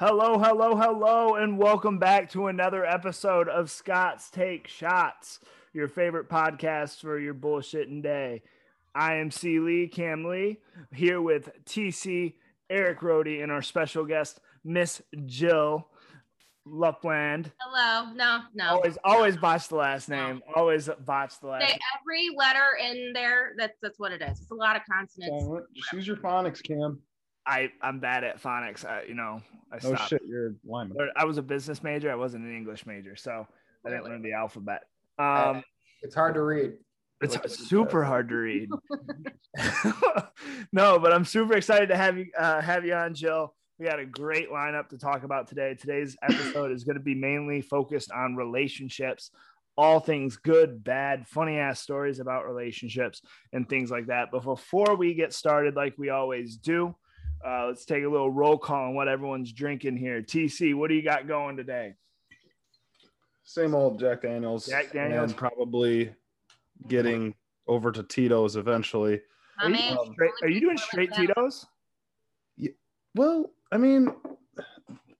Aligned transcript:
Hello, 0.00 0.38
hello, 0.38 0.76
hello, 0.76 1.34
and 1.34 1.58
welcome 1.58 1.98
back 1.98 2.30
to 2.30 2.46
another 2.46 2.86
episode 2.86 3.48
of 3.48 3.68
Scott's 3.68 4.30
Take 4.30 4.68
Shots, 4.68 5.40
your 5.72 5.88
favorite 5.88 6.28
podcast 6.28 7.00
for 7.00 7.18
your 7.18 7.34
bullshitting 7.34 8.00
day. 8.00 8.42
I 8.94 9.16
am 9.16 9.32
C. 9.32 9.58
Lee, 9.58 9.88
Cam 9.88 10.24
Lee, 10.24 10.58
here 10.94 11.20
with 11.20 11.50
TC, 11.64 12.34
Eric 12.70 13.00
Rohde, 13.00 13.42
and 13.42 13.50
our 13.50 13.60
special 13.60 14.04
guest, 14.04 14.38
Miss 14.62 15.02
Jill 15.26 15.88
Lupland. 16.64 17.50
Hello. 17.58 18.12
No, 18.14 18.42
no. 18.54 18.68
Always, 18.68 18.98
always 19.02 19.36
botch 19.36 19.66
the 19.66 19.74
last 19.74 20.08
name. 20.08 20.42
Always 20.54 20.88
botch 21.06 21.40
the 21.40 21.48
last. 21.48 21.62
Say 21.62 21.70
name. 21.70 21.78
every 22.00 22.30
letter 22.36 22.78
in 22.80 23.12
there. 23.14 23.54
That's 23.56 23.76
that's 23.82 23.98
what 23.98 24.12
it 24.12 24.22
is. 24.22 24.42
It's 24.42 24.50
a 24.52 24.54
lot 24.54 24.76
of 24.76 24.82
consonants. 24.88 25.44
Silent. 25.44 25.66
Use 25.92 26.06
your 26.06 26.18
phonics, 26.18 26.62
Cam. 26.62 27.02
I 27.48 27.70
I'm 27.82 27.98
bad 27.98 28.24
at 28.24 28.42
phonics. 28.42 28.84
I, 28.84 29.04
you 29.08 29.14
know, 29.14 29.40
I 29.72 29.76
Oh 29.76 29.94
stopped. 29.94 30.10
shit, 30.10 30.22
you're 30.26 30.54
lineman. 30.66 31.08
I 31.16 31.24
was 31.24 31.38
a 31.38 31.42
business 31.42 31.82
major. 31.82 32.10
I 32.12 32.14
wasn't 32.14 32.44
an 32.44 32.54
English 32.54 32.84
major, 32.86 33.16
so 33.16 33.46
I 33.86 33.90
didn't 33.90 34.04
learn 34.04 34.22
the 34.22 34.34
alphabet. 34.34 34.82
Um, 35.18 35.62
It's 36.02 36.14
hard 36.14 36.34
to 36.34 36.42
read. 36.42 36.74
it's 37.22 37.34
like 37.34 37.48
super 37.72 38.04
hard 38.04 38.28
to 38.28 38.34
read. 38.36 38.68
no, 40.72 40.98
but 40.98 41.12
I'm 41.12 41.24
super 41.24 41.56
excited 41.56 41.88
to 41.88 41.96
have 41.96 42.18
you 42.18 42.26
uh, 42.38 42.60
have 42.60 42.84
you 42.84 42.94
on, 42.94 43.14
Jill. 43.14 43.54
We 43.78 43.86
got 43.86 44.00
a 44.00 44.06
great 44.06 44.50
lineup 44.50 44.88
to 44.90 44.98
talk 44.98 45.22
about 45.22 45.46
today. 45.46 45.74
Today's 45.74 46.16
episode 46.22 46.72
is 46.72 46.84
going 46.84 46.96
to 46.96 47.02
be 47.02 47.14
mainly 47.14 47.60
focused 47.60 48.10
on 48.10 48.34
relationships, 48.36 49.30
all 49.76 50.00
things 50.00 50.36
good, 50.36 50.82
bad, 50.82 51.26
funny 51.28 51.58
ass 51.58 51.80
stories 51.80 52.18
about 52.20 52.46
relationships 52.46 53.22
and 53.52 53.68
things 53.68 53.90
like 53.90 54.06
that. 54.06 54.28
But 54.32 54.42
before 54.44 54.96
we 54.96 55.14
get 55.14 55.32
started, 55.32 55.76
like 55.76 55.94
we 55.96 56.10
always 56.10 56.56
do, 56.56 56.94
uh, 57.46 57.66
let's 57.66 57.84
take 57.84 58.04
a 58.04 58.08
little 58.08 58.30
roll 58.30 58.58
call 58.58 58.88
on 58.88 58.94
what 58.94 59.08
everyone's 59.08 59.52
drinking 59.52 59.96
here. 59.96 60.22
TC, 60.22 60.74
what 60.74 60.88
do 60.88 60.94
you 60.94 61.02
got 61.02 61.26
going 61.28 61.56
today? 61.56 61.94
Same 63.44 63.74
old 63.74 63.98
Jack 63.98 64.22
Daniels. 64.22 64.66
Jack 64.66 64.92
Daniels. 64.92 65.30
And 65.30 65.36
probably 65.38 66.12
getting 66.86 67.34
over 67.66 67.90
to 67.92 68.02
Tito's 68.02 68.56
eventually. 68.56 69.20
Are 69.60 69.68
you, 69.68 69.74
mean, 69.76 69.94
doing 69.96 70.12
straight, 70.12 70.30
are 70.42 70.48
you 70.48 70.60
doing 70.60 70.76
straight 70.78 71.12
Tito's? 71.12 71.66
Well, 73.14 73.50
I 73.72 73.78
mean, 73.78 74.14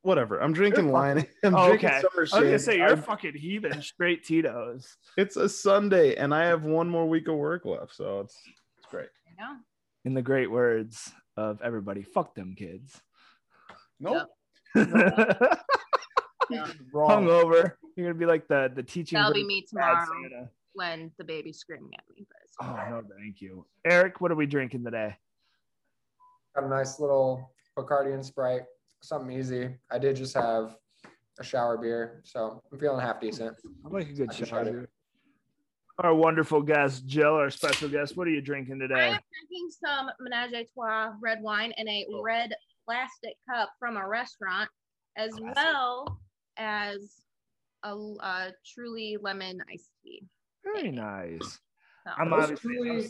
whatever. 0.03 0.39
I'm 0.41 0.53
drinking 0.53 0.84
You're 0.84 0.93
wine. 0.93 1.27
I'm 1.43 1.55
Oh, 1.55 1.69
drinking 1.69 1.89
okay. 1.89 2.00
summer 2.00 2.11
I 2.19 2.21
was 2.21 2.31
gonna 2.33 2.50
shade. 2.50 2.61
say 2.61 2.77
you're 2.77 2.87
a 2.87 2.91
I'm- 2.91 3.03
fucking 3.03 3.34
heathen, 3.34 3.81
straight 3.83 4.25
Tito's. 4.25 4.97
It's 5.17 5.37
a 5.37 5.48
Sunday, 5.48 6.15
and 6.17 6.34
I 6.34 6.45
have 6.47 6.65
one 6.65 6.89
more 6.89 7.09
week 7.09 7.28
of 7.28 7.37
work 7.37 7.65
left, 7.65 7.95
so 7.97 8.21
it's 8.21 8.37
it's 8.77 8.87
great. 8.91 9.09
you 9.27 9.43
know, 9.43 9.56
In 10.05 10.15
the 10.15 10.23
great 10.23 10.50
words 10.50 11.11
of 11.39 11.62
everybody, 11.62 12.03
fuck 12.03 12.34
them 12.34 12.55
kids. 12.56 13.00
Nope. 14.00 14.28
Wrong. 16.92 17.25
Hungover. 17.27 17.72
You're 17.97 18.06
gonna 18.06 18.19
be 18.19 18.27
like 18.27 18.48
the 18.48 18.70
the 18.75 18.83
teaching. 18.83 19.17
that'll 19.19 19.33
be 19.34 19.44
me 19.44 19.62
tomorrow 19.69 20.05
Santa. 20.06 20.48
when 20.75 21.11
the 21.19 21.25
baby's 21.25 21.59
screaming 21.59 21.91
at 21.97 22.05
me. 22.14 22.27
But 22.28 22.66
Oh 22.66 22.91
no, 22.91 23.03
thank 23.19 23.41
you, 23.41 23.66
Eric. 23.84 24.20
What 24.20 24.31
are 24.33 24.34
we 24.36 24.47
drinking 24.47 24.84
today? 24.84 25.16
Got 26.55 26.64
a 26.64 26.69
nice 26.69 26.98
little 27.00 27.53
Bacardi 27.77 28.14
and 28.14 28.25
Sprite, 28.25 28.62
something 29.03 29.31
easy. 29.36 29.69
I 29.91 29.98
did 29.98 30.16
just 30.16 30.34
have 30.34 30.77
a 31.39 31.44
shower 31.44 31.77
beer, 31.77 32.20
so 32.25 32.62
I'm 32.72 32.78
feeling 32.78 33.00
half 33.00 33.20
decent. 33.20 33.56
I'm 33.84 33.92
like 33.92 34.09
a 34.09 34.12
good 34.12 34.31
I 34.31 34.34
shower. 34.34 34.47
try 34.47 34.64
to- 34.64 34.70
dude. 34.72 34.89
Our 36.01 36.15
wonderful 36.15 36.63
guest, 36.63 37.07
Jill, 37.07 37.35
our 37.35 37.51
special 37.51 37.89
guest. 37.89 38.17
What 38.17 38.29
are 38.29 38.31
you 38.31 38.41
drinking 38.41 38.79
today? 38.79 38.95
I 38.95 39.07
am 39.09 39.19
drinking 39.33 39.71
some 39.85 40.09
Menage 40.21 40.53
a 40.53 40.65
Trois 40.73 41.13
red 41.21 41.43
wine 41.43 41.73
in 41.77 41.89
a 41.89 42.07
Oh. 42.15 42.23
red 42.23 42.53
plastic 42.87 43.35
cup 43.51 43.71
from 43.81 43.97
a 43.97 44.07
restaurant, 44.07 44.71
as 45.17 45.33
Classy. 45.33 45.55
well 45.57 46.21
as 46.56 47.22
a, 47.83 47.91
a 47.97 48.53
truly 48.65 49.17
lemon 49.21 49.61
iced 49.72 49.91
tea. 50.05 50.22
Very 50.62 50.93
nice. 50.93 51.41
So, 52.05 52.12
I'm 52.17 52.31
Those 52.31 52.43
obviously. 52.45 52.75
truly, 52.77 53.09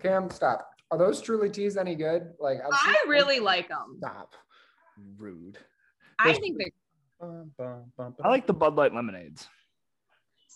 Cam, 0.00 0.30
stop. 0.30 0.68
Are 0.92 0.98
those 0.98 1.20
truly 1.20 1.50
teas 1.50 1.76
any 1.76 1.96
good? 1.96 2.32
Like 2.38 2.58
I've 2.60 2.70
I 2.72 2.94
seen- 3.02 3.10
really 3.10 3.40
like 3.40 3.68
them. 3.68 3.96
Stop. 3.98 4.34
Rude. 5.16 5.58
I 6.20 6.26
There's- 6.26 6.38
think 6.38 6.58
they're 6.58 6.68
Bum, 7.20 7.50
bum, 7.58 7.92
bum, 7.96 8.14
I 8.22 8.28
like 8.28 8.46
the 8.46 8.52
Bud 8.54 8.76
Light 8.76 8.94
lemonades. 8.94 9.48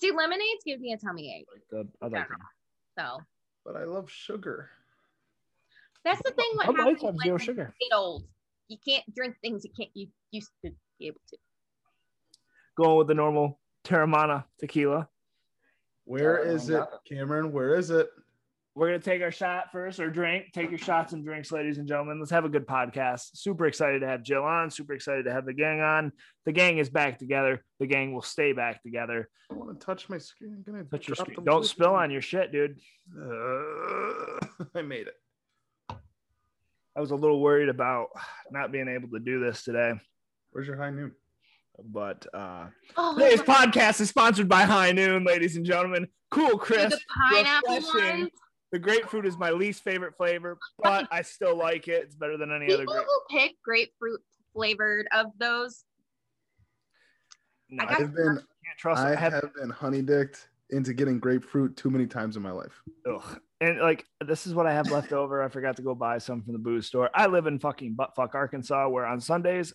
See 0.01 0.13
lemonades 0.13 0.63
give 0.65 0.81
me 0.81 0.93
a 0.93 0.97
tummy 0.99 1.35
ache. 1.37 1.49
Like 1.53 1.63
the, 1.71 1.89
I 2.01 2.07
like 2.09 2.29
them. 2.29 2.39
So 2.99 3.19
but 3.65 3.77
I 3.77 3.85
love 3.85 4.09
sugar. 4.11 4.71
that's 6.05 6.23
the 6.23 6.31
thing. 6.31 6.47
What 6.55 6.67
Bud 6.67 6.77
Lights 6.79 7.03
happens 7.03 7.03
have 7.03 7.15
when 7.15 7.25
zero 7.25 7.35
you 7.39 7.45
sugar. 7.45 7.75
get 7.81 7.97
old? 7.97 8.25
You 8.69 8.79
can't 8.87 9.05
drink 9.15 9.37
things 9.43 9.65
you 9.65 9.71
can't 9.77 9.91
you 9.95 10.09
used 10.31 10.51
to 10.65 10.71
be 10.99 11.07
able 11.09 11.21
to. 11.31 11.37
Going 12.77 12.97
with 12.99 13.09
the 13.09 13.15
normal 13.15 13.59
Teremana 13.85 14.45
tequila. 14.59 15.09
Where 16.05 16.39
Oh, 16.69 16.75
it. 16.75 16.85
Cameron? 17.07 17.53
Where 17.53 17.75
is 17.75 17.91
it? 17.91 18.09
We're 18.79 18.87
gonna 18.87 19.01
take 19.01 19.23
our 19.23 19.33
shot 19.33 19.73
first 19.73 19.99
or 19.99 20.09
drink. 20.09 20.53
Take 20.53 20.71
your 20.71 20.79
shots 20.79 21.13
and 21.13 21.25
drinks, 21.25 21.51
ladies 21.51 21.79
and 21.79 21.89
gentlemen. 21.89 22.21
Let's 22.21 22.31
have 22.31 22.45
a 22.45 22.49
good 22.49 22.65
podcast. 22.65 23.31
Super 23.37 23.67
excited 23.67 24.03
to 24.03 24.07
have 24.07 24.23
Jill 24.23 24.45
on. 24.45 24.71
Super 24.71 24.93
excited 24.93 25.25
to 25.25 25.33
have 25.33 25.47
the 25.47 25.53
gang 25.53 25.81
on. 25.81 26.13
The 26.47 26.53
gang 26.53 26.79
is 26.79 26.89
back 26.89 27.19
together. 27.19 27.65
The 27.81 27.87
gang 27.87 28.15
will 28.15 28.23
stay 28.23 28.53
back 28.53 28.81
together. 28.85 29.29
I 29.51 29.55
want 29.55 29.79
to 29.81 29.85
touch 29.85 30.09
my 30.09 30.19
screen. 30.19 30.55
I'm 30.55 30.63
gonna 30.63 30.85
Touch 30.85 31.09
your 31.09 31.17
drop 31.17 31.27
screen. 31.27 31.45
Don't 31.45 31.55
liquid. 31.57 31.71
spill 31.71 31.95
on 31.97 32.13
your 32.13 32.23
shit, 32.23 32.53
dude. 32.53 32.79
Uh, 33.21 34.39
I 34.77 34.83
made 34.83 35.09
it. 35.09 35.97
I 36.97 37.01
was 37.01 37.11
a 37.11 37.17
little 37.17 37.41
worried 37.41 37.71
about 37.71 38.11
not 38.53 38.71
being 38.71 38.87
able 38.87 39.09
to 39.09 39.19
do 39.19 39.41
this 39.41 39.65
today, 39.65 39.95
Where's 40.53 40.69
your 40.69 40.77
high 40.77 40.91
noon? 40.91 41.13
but 41.85 42.27
uh 42.33 42.67
Oh, 42.97 43.15
today's 43.19 43.41
podcast 43.43 44.01
is 44.01 44.09
sponsored 44.09 44.49
by 44.49 44.63
High 44.63 44.93
Noon, 44.93 45.25
ladies 45.25 45.57
and 45.57 45.65
gentlemen. 45.67 46.07
Cool, 46.31 46.59
Chris. 46.59 46.93
the 46.93 47.01
pineapple 47.33 47.75
refreshing. 47.77 48.21
ones. 48.21 48.31
The 48.73 48.79
grapefruit 48.79 49.25
is 49.27 49.39
my 49.39 49.51
least 49.51 49.83
favorite 49.83 50.15
flavor, 50.17 50.59
but 50.83 51.09
I 51.11 51.23
still 51.23 51.57
like 51.57 51.89
it. 51.89 52.03
It's 52.05 52.15
better 52.15 52.37
than 52.37 52.53
any 52.53 52.67
other 52.67 52.83
People 52.83 52.95
grape. 52.95 53.07
who 53.07 53.37
pick 53.39 53.53
grapefruit 53.65 54.21
flavored 54.53 55.07
of 55.13 55.27
those, 55.39 55.85
No, 57.71 57.85
I 57.85 57.87
I 57.87 57.91
got- 57.91 58.01
I've 58.03 58.15
been 58.15 58.35
can't 58.37 58.79
trust. 58.79 59.01
I 59.03 59.13
I 59.13 59.15
have, 59.17 59.33
have 59.33 59.55
been 59.55 59.71
honey 59.71 60.03
dicked 60.03 60.49
into 60.71 60.93
getting 60.93 61.19
grapefruit 61.19 61.77
too 61.77 61.89
many 61.91 62.07
times 62.07 62.37
in 62.37 62.43
my 62.43 62.51
life. 62.51 62.83
ugh. 63.09 63.41
and 63.63 63.79
like 63.81 64.05
this 64.25 64.47
is 64.47 64.55
what 64.55 64.67
I 64.67 64.73
have 64.75 64.91
left 64.91 65.13
over. 65.13 65.43
I 65.43 65.49
forgot 65.49 65.77
to 65.77 65.83
go 65.83 65.95
buy 65.95 66.19
some 66.19 66.43
from 66.43 66.53
the 66.53 66.59
booze 66.59 66.87
store. 66.87 67.09
I 67.15 67.27
live 67.27 67.47
in 67.47 67.59
fucking 67.59 67.97
buttfuck 67.97 68.35
Arkansas, 68.35 68.89
where 68.89 69.07
on 69.07 69.21
Sundays 69.21 69.73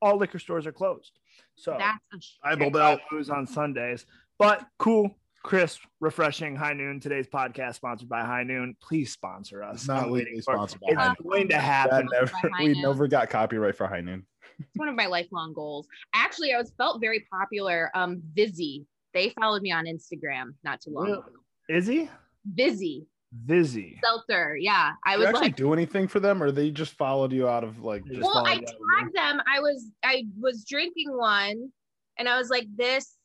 all 0.00 0.16
liquor 0.16 0.40
stores 0.40 0.66
are 0.66 0.72
closed. 0.72 1.12
So 1.54 1.76
that's 1.78 1.98
a 2.12 2.16
I 2.48 2.50
shit. 2.50 2.58
bowled 2.58 2.72
buy 2.72 3.00
booze 3.10 3.30
on 3.30 3.46
Sundays. 3.46 4.04
But 4.38 4.66
cool, 4.78 5.16
crisp, 5.42 5.80
refreshing. 6.00 6.56
High 6.56 6.72
Noon. 6.74 7.00
Today's 7.00 7.26
podcast 7.26 7.74
sponsored 7.76 8.08
by 8.08 8.20
High 8.24 8.44
Noon. 8.44 8.76
Please 8.80 9.12
sponsor 9.12 9.62
us. 9.62 9.76
It's 9.80 9.88
not 9.88 10.04
I'm 10.04 10.10
waiting 10.10 10.34
legally 10.36 10.42
for 10.42 10.54
sponsored 10.54 10.80
by 10.80 10.86
It's 10.90 10.98
High 10.98 11.06
Noon. 11.08 11.16
going 11.30 11.42
to 11.48 11.54
That 11.54 11.60
happen. 11.60 12.08
never, 12.12 12.32
we 12.58 12.68
Noon. 12.68 12.82
never 12.82 13.08
got 13.08 13.30
copyright 13.30 13.76
for 13.76 13.86
high 13.86 14.00
noon. 14.00 14.24
It's 14.58 14.68
one 14.76 14.88
of 14.88 14.94
my 14.94 15.06
lifelong 15.06 15.52
goals. 15.54 15.86
Actually, 16.14 16.52
I 16.54 16.58
was 16.58 16.72
felt 16.78 17.00
very 17.00 17.26
popular. 17.32 17.90
Um, 17.94 18.22
Vizzy, 18.34 18.86
they 19.14 19.30
followed 19.30 19.62
me 19.62 19.72
on 19.72 19.86
Instagram 19.86 20.54
not 20.64 20.80
too 20.80 20.90
long 20.90 21.06
Really? 21.06 21.18
ago. 21.18 21.26
Is 21.68 21.86
he? 21.86 22.08
Vizzy 22.44 23.06
Vizzy. 23.46 23.98
Seltzer, 24.04 24.56
yeah. 24.58 24.92
I 25.06 25.12
Did 25.12 25.18
was 25.18 25.22
you 25.22 25.28
actually 25.28 25.46
like, 25.48 25.56
do 25.56 25.72
anything 25.72 26.06
for 26.06 26.20
them, 26.20 26.42
or 26.42 26.50
they 26.52 26.70
just 26.70 26.92
followed 26.92 27.32
you 27.32 27.48
out 27.48 27.64
of 27.64 27.82
like? 27.82 28.04
Just 28.04 28.16
just 28.20 28.26
well, 28.26 28.46
I 28.46 28.56
tagged 28.58 29.14
them. 29.14 29.40
I 29.50 29.58
was 29.60 29.86
I 30.04 30.24
was 30.38 30.64
drinking 30.68 31.16
one, 31.16 31.70
and 32.18 32.28
I 32.28 32.36
was 32.38 32.50
like, 32.50 32.66
this. 32.76 33.16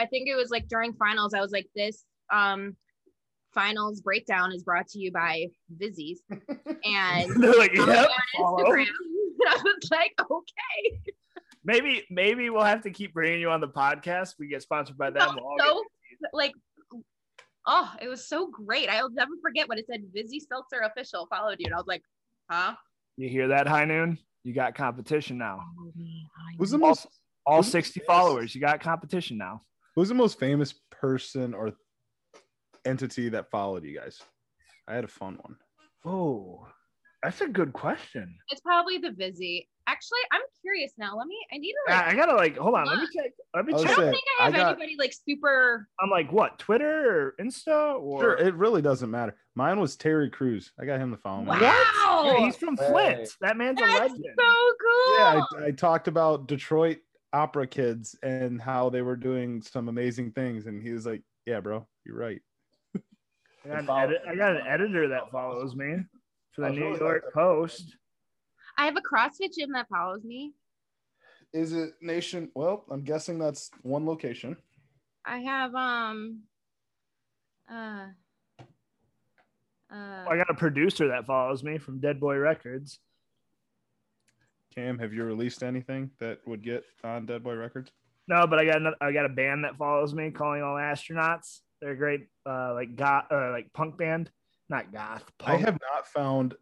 I 0.00 0.06
think 0.06 0.28
it 0.28 0.36
was 0.36 0.50
like 0.50 0.68
during 0.68 0.92
finals. 0.94 1.34
I 1.34 1.40
was 1.40 1.52
like, 1.52 1.68
this 1.74 2.04
um 2.32 2.76
finals 3.52 4.00
breakdown 4.00 4.52
is 4.52 4.62
brought 4.62 4.86
to 4.88 4.98
you 4.98 5.12
by 5.12 5.46
Vizzies, 5.76 6.18
and 6.84 7.30
They're 7.42 7.54
like, 7.54 7.74
yep. 7.74 8.08
on. 8.38 8.64
Instagram. 8.64 8.86
And 8.86 9.48
I 9.48 9.56
was 9.62 9.90
like, 9.90 10.12
okay. 10.20 11.00
Maybe 11.64 12.04
maybe 12.10 12.50
we'll 12.50 12.64
have 12.64 12.82
to 12.82 12.90
keep 12.90 13.12
bringing 13.12 13.40
you 13.40 13.50
on 13.50 13.60
the 13.60 13.68
podcast. 13.68 14.34
We 14.38 14.48
get 14.48 14.62
sponsored 14.62 14.96
by 14.96 15.10
them. 15.10 15.36
We'll 15.36 15.44
all 15.44 15.56
get- 15.56 15.66
so 15.66 15.84
like 16.32 16.52
oh 17.66 17.92
it 18.00 18.08
was 18.08 18.26
so 18.26 18.46
great 18.46 18.88
i'll 18.88 19.10
never 19.10 19.32
forget 19.42 19.68
when 19.68 19.78
it 19.78 19.86
said 19.86 20.00
vizzy 20.14 20.40
seltzer 20.40 20.80
official 20.80 21.26
followed 21.30 21.56
you 21.58 21.66
and 21.66 21.74
i 21.74 21.76
was 21.76 21.86
like 21.86 22.02
huh 22.50 22.74
you 23.20 23.28
hear 23.28 23.48
that, 23.48 23.68
High 23.68 23.84
Noon? 23.84 24.18
You 24.44 24.54
got 24.54 24.74
competition 24.74 25.36
now. 25.36 25.62
Who's 26.58 26.70
the 26.70 26.78
most 26.78 27.06
all 27.44 27.58
who's 27.58 27.70
60 27.70 28.00
followers. 28.06 28.54
You 28.54 28.62
got 28.62 28.80
competition 28.80 29.36
now. 29.36 29.60
Who's 29.94 30.08
the 30.08 30.14
most 30.14 30.38
famous 30.38 30.72
person 30.90 31.54
or 31.54 31.72
entity 32.84 33.28
that 33.30 33.50
followed 33.50 33.84
you 33.84 33.98
guys? 33.98 34.20
I 34.88 34.94
had 34.94 35.04
a 35.04 35.08
fun 35.08 35.38
one. 35.42 35.56
Oh, 36.04 36.66
that's 37.22 37.40
a 37.42 37.48
good 37.48 37.72
question. 37.72 38.34
it's 38.48 38.60
probably 38.62 38.96
the 38.98 39.10
vizzy 39.10 39.68
actually 39.86 40.20
i'm 40.30 40.40
curious 40.62 40.92
now 40.98 41.16
let 41.18 41.26
me 41.26 41.36
i 41.52 41.56
need 41.58 41.72
to 41.72 41.92
like 41.92 42.04
I, 42.06 42.10
I 42.10 42.14
gotta 42.14 42.36
like 42.36 42.56
hold 42.56 42.76
on. 42.76 42.86
Let 42.86 42.98
me 42.98 43.06
check. 43.14 43.32
Let 43.56 43.66
me 43.66 43.72
oh, 43.74 43.78
I 43.78 43.80
was 43.80 43.84
i 43.84 43.88
check. 43.88 43.96
don't 43.96 44.04
saying, 44.04 44.12
think 44.12 44.24
i 44.40 44.44
have 44.44 44.54
I 44.54 44.56
got- 44.56 44.66
anybody 44.76 44.96
like 44.98 45.12
super 45.28 45.88
I'm 46.00 46.10
like 46.10 46.30
what? 46.32 46.58
Twitter 46.60 47.26
or 47.26 47.34
Insta 47.44 48.00
or 48.00 48.20
Sure, 48.20 48.34
it 48.36 48.54
really 48.54 48.80
doesn't 48.82 49.10
matter. 49.10 49.36
Mine 49.56 49.80
was 49.80 49.96
Terry 49.96 50.30
Crews. 50.30 50.70
I 50.80 50.84
got 50.86 51.00
him 51.00 51.10
to 51.10 51.16
follow 51.18 51.42
me. 51.42 51.48
wow 51.50 52.22
Yeah, 52.24 52.36
he's 52.46 52.56
from 52.56 52.76
Hey. 52.76 52.88
Flint. 52.88 53.28
That 53.42 53.56
man's 53.58 53.80
a 53.80 53.84
legend. 53.84 54.24
so 54.38 54.44
cool. 54.80 55.14
Yeah, 55.18 55.42
I, 55.58 55.64
I 55.66 55.70
talked 55.72 56.06
about 56.08 56.46
Detroit 56.46 56.98
opera 57.32 57.66
kids 57.66 58.16
and 58.22 58.60
how 58.60 58.90
they 58.90 59.02
were 59.02 59.16
doing 59.16 59.62
some 59.62 59.88
amazing 59.88 60.32
things, 60.32 60.66
and 60.66 60.82
he 60.82 60.92
was 60.92 61.06
like, 61.06 61.22
"Yeah, 61.46 61.60
bro, 61.60 61.86
you're 62.04 62.16
right." 62.16 62.40
I 63.64 63.82
got, 63.82 63.84
an 63.84 63.90
edit, 63.90 64.22
I 64.28 64.34
got 64.36 64.56
an 64.56 64.66
editor 64.66 65.08
that 65.08 65.30
follows 65.30 65.76
me 65.76 65.96
for 66.52 66.62
the 66.62 66.70
New 66.70 66.80
really 66.80 66.98
York 66.98 67.24
like. 67.26 67.34
Post. 67.34 67.96
I 68.78 68.86
have 68.86 68.96
a 68.96 69.02
CrossFit 69.02 69.54
gym 69.56 69.72
that 69.72 69.86
follows 69.88 70.24
me. 70.24 70.52
Is 71.52 71.72
it 71.72 71.90
nation? 72.00 72.50
Well, 72.54 72.84
I'm 72.90 73.02
guessing 73.02 73.38
that's 73.38 73.70
one 73.82 74.06
location. 74.06 74.56
I 75.24 75.38
have 75.40 75.74
um 75.74 76.40
uh 77.70 78.06
uh 79.92 80.24
I 80.28 80.36
got 80.36 80.48
a 80.48 80.54
producer 80.54 81.08
that 81.08 81.26
follows 81.26 81.62
me 81.62 81.78
from 81.78 82.00
Dead 82.00 82.18
Boy 82.20 82.36
Records. 82.36 82.98
Cam, 84.80 84.98
have 84.98 85.12
you 85.12 85.24
released 85.24 85.62
anything 85.62 86.10
that 86.20 86.38
would 86.46 86.62
get 86.62 86.84
on 87.04 87.26
Dead 87.26 87.42
Boy 87.42 87.54
Records? 87.54 87.92
No, 88.28 88.46
but 88.46 88.58
I 88.58 88.64
got 88.64 88.76
another, 88.76 88.96
I 89.00 89.12
got 89.12 89.26
a 89.26 89.30
band 89.30 89.64
that 89.64 89.76
follows 89.76 90.14
me, 90.14 90.30
calling 90.30 90.62
all 90.62 90.76
astronauts. 90.76 91.60
They're 91.82 91.90
a 91.92 91.96
great, 91.96 92.28
uh, 92.46 92.72
like 92.74 92.96
goth, 92.96 93.26
uh, 93.30 93.50
like 93.50 93.70
punk 93.74 93.98
band, 93.98 94.30
not 94.70 94.90
goth. 94.92 95.24
I 95.44 95.56
have 95.56 95.78
not 95.92 96.06
found. 96.06 96.54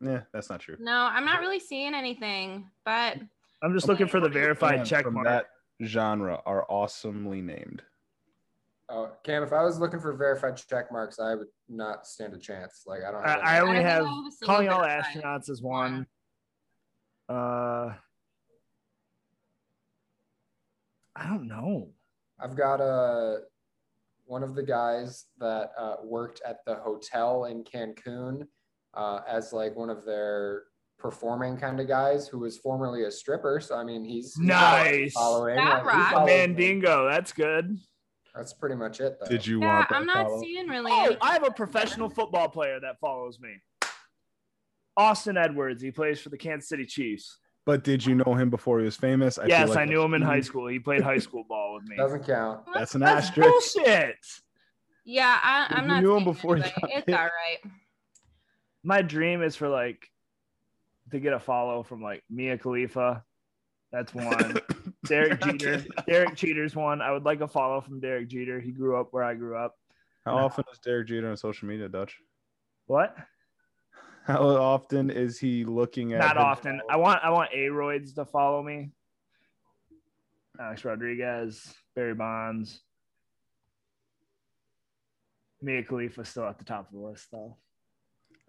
Yeah, 0.00 0.22
that's 0.32 0.50
not 0.50 0.60
true. 0.60 0.76
no, 0.80 0.92
I'm 1.10 1.24
not 1.24 1.40
really 1.40 1.60
seeing 1.60 1.94
anything, 1.94 2.68
but 2.84 3.18
I'm 3.62 3.72
just 3.72 3.86
looking 3.86 4.08
for 4.08 4.18
the 4.20 4.28
verified 4.28 4.76
Bands 4.76 4.90
check 4.90 5.04
from 5.04 5.14
mark. 5.14 5.26
that 5.26 5.46
genre 5.84 6.40
are 6.46 6.66
awesomely 6.68 7.42
named. 7.42 7.82
Oh, 8.88 9.10
Cam, 9.24 9.42
if 9.44 9.52
I 9.52 9.62
was 9.62 9.78
looking 9.78 10.00
for 10.00 10.12
verified 10.14 10.56
check 10.56 10.90
marks, 10.92 11.18
I 11.20 11.34
would 11.34 11.48
not 11.68 12.06
stand 12.06 12.34
a 12.34 12.38
chance. 12.38 12.84
Like 12.86 13.00
I 13.06 13.10
don't. 13.12 13.24
I, 13.24 13.30
Have 13.30 13.40
I 13.42 13.56
any. 13.58 13.66
only 13.68 13.78
I 13.78 13.82
have 13.82 14.04
I 14.04 14.08
have 14.08 14.26
a 14.26 14.30
single 14.32 14.46
calling 14.46 14.68
all 14.68 14.80
astronauts 14.82 15.48
is 15.50 15.62
one. 15.62 16.06
Uh, 17.28 17.92
I 21.16 21.26
don't 21.26 21.48
know. 21.48 21.88
I've 22.38 22.56
got 22.56 22.80
a 22.80 23.40
one 24.26 24.42
of 24.42 24.54
the 24.54 24.62
guys 24.62 25.26
that 25.38 25.70
uh, 25.78 25.96
worked 26.04 26.40
at 26.46 26.64
the 26.66 26.74
hotel 26.74 27.44
in 27.46 27.62
Cancun 27.64 28.46
uh, 28.94 29.20
as 29.28 29.52
like 29.52 29.76
one 29.76 29.88
of 29.88 30.04
their 30.04 30.64
performing 30.98 31.56
kind 31.56 31.78
of 31.80 31.86
guys 31.86 32.26
who 32.26 32.38
was 32.40 32.58
formerly 32.58 33.04
a 33.04 33.10
stripper. 33.10 33.60
So 33.60 33.76
I 33.76 33.84
mean, 33.84 34.04
he's 34.04 34.34
he's 34.34 34.44
Nice. 34.46 35.12
following. 35.12 35.56
That 35.56 35.84
like, 35.84 35.94
he 35.94 35.98
rocks. 35.98 36.12
follows 36.12 36.26
me. 36.26 36.36
Mandingo, 36.36 37.08
that's 37.08 37.32
good. 37.32 37.78
That's 38.34 38.52
pretty 38.52 38.74
much 38.76 39.00
it. 39.00 39.16
Though. 39.18 39.26
Did 39.28 39.46
you 39.46 39.60
yeah, 39.60 39.78
want 39.78 39.92
I'm 39.92 40.06
not 40.06 40.26
follow? 40.26 40.42
seeing 40.42 40.68
really. 40.68 40.92
Oh. 40.92 41.16
I 41.22 41.32
have 41.32 41.46
a 41.46 41.50
professional 41.50 42.10
football 42.10 42.48
player 42.48 42.78
that 42.80 43.00
follows 43.00 43.40
me. 43.40 43.54
Austin 44.96 45.36
Edwards. 45.36 45.82
He 45.82 45.90
plays 45.90 46.20
for 46.20 46.28
the 46.30 46.38
Kansas 46.38 46.68
City 46.68 46.86
Chiefs. 46.86 47.38
But 47.64 47.82
did 47.82 48.06
you 48.06 48.14
know 48.14 48.34
him 48.34 48.48
before 48.48 48.78
he 48.78 48.84
was 48.84 48.96
famous? 48.96 49.38
I 49.38 49.42
feel 49.42 49.50
yes, 49.50 49.68
like 49.70 49.78
I 49.78 49.84
knew 49.86 50.00
him 50.02 50.14
in 50.14 50.22
high 50.22 50.40
school. 50.40 50.68
He 50.68 50.78
played 50.78 51.02
high 51.02 51.18
school 51.18 51.44
ball 51.48 51.74
with 51.74 51.84
me. 51.84 51.96
Doesn't 51.96 52.24
count. 52.24 52.60
That's 52.72 52.94
an 52.94 53.00
That's 53.00 53.26
asterisk. 53.28 53.74
bullshit. 53.74 54.16
Yeah, 55.04 55.38
I, 55.42 55.66
I'm 55.70 55.82
You 55.84 55.88
not. 55.88 56.02
knew 56.02 56.16
him 56.16 56.24
before 56.24 56.56
he 56.56 56.62
got 56.62 56.72
It's 56.84 57.06
hit. 57.06 57.14
all 57.14 57.24
right. 57.24 57.72
My 58.84 59.02
dream 59.02 59.42
is 59.42 59.56
for 59.56 59.68
like 59.68 60.08
to 61.10 61.18
get 61.18 61.32
a 61.32 61.40
follow 61.40 61.82
from 61.82 62.02
like 62.02 62.22
Mia 62.30 62.56
Khalifa. 62.56 63.24
That's 63.90 64.14
one. 64.14 64.58
Derek 65.06 65.40
Jeter. 65.42 65.84
Derek 66.06 66.34
Jeter's 66.36 66.76
one. 66.76 67.00
I 67.02 67.10
would 67.12 67.24
like 67.24 67.40
a 67.40 67.48
follow 67.48 67.80
from 67.80 67.98
Derek 68.00 68.28
Jeter. 68.28 68.60
He 68.60 68.70
grew 68.70 68.96
up 69.00 69.08
where 69.12 69.24
I 69.24 69.34
grew 69.34 69.56
up. 69.56 69.76
How 70.24 70.36
often 70.38 70.64
is 70.72 70.78
Derek 70.78 71.08
Jeter 71.08 71.30
on 71.30 71.36
social 71.36 71.68
media, 71.68 71.88
Dutch? 71.88 72.16
What? 72.86 73.16
How 74.26 74.42
often 74.42 75.08
is 75.10 75.38
he 75.38 75.64
looking 75.64 76.12
at? 76.12 76.18
Not 76.18 76.36
his 76.36 76.44
often. 76.44 76.80
I 76.90 76.96
want 76.96 77.20
I 77.22 77.30
want 77.30 77.50
Aroids 77.52 78.14
to 78.16 78.24
follow 78.24 78.62
me. 78.62 78.90
Alex 80.60 80.84
Rodriguez, 80.84 81.72
Barry 81.94 82.14
Bonds. 82.14 82.80
Mia 85.62 85.82
Khalifa 85.82 86.24
still 86.24 86.44
at 86.46 86.58
the 86.58 86.64
top 86.64 86.88
of 86.88 86.92
the 86.92 87.00
list 87.00 87.28
though. 87.30 87.56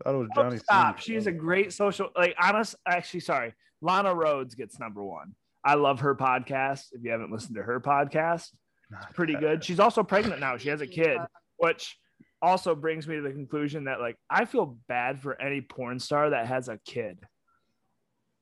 thought 0.03 0.15
it 0.15 0.18
was 0.18 0.29
Oh, 0.35 0.44
Johnny. 0.44 0.57
stop. 0.57 0.95
Sins. 1.00 1.03
She's 1.06 1.27
a 1.27 1.31
great 1.31 1.71
social 1.74 2.09
like 2.15 2.35
honest 2.41 2.75
actually 2.88 3.19
sorry. 3.21 3.53
Lana 3.81 4.13
Rhoades 4.15 4.56
gets 4.57 4.80
number 4.80 5.03
one. 5.03 5.35
I 5.63 5.75
love 5.75 6.00
her 6.00 6.15
podcast. 6.15 6.88
If 6.94 7.03
you 7.03 7.12
haven't 7.12 7.31
listened 7.31 7.56
to 7.56 7.63
her 7.63 7.80
podcast, 7.80 8.51
Not 8.89 9.13
pretty 9.13 9.35
good. 9.35 9.63
She's 9.63 9.80
also 9.80 10.01
pregnant 10.01 10.39
now. 10.39 10.57
She 10.57 10.69
has 10.69 10.81
a 10.81 10.88
kid, 10.88 11.18
which 11.57 11.97
also 12.42 12.75
brings 12.75 13.07
me 13.07 13.16
to 13.16 13.22
the 13.22 13.31
conclusion 13.31 13.86
that 13.86 14.00
like 14.00 14.16
I 14.30 14.45
feel 14.45 14.78
bad 14.88 15.19
for 15.19 15.39
any 15.42 15.62
porn 15.62 16.00
star 16.00 16.30
that 16.31 16.48
has 16.48 16.69
a 16.69 16.78
kid. 16.86 17.19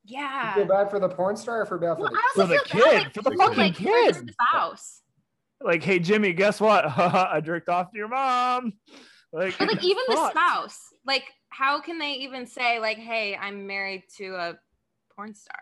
You 0.04 0.18
Yeah. 0.18 0.54
feel 0.54 0.66
bad 0.66 0.90
for 0.90 1.00
the 1.00 1.08
porn 1.08 1.36
star 1.36 1.62
or 1.62 1.66
for 1.66 1.78
bad 1.78 1.96
for 1.96 2.02
Well, 2.02 2.10
the 2.10 2.18
For 2.34 2.46
the 2.46 2.58
feel 2.58 2.84
bad, 2.84 2.92
kid, 2.92 3.04
like, 3.04 3.14
for 3.14 3.22
the 3.22 3.36
fucking 3.36 3.56
like, 3.58 3.76
for 3.76 3.82
the 3.82 4.12
kid. 4.12 4.30
spouse. 4.32 5.02
Like, 5.62 5.82
hey 5.82 5.98
Jimmy, 5.98 6.32
guess 6.32 6.60
what? 6.60 6.84
I 6.98 7.40
jerked 7.40 7.68
off 7.68 7.90
to 7.92 7.96
your 7.98 8.08
mom. 8.08 8.74
Like, 9.32 9.58
But 9.58 9.68
like 9.68 9.84
even 9.84 10.04
the 10.08 10.30
spouse, 10.30 10.78
like 11.06 11.24
how 11.48 11.80
can 11.80 11.98
they 11.98 12.12
even 12.14 12.46
say 12.46 12.78
like, 12.80 12.98
"Hey, 12.98 13.34
I'm 13.36 13.66
married 13.66 14.04
to 14.18 14.34
a 14.34 14.58
porn 15.14 15.34
star"? 15.34 15.58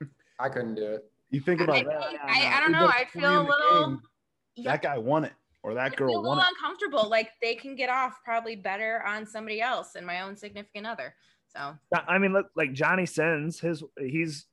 I 0.40 0.48
couldn't 0.48 0.74
do 0.76 0.94
it. 0.94 1.04
You 1.30 1.40
think 1.40 1.60
about 1.60 1.76
think- 1.76 1.88
that. 1.88 2.06
I, 2.24 2.56
I 2.56 2.60
don't 2.60 2.72
know. 2.72 2.86
I 2.86 3.04
feel 3.12 3.42
a 3.42 3.42
little. 3.42 3.86
game. 3.90 4.00
Yeah, 4.56 4.72
That 4.72 4.82
guy 4.82 4.98
won 4.98 5.24
it, 5.24 5.32
or 5.64 5.74
that 5.74 5.92
I 5.92 5.94
girl 5.94 6.10
feel 6.10 6.20
a 6.20 6.22
little 6.22 6.38
it. 6.38 6.46
uncomfortable. 6.50 7.08
Like 7.08 7.30
they 7.42 7.54
can 7.54 7.74
get 7.74 7.88
off 7.88 8.18
probably 8.24 8.54
better 8.54 9.02
on 9.06 9.26
somebody 9.26 9.60
else 9.62 9.94
and 9.96 10.06
my 10.06 10.20
own 10.20 10.36
significant 10.36 10.86
other. 10.86 11.14
So 11.48 11.74
I 12.06 12.18
mean, 12.18 12.32
look, 12.32 12.46
like 12.54 12.72
Johnny 12.74 13.06
Sins, 13.06 13.58
his 13.58 13.82
he's 13.98 14.46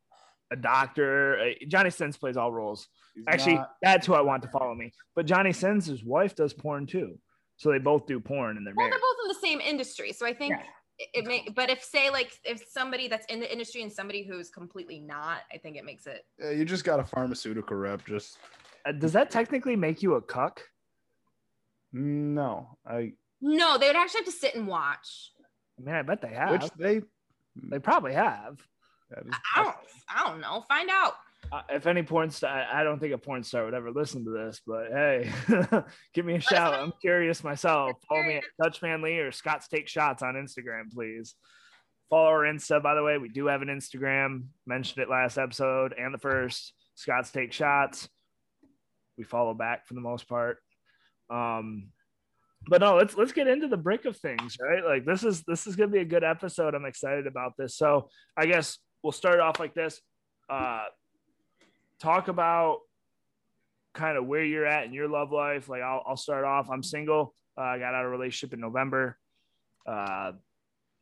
a 0.52 0.56
doctor. 0.56 1.38
Uh, 1.40 1.66
Johnny 1.68 1.90
Sins 1.90 2.16
plays 2.18 2.38
all 2.38 2.52
roles. 2.52 2.88
He's 3.14 3.26
Actually, 3.28 3.56
not- 3.56 3.72
that's 3.82 4.08
who 4.08 4.14
I 4.14 4.22
want 4.22 4.42
to 4.44 4.50
follow 4.50 4.74
me. 4.74 4.94
But 5.16 5.26
Johnny 5.26 5.52
Sins, 5.52 5.86
his 5.86 6.04
wife 6.04 6.34
does 6.36 6.54
porn 6.54 6.88
too. 6.88 7.20
So 7.58 7.72
they 7.72 7.78
both 7.80 8.08
do 8.08 8.20
porn 8.20 8.58
and 8.58 8.66
they're 8.66 8.74
well, 8.76 8.88
married. 8.88 8.94
they're 8.94 9.00
both 9.00 9.18
in 9.24 9.28
the 9.28 9.48
same 9.48 9.60
industry. 9.60 10.14
So 10.14 10.26
I 10.26 10.34
think 10.34 10.52
Yeah. 10.52 10.64
it, 11.00 11.10
it 11.14 11.26
may. 11.26 11.46
But 11.54 11.70
if 11.70 11.84
say 11.84 12.10
like 12.10 12.32
if 12.46 12.64
somebody 12.70 13.08
that's 13.10 13.26
in 13.26 13.40
the 13.42 13.52
industry 13.52 13.82
and 13.82 13.92
somebody 13.92 14.24
who's 14.24 14.50
completely 14.50 15.00
not, 15.02 15.40
I 15.54 15.58
think 15.58 15.76
it 15.76 15.84
makes 15.84 16.08
it. 16.08 16.26
Yeah, 16.40 16.52
you 16.52 16.64
just 16.64 16.86
got 16.86 17.00
a 17.02 17.04
pharmaceutical 17.04 17.76
rep. 17.76 18.06
Just 18.06 18.38
Uh, 18.86 18.92
does 18.94 19.12
that 19.14 19.30
technically 19.30 19.76
make 19.76 20.02
you 20.02 20.14
a 20.16 20.22
cuck? 20.22 20.62
No, 21.94 22.78
I 22.86 23.14
No, 23.42 23.78
they 23.78 23.88
would 23.88 23.96
actually 23.96 24.20
have 24.20 24.26
to 24.26 24.32
sit 24.32 24.56
and 24.56 24.68
watch. 24.68 25.32
I 25.80 25.86
mean, 25.86 25.96
I 25.96 26.02
bet 26.02 26.22
they 26.22 26.34
have. 26.34 26.52
which 26.52 26.72
they. 26.78 27.02
they 27.56 27.80
probably 27.80 28.14
have. 28.14 28.60
I 29.54 29.64
don't. 29.64 29.76
I 30.10 30.30
don't 30.30 30.42
know. 30.42 30.64
Find 30.68 30.90
out. 30.90 31.16
Uh, 31.52 31.62
if 31.70 31.86
any 31.86 32.04
porn 32.04 32.30
star, 32.30 32.50
I 32.50 32.82
I 32.82 32.84
don't 32.84 33.00
think 33.00 33.14
a 33.14 33.18
porn 33.18 33.44
star 33.44 33.66
would 33.66 33.74
ever 33.74 33.92
listen 33.92 34.24
to 34.24 34.32
this, 34.32 34.62
but 34.66 34.88
hey, 34.92 35.32
give 36.14 36.26
me 36.26 36.36
a 36.36 36.40
shout. 36.40 36.74
I'm 36.74 36.94
curious 37.02 37.44
myself. 37.44 37.92
Follow 38.08 38.22
me 38.22 38.36
at 38.36 38.44
curious. 38.44 38.46
Dutchman 38.62 39.02
Lee 39.02 39.20
or 39.20 39.32
Scott's 39.32 39.68
Take 39.68 39.88
Shots 39.88 40.24
on 40.24 40.36
Instagram, 40.36 40.92
please. 40.94 41.36
Follow 42.10 42.28
our 42.28 42.44
Insta, 42.44 42.82
by 42.82 42.94
the 42.94 43.04
way. 43.04 43.18
We 43.18 43.30
do 43.30 43.48
have 43.48 43.62
an 43.62 43.70
Instagram. 43.70 44.46
Mentioned 44.66 45.04
it 45.04 45.10
last 45.10 45.38
episode 45.38 45.94
and 45.98 46.14
the 46.14 46.20
first. 46.20 46.74
Scott's 46.96 47.32
Take 47.32 47.52
Shots. 47.52 48.08
We 49.18 49.24
follow 49.24 49.54
back 49.54 49.88
for 49.88 49.94
the 49.94 50.02
most 50.02 50.28
part. 50.28 50.58
Um, 51.32 51.88
but 52.68 52.82
no, 52.82 52.96
let's 52.96 53.16
let's 53.18 53.32
get 53.32 53.48
into 53.48 53.68
the 53.68 53.78
brick 53.78 54.06
of 54.06 54.18
things, 54.18 54.58
right? 54.62 54.84
Like 54.86 55.06
this 55.06 55.24
is 55.24 55.44
this 55.44 55.66
is 55.66 55.76
gonna 55.76 55.92
be 55.92 56.00
a 56.00 56.06
good 56.06 56.24
episode. 56.24 56.76
I'm 56.76 56.86
excited 56.86 57.26
about 57.26 57.54
this. 57.58 57.76
So 57.76 58.10
I 58.38 58.46
guess 58.46 58.78
we'll 59.02 59.12
start 59.12 59.40
off 59.40 59.60
like 59.60 59.74
this. 59.74 60.00
Uh, 60.50 60.84
talk 62.00 62.28
about 62.28 62.80
kind 63.94 64.18
of 64.18 64.26
where 64.26 64.44
you're 64.44 64.66
at 64.66 64.86
in 64.86 64.94
your 64.94 65.08
love 65.08 65.32
life. 65.32 65.70
Like 65.70 65.82
I'll, 65.82 66.04
I'll 66.06 66.18
start 66.18 66.46
off. 66.46 66.70
I'm 66.70 66.84
single. 66.84 67.34
Uh, 67.58 67.62
I 67.62 67.80
got 67.80 67.96
out 67.96 68.06
of 68.06 68.12
relationship 68.12 68.54
in 68.54 68.60
November. 68.60 69.18
Uh, 69.86 70.34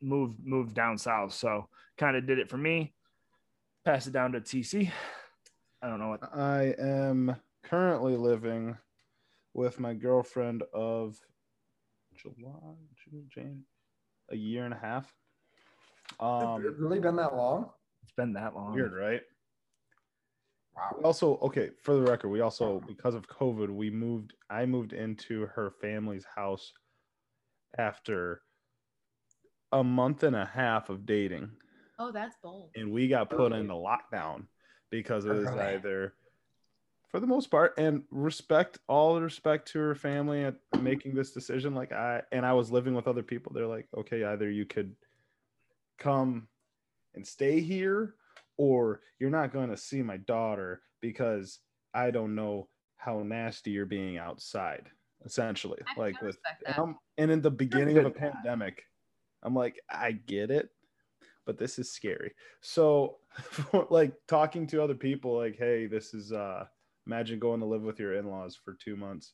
moved 0.01 0.39
moved 0.45 0.73
down 0.73 0.97
south. 0.97 1.33
So 1.33 1.67
kind 1.97 2.15
of 2.15 2.25
did 2.25 2.39
it 2.39 2.49
for 2.49 2.57
me. 2.57 2.93
Pass 3.83 4.07
it 4.07 4.13
down 4.13 4.31
to 4.33 4.41
TC. 4.41 4.91
I 5.81 5.87
don't 5.87 5.99
know 5.99 6.09
what. 6.09 6.23
I 6.33 6.75
am 6.79 7.35
currently 7.63 8.15
living 8.15 8.77
with 9.53 9.79
my 9.79 9.93
girlfriend 9.93 10.63
of 10.73 11.17
July, 12.15 12.75
June, 13.03 13.27
Jane, 13.33 13.63
a 14.31 14.35
year 14.35 14.65
and 14.65 14.73
a 14.73 14.77
half. 14.77 15.05
Has 16.19 16.41
it 16.63 16.67
Um, 16.67 16.75
really 16.79 16.99
been 16.99 17.15
that 17.17 17.35
long? 17.35 17.71
It's 18.03 18.11
been 18.13 18.33
that 18.33 18.55
long. 18.55 18.73
weird, 18.73 18.93
right? 18.93 19.21
Wow. 20.75 20.99
Also, 21.03 21.37
okay, 21.37 21.71
for 21.81 21.95
the 21.95 22.01
record, 22.01 22.29
we 22.29 22.41
also 22.41 22.79
because 22.81 23.15
of 23.15 23.27
COVID, 23.27 23.69
we 23.69 23.89
moved. 23.89 24.33
I 24.49 24.65
moved 24.65 24.93
into 24.93 25.45
her 25.47 25.71
family's 25.81 26.25
house 26.35 26.71
after 27.77 28.41
a 29.71 29.83
month 29.83 30.23
and 30.23 30.35
a 30.35 30.45
half 30.45 30.89
of 30.89 31.05
dating, 31.05 31.51
Oh, 31.99 32.11
that's 32.11 32.35
bold. 32.41 32.71
and 32.75 32.91
we 32.91 33.07
got 33.07 33.29
put 33.29 33.51
into 33.51 33.73
lockdown 33.73 34.47
because 34.89 35.25
it 35.25 35.33
was 35.33 35.45
Really? 35.45 35.59
either, 35.59 36.15
for 37.09 37.19
the 37.19 37.27
most 37.27 37.49
part, 37.51 37.73
and 37.77 38.03
respect 38.11 38.79
all 38.87 39.19
respect 39.19 39.67
to 39.69 39.79
her 39.79 39.95
family 39.95 40.43
at 40.43 40.55
making 40.81 41.15
this 41.15 41.31
decision. 41.31 41.73
Like 41.75 41.91
I 41.91 42.21
and 42.31 42.45
I 42.45 42.53
was 42.53 42.71
living 42.71 42.93
with 42.93 43.07
other 43.07 43.23
people. 43.23 43.51
They're 43.53 43.67
like, 43.67 43.87
okay, 43.97 44.23
either 44.23 44.49
you 44.49 44.65
could 44.65 44.95
come 45.97 46.47
and 47.15 47.25
stay 47.25 47.59
here 47.59 48.15
or 48.57 49.01
you're 49.19 49.29
not 49.29 49.51
going 49.53 49.69
to 49.69 49.77
see 49.77 50.01
my 50.01 50.17
daughter 50.17 50.81
because 51.01 51.59
I 51.93 52.11
don't 52.11 52.35
know 52.35 52.67
how 52.97 53.19
nasty 53.23 53.71
you're 53.71 53.85
being 53.85 54.17
outside. 54.17 54.87
Essentially, 55.25 55.79
I- 55.87 55.99
like 55.99 56.21
with 56.21 56.37
and. 56.65 56.75
I'm- 56.75 56.97
and 57.17 57.31
in 57.31 57.41
the 57.41 57.51
beginning 57.51 57.97
of 57.97 58.05
a 58.05 58.11
pandemic, 58.11 58.83
I'm 59.43 59.53
like, 59.53 59.77
I 59.89 60.13
get 60.13 60.51
it, 60.51 60.69
but 61.45 61.57
this 61.57 61.77
is 61.77 61.91
scary. 61.91 62.31
So, 62.61 63.17
like 63.89 64.13
talking 64.27 64.67
to 64.67 64.81
other 64.81 64.95
people, 64.95 65.35
like, 65.35 65.57
hey, 65.57 65.87
this 65.87 66.13
is 66.13 66.31
uh, 66.31 66.65
imagine 67.09 67.39
going 67.39 67.59
to 67.59 67.65
live 67.65 67.81
with 67.81 67.99
your 67.99 68.13
in-laws 68.13 68.55
for 68.63 68.77
two 68.79 68.95
months 68.95 69.33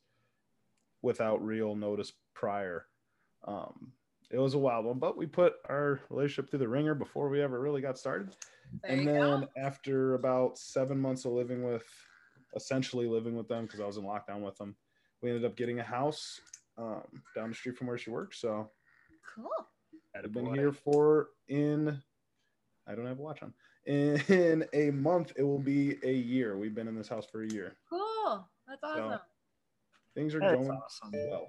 without 1.02 1.46
real 1.46 1.76
notice 1.76 2.14
prior. 2.34 2.86
Um, 3.46 3.92
it 4.32 4.40
was 4.40 4.54
a 4.54 4.58
wild 4.58 4.86
one, 4.86 4.98
but 4.98 5.18
we 5.18 5.26
put 5.26 5.56
our 5.68 6.00
relationship 6.10 6.50
through 6.50 6.60
the 6.60 6.70
ringer 6.70 6.96
before 6.96 7.28
we 7.28 7.42
ever 7.42 7.60
really 7.60 7.82
got 7.82 7.98
started. 7.98 8.34
There 8.82 8.92
and 8.92 9.06
then 9.06 9.42
go. 9.42 9.48
after 9.58 10.16
about 10.16 10.58
seven 10.58 10.98
months 10.98 11.26
of 11.26 11.34
living 11.34 11.64
with, 11.64 11.86
essentially 12.56 13.08
living 13.08 13.36
with 13.36 13.50
them 13.50 13.66
because 13.66 13.82
I 13.82 13.86
was 13.86 13.98
in 13.98 14.06
lockdown 14.06 14.40
with 14.40 14.58
them, 14.58 14.74
we 15.22 15.30
ended 15.30 15.44
up 15.44 15.58
getting 15.58 15.80
a 15.80 15.84
house 15.84 16.40
um, 16.78 17.04
down 17.36 17.50
the 17.50 17.56
street 17.56 17.78
from 17.78 17.88
where 17.88 17.98
she 17.98 18.10
works. 18.10 18.40
So 18.40 18.72
Cool. 19.36 19.50
I've 20.16 20.32
been 20.32 20.54
here 20.56 20.72
for 20.72 21.28
in, 21.50 22.02
I 22.88 22.96
don't 22.96 23.06
have 23.06 23.20
a 23.20 23.22
watch 23.22 23.44
on. 23.44 23.54
In 23.86 24.66
a 24.74 24.90
month, 24.92 25.34
it 25.36 25.44
will 25.44 25.60
be 25.60 25.98
a 26.04 26.12
year. 26.12 26.58
We've 26.58 26.74
been 26.74 26.88
in 26.88 26.96
this 26.96 27.08
house 27.08 27.26
for 27.32 27.44
a 27.44 27.48
year. 27.48 27.76
Cool. 27.90 28.48
That's 28.68 28.82
awesome. 28.84 29.20
Things 30.16 30.34
are 30.34 30.40
That's 30.40 30.54
going 30.56 30.70
awesome. 30.72 31.12
well. 31.14 31.48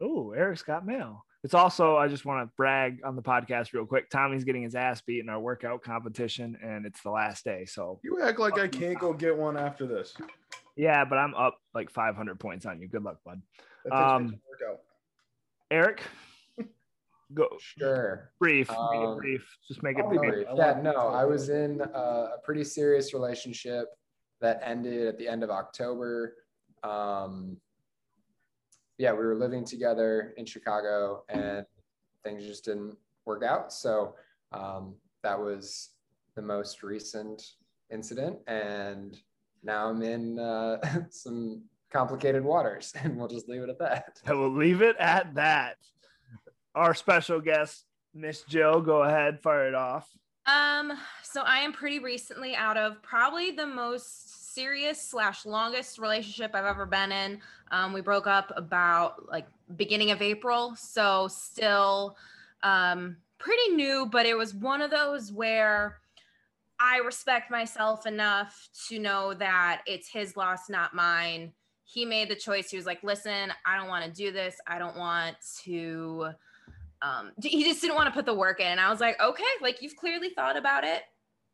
Oh, 0.00 0.32
Eric's 0.32 0.62
got 0.62 0.84
mail. 0.86 1.24
It's 1.44 1.54
also, 1.54 1.96
I 1.96 2.08
just 2.08 2.24
want 2.24 2.46
to 2.48 2.52
brag 2.56 2.98
on 3.04 3.14
the 3.16 3.22
podcast 3.22 3.72
real 3.72 3.86
quick. 3.86 4.10
Tommy's 4.10 4.44
getting 4.44 4.62
his 4.62 4.74
ass 4.74 5.00
beat 5.00 5.20
in 5.20 5.28
our 5.28 5.38
workout 5.40 5.82
competition, 5.82 6.58
and 6.62 6.84
it's 6.84 7.00
the 7.02 7.10
last 7.10 7.44
day. 7.44 7.64
So, 7.64 8.00
You 8.02 8.20
act 8.22 8.38
like 8.40 8.58
I 8.58 8.66
can't 8.68 8.98
go 8.98 9.12
get 9.12 9.36
one 9.36 9.56
after 9.56 9.86
this. 9.86 10.14
yeah, 10.76 11.04
but 11.04 11.16
I'm 11.16 11.34
up 11.34 11.58
like 11.74 11.90
500 11.90 12.38
points 12.40 12.66
on 12.66 12.80
you. 12.80 12.88
Good 12.88 13.04
luck, 13.04 13.18
bud. 13.24 13.40
That 13.84 13.92
Um, 13.94 14.30
to. 14.58 14.74
Eric, 15.70 16.02
go 17.34 17.48
Sure. 17.60 18.30
brief. 18.38 18.70
Um, 18.70 19.16
brief. 19.18 19.56
Just 19.66 19.82
make 19.82 19.98
it 19.98 20.06
brief. 20.08 20.20
brief. 20.20 20.46
Yeah, 20.56 20.80
no. 20.82 21.08
I 21.08 21.24
was 21.24 21.48
in 21.48 21.80
a, 21.80 21.84
a 21.84 22.38
pretty 22.44 22.64
serious 22.64 23.12
relationship 23.14 23.86
that 24.40 24.60
ended 24.62 25.06
at 25.06 25.18
the 25.18 25.28
end 25.28 25.42
of 25.42 25.50
October. 25.50 26.36
Um, 26.82 27.56
yeah, 28.98 29.12
we 29.12 29.18
were 29.18 29.36
living 29.36 29.64
together 29.64 30.34
in 30.36 30.44
Chicago 30.44 31.24
and 31.28 31.64
things 32.24 32.44
just 32.44 32.64
didn't 32.64 32.96
work 33.24 33.42
out. 33.44 33.72
So 33.72 34.14
um, 34.52 34.94
that 35.22 35.38
was 35.38 35.90
the 36.34 36.42
most 36.42 36.82
recent 36.82 37.42
incident. 37.90 38.38
And 38.46 39.16
now 39.62 39.88
I'm 39.88 40.02
in 40.02 40.38
uh, 40.38 40.78
some 41.10 41.62
complicated 41.90 42.44
waters, 42.44 42.92
and 43.02 43.16
we'll 43.16 43.28
just 43.28 43.48
leave 43.48 43.62
it 43.62 43.70
at 43.70 43.78
that. 43.78 44.20
I 44.26 44.32
will 44.32 44.54
leave 44.54 44.82
it 44.82 44.96
at 44.98 45.34
that. 45.34 45.76
Our 46.78 46.94
special 46.94 47.40
guest, 47.40 47.86
Miss 48.14 48.42
Jill, 48.42 48.80
go 48.80 49.02
ahead, 49.02 49.40
fire 49.40 49.66
it 49.66 49.74
off. 49.74 50.08
Um, 50.46 50.92
so 51.24 51.42
I 51.42 51.58
am 51.58 51.72
pretty 51.72 51.98
recently 51.98 52.54
out 52.54 52.76
of 52.76 53.02
probably 53.02 53.50
the 53.50 53.66
most 53.66 54.54
serious 54.54 55.02
slash 55.02 55.44
longest 55.44 55.98
relationship 55.98 56.54
I've 56.54 56.66
ever 56.66 56.86
been 56.86 57.10
in. 57.10 57.40
Um, 57.72 57.92
we 57.92 58.00
broke 58.00 58.28
up 58.28 58.52
about 58.54 59.28
like 59.28 59.48
beginning 59.74 60.12
of 60.12 60.22
April, 60.22 60.76
so 60.76 61.26
still 61.26 62.16
um 62.62 63.16
pretty 63.38 63.74
new, 63.74 64.06
but 64.06 64.24
it 64.24 64.38
was 64.38 64.54
one 64.54 64.80
of 64.80 64.92
those 64.92 65.32
where 65.32 65.98
I 66.78 66.98
respect 66.98 67.50
myself 67.50 68.06
enough 68.06 68.68
to 68.88 69.00
know 69.00 69.34
that 69.34 69.82
it's 69.84 70.08
his 70.08 70.36
loss, 70.36 70.70
not 70.70 70.94
mine. 70.94 71.54
He 71.82 72.04
made 72.04 72.28
the 72.28 72.36
choice. 72.36 72.70
He 72.70 72.76
was 72.76 72.86
like, 72.86 73.02
listen, 73.02 73.52
I 73.66 73.76
don't 73.76 73.88
want 73.88 74.04
to 74.04 74.12
do 74.12 74.30
this. 74.30 74.54
I 74.68 74.78
don't 74.78 74.96
want 74.96 75.36
to 75.64 76.34
um 77.02 77.32
he 77.42 77.64
just 77.64 77.80
didn't 77.80 77.96
want 77.96 78.06
to 78.06 78.12
put 78.12 78.26
the 78.26 78.34
work 78.34 78.60
in 78.60 78.66
and 78.66 78.80
i 78.80 78.90
was 78.90 79.00
like 79.00 79.20
okay 79.20 79.44
like 79.62 79.80
you've 79.82 79.96
clearly 79.96 80.30
thought 80.30 80.56
about 80.56 80.84
it. 80.84 81.02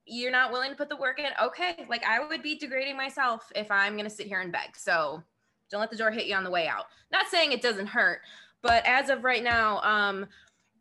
You're 0.06 0.30
not 0.30 0.52
willing 0.52 0.70
to 0.70 0.76
put 0.76 0.90
the 0.90 0.96
work 0.96 1.18
in. 1.18 1.30
Okay 1.42 1.86
like 1.88 2.04
i 2.04 2.26
would 2.26 2.42
be 2.42 2.56
degrading 2.56 2.96
myself 2.96 3.50
if 3.54 3.70
i'm 3.70 3.94
going 3.94 4.08
to 4.08 4.14
sit 4.14 4.26
here 4.26 4.40
and 4.40 4.52
beg 4.52 4.76
so 4.76 5.22
don't 5.70 5.80
let 5.80 5.90
the 5.90 5.96
door 5.96 6.10
hit 6.10 6.26
you 6.26 6.34
on 6.34 6.44
the 6.44 6.50
way 6.50 6.68
out. 6.68 6.84
Not 7.10 7.26
saying 7.28 7.52
it 7.52 7.62
doesn't 7.62 7.86
hurt 7.86 8.20
but 8.62 8.84
as 8.86 9.10
of 9.10 9.22
right 9.22 9.44
now 9.44 9.80
um 9.82 10.26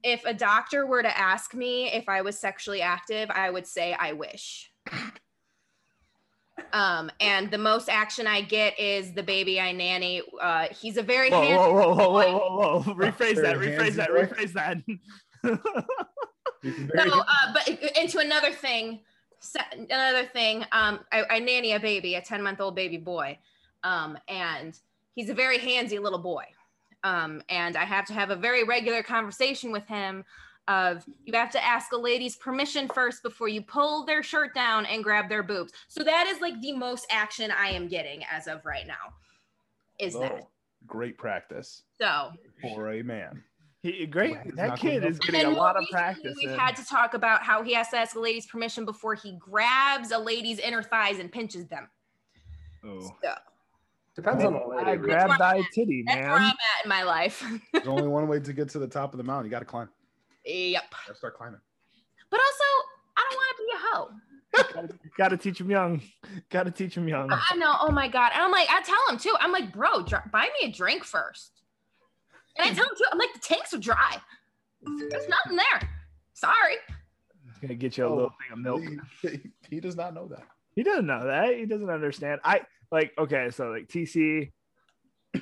if 0.03 0.25
a 0.25 0.33
doctor 0.33 0.85
were 0.85 1.03
to 1.03 1.17
ask 1.17 1.53
me 1.53 1.91
if 1.91 2.09
i 2.09 2.21
was 2.21 2.39
sexually 2.39 2.81
active 2.81 3.29
i 3.31 3.49
would 3.49 3.67
say 3.67 3.95
i 3.99 4.13
wish 4.13 4.71
um 6.73 7.11
and 7.19 7.51
the 7.51 7.57
most 7.57 7.89
action 7.89 8.25
i 8.27 8.41
get 8.41 8.77
is 8.79 9.13
the 9.13 9.23
baby 9.23 9.59
i 9.59 9.71
nanny 9.71 10.21
uh 10.41 10.67
he's 10.69 10.97
a 10.97 11.03
very 11.03 11.29
Whoa, 11.29 11.41
handsome 11.41 11.73
whoa, 11.73 11.93
whoa, 11.93 12.09
whoa, 12.09 12.09
whoa, 12.09 12.57
whoa, 12.57 12.81
whoa. 12.81 12.93
Rephrase 12.95 13.41
that, 13.41 13.57
Very 13.57 13.77
rephrase 13.77 13.95
that, 13.95 14.09
boy. 14.09 14.25
rephrase 14.25 14.53
that. 14.53 14.77
You 16.63 16.89
No, 16.95 17.03
uh, 17.03 17.53
but 17.53 17.67
into 17.97 18.19
another 18.19 18.51
thing, 18.51 19.01
another 19.89 20.25
thing. 20.25 20.63
Um, 20.71 21.01
I, 21.11 21.23
I 21.29 21.39
nanny 21.39 21.73
a 21.73 21.79
baby, 21.79 22.15
a 22.15 22.21
ten 22.21 22.41
month 22.41 22.61
old 22.61 22.73
baby 22.75 22.95
boy, 22.97 23.37
um, 23.83 24.17
and 24.29 24.77
he's 25.13 25.29
a 25.29 25.33
very 25.33 25.57
handsy 25.59 25.99
little 26.01 26.19
boy. 26.19 26.45
Um, 27.03 27.41
and 27.49 27.75
I 27.75 27.83
have 27.83 28.05
to 28.05 28.13
have 28.13 28.29
a 28.29 28.35
very 28.37 28.63
regular 28.63 29.03
conversation 29.03 29.73
with 29.73 29.85
him. 29.87 30.23
Of 30.69 31.03
you 31.25 31.33
have 31.33 31.51
to 31.51 31.63
ask 31.63 31.91
a 31.91 31.97
lady's 31.97 32.37
permission 32.37 32.87
first 32.87 33.21
before 33.21 33.49
you 33.49 33.61
pull 33.61 34.05
their 34.05 34.23
shirt 34.23 34.55
down 34.55 34.85
and 34.85 35.03
grab 35.03 35.27
their 35.27 35.43
boobs. 35.43 35.73
So 35.89 36.03
that 36.03 36.25
is 36.27 36.39
like 36.39 36.59
the 36.61 36.71
most 36.71 37.05
action 37.09 37.51
I 37.51 37.67
am 37.69 37.89
getting 37.89 38.23
as 38.31 38.47
of 38.47 38.65
right 38.65 38.87
now. 38.87 39.13
Is 39.99 40.17
that 40.19 40.47
great 40.87 41.17
practice 41.17 41.83
so? 41.99 42.31
for 42.61 42.93
a 42.93 43.01
man. 43.01 43.43
he, 43.81 44.05
great. 44.05 44.31
Well, 44.31 44.43
That 44.55 44.79
kid 44.79 45.03
is 45.03 45.19
getting 45.19 45.45
a 45.45 45.49
lot 45.49 45.75
of 45.75 45.83
practice. 45.91 46.37
We've 46.41 46.51
in. 46.51 46.57
had 46.57 46.77
to 46.77 46.85
talk 46.85 47.13
about 47.13 47.43
how 47.43 47.61
he 47.61 47.73
has 47.73 47.89
to 47.89 47.97
ask 47.97 48.15
a 48.15 48.19
lady's 48.21 48.45
permission 48.45 48.85
before 48.85 49.15
he 49.15 49.33
grabs 49.37 50.11
a 50.11 50.17
lady's 50.17 50.59
inner 50.59 50.81
thighs 50.81 51.19
and 51.19 51.29
pinches 51.29 51.67
them. 51.67 51.89
Oh. 52.85 53.01
So 53.21 53.33
Depends 54.15 54.43
on 54.43 54.53
the 54.53 54.59
I 54.59 54.91
lady. 54.91 54.97
grab 55.01 55.29
where 55.29 55.37
thy 55.37 55.55
I'm 55.55 55.65
titty, 55.73 56.03
that's 56.05 56.19
where 56.21 56.33
I'm 56.35 56.41
man. 56.41 56.51
at 56.51 56.85
in 56.85 56.89
my 56.89 57.03
life. 57.03 57.43
There's 57.73 57.87
only 57.87 58.07
one 58.07 58.27
way 58.27 58.39
to 58.39 58.53
get 58.53 58.69
to 58.69 58.79
the 58.79 58.87
top 58.87 59.13
of 59.13 59.17
the 59.17 59.23
mountain. 59.23 59.45
You 59.45 59.51
got 59.51 59.59
to 59.59 59.65
climb. 59.65 59.89
Yep. 60.45 60.83
Gotta 61.07 61.17
start 61.17 61.35
climbing. 61.37 61.59
But 62.29 62.39
also, 62.39 62.63
I 63.17 63.29
don't 63.29 63.37
want 63.37 63.57
to 63.57 63.63
be 63.65 63.71
a 63.75 63.79
hoe. 63.79 64.89
Got 65.17 65.29
to 65.29 65.37
teach 65.37 65.59
him 65.59 65.69
young. 65.69 66.01
Got 66.49 66.63
to 66.63 66.71
teach 66.71 66.95
him 66.95 67.07
young. 67.07 67.29
I 67.31 67.55
know. 67.55 67.73
Oh 67.81 67.91
my 67.91 68.07
god. 68.07 68.31
And 68.33 68.41
I'm 68.43 68.51
like, 68.51 68.67
I 68.69 68.81
tell 68.81 68.99
him 69.09 69.17
too. 69.17 69.33
I'm 69.39 69.51
like, 69.51 69.73
bro, 69.73 70.03
dr- 70.03 70.31
buy 70.31 70.49
me 70.61 70.69
a 70.69 70.71
drink 70.71 71.03
first. 71.03 71.51
And 72.57 72.69
I 72.69 72.73
tell 72.73 72.85
him 72.85 72.95
too. 72.97 73.05
I'm 73.11 73.17
like, 73.17 73.33
the 73.33 73.39
tanks 73.39 73.73
are 73.73 73.79
dry. 73.79 74.17
There's 75.09 75.27
nothing 75.27 75.55
there. 75.57 75.89
Sorry. 76.33 76.75
Gonna 77.61 77.75
get 77.75 77.97
you 77.97 78.05
a 78.05 78.07
Oh, 78.09 78.15
little 78.15 78.29
thing 78.41 78.51
of 78.51 78.59
milk. 78.59 78.81
He, 79.21 79.75
he 79.75 79.79
does 79.79 79.95
not 79.95 80.13
know 80.13 80.27
that. 80.27 80.43
He 80.75 80.83
doesn't 80.83 81.05
know 81.07 81.25
that. 81.25 81.55
He 81.55 81.65
doesn't 81.65 81.89
understand. 81.89 82.41
I 82.43 82.61
like 82.91 83.11
okay, 83.17 83.49
so 83.51 83.69
like 83.69 83.87
TC 83.87 84.51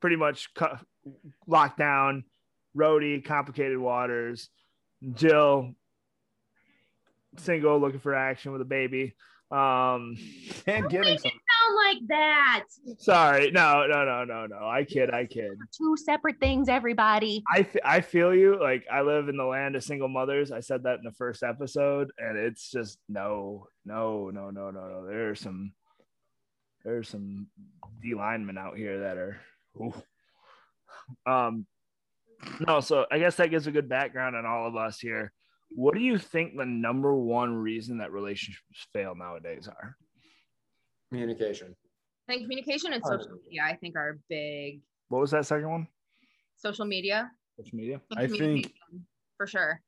pretty 0.00 0.16
much 0.16 0.54
cut 0.54 0.80
locked 1.46 1.78
down, 1.78 2.24
Rody, 2.76 3.20
complicated 3.22 3.78
waters, 3.78 4.48
Jill 5.14 5.74
single 7.38 7.78
looking 7.80 8.00
for 8.00 8.14
action 8.14 8.52
with 8.52 8.60
a 8.60 8.66
baby. 8.66 9.14
Um 9.50 10.16
And 10.66 10.88
getting 10.88 11.18
some. 11.18 11.30
Sound 11.30 11.76
like 11.86 12.08
that. 12.08 12.64
sorry, 12.98 13.50
no, 13.50 13.86
no, 13.86 14.04
no, 14.04 14.24
no, 14.24 14.46
no. 14.46 14.68
I 14.68 14.84
kid, 14.84 15.10
I 15.12 15.26
kid. 15.26 15.52
Two 15.76 15.96
separate 15.96 16.40
things, 16.40 16.68
everybody. 16.68 17.42
I, 17.52 17.60
f- 17.60 17.76
I 17.84 18.00
feel 18.00 18.34
you. 18.34 18.60
Like 18.60 18.84
I 18.92 19.02
live 19.02 19.28
in 19.28 19.36
the 19.36 19.44
land 19.44 19.76
of 19.76 19.84
single 19.84 20.08
mothers. 20.08 20.50
I 20.50 20.60
said 20.60 20.82
that 20.82 20.98
in 20.98 21.04
the 21.04 21.12
first 21.12 21.42
episode, 21.42 22.10
and 22.18 22.36
it's 22.36 22.70
just 22.70 22.98
no, 23.08 23.68
no, 23.84 24.30
no, 24.30 24.50
no, 24.50 24.70
no, 24.70 24.88
no. 24.88 25.06
There 25.06 25.30
are 25.30 25.34
some 25.36 25.72
there 26.84 26.96
are 26.96 27.04
some 27.04 27.46
D 28.02 28.14
linemen 28.14 28.58
out 28.58 28.76
here 28.76 29.00
that 29.00 29.16
are 29.16 29.40
ooh. 29.80 29.94
um 31.30 31.66
no, 32.66 32.80
so 32.80 33.06
I 33.10 33.18
guess 33.18 33.36
that 33.36 33.50
gives 33.50 33.66
a 33.66 33.70
good 33.70 33.88
background 33.88 34.36
on 34.36 34.46
all 34.46 34.66
of 34.66 34.76
us 34.76 34.98
here. 35.00 35.32
What 35.70 35.94
do 35.94 36.00
you 36.00 36.18
think 36.18 36.56
the 36.56 36.64
number 36.66 37.14
one 37.14 37.54
reason 37.54 37.98
that 37.98 38.12
relationships 38.12 38.86
fail 38.92 39.14
nowadays 39.14 39.68
are? 39.68 39.96
Communication. 41.10 41.74
I 42.28 42.32
think 42.32 42.42
communication 42.42 42.92
and 42.92 43.02
social 43.04 43.30
media, 43.44 43.62
I 43.64 43.74
think, 43.76 43.96
are 43.96 44.18
big. 44.28 44.80
What 45.08 45.20
was 45.20 45.30
that 45.30 45.46
second 45.46 45.70
one? 45.70 45.88
Social 46.56 46.84
media. 46.84 47.30
Social 47.58 47.76
media. 47.76 48.00
I 48.16 48.26
think- 48.26 48.72
for 49.36 49.46
sure. 49.46 49.80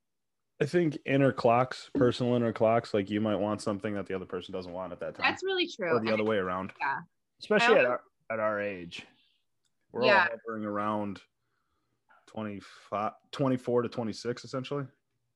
I 0.61 0.67
think 0.67 0.99
inner 1.07 1.33
clocks, 1.33 1.89
personal 1.95 2.35
inner 2.35 2.53
clocks, 2.53 2.93
like 2.93 3.09
you 3.11 3.21
might 3.21 3.37
want 3.37 3.63
something 3.63 3.95
that 3.95 4.07
the 4.07 4.15
other 4.15 4.25
person 4.27 4.53
doesn't 4.53 4.73
want 4.73 4.93
at 4.93 4.99
that 5.01 5.15
time, 5.15 5.25
That's 5.31 5.45
really 5.45 5.69
true. 5.69 5.97
or 5.97 6.01
the 6.01 6.13
other 6.13 6.25
way 6.25 6.37
around. 6.37 6.73
Yeah. 6.81 6.99
Especially 7.41 7.77
at 7.79 7.85
our 7.85 8.01
at 8.31 8.41
our 8.41 8.61
age. 8.61 9.07
We're 9.93 10.05
Yeah. 10.05 10.27
all 10.31 10.37
hovering 10.45 10.65
around 10.65 11.23
25, 12.29 13.13
24 13.33 13.83
to 13.83 13.89
26, 13.89 14.45
essentially. 14.45 14.85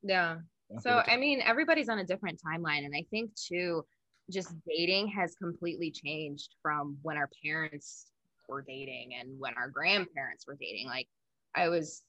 Yeah. 0.03 0.39
So 0.81 1.03
I 1.07 1.17
mean, 1.17 1.41
everybody's 1.45 1.89
on 1.89 1.99
a 1.99 2.05
different 2.05 2.41
timeline, 2.43 2.85
and 2.85 2.95
I 2.97 3.05
think 3.11 3.31
too, 3.35 3.85
just 4.31 4.55
dating 4.67 5.09
has 5.09 5.35
completely 5.35 5.91
changed 5.91 6.55
from 6.63 6.97
when 7.03 7.17
our 7.17 7.29
parents 7.45 8.07
were 8.49 8.63
dating 8.63 9.15
and 9.19 9.39
when 9.39 9.55
our 9.57 9.69
grandparents 9.69 10.47
were 10.47 10.57
dating. 10.59 10.87
Like 10.87 11.09
I 11.55 11.69
was 11.69 12.03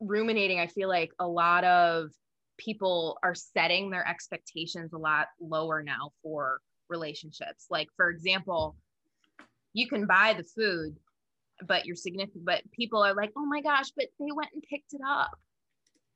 ruminating, 0.00 0.60
I 0.60 0.66
feel 0.66 0.88
like 0.88 1.10
a 1.18 1.26
lot 1.26 1.64
of 1.64 2.10
people 2.58 3.18
are 3.22 3.34
setting 3.34 3.90
their 3.90 4.06
expectations 4.08 4.92
a 4.94 4.98
lot 4.98 5.28
lower 5.40 5.82
now 5.82 6.12
for 6.22 6.60
relationships. 6.88 7.66
Like 7.70 7.88
for 7.96 8.08
example, 8.08 8.76
you 9.74 9.88
can 9.88 10.06
buy 10.06 10.34
the 10.36 10.44
food, 10.44 10.96
but 11.62 11.86
you're 11.86 11.96
significant, 11.96 12.44
but 12.44 12.62
people 12.72 13.02
are 13.02 13.14
like, 13.14 13.32
oh 13.36 13.46
my 13.46 13.60
gosh, 13.62 13.90
but 13.96 14.06
they 14.18 14.32
went 14.34 14.50
and 14.54 14.62
picked 14.62 14.92
it 14.92 15.00
up. 15.06 15.30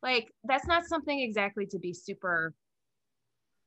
Like 0.03 0.33
that's 0.45 0.67
not 0.67 0.87
something 0.87 1.21
exactly 1.21 1.67
to 1.67 1.79
be 1.79 1.93
super 1.93 2.55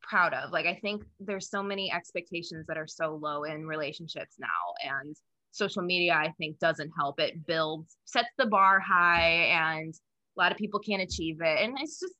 proud 0.01 0.33
of. 0.33 0.51
Like 0.51 0.65
I 0.65 0.75
think 0.75 1.03
there's 1.19 1.49
so 1.49 1.63
many 1.63 1.91
expectations 1.91 2.65
that 2.67 2.77
are 2.77 2.87
so 2.87 3.19
low 3.21 3.43
in 3.43 3.65
relationships 3.65 4.35
now 4.39 4.47
and 4.83 5.15
social 5.51 5.83
media 5.83 6.13
I 6.13 6.33
think 6.37 6.59
doesn't 6.59 6.91
help. 6.97 7.19
It 7.19 7.45
builds 7.45 7.97
sets 8.05 8.29
the 8.37 8.47
bar 8.47 8.79
high 8.79 9.51
and 9.51 9.93
a 10.37 10.41
lot 10.41 10.51
of 10.51 10.57
people 10.57 10.79
can't 10.79 11.01
achieve 11.01 11.37
it 11.41 11.59
and 11.59 11.77
it's 11.79 11.99
just 11.99 12.15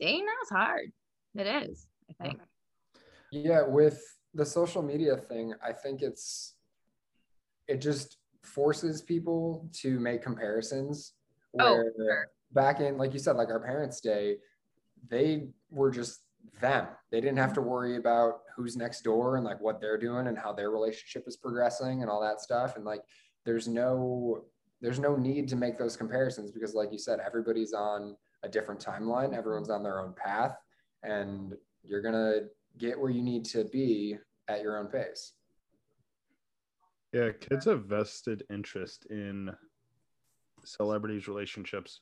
dating 0.00 0.26
now 0.26 0.32
is 0.42 0.50
hard. 0.50 0.92
It 1.36 1.68
is, 1.68 1.86
I 2.10 2.24
think. 2.24 2.40
Yeah, 3.30 3.62
with 3.62 4.00
the 4.34 4.46
social 4.46 4.82
media 4.82 5.16
thing, 5.16 5.54
I 5.64 5.72
think 5.72 6.02
it's 6.02 6.54
it 7.66 7.80
just 7.80 8.18
forces 8.44 9.02
people 9.02 9.68
to 9.72 9.98
make 9.98 10.22
comparisons 10.22 11.14
Oh, 11.58 11.76
where 11.76 11.92
sure. 11.96 12.28
back 12.52 12.80
in 12.80 12.98
like 12.98 13.12
you 13.12 13.18
said 13.18 13.36
like 13.36 13.48
our 13.48 13.60
parents 13.60 14.00
day 14.00 14.38
they 15.08 15.48
were 15.70 15.90
just 15.90 16.20
them. 16.60 16.88
They 17.10 17.20
didn't 17.20 17.38
have 17.38 17.52
to 17.54 17.60
worry 17.60 17.96
about 17.96 18.40
who's 18.54 18.76
next 18.76 19.02
door 19.02 19.36
and 19.36 19.44
like 19.44 19.60
what 19.60 19.80
they're 19.80 19.98
doing 19.98 20.26
and 20.26 20.38
how 20.38 20.52
their 20.52 20.70
relationship 20.70 21.24
is 21.26 21.36
progressing 21.36 22.02
and 22.02 22.10
all 22.10 22.20
that 22.20 22.40
stuff. 22.40 22.76
And 22.76 22.84
like 22.84 23.02
there's 23.44 23.68
no 23.68 24.44
there's 24.80 24.98
no 24.98 25.16
need 25.16 25.48
to 25.48 25.56
make 25.56 25.78
those 25.78 25.96
comparisons 25.96 26.50
because 26.50 26.74
like 26.74 26.92
you 26.92 26.98
said 26.98 27.20
everybody's 27.24 27.72
on 27.72 28.16
a 28.42 28.48
different 28.48 28.84
timeline. 28.84 29.36
Everyone's 29.36 29.70
on 29.70 29.82
their 29.82 30.00
own 30.00 30.12
path 30.14 30.56
and 31.02 31.54
you're 31.82 32.02
going 32.02 32.14
to 32.14 32.46
get 32.78 32.98
where 32.98 33.10
you 33.10 33.22
need 33.22 33.44
to 33.46 33.64
be 33.64 34.18
at 34.48 34.62
your 34.62 34.78
own 34.78 34.86
pace 34.88 35.32
Yeah, 37.14 37.30
kids 37.30 37.66
have 37.66 37.84
vested 37.84 38.42
interest 38.50 39.06
in 39.06 39.54
celebrities' 40.64 41.28
relationships 41.28 42.00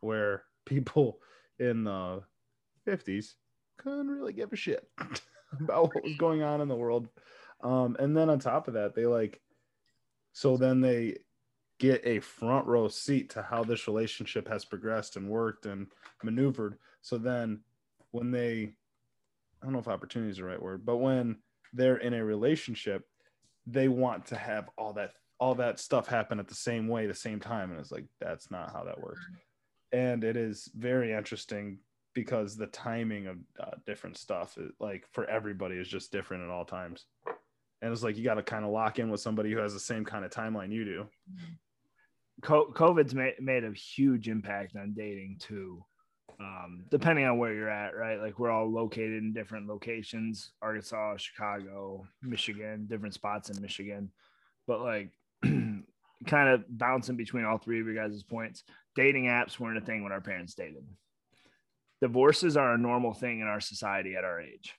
where 0.00 0.44
people 0.64 1.18
in 1.58 1.84
the 1.84 2.22
50s 2.86 3.34
couldn't 3.76 4.08
really 4.08 4.32
give 4.32 4.50
a 4.50 4.56
shit 4.56 4.88
about 5.60 5.94
what 5.94 6.02
was 6.02 6.16
going 6.16 6.42
on 6.42 6.62
in 6.62 6.68
the 6.68 6.74
world. 6.74 7.06
Um, 7.62 7.96
and 7.98 8.16
then 8.16 8.30
on 8.30 8.38
top 8.38 8.66
of 8.66 8.72
that, 8.74 8.94
they 8.94 9.04
like, 9.04 9.42
so 10.32 10.56
then 10.56 10.80
they 10.80 11.18
get 11.78 12.00
a 12.06 12.20
front 12.20 12.66
row 12.66 12.88
seat 12.88 13.28
to 13.30 13.42
how 13.42 13.62
this 13.62 13.86
relationship 13.86 14.48
has 14.48 14.64
progressed 14.64 15.16
and 15.16 15.28
worked 15.28 15.66
and 15.66 15.86
maneuvered. 16.22 16.78
So 17.02 17.18
then 17.18 17.60
when 18.12 18.30
they, 18.30 18.72
I 19.60 19.66
don't 19.66 19.74
know 19.74 19.80
if 19.80 19.88
opportunity 19.88 20.30
is 20.30 20.38
the 20.38 20.44
right 20.44 20.62
word, 20.62 20.86
but 20.86 20.96
when 20.96 21.36
they're 21.74 21.98
in 21.98 22.14
a 22.14 22.24
relationship, 22.24 23.06
they 23.70 23.88
want 23.88 24.26
to 24.26 24.36
have 24.36 24.68
all 24.78 24.92
that 24.94 25.12
all 25.40 25.54
that 25.54 25.78
stuff 25.78 26.08
happen 26.08 26.40
at 26.40 26.48
the 26.48 26.54
same 26.54 26.88
way, 26.88 27.06
the 27.06 27.14
same 27.14 27.38
time, 27.40 27.70
and 27.70 27.78
it's 27.78 27.92
like 27.92 28.06
that's 28.20 28.50
not 28.50 28.72
how 28.72 28.84
that 28.84 29.00
works. 29.00 29.24
And 29.92 30.24
it 30.24 30.36
is 30.36 30.70
very 30.74 31.12
interesting 31.12 31.78
because 32.14 32.56
the 32.56 32.66
timing 32.66 33.28
of 33.28 33.36
uh, 33.60 33.76
different 33.86 34.16
stuff, 34.16 34.58
is, 34.58 34.72
like 34.80 35.06
for 35.12 35.24
everybody, 35.30 35.76
is 35.76 35.88
just 35.88 36.10
different 36.10 36.42
at 36.42 36.50
all 36.50 36.64
times. 36.64 37.06
And 37.80 37.92
it's 37.92 38.02
like 38.02 38.16
you 38.16 38.24
got 38.24 38.34
to 38.34 38.42
kind 38.42 38.64
of 38.64 38.72
lock 38.72 38.98
in 38.98 39.10
with 39.10 39.20
somebody 39.20 39.52
who 39.52 39.58
has 39.58 39.72
the 39.72 39.80
same 39.80 40.04
kind 40.04 40.24
of 40.24 40.32
timeline 40.32 40.72
you 40.72 40.84
do. 40.84 41.06
Co- 42.42 42.72
COVID's 42.72 43.14
made, 43.14 43.34
made 43.40 43.64
a 43.64 43.72
huge 43.72 44.28
impact 44.28 44.74
on 44.74 44.94
dating 44.96 45.36
too. 45.38 45.84
Um, 46.40 46.84
depending 46.88 47.24
on 47.24 47.36
where 47.38 47.52
you're 47.52 47.68
at, 47.68 47.96
right? 47.96 48.20
Like 48.20 48.38
we're 48.38 48.50
all 48.50 48.70
located 48.70 49.22
in 49.22 49.32
different 49.32 49.66
locations, 49.66 50.52
Arkansas, 50.62 51.16
Chicago, 51.16 52.06
Michigan, 52.22 52.86
different 52.88 53.14
spots 53.14 53.50
in 53.50 53.60
Michigan. 53.60 54.12
But 54.66 54.80
like 54.80 55.10
kind 55.42 56.48
of 56.48 56.64
bouncing 56.68 57.16
between 57.16 57.44
all 57.44 57.58
three 57.58 57.80
of 57.80 57.86
your 57.86 57.96
guys' 57.96 58.22
points, 58.22 58.62
dating 58.94 59.24
apps 59.24 59.58
weren't 59.58 59.78
a 59.78 59.80
thing 59.80 60.04
when 60.04 60.12
our 60.12 60.20
parents 60.20 60.54
dated. 60.54 60.84
Divorces 62.00 62.56
are 62.56 62.74
a 62.74 62.78
normal 62.78 63.14
thing 63.14 63.40
in 63.40 63.48
our 63.48 63.60
society 63.60 64.14
at 64.14 64.22
our 64.22 64.40
age. 64.40 64.74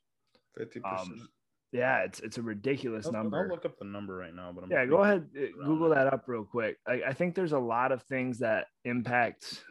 50%. 0.58 0.82
Um, 0.86 1.28
Yeah, 1.74 2.00
it's 2.00 2.22
it's 2.22 2.38
a 2.38 2.42
ridiculous 2.42 3.06
I'll, 3.06 3.12
number. 3.12 3.38
I'll 3.44 3.50
look 3.50 3.66
up 3.66 3.78
the 3.78 3.86
number 3.86 4.16
right 4.16 4.34
now, 4.34 4.52
but 4.54 4.64
I'm 4.64 4.72
Yeah, 4.72 4.86
go 4.86 5.04
ahead. 5.04 5.28
uh, 5.38 5.66
Google 5.66 5.90
that 5.90 6.08
up 6.08 6.24
real 6.28 6.46
quick. 6.46 6.78
I, 6.88 7.02
I 7.08 7.14
think 7.14 7.36
there's 7.36 7.52
a 7.52 7.60
lot 7.60 7.92
of 7.92 8.02
things 8.04 8.40
that 8.40 8.68
impact 8.86 9.62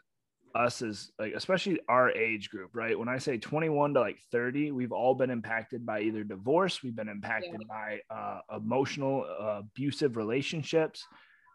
us 0.59 0.83
as 0.83 1.13
like, 1.19 1.33
especially 1.35 1.79
our 1.89 2.11
age 2.11 2.51
group, 2.51 2.71
right? 2.75 2.99
When 2.99 3.09
I 3.09 3.19
say 3.19 3.39
21 3.39 3.95
to 3.95 4.01
like 4.01 4.19
30, 4.33 4.73
we've 4.73 4.93
all 4.93 5.15
been 5.15 5.31
impacted 5.31 5.87
by 5.87 6.01
either 6.01 6.25
divorce, 6.25 6.83
we've 6.83 6.97
been 6.97 7.09
impacted 7.09 7.61
by 7.69 8.01
uh, 8.11 8.41
emotional, 8.57 9.25
uh, 9.41 9.61
abusive 9.61 10.17
relationships, 10.17 11.05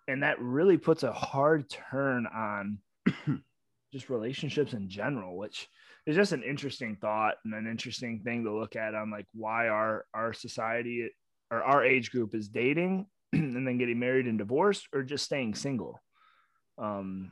and 0.08 0.24
that 0.24 0.40
really 0.40 0.78
puts 0.78 1.04
a 1.04 1.12
hard 1.12 1.70
turn 1.70 2.28
on 2.28 2.78
just 3.94 4.10
relationships 4.10 4.74
in 4.74 4.90
general, 4.90 5.38
which 5.38 5.68
is 6.06 6.16
just 6.16 6.32
an 6.32 6.44
interesting 6.44 6.98
thought 7.00 7.36
and 7.44 7.54
an 7.54 7.68
interesting 7.68 8.22
thing 8.24 8.46
to 8.46 8.58
look 8.58 8.76
at 8.76 8.96
on 8.96 9.12
like 9.12 9.26
why 9.34 9.68
our 9.68 10.06
our 10.14 10.34
society 10.34 11.10
or 11.52 11.62
our 11.62 11.84
age 11.84 12.12
group 12.12 12.34
is 12.36 12.48
dating 12.48 13.06
and 13.34 13.68
then 13.68 13.78
getting 13.78 14.00
married 14.00 14.28
and 14.28 14.38
divorced 14.38 14.88
or 14.94 15.04
just 15.04 15.26
staying 15.26 15.56
single. 15.56 16.02
Um, 16.78 17.32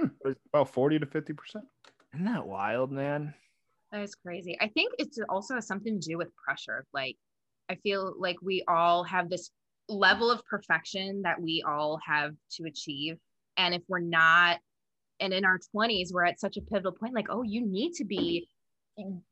Hmm. 0.00 0.32
about 0.54 0.70
40 0.70 0.98
to 1.00 1.06
50 1.06 1.32
percent. 1.34 1.64
isn't 2.14 2.24
that 2.24 2.46
wild, 2.46 2.90
man? 2.90 3.34
That 3.92 4.02
is 4.02 4.14
crazy. 4.14 4.56
I 4.60 4.68
think 4.68 4.92
it's 4.98 5.18
also 5.28 5.54
has 5.54 5.66
something 5.66 6.00
to 6.00 6.08
do 6.08 6.18
with 6.18 6.34
pressure. 6.36 6.86
Like, 6.94 7.16
I 7.68 7.74
feel 7.76 8.14
like 8.18 8.36
we 8.40 8.64
all 8.68 9.04
have 9.04 9.28
this 9.28 9.50
level 9.88 10.30
of 10.30 10.44
perfection 10.46 11.22
that 11.22 11.40
we 11.40 11.64
all 11.66 11.98
have 12.06 12.34
to 12.52 12.64
achieve. 12.64 13.16
And 13.56 13.74
if 13.74 13.82
we're 13.88 13.98
not, 13.98 14.58
and 15.18 15.32
in 15.32 15.44
our 15.44 15.58
20s, 15.74 16.12
we're 16.12 16.24
at 16.24 16.40
such 16.40 16.56
a 16.56 16.62
pivotal 16.62 16.92
point, 16.92 17.14
like, 17.14 17.26
oh, 17.30 17.42
you 17.42 17.66
need 17.66 17.92
to 17.94 18.04
be 18.04 18.48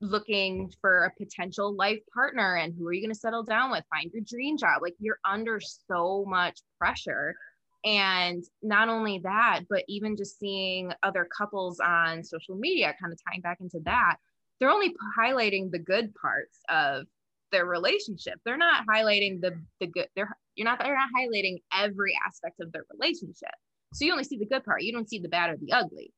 looking 0.01 0.73
for 0.81 1.05
a 1.05 1.23
potential 1.23 1.75
life 1.75 1.99
partner 2.13 2.57
and 2.57 2.75
who 2.77 2.87
are 2.87 2.93
you 2.93 3.03
going 3.03 3.13
to 3.13 3.19
settle 3.19 3.43
down 3.43 3.71
with? 3.71 3.85
Find 3.91 4.11
your 4.13 4.23
dream 4.27 4.57
job. 4.57 4.83
Like, 4.83 4.95
you're 4.99 5.21
under 5.25 5.61
so 5.61 6.25
much 6.27 6.59
pressure. 6.79 7.35
And 7.85 8.43
not 8.63 8.89
only 8.89 9.21
that, 9.23 9.61
but 9.71 9.85
even 9.89 10.17
just 10.17 10.39
seeing 10.39 10.93
other 11.03 11.27
couples 11.37 11.81
on 11.81 12.25
social 12.25 12.57
media, 12.57 12.95
kind 13.01 13.13
of 13.13 13.21
tying 13.29 13.41
back 13.41 13.59
into 13.61 13.79
that, 13.85 14.17
they're 14.59 14.71
only 14.71 14.95
highlighting 15.19 15.71
the 15.71 15.79
good 15.79 16.13
parts 16.15 16.59
of 16.69 17.07
their 17.53 17.67
relationship. 17.67 18.35
They're 18.45 18.57
not 18.57 18.85
highlighting 18.87 19.41
the 19.41 19.61
the 19.81 19.87
good. 19.87 20.09
They're 20.17 20.37
you're 20.57 20.65
not 20.65 20.81
they're 20.81 20.95
not 20.95 21.09
highlighting 21.17 21.59
every 21.73 22.13
aspect 22.27 22.61
of 22.61 22.73
their 22.73 22.85
relationship. 22.93 23.55
So 23.95 24.05
you 24.05 24.13
only 24.13 24.25
see 24.25 24.39
the 24.39 24.47
good 24.47 24.65
part. 24.65 24.83
You 24.83 24.93
don't 24.93 25.09
see 25.09 25.19
the 25.19 25.29
bad 25.29 25.51
or 25.51 25.57
the 25.57 25.73
ugly. 25.73 26.13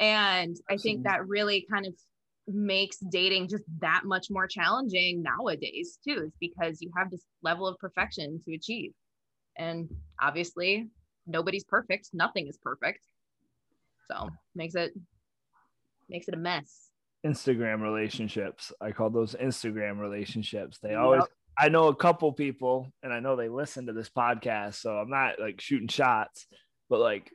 And 0.00 0.56
I 0.68 0.76
think 0.76 1.04
that 1.04 1.28
really 1.28 1.66
kind 1.70 1.86
of 1.86 1.94
makes 2.48 2.98
dating 2.98 3.48
just 3.48 3.64
that 3.80 4.02
much 4.04 4.26
more 4.30 4.46
challenging 4.46 5.22
nowadays 5.22 5.98
too. 6.06 6.24
Is 6.26 6.32
because 6.40 6.80
you 6.80 6.90
have 6.96 7.10
this 7.10 7.24
level 7.42 7.68
of 7.68 7.78
perfection 7.78 8.40
to 8.44 8.54
achieve, 8.54 8.92
and 9.56 9.88
obviously 10.20 10.88
nobody's 11.26 11.64
perfect. 11.64 12.10
Nothing 12.12 12.48
is 12.48 12.58
perfect. 12.58 13.04
So 14.10 14.28
makes 14.54 14.74
it 14.74 14.92
makes 16.08 16.28
it 16.28 16.34
a 16.34 16.38
mess. 16.38 16.90
Instagram 17.26 17.80
relationships. 17.80 18.70
I 18.80 18.92
call 18.92 19.08
those 19.10 19.34
Instagram 19.34 19.98
relationships. 19.98 20.78
They 20.82 20.94
always 20.94 21.22
I 21.58 21.68
know 21.68 21.88
a 21.88 21.94
couple 21.94 22.32
people 22.32 22.92
and 23.02 23.12
I 23.12 23.20
know 23.20 23.36
they 23.36 23.48
listen 23.48 23.86
to 23.86 23.92
this 23.92 24.10
podcast, 24.10 24.74
so 24.74 24.96
I'm 24.96 25.08
not 25.08 25.40
like 25.40 25.60
shooting 25.60 25.88
shots, 25.88 26.46
but 26.90 27.00
like 27.00 27.32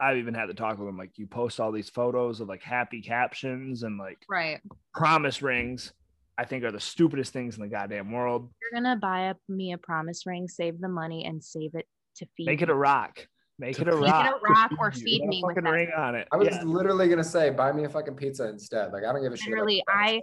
I've 0.00 0.18
even 0.18 0.34
had 0.34 0.46
to 0.46 0.54
talk 0.54 0.78
with 0.78 0.86
them. 0.86 0.96
Like 0.96 1.12
you 1.16 1.26
post 1.26 1.58
all 1.60 1.72
these 1.72 1.90
photos 1.90 2.40
of 2.40 2.48
like 2.48 2.62
happy 2.62 3.02
captions 3.02 3.82
and 3.82 3.98
like 3.98 4.18
Right. 4.28 4.60
promise 4.94 5.42
rings. 5.42 5.92
I 6.38 6.44
think 6.44 6.64
are 6.64 6.72
the 6.72 6.80
stupidest 6.80 7.32
things 7.32 7.56
in 7.56 7.62
the 7.62 7.68
goddamn 7.68 8.12
world. 8.12 8.50
You're 8.60 8.80
gonna 8.82 8.96
buy 8.96 9.28
up 9.28 9.38
me 9.48 9.72
a 9.72 9.78
promise 9.78 10.26
ring, 10.26 10.48
save 10.48 10.80
the 10.80 10.88
money, 10.88 11.24
and 11.24 11.42
save 11.42 11.74
it 11.74 11.86
to 12.16 12.26
feed. 12.36 12.46
Make 12.46 12.62
it 12.62 12.68
a 12.70 12.74
rock. 12.74 13.26
Make 13.58 13.78
it 13.80 13.88
a 13.88 13.96
rock. 13.96 14.00
Make 14.02 14.10
it 14.10 14.28
a 14.28 14.32
rock. 14.34 14.42
rock 14.42 14.70
or 14.78 14.92
feed 14.92 15.20
got 15.20 15.24
a 15.24 15.28
me 15.28 15.42
with 15.42 15.50
fucking 15.56 15.64
that. 15.64 15.70
ring 15.70 15.90
on 15.96 16.14
it. 16.14 16.28
I 16.30 16.36
was 16.36 16.48
Yeah. 16.48 16.62
literally 16.64 17.08
gonna 17.08 17.24
say, 17.24 17.48
buy 17.50 17.72
me 17.72 17.84
a 17.84 17.88
fucking 17.88 18.16
pizza 18.16 18.48
instead. 18.48 18.92
Like 18.92 19.04
I 19.04 19.12
don't 19.12 19.22
give 19.22 19.32
a 19.32 19.36
shit. 19.36 19.48
about 19.48 19.64
Literally, 19.64 19.82
the 19.86 19.92
price. 19.92 20.20
I 20.20 20.22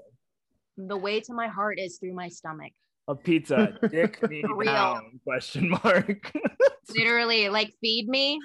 the 0.78 0.98
way 0.98 1.20
to 1.20 1.34
my 1.34 1.48
heart 1.48 1.80
is 1.80 1.98
through 1.98 2.14
my 2.14 2.30
stomach. 2.30 2.74
a 3.08 3.16
pizza. 3.16 3.78
Dick 3.92 4.22
me 4.30 4.44
down? 4.64 5.20
Question 5.24 5.70
mark. 5.84 6.32
Literally, 6.96 7.50
like 7.50 7.74
feed 7.82 8.08
me. 8.08 8.40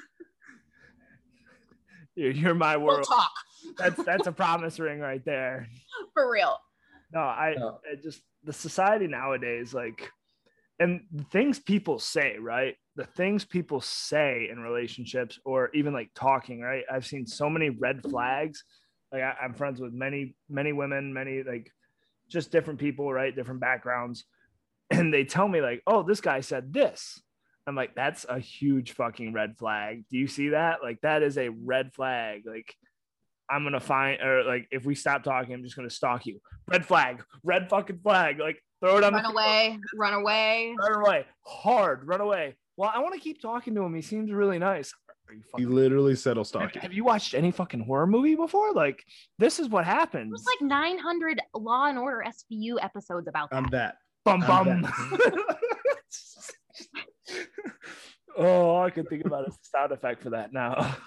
you're, 2.15 2.31
you're 2.33 2.55
my 2.55 2.77
We'll 2.77 2.87
world. 2.97 3.07
talk. 3.07 3.31
that's 3.77 4.03
that's 4.05 4.27
a 4.27 4.33
promise 4.33 4.79
ring 4.81 5.01
right 5.01 5.25
there. 5.25 5.69
For 6.15 6.31
real. 6.33 6.57
No, 7.13 7.21
I. 7.21 7.55
I 7.91 7.97
just 8.03 8.23
the 8.45 8.53
society 8.53 9.07
nowadays, 9.07 9.75
like, 9.75 10.11
and 10.79 11.03
the 11.13 11.25
things 11.25 11.59
people 11.59 11.99
say, 11.99 12.37
right? 12.39 12.77
The 12.97 13.05
things 13.05 13.45
people 13.45 13.81
say 13.81 14.49
in 14.51 14.61
relationships 14.61 15.39
or 15.45 15.71
even 15.75 15.93
like 15.93 16.11
talking, 16.15 16.61
right? 16.61 16.85
I've 16.91 17.07
seen 17.07 17.27
so 17.27 17.51
many 17.51 17.71
red 17.71 18.03
flags. 18.03 18.65
Like 19.13 19.23
I, 19.23 19.35
I'm 19.43 19.55
friends 19.55 19.81
with 19.81 19.93
many, 19.93 20.37
many 20.49 20.73
women, 20.73 21.13
many 21.13 21.43
like 21.43 21.73
just 22.29 22.51
different 22.51 22.79
people, 22.79 23.13
right? 23.13 23.35
Different 23.35 23.61
backgrounds. 23.61 24.25
And 24.91 25.13
they 25.13 25.25
tell 25.25 25.47
me, 25.47 25.61
like, 25.61 25.83
oh, 25.87 26.03
this 26.03 26.23
guy 26.23 26.41
said 26.41 26.73
this. 26.73 27.21
I'm 27.67 27.77
like, 27.77 27.95
that's 27.95 28.25
a 28.27 28.39
huge 28.39 28.93
fucking 28.93 29.35
red 29.35 29.59
flag. 29.59 30.05
Do 30.11 30.17
you 30.17 30.27
see 30.27 30.49
that? 30.49 30.79
Like, 30.83 31.03
that 31.03 31.23
is 31.23 31.37
a 31.37 31.51
red 31.51 31.93
flag. 31.93 32.45
Like, 32.47 32.75
I'm 33.51 33.65
gonna 33.65 33.81
find 33.81 34.21
or 34.21 34.45
like 34.45 34.69
if 34.71 34.85
we 34.85 34.95
stop 34.95 35.23
talking, 35.23 35.55
I'm 35.55 35.63
just 35.63 35.77
gonna 35.77 35.91
stalk 35.91 36.27
you. 36.27 36.41
Red 36.69 36.85
flag, 36.85 37.23
red 37.45 37.69
fucking 37.69 38.01
flag. 38.03 38.39
Like 38.39 38.63
throw 38.81 38.99
it 38.99 39.05
on 39.05 39.15
Run 39.15 39.23
the 39.23 39.31
away. 39.31 39.79
Run 39.97 40.15
away. 40.15 40.75
run 40.79 41.01
away, 41.01 41.27
hard, 41.47 42.07
run 42.07 42.21
away. 42.21 42.57
Well, 42.77 42.93
I 42.95 43.01
want 43.01 43.15
to 43.15 43.21
keep 43.21 43.41
talking 43.41 43.75
to 43.75 43.83
him. 43.83 43.95
He 43.95 44.03
seems 44.03 44.31
really 44.31 44.59
nice. 44.59 44.93
Are 45.29 45.35
you 45.35 45.43
He 45.57 45.67
literally 45.67 46.15
said 46.15 46.35
he'll 46.37 46.41
have, 46.41 46.47
stalk 46.47 46.75
you. 46.75 46.81
have 46.81 46.93
you 46.93 47.05
watched 47.05 47.35
any 47.35 47.51
fucking 47.51 47.81
horror 47.81 48.07
movie 48.07 48.35
before? 48.35 48.73
Like 48.73 49.03
this 49.39 49.59
is 49.59 49.69
what 49.69 49.85
happens. 49.85 50.31
There's 50.31 50.47
like 50.61 50.69
900 50.69 51.41
Law 51.55 51.87
and 51.87 51.99
Order 51.99 52.25
SVU 52.27 52.77
episodes 52.83 53.29
about 53.29 53.51
that. 53.51 53.57
I'm 53.57 53.67
that. 53.71 53.97
bum 54.25 54.43
I'm 54.45 54.83
bum. 54.83 54.93
oh, 58.39 58.77
I 58.79 58.91
can 58.91 59.05
think 59.07 59.25
about 59.27 59.49
a 59.49 59.53
sound 59.63 59.93
effect 59.93 60.23
for 60.23 60.31
that 60.31 60.53
now. 60.53 60.97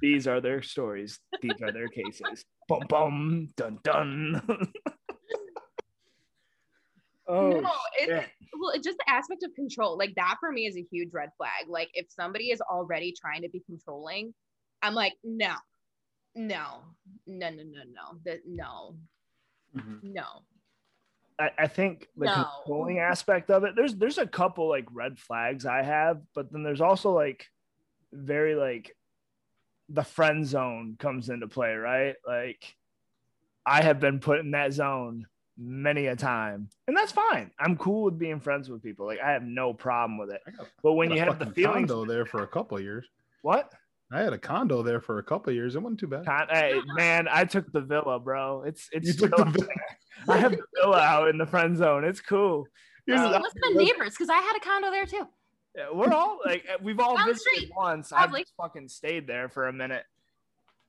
These 0.00 0.26
are 0.26 0.40
their 0.40 0.62
stories. 0.62 1.18
These 1.40 1.60
are 1.62 1.72
their 1.72 1.88
cases. 1.88 2.44
Bum 2.68 2.82
bum 2.88 3.48
dun 3.56 3.80
dun. 3.82 4.40
oh, 7.26 7.50
no, 7.50 7.72
it's 7.98 8.28
well, 8.60 8.70
it's 8.70 8.86
just 8.86 8.98
the 8.98 9.10
aspect 9.10 9.42
of 9.42 9.52
control. 9.56 9.98
Like 9.98 10.14
that 10.14 10.36
for 10.38 10.52
me 10.52 10.66
is 10.66 10.76
a 10.76 10.86
huge 10.88 11.08
red 11.12 11.30
flag. 11.36 11.68
Like 11.68 11.90
if 11.94 12.06
somebody 12.10 12.52
is 12.52 12.60
already 12.60 13.12
trying 13.20 13.42
to 13.42 13.48
be 13.48 13.60
controlling, 13.66 14.32
I'm 14.82 14.94
like, 14.94 15.14
no, 15.24 15.54
no, 16.36 16.82
no, 17.26 17.50
no, 17.50 17.62
no, 17.64 17.82
no, 17.92 18.18
that 18.24 18.40
no, 18.46 18.94
mm-hmm. 19.76 20.12
no. 20.12 20.24
I, 21.40 21.50
I 21.58 21.66
think 21.66 22.06
the 22.16 22.26
No. 22.26 22.46
controlling 22.64 22.98
aspect 23.00 23.50
of 23.50 23.64
it. 23.64 23.74
There's 23.74 23.96
there's 23.96 24.18
a 24.18 24.26
couple 24.26 24.68
like 24.68 24.86
red 24.92 25.18
flags 25.18 25.66
I 25.66 25.82
have, 25.82 26.20
but 26.34 26.52
then 26.52 26.62
there's 26.62 26.80
also 26.80 27.12
like 27.12 27.46
very 28.12 28.54
like 28.54 28.94
the 29.92 30.04
friend 30.04 30.46
zone 30.46 30.96
comes 30.98 31.28
into 31.28 31.48
play, 31.48 31.74
right? 31.74 32.14
Like 32.26 32.76
I 33.66 33.82
have 33.82 34.00
been 34.00 34.20
put 34.20 34.38
in 34.40 34.52
that 34.52 34.72
zone 34.72 35.26
many 35.58 36.06
a 36.06 36.16
time, 36.16 36.68
and 36.88 36.96
that's 36.96 37.12
fine. 37.12 37.50
I'm 37.58 37.76
cool 37.76 38.04
with 38.04 38.18
being 38.18 38.40
friends 38.40 38.68
with 38.70 38.82
people. 38.82 39.06
Like 39.06 39.20
I 39.20 39.32
have 39.32 39.42
no 39.42 39.74
problem 39.74 40.16
with 40.18 40.30
it. 40.30 40.40
Got 40.56 40.66
But 40.82 40.92
when 40.94 41.10
you 41.10 41.18
have 41.20 41.38
the 41.38 41.46
fucking 41.46 41.54
feelings, 41.54 41.90
condo 41.90 42.04
there 42.04 42.24
for 42.24 42.42
a 42.42 42.46
couple 42.48 42.76
of 42.78 42.82
years. 42.82 43.06
what? 43.42 43.72
I 44.12 44.22
had 44.22 44.32
a 44.32 44.38
condo 44.38 44.82
there 44.82 45.00
for 45.00 45.18
a 45.18 45.22
couple 45.22 45.50
of 45.50 45.54
years. 45.54 45.76
It 45.76 45.82
wasn't 45.82 46.00
too 46.00 46.08
bad. 46.08 46.24
Con- 46.26 46.48
hey, 46.50 46.80
man, 46.96 47.28
I 47.30 47.44
took 47.44 47.70
the 47.70 47.80
villa, 47.80 48.18
bro. 48.18 48.62
It's 48.62 48.88
it's 48.92 49.06
You 49.06 49.12
took 49.14 49.34
still- 49.34 49.44
the 49.44 49.50
villa. 49.52 49.68
I 50.28 50.36
have 50.38 50.50
the 50.52 50.64
villa 50.80 50.98
out 51.00 51.28
in 51.28 51.38
the 51.38 51.46
friend 51.46 51.76
zone. 51.76 52.02
It's 52.04 52.20
cool. 52.20 52.66
Here's 53.06 53.20
So 53.20 53.30
the- 53.30 53.38
listen 53.38 53.60
to 53.72 53.74
neighbors 53.84 54.10
because 54.10 54.28
I 54.28 54.38
had 54.38 54.56
a 54.56 54.60
condo 54.60 54.90
there 54.90 55.06
too. 55.06 55.28
Yeah, 55.76 55.86
we're 55.92 56.12
all 56.12 56.40
like 56.44 56.66
uh, 56.72 56.78
we've 56.82 56.98
all 56.98 57.16
Down 57.16 57.28
visited 57.28 57.54
street, 57.54 57.72
once. 57.76 58.12
I've 58.12 58.30
probably. 58.30 58.44
fucking 58.56 58.88
stayed 58.88 59.26
there 59.26 59.48
for 59.48 59.68
a 59.68 59.72
minute. 59.72 60.04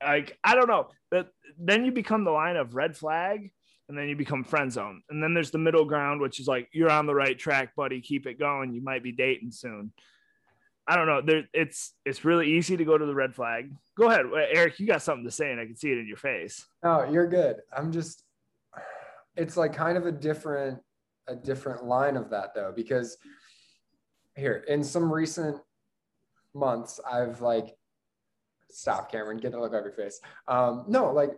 Like 0.02 0.36
I 0.42 0.54
don't 0.54 0.68
know, 0.68 0.88
but 1.10 1.28
then 1.58 1.84
you 1.84 1.92
become 1.92 2.24
the 2.24 2.32
line 2.32 2.56
of 2.56 2.74
red 2.74 2.96
flag, 2.96 3.52
and 3.88 3.96
then 3.96 4.08
you 4.08 4.16
become 4.16 4.42
friend 4.42 4.72
zone, 4.72 5.02
and 5.08 5.22
then 5.22 5.34
there's 5.34 5.52
the 5.52 5.58
middle 5.58 5.84
ground, 5.84 6.20
which 6.20 6.40
is 6.40 6.48
like 6.48 6.68
you're 6.72 6.90
on 6.90 7.06
the 7.06 7.14
right 7.14 7.38
track, 7.38 7.76
buddy. 7.76 8.00
Keep 8.00 8.26
it 8.26 8.38
going. 8.38 8.74
You 8.74 8.82
might 8.82 9.04
be 9.04 9.12
dating 9.12 9.52
soon. 9.52 9.92
I 10.88 10.96
don't 10.96 11.06
know. 11.06 11.20
There, 11.20 11.44
it's 11.52 11.92
it's 12.04 12.24
really 12.24 12.52
easy 12.54 12.76
to 12.76 12.84
go 12.84 12.98
to 12.98 13.06
the 13.06 13.14
red 13.14 13.36
flag. 13.36 13.72
Go 13.96 14.10
ahead, 14.10 14.26
Eric. 14.52 14.80
You 14.80 14.88
got 14.88 15.02
something 15.02 15.24
to 15.24 15.30
say, 15.30 15.52
and 15.52 15.60
I 15.60 15.66
can 15.66 15.76
see 15.76 15.92
it 15.92 15.98
in 15.98 16.08
your 16.08 16.16
face. 16.16 16.66
No, 16.82 17.08
you're 17.08 17.28
good. 17.28 17.58
I'm 17.76 17.92
just 17.92 18.24
it's 19.36 19.56
like 19.56 19.72
kind 19.72 19.96
of 19.96 20.06
a 20.06 20.12
different 20.12 20.80
a 21.28 21.36
different 21.36 21.84
line 21.84 22.16
of 22.16 22.30
that 22.30 22.54
though 22.54 22.72
because 22.74 23.16
here 24.36 24.64
in 24.68 24.82
some 24.82 25.12
recent 25.12 25.60
months 26.54 27.00
I've 27.10 27.40
like 27.40 27.76
stop 28.70 29.10
Cameron 29.10 29.38
get 29.38 29.52
the 29.52 29.60
look 29.60 29.72
off 29.74 29.84
your 29.84 29.92
face. 29.92 30.20
Um 30.48 30.84
no, 30.88 31.12
like 31.12 31.32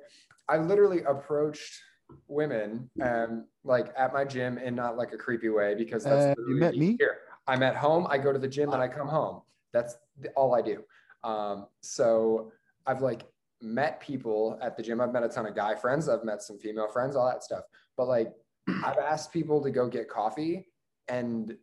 I 0.49 0.59
literally 0.59 1.03
approached 1.03 1.81
women 2.29 2.91
um 3.03 3.47
like 3.65 3.93
at 3.97 4.13
my 4.13 4.25
gym 4.25 4.59
in 4.59 4.75
not 4.75 4.97
like 4.97 5.13
a 5.13 5.17
creepy 5.17 5.49
way 5.49 5.75
because 5.75 6.05
that's 6.05 6.39
Uh, 6.39 6.43
you 6.49 6.57
met 6.57 6.77
me? 6.77 6.97
here. 6.99 7.19
I'm 7.47 7.63
at 7.63 7.77
home, 7.77 8.07
I 8.09 8.19
go 8.19 8.33
to 8.33 8.39
the 8.39 8.49
gym, 8.49 8.73
and 8.73 8.81
I 8.83 8.89
come 8.89 9.09
home. 9.09 9.43
That's 9.73 9.97
the, 10.21 10.31
all 10.31 10.55
I 10.55 10.63
do. 10.63 10.83
Um 11.23 11.67
so 11.81 12.53
I've 12.87 13.01
like 13.01 13.23
met 13.63 14.01
people 14.01 14.59
at 14.61 14.77
the 14.77 14.83
gym. 14.83 15.01
I've 15.01 15.13
met 15.13 15.23
a 15.23 15.29
ton 15.29 15.47
of 15.47 15.55
guy 15.55 15.75
friends. 15.75 16.09
I've 16.09 16.25
met 16.25 16.43
some 16.43 16.59
female 16.59 16.89
friends, 16.89 17.17
all 17.17 17.27
that 17.27 17.43
stuff. 17.43 17.65
But 17.97 18.09
like, 18.09 18.33
I've 18.85 18.99
asked 18.99 19.33
people 19.33 19.63
to 19.63 19.71
go 19.71 19.89
get 19.89 20.09
coffee 20.09 20.67
and 21.09 21.57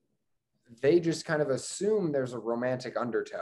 they 0.82 1.00
just 1.00 1.26
kind 1.26 1.42
of 1.42 1.50
assume 1.50 2.12
there's 2.12 2.34
a 2.34 2.40
romantic 2.40 2.96
undertone. 2.98 3.42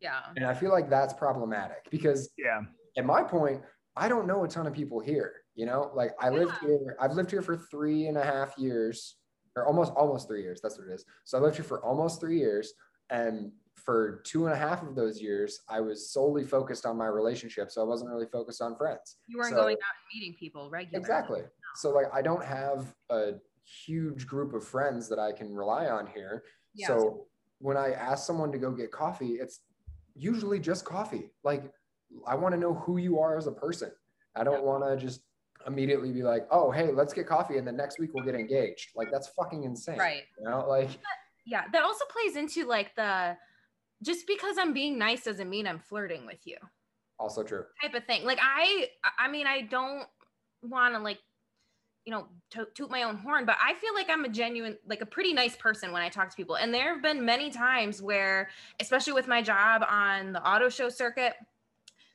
Yeah. 0.00 0.20
And 0.36 0.44
I 0.44 0.54
feel 0.54 0.70
like 0.70 0.88
that's 0.90 1.12
problematic 1.14 1.88
because 1.90 2.30
Yeah, 2.38 2.60
at 2.96 3.04
my 3.04 3.22
point, 3.22 3.62
I 3.96 4.08
don't 4.08 4.26
know 4.26 4.44
a 4.44 4.48
ton 4.48 4.66
of 4.66 4.72
people 4.72 5.00
here. 5.00 5.34
You 5.54 5.66
know, 5.66 5.90
like 5.94 6.12
I 6.20 6.30
lived 6.30 6.54
here, 6.60 6.96
I've 7.00 7.12
lived 7.12 7.30
here 7.30 7.42
for 7.42 7.56
three 7.56 8.06
and 8.06 8.16
a 8.16 8.24
half 8.24 8.56
years, 8.56 9.16
or 9.56 9.66
almost 9.66 9.92
almost 9.94 10.28
three 10.28 10.42
years. 10.42 10.60
That's 10.62 10.78
what 10.78 10.86
it 10.88 10.92
is. 10.92 11.04
So 11.24 11.36
I 11.36 11.40
lived 11.40 11.56
here 11.56 11.64
for 11.64 11.84
almost 11.84 12.20
three 12.20 12.38
years. 12.38 12.72
And 13.10 13.50
for 13.74 14.20
two 14.24 14.44
and 14.46 14.54
a 14.54 14.56
half 14.56 14.82
of 14.82 14.94
those 14.94 15.20
years, 15.20 15.60
I 15.68 15.80
was 15.80 16.10
solely 16.12 16.44
focused 16.44 16.86
on 16.86 16.96
my 16.96 17.06
relationship. 17.06 17.70
So 17.72 17.80
I 17.80 17.84
wasn't 17.84 18.10
really 18.10 18.26
focused 18.26 18.60
on 18.62 18.76
friends. 18.76 19.16
You 19.26 19.38
weren't 19.38 19.50
So- 19.50 19.56
going 19.56 19.76
out 19.76 19.94
and 19.98 20.20
meeting 20.20 20.36
people 20.38 20.70
regularly. 20.70 21.00
Exactly. 21.00 21.42
So 21.76 21.90
like 21.90 22.06
I 22.12 22.22
don't 22.22 22.44
have 22.44 22.94
a 23.10 23.32
huge 23.86 24.26
group 24.26 24.54
of 24.54 24.66
friends 24.66 25.08
that 25.08 25.18
I 25.18 25.32
can 25.32 25.54
rely 25.54 25.86
on 25.86 26.06
here. 26.06 26.44
Yeah. 26.74 26.88
So 26.88 27.26
when 27.58 27.76
I 27.76 27.92
ask 27.92 28.26
someone 28.26 28.52
to 28.52 28.58
go 28.58 28.70
get 28.70 28.90
coffee, 28.90 29.34
it's 29.34 29.60
usually 30.14 30.58
just 30.58 30.84
coffee. 30.84 31.30
Like 31.44 31.72
I 32.26 32.34
want 32.34 32.54
to 32.54 32.60
know 32.60 32.74
who 32.74 32.98
you 32.98 33.18
are 33.18 33.36
as 33.36 33.46
a 33.46 33.52
person. 33.52 33.90
I 34.36 34.44
don't 34.44 34.64
want 34.64 34.84
to 34.84 34.96
just 34.96 35.22
immediately 35.66 36.12
be 36.12 36.22
like, 36.22 36.46
"Oh, 36.50 36.70
hey, 36.70 36.92
let's 36.92 37.12
get 37.12 37.26
coffee 37.26 37.58
and 37.58 37.66
then 37.66 37.76
next 37.76 37.98
week 37.98 38.10
we'll 38.14 38.24
get 38.24 38.34
engaged." 38.34 38.90
Like 38.94 39.10
that's 39.10 39.28
fucking 39.28 39.64
insane. 39.64 39.98
Right. 39.98 40.22
You 40.38 40.48
know, 40.48 40.66
like 40.68 40.90
Yeah. 41.46 41.64
That 41.72 41.82
also 41.82 42.04
plays 42.10 42.36
into 42.36 42.66
like 42.66 42.94
the 42.94 43.36
just 44.02 44.26
because 44.26 44.56
I'm 44.58 44.72
being 44.72 44.96
nice 44.98 45.24
doesn't 45.24 45.50
mean 45.50 45.66
I'm 45.66 45.80
flirting 45.80 46.24
with 46.24 46.46
you 46.46 46.56
also 47.18 47.42
true. 47.42 47.64
type 47.82 47.94
of 47.94 48.04
thing. 48.04 48.24
Like 48.24 48.38
I, 48.40 48.88
I 49.18 49.28
mean, 49.28 49.46
I 49.46 49.62
don't 49.62 50.06
want 50.62 50.94
to 50.94 51.00
like, 51.00 51.18
you 52.08 52.14
know, 52.14 52.26
toot, 52.48 52.74
toot 52.74 52.90
my 52.90 53.02
own 53.02 53.16
horn, 53.16 53.44
but 53.44 53.58
I 53.62 53.74
feel 53.74 53.92
like 53.92 54.08
I'm 54.08 54.24
a 54.24 54.30
genuine, 54.30 54.78
like 54.88 55.02
a 55.02 55.06
pretty 55.06 55.34
nice 55.34 55.54
person 55.56 55.92
when 55.92 56.00
I 56.00 56.08
talk 56.08 56.30
to 56.30 56.36
people. 56.36 56.56
And 56.56 56.72
there 56.72 56.94
have 56.94 57.02
been 57.02 57.22
many 57.22 57.50
times 57.50 58.00
where, 58.00 58.48
especially 58.80 59.12
with 59.12 59.28
my 59.28 59.42
job 59.42 59.84
on 59.86 60.32
the 60.32 60.42
auto 60.42 60.70
show 60.70 60.88
circuit, 60.88 61.34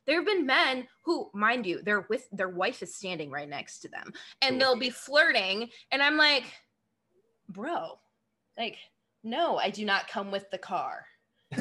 there 0.07 0.15
have 0.15 0.25
been 0.25 0.47
men 0.47 0.87
who, 1.03 1.29
mind 1.35 1.67
you, 1.67 1.83
they're 1.83 2.07
with 2.09 2.27
their 2.31 2.49
wife 2.49 2.81
is 2.81 2.95
standing 2.95 3.29
right 3.29 3.47
next 3.47 3.81
to 3.81 3.87
them, 3.87 4.11
and 4.41 4.59
they'll 4.59 4.75
be 4.75 4.89
flirting, 4.89 5.69
and 5.91 6.01
I'm 6.01 6.17
like, 6.17 6.45
bro, 7.47 7.99
like, 8.57 8.77
no, 9.23 9.57
I 9.57 9.69
do 9.69 9.85
not 9.85 10.07
come 10.07 10.31
with 10.31 10.49
the 10.49 10.57
car. 10.57 11.05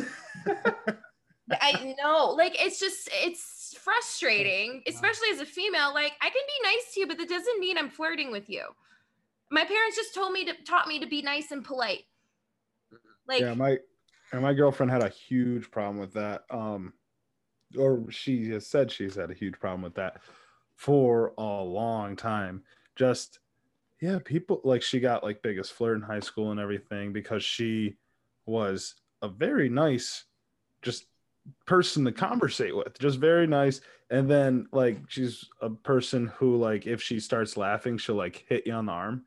I 1.51 1.95
know, 2.03 2.31
like 2.31 2.57
it's 2.59 2.81
just 2.81 3.11
it's 3.13 3.62
frustrating, 3.75 4.83
especially 4.87 5.29
as 5.33 5.41
a 5.41 5.47
female. 5.47 5.93
Like 5.93 6.13
I 6.21 6.31
can 6.31 6.33
be 6.33 6.69
nice 6.69 6.95
to 6.95 7.01
you, 7.01 7.07
but 7.07 7.19
that 7.19 7.29
doesn't 7.29 7.61
mean 7.61 7.79
I'm 7.79 7.91
flirting 7.91 8.31
with 8.31 8.49
you. 8.49 8.65
My 9.51 9.65
parents 9.65 9.97
just 9.97 10.15
told 10.15 10.33
me 10.33 10.45
to 10.47 10.53
taught 10.65 10.89
me 10.89 11.01
to 11.01 11.07
be 11.07 11.23
nice 11.23 11.51
and 11.51 11.65
polite. 11.65 12.05
Like 13.27 13.41
yeah, 13.41 13.55
my 13.55 13.79
and 14.33 14.43
my 14.43 14.55
girlfriend 14.55 14.91
had 14.91 15.03
a 15.03 15.09
huge 15.09 15.71
problem 15.71 15.99
with 15.99 16.15
that. 16.15 16.43
Um, 16.51 16.95
or 17.79 18.11
she 18.11 18.49
has 18.51 18.67
said 18.67 18.91
she's 18.91 19.15
had 19.15 19.31
a 19.31 19.35
huge 19.35 19.59
problem 19.59 19.83
with 19.83 19.95
that 19.95 20.21
for 20.75 21.33
a 21.39 21.43
long 21.43 22.17
time. 22.17 22.63
Just 22.97 23.39
yeah, 24.01 24.19
people 24.25 24.61
like 24.65 24.83
she 24.83 25.01
got 25.01 25.23
like 25.23 25.43
biggest 25.43 25.73
flirt 25.73 25.97
in 25.97 26.03
high 26.03 26.21
school 26.21 26.51
and 26.51 26.61
everything 26.61 27.13
because 27.13 27.45
she 27.45 27.97
was 28.47 28.97
a 29.23 29.29
very 29.29 29.69
nice, 29.69 30.25
just 30.83 31.07
person 31.67 32.05
to 32.05 32.13
conversate 32.13 32.77
with, 32.77 32.99
just 32.99 33.19
very 33.19 33.47
nice. 33.47 33.81
And 34.11 34.31
then 34.31 34.67
like 34.73 34.99
she's 35.09 35.49
a 35.61 35.71
person 35.71 36.27
who 36.37 36.57
like 36.57 36.87
if 36.87 37.03
she 37.03 37.19
starts 37.19 37.57
laughing, 37.57 37.99
she'll 37.99 38.15
like 38.15 38.45
hit 38.49 38.67
you 38.67 38.75
on 38.75 38.87
the 38.87 38.93
arm 38.93 39.25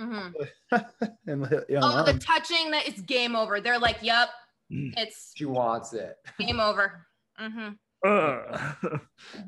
mhm. 0.00 0.32
and 1.26 1.46
hit 1.46 1.64
you 1.68 1.78
on 1.78 2.00
oh, 2.00 2.04
the 2.04 2.12
the 2.12 2.18
touching 2.18 2.70
that 2.70 2.86
it's 2.86 3.00
game 3.00 3.34
over. 3.34 3.60
They're 3.60 3.78
like, 3.78 3.98
"Yep, 4.00 4.28
it's 4.70 5.32
She 5.34 5.44
wants 5.44 5.92
it. 5.92 6.16
game 6.38 6.60
over." 6.60 7.06
hmm 7.36 7.70
Uh. 8.04 8.74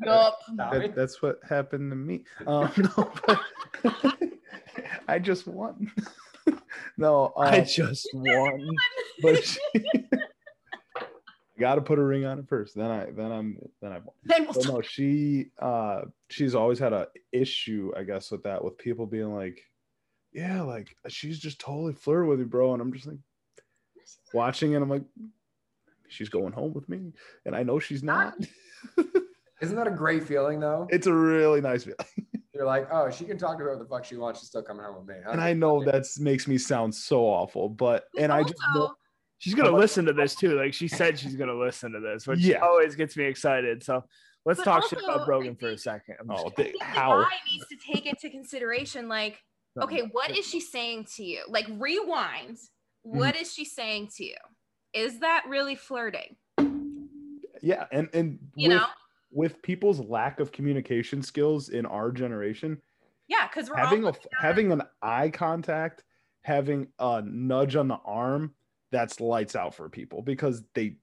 Yup. 0.05 0.39
That, 0.57 0.93
that's 0.97 1.23
what 1.23 1.39
happened 1.49 1.91
to 1.93 1.97
me. 1.97 2.25
Um, 2.47 2.73
no, 2.77 3.13
I 5.09 5.19
just 5.19 5.47
won. 5.47 5.93
no, 6.97 7.33
um, 7.37 7.47
I 7.47 7.61
just 7.61 8.09
won. 8.13 8.69
but 9.23 9.45
she, 9.45 9.61
got 11.61 11.77
to 11.77 11.81
put 11.81 11.99
a 11.99 12.03
ring 12.03 12.25
on 12.25 12.39
it 12.39 12.49
first. 12.49 12.75
Then 12.75 12.91
I, 12.91 13.07
then 13.11 13.31
I'm, 13.31 13.59
then 13.81 13.93
I 13.93 13.99
won. 13.99 14.15
Then 14.25 14.45
we'll 14.45 14.55
But 14.55 14.67
no, 14.67 14.81
she, 14.81 15.51
uh, 15.61 16.03
she's 16.29 16.55
always 16.55 16.79
had 16.79 16.93
a 16.93 17.09
issue, 17.33 17.93
I 17.97 18.03
guess, 18.03 18.31
with 18.31 18.43
that, 18.43 18.65
with 18.65 18.79
people 18.79 19.07
being 19.07 19.35
like, 19.35 19.61
yeah, 20.33 20.63
like 20.63 20.97
she's 21.09 21.39
just 21.39 21.61
totally 21.61 21.93
flirting 21.93 22.29
with 22.29 22.39
you, 22.41 22.47
bro. 22.47 22.73
And 22.73 22.83
I'm 22.83 22.93
just 22.93 23.07
like 23.07 23.19
watching, 24.33 24.75
and 24.75 24.83
I'm 24.83 24.91
like, 24.91 25.05
she's 26.09 26.29
going 26.29 26.53
home 26.53 26.73
with 26.73 26.89
me, 26.89 27.13
and 27.45 27.55
I 27.55 27.63
know 27.63 27.79
she's 27.79 28.03
not. 28.03 28.35
Isn't 29.61 29.77
that 29.77 29.87
a 29.87 29.91
great 29.91 30.25
feeling 30.25 30.59
though? 30.61 30.89
it's 30.91 31.07
a 31.07 31.13
really 31.13 31.61
nice 31.61 31.85
feeling. 31.85 31.99
You're 32.55 32.67
like, 32.67 32.89
oh, 32.93 33.11
she 33.11 33.25
can 33.25 33.39
talk 33.39 33.59
to 33.59 33.65
whoever 33.65 33.79
the 33.79 33.89
fuck 33.89 34.05
she 34.05 34.17
wants. 34.17 34.41
She's 34.41 34.49
still 34.49 34.63
coming 34.63 34.85
home 34.85 34.97
with 34.97 35.07
me. 35.07 35.23
and 35.27 35.41
I 35.41 35.53
know 35.53 35.85
that 35.85 36.05
makes 36.19 36.47
me 36.47 36.59
sound 36.59 36.95
so 36.95 37.23
awful, 37.23 37.69
but 37.69 38.05
and 38.19 38.33
I 38.33 38.43
just 38.43 38.55
know, 38.75 38.83
Also, 38.83 38.95
She's 39.41 39.55
gonna 39.55 39.71
listen 39.73 40.05
to 40.05 40.13
this 40.13 40.35
too. 40.35 40.55
Like 40.55 40.75
she 40.75 40.87
said, 40.87 41.19
she's 41.19 41.35
gonna 41.35 41.55
listen 41.59 41.93
to 41.93 42.01
this, 42.01 42.27
which 42.27 42.41
Yeah. 42.41 42.59
always 42.59 42.95
gets 42.95 43.17
me 43.17 43.25
excited. 43.25 43.83
So 43.83 44.05
let's 44.45 44.59
But 44.59 44.65
talk 44.65 44.89
shit 44.89 45.03
about 45.03 45.25
Brogan 45.25 45.53
I 45.53 45.61
for 45.61 45.69
a 45.71 45.79
second. 45.79 46.17
I'm 46.21 46.31
oh, 46.31 46.35
just 46.35 46.47
oh, 46.47 46.51
kidding. 46.51 46.73
they, 46.79 46.85
I 46.85 46.89
think 46.91 46.99
how? 46.99 47.17
the 47.19 47.25
guy 47.25 47.37
needs 47.51 47.67
to 47.69 47.77
take 47.93 48.05
into 48.05 48.29
consideration, 48.29 49.09
like, 49.09 49.39
okay, 49.81 50.03
what 50.13 50.31
is 50.31 50.47
she 50.47 50.61
saying 50.61 51.07
to 51.17 51.25
you? 51.25 51.41
Like, 51.49 51.67
rewind. 51.71 52.59
Hmm. 53.03 53.17
What 53.17 53.35
is 53.35 53.51
she 53.51 53.65
saying 53.65 54.11
to 54.17 54.25
you? 54.27 54.37
Is 54.93 55.21
that 55.21 55.45
really 55.49 55.75
flirting? 55.75 56.37
Yeah, 57.63 57.87
and 57.93 58.11
and 58.13 58.39
You 58.57 58.69
with, 58.69 58.79
know? 58.79 58.87
with 59.31 59.63
people's 59.63 60.01
lack 60.01 60.39
of 60.39 60.53
communication 60.53 61.23
skills 61.23 61.71
in 61.71 61.87
our 61.87 62.13
generation, 62.13 62.81
Yeah, 63.27 63.49
because 63.49 63.71
we're 63.71 63.77
having 63.77 64.05
all 64.05 64.11
a 64.11 64.43
having 64.43 64.71
an 64.71 64.83
eye 65.01 65.31
contact, 65.31 66.05
having 66.43 66.89
a 66.99 67.23
nudge 67.23 67.77
on 67.77 67.89
the 67.89 67.99
arm, 68.05 68.55
that's 68.93 69.21
lights 69.21 69.57
out 69.57 69.75
for 69.75 69.89
people 69.89 70.23
because 70.23 70.63
they 70.75 70.97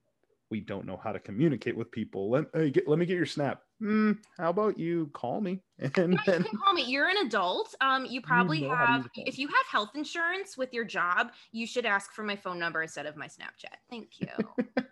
we 0.50 0.60
don't 0.60 0.86
know 0.86 0.96
how 1.02 1.12
to 1.12 1.18
communicate 1.20 1.76
with 1.76 1.90
people. 1.90 2.30
Let 2.30 2.46
hey, 2.54 2.70
get, 2.70 2.88
let 2.88 2.98
me 2.98 3.06
get 3.06 3.16
your 3.16 3.26
snap. 3.26 3.62
Hmm, 3.80 4.12
how 4.38 4.50
about 4.50 4.78
you 4.78 5.10
call 5.12 5.40
me 5.40 5.60
and 5.78 6.18
Yeah, 6.26 6.38
you 6.38 6.44
can 6.44 6.58
call 6.58 6.72
me. 6.72 6.84
You're 6.84 7.08
an 7.08 7.18
adult. 7.26 7.74
Um, 7.80 8.06
you 8.06 8.20
probably 8.20 8.62
know 8.62 8.74
have. 8.74 8.96
use 8.98 9.06
a 9.06 9.10
phone. 9.16 9.24
If 9.26 9.38
you 9.38 9.48
have 9.48 9.66
health 9.70 9.90
insurance 9.94 10.56
with 10.56 10.72
your 10.72 10.84
job, 10.84 11.32
you 11.52 11.66
should 11.66 11.86
ask 11.86 12.12
for 12.12 12.22
my 12.22 12.36
phone 12.36 12.58
number 12.58 12.82
instead 12.82 13.06
of 13.06 13.16
my 13.16 13.26
Snapchat. 13.26 13.76
Thank 13.90 14.20
you. 14.20 14.28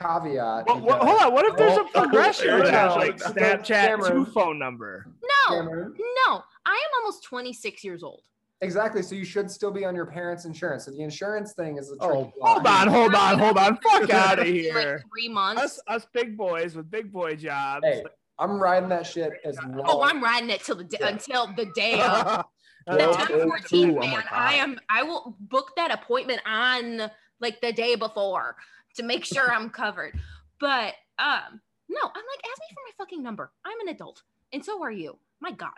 caveat. 0.00 0.66
What, 0.66 0.82
what, 0.82 1.00
hold 1.02 1.20
on. 1.20 1.32
What 1.32 1.46
if 1.46 1.56
there's 1.56 1.78
a 1.78 1.84
progression? 1.92 2.50
oh, 2.50 2.62
There's 2.62 2.96
like 2.96 3.16
Snapchat 3.18 3.66
Cameron. 3.66 4.24
to 4.24 4.30
phone 4.30 4.58
number. 4.58 5.06
No, 5.50 5.56
Cameron. 5.56 5.94
no. 6.26 6.42
I 6.66 6.70
am 6.72 7.00
almost 7.02 7.24
26 7.24 7.84
years 7.84 8.02
old. 8.02 8.22
Exactly. 8.60 9.02
So 9.02 9.14
you 9.14 9.24
should 9.24 9.50
still 9.50 9.70
be 9.70 9.84
on 9.84 9.94
your 9.94 10.06
parents' 10.06 10.44
insurance. 10.44 10.84
So 10.86 10.90
the 10.90 11.02
insurance 11.02 11.52
thing 11.54 11.78
is 11.78 11.92
a 11.92 11.96
tricky 11.96 12.12
Oh. 12.18 12.32
Hold 12.40 12.66
on, 12.66 12.88
hold 12.88 13.14
on, 13.14 13.38
hold 13.38 13.56
on. 13.56 13.76
Fuck 13.78 14.10
out 14.10 14.40
of 14.40 14.46
here. 14.46 14.74
Like 14.74 15.04
three 15.12 15.28
months. 15.28 15.62
Us, 15.62 15.80
us 15.86 16.06
big 16.12 16.36
boys 16.36 16.74
with 16.74 16.90
big 16.90 17.12
boy 17.12 17.36
jobs. 17.36 17.84
Hey, 17.86 18.02
I'm 18.38 18.60
riding 18.60 18.88
that 18.88 19.06
shit 19.06 19.32
as 19.44 19.56
long. 19.58 19.82
oh, 19.84 20.02
I'm 20.02 20.22
riding 20.22 20.50
it 20.50 20.62
till 20.64 20.74
the 20.76 20.84
day, 20.84 20.98
Yeah. 21.00 21.08
until 21.08 21.46
the 21.54 21.66
day 21.76 22.00
of 22.00 22.44
Well, 22.88 23.14
September 23.14 23.44
oh, 23.44 23.60
14th, 23.60 23.68
true. 23.68 23.96
Oh 23.98 24.00
man. 24.00 24.24
I 24.32 24.54
am. 24.54 24.80
I 24.90 25.02
will 25.04 25.36
book 25.38 25.72
that 25.76 25.92
appointment 25.92 26.40
on 26.44 27.10
like 27.40 27.60
the 27.60 27.72
day 27.72 27.94
before 27.94 28.56
to 28.96 29.02
make 29.04 29.24
sure 29.24 29.52
I'm 29.52 29.70
covered. 29.70 30.18
But 30.58 30.94
um, 31.20 31.60
no, 31.88 32.00
I'm 32.02 32.12
like, 32.14 32.44
ask 32.50 32.60
me 32.60 32.74
for 32.74 32.80
my 32.86 32.92
fucking 33.04 33.22
number. 33.22 33.52
I'm 33.64 33.78
an 33.82 33.88
adult, 33.94 34.22
and 34.52 34.64
so 34.64 34.82
are 34.82 34.90
you. 34.90 35.16
My 35.40 35.52
God. 35.52 35.70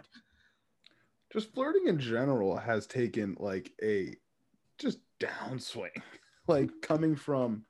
Just 1.33 1.53
flirting 1.55 1.87
in 1.87 1.99
general 1.99 2.57
has 2.57 2.87
taken 2.87 3.37
like 3.38 3.73
a 3.83 4.14
just 4.79 4.99
downswing 5.21 5.90
like 6.47 6.71
coming 6.83 7.14
from 7.16 7.64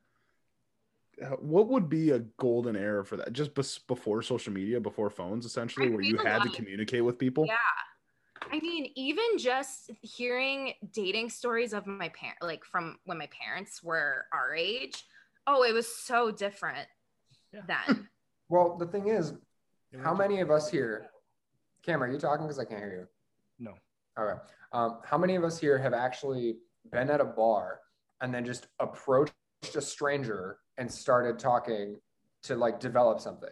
uh, 1.22 1.36
what 1.40 1.68
would 1.68 1.88
be 1.88 2.10
a 2.12 2.20
golden 2.38 2.76
era 2.76 3.04
for 3.04 3.16
that 3.16 3.32
just 3.32 3.54
bes- 3.54 3.78
before 3.78 4.22
social 4.22 4.52
media 4.52 4.80
before 4.80 5.10
phones 5.10 5.44
essentially 5.44 5.88
I 5.88 5.90
where 5.90 6.00
you 6.00 6.16
had 6.16 6.38
to 6.42 6.48
like- 6.48 6.54
communicate 6.56 7.04
with 7.04 7.18
people 7.18 7.44
Yeah. 7.46 7.56
I 8.52 8.58
mean, 8.58 8.90
even 8.96 9.36
just 9.38 9.90
hearing 10.00 10.72
dating 10.92 11.28
stories 11.28 11.74
of 11.74 11.86
my 11.86 12.08
parent, 12.08 12.38
like 12.40 12.64
from 12.64 12.96
when 13.04 13.18
my 13.18 13.28
parents 13.38 13.82
were 13.82 14.24
our 14.32 14.54
age, 14.54 15.04
oh, 15.46 15.62
it 15.62 15.72
was 15.72 15.86
so 15.94 16.30
different 16.30 16.88
Yeah. 17.52 17.60
then. 17.66 18.08
Well, 18.48 18.76
the 18.78 18.86
thing 18.86 19.08
is, 19.08 19.34
how 20.02 20.14
many 20.14 20.40
of 20.40 20.50
us 20.50 20.68
here, 20.70 21.10
Cam, 21.84 22.02
are 22.02 22.10
you 22.10 22.18
talking? 22.18 22.46
Because 22.46 22.58
I 22.58 22.64
can't 22.64 22.80
hear 22.80 22.92
you. 22.92 23.06
No. 23.60 23.74
Okay. 24.18 24.40
Um, 24.72 24.98
how 25.04 25.18
many 25.18 25.36
of 25.36 25.44
us 25.44 25.58
here 25.60 25.78
have 25.78 25.92
actually 25.94 26.56
been 26.90 27.10
at 27.10 27.20
a 27.20 27.24
bar 27.24 27.80
and 28.20 28.34
then 28.34 28.44
just 28.44 28.66
approached 28.80 29.32
a 29.74 29.80
stranger 29.80 30.58
and 30.78 30.90
started 30.90 31.38
talking 31.38 31.96
to 32.44 32.56
like 32.56 32.80
develop 32.80 33.20
something? 33.20 33.50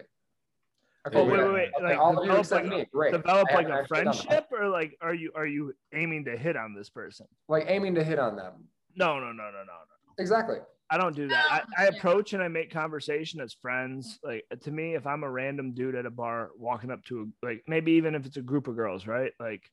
Oh, 1.14 1.24
wait, 1.24 1.36
good. 1.36 1.44
wait, 1.46 1.52
wait. 1.54 1.68
Okay, 1.76 1.84
Like, 1.84 1.98
all 1.98 2.10
of 2.10 2.16
you 2.16 2.22
develop 2.22 2.40
except 2.40 2.66
like, 2.66 2.78
me. 2.80 2.86
Great. 2.92 3.12
develop 3.12 3.48
like 3.54 3.68
a 3.68 3.72
actually 3.72 3.96
done 3.98 4.04
that. 4.06 4.16
friendship, 4.16 4.46
or 4.52 4.68
like, 4.68 4.96
are 5.00 5.14
you 5.14 5.30
are 5.34 5.46
you 5.46 5.72
aiming 5.94 6.24
to 6.26 6.36
hit 6.36 6.56
on 6.56 6.74
this 6.74 6.90
person? 6.90 7.26
Like 7.48 7.64
aiming 7.68 7.94
to 7.94 8.04
hit 8.04 8.18
on 8.18 8.36
them. 8.36 8.64
No, 8.96 9.18
no, 9.18 9.26
no, 9.26 9.32
no, 9.32 9.50
no, 9.50 9.62
no. 9.62 10.12
Exactly. 10.18 10.58
I 10.90 10.96
don't 10.96 11.14
do 11.14 11.28
that. 11.28 11.64
I, 11.76 11.84
I 11.84 11.86
approach 11.86 12.32
and 12.32 12.42
I 12.42 12.48
make 12.48 12.70
conversation 12.70 13.40
as 13.40 13.54
friends. 13.54 14.18
Like 14.22 14.44
to 14.62 14.70
me, 14.70 14.94
if 14.94 15.06
I'm 15.06 15.22
a 15.22 15.30
random 15.30 15.72
dude 15.72 15.94
at 15.94 16.06
a 16.06 16.10
bar 16.10 16.50
walking 16.56 16.90
up 16.90 17.04
to 17.06 17.30
a, 17.42 17.46
like 17.46 17.62
maybe 17.66 17.92
even 17.92 18.14
if 18.14 18.26
it's 18.26 18.38
a 18.38 18.42
group 18.42 18.68
of 18.68 18.76
girls, 18.76 19.06
right? 19.06 19.32
Like 19.38 19.70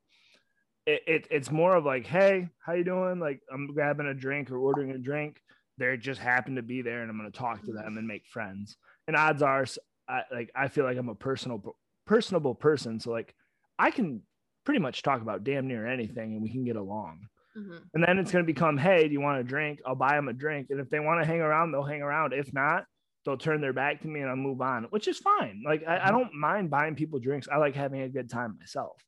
it, 0.85 1.01
it 1.07 1.27
it's 1.31 1.51
more 1.51 1.75
of 1.75 1.85
like, 1.85 2.05
hey, 2.05 2.49
how 2.65 2.73
you 2.73 2.83
doing? 2.83 3.19
Like 3.19 3.41
I'm 3.51 3.67
grabbing 3.73 4.07
a 4.07 4.13
drink 4.13 4.51
or 4.51 4.57
ordering 4.57 4.91
a 4.91 4.97
drink. 4.97 5.41
They 5.77 5.97
just 5.97 6.21
happen 6.21 6.55
to 6.55 6.61
be 6.61 6.81
there, 6.81 7.01
and 7.01 7.09
I'm 7.09 7.17
gonna 7.17 7.31
talk 7.31 7.63
to 7.65 7.73
them 7.73 7.97
and 7.97 8.07
make 8.07 8.25
friends. 8.27 8.77
And 9.07 9.15
odds 9.15 9.41
are, 9.41 9.65
I 10.07 10.21
like 10.31 10.51
I 10.55 10.67
feel 10.67 10.85
like 10.85 10.97
I'm 10.97 11.09
a 11.09 11.15
personal 11.15 11.75
personable 12.05 12.55
person, 12.55 12.99
so 12.99 13.11
like 13.11 13.33
I 13.77 13.91
can 13.91 14.21
pretty 14.63 14.79
much 14.79 15.03
talk 15.03 15.21
about 15.21 15.43
damn 15.43 15.67
near 15.67 15.85
anything, 15.85 16.33
and 16.33 16.41
we 16.41 16.51
can 16.51 16.63
get 16.63 16.75
along. 16.75 17.27
Mhm. 17.57 17.81
And 17.93 18.03
then 18.03 18.19
it's 18.19 18.31
going 18.31 18.43
to 18.43 18.51
become, 18.51 18.77
hey, 18.77 19.07
do 19.07 19.13
you 19.13 19.21
want 19.21 19.39
a 19.39 19.43
drink? 19.43 19.79
I'll 19.85 19.95
buy 19.95 20.15
them 20.15 20.27
a 20.27 20.33
drink. 20.33 20.67
And 20.71 20.79
if 20.79 20.89
they 20.89 20.99
want 20.99 21.21
to 21.21 21.25
hang 21.27 21.39
around, 21.39 21.71
they'll 21.71 21.83
hang 21.83 22.01
around. 22.01 22.33
If 22.33 22.53
not, 22.53 22.85
they'll 23.25 23.37
turn 23.37 23.61
their 23.61 23.73
back 23.73 24.01
to 24.01 24.07
me 24.07 24.19
and 24.21 24.29
I'll 24.29 24.35
move 24.35 24.59
on, 24.61 24.85
which 24.85 25.07
is 25.07 25.19
fine. 25.19 25.63
Like, 25.65 25.83
I, 25.87 26.07
I 26.07 26.11
don't 26.11 26.33
mind 26.33 26.69
buying 26.69 26.95
people 26.95 27.19
drinks. 27.19 27.47
I 27.49 27.57
like 27.57 27.75
having 27.75 28.01
a 28.01 28.09
good 28.09 28.29
time 28.29 28.57
myself. 28.59 29.01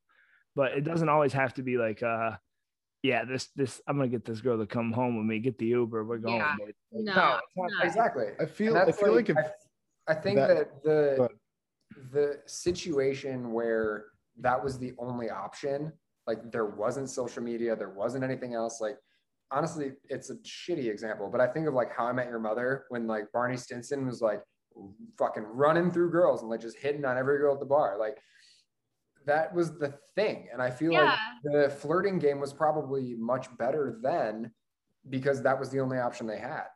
But 0.58 0.72
it 0.72 0.84
doesn't 0.84 1.08
always 1.08 1.34
have 1.34 1.54
to 1.54 1.62
be 1.62 1.78
like, 1.78 2.02
uh, 2.02 2.32
yeah, 3.04 3.24
this, 3.26 3.50
this, 3.56 3.80
I'm 3.88 3.96
going 3.96 4.10
to 4.10 4.18
get 4.18 4.26
this 4.26 4.42
girl 4.42 4.58
to 4.58 4.66
come 4.66 4.92
home 4.92 5.16
with 5.16 5.28
me, 5.28 5.38
get 5.38 5.60
the 5.60 5.68
Uber. 5.68 6.04
We're 6.04 6.18
going. 6.18 6.38
Yeah. 6.38 6.56
Like, 6.60 6.76
No, 6.92 7.38
it's 7.38 7.74
no. 7.74 7.84
Exactly. 7.84 8.26
i 8.40 8.46
feel 8.46 8.76
i 8.76 8.92
feel 8.92 9.14
like, 9.14 9.30
if 9.30 9.38
I, 9.38 10.12
I 10.12 10.16
think 10.16 10.38
that- 10.38 10.48
that, 10.58 10.84
the 10.84 11.30
the 12.12 12.40
situation 12.46 13.52
where 13.54 14.06
that 14.40 14.62
was 14.64 14.78
the 14.80 14.94
only 14.98 15.30
option, 15.30 15.94
like 16.26 16.52
there 16.52 16.66
wasn't 16.66 17.10
social 17.10 17.44
media, 17.44 17.76
there 17.76 17.90
wasn't 17.92 18.24
anything 18.24 18.56
else. 18.56 18.82
Like 18.82 18.98
honestly, 19.52 19.92
it's 20.10 20.30
a 20.32 20.36
shitty 20.38 20.90
example, 20.90 21.30
but 21.32 21.40
I 21.40 21.48
think 21.48 21.68
of 21.68 21.74
like 21.76 21.92
How 21.96 22.06
I 22.08 22.14
Met 22.14 22.30
Your 22.30 22.40
Mother 22.40 22.86
when 22.90 23.06
like 23.06 23.32
Barney 23.32 23.58
Stinson 23.58 24.06
was 24.08 24.22
like 24.22 24.42
fucking 25.18 25.44
running 25.44 25.92
through 25.92 26.12
girls 26.12 26.42
and 26.42 26.50
like 26.50 26.62
just 26.62 26.78
hitting 26.78 27.06
on 27.06 27.18
every 27.18 27.38
girl 27.38 27.54
at 27.54 27.60
the 27.60 27.66
bar. 27.66 27.98
Like 28.00 28.18
that 29.28 29.54
was 29.54 29.78
the 29.78 30.00
thing, 30.16 30.50
and 30.52 30.62
I 30.62 30.72
feel 30.72 30.94
Yeah. 30.94 31.04
like 31.06 31.20
the 31.44 31.70
flirting 31.70 32.20
game 32.20 32.40
was 32.40 32.54
probably 32.54 33.16
much 33.16 33.56
better 33.58 34.00
then 34.02 34.54
because 35.10 35.42
that 35.44 35.60
was 35.60 35.70
the 35.70 35.80
only 35.80 36.00
option 36.00 36.28
they 36.28 36.40
had. 36.40 36.68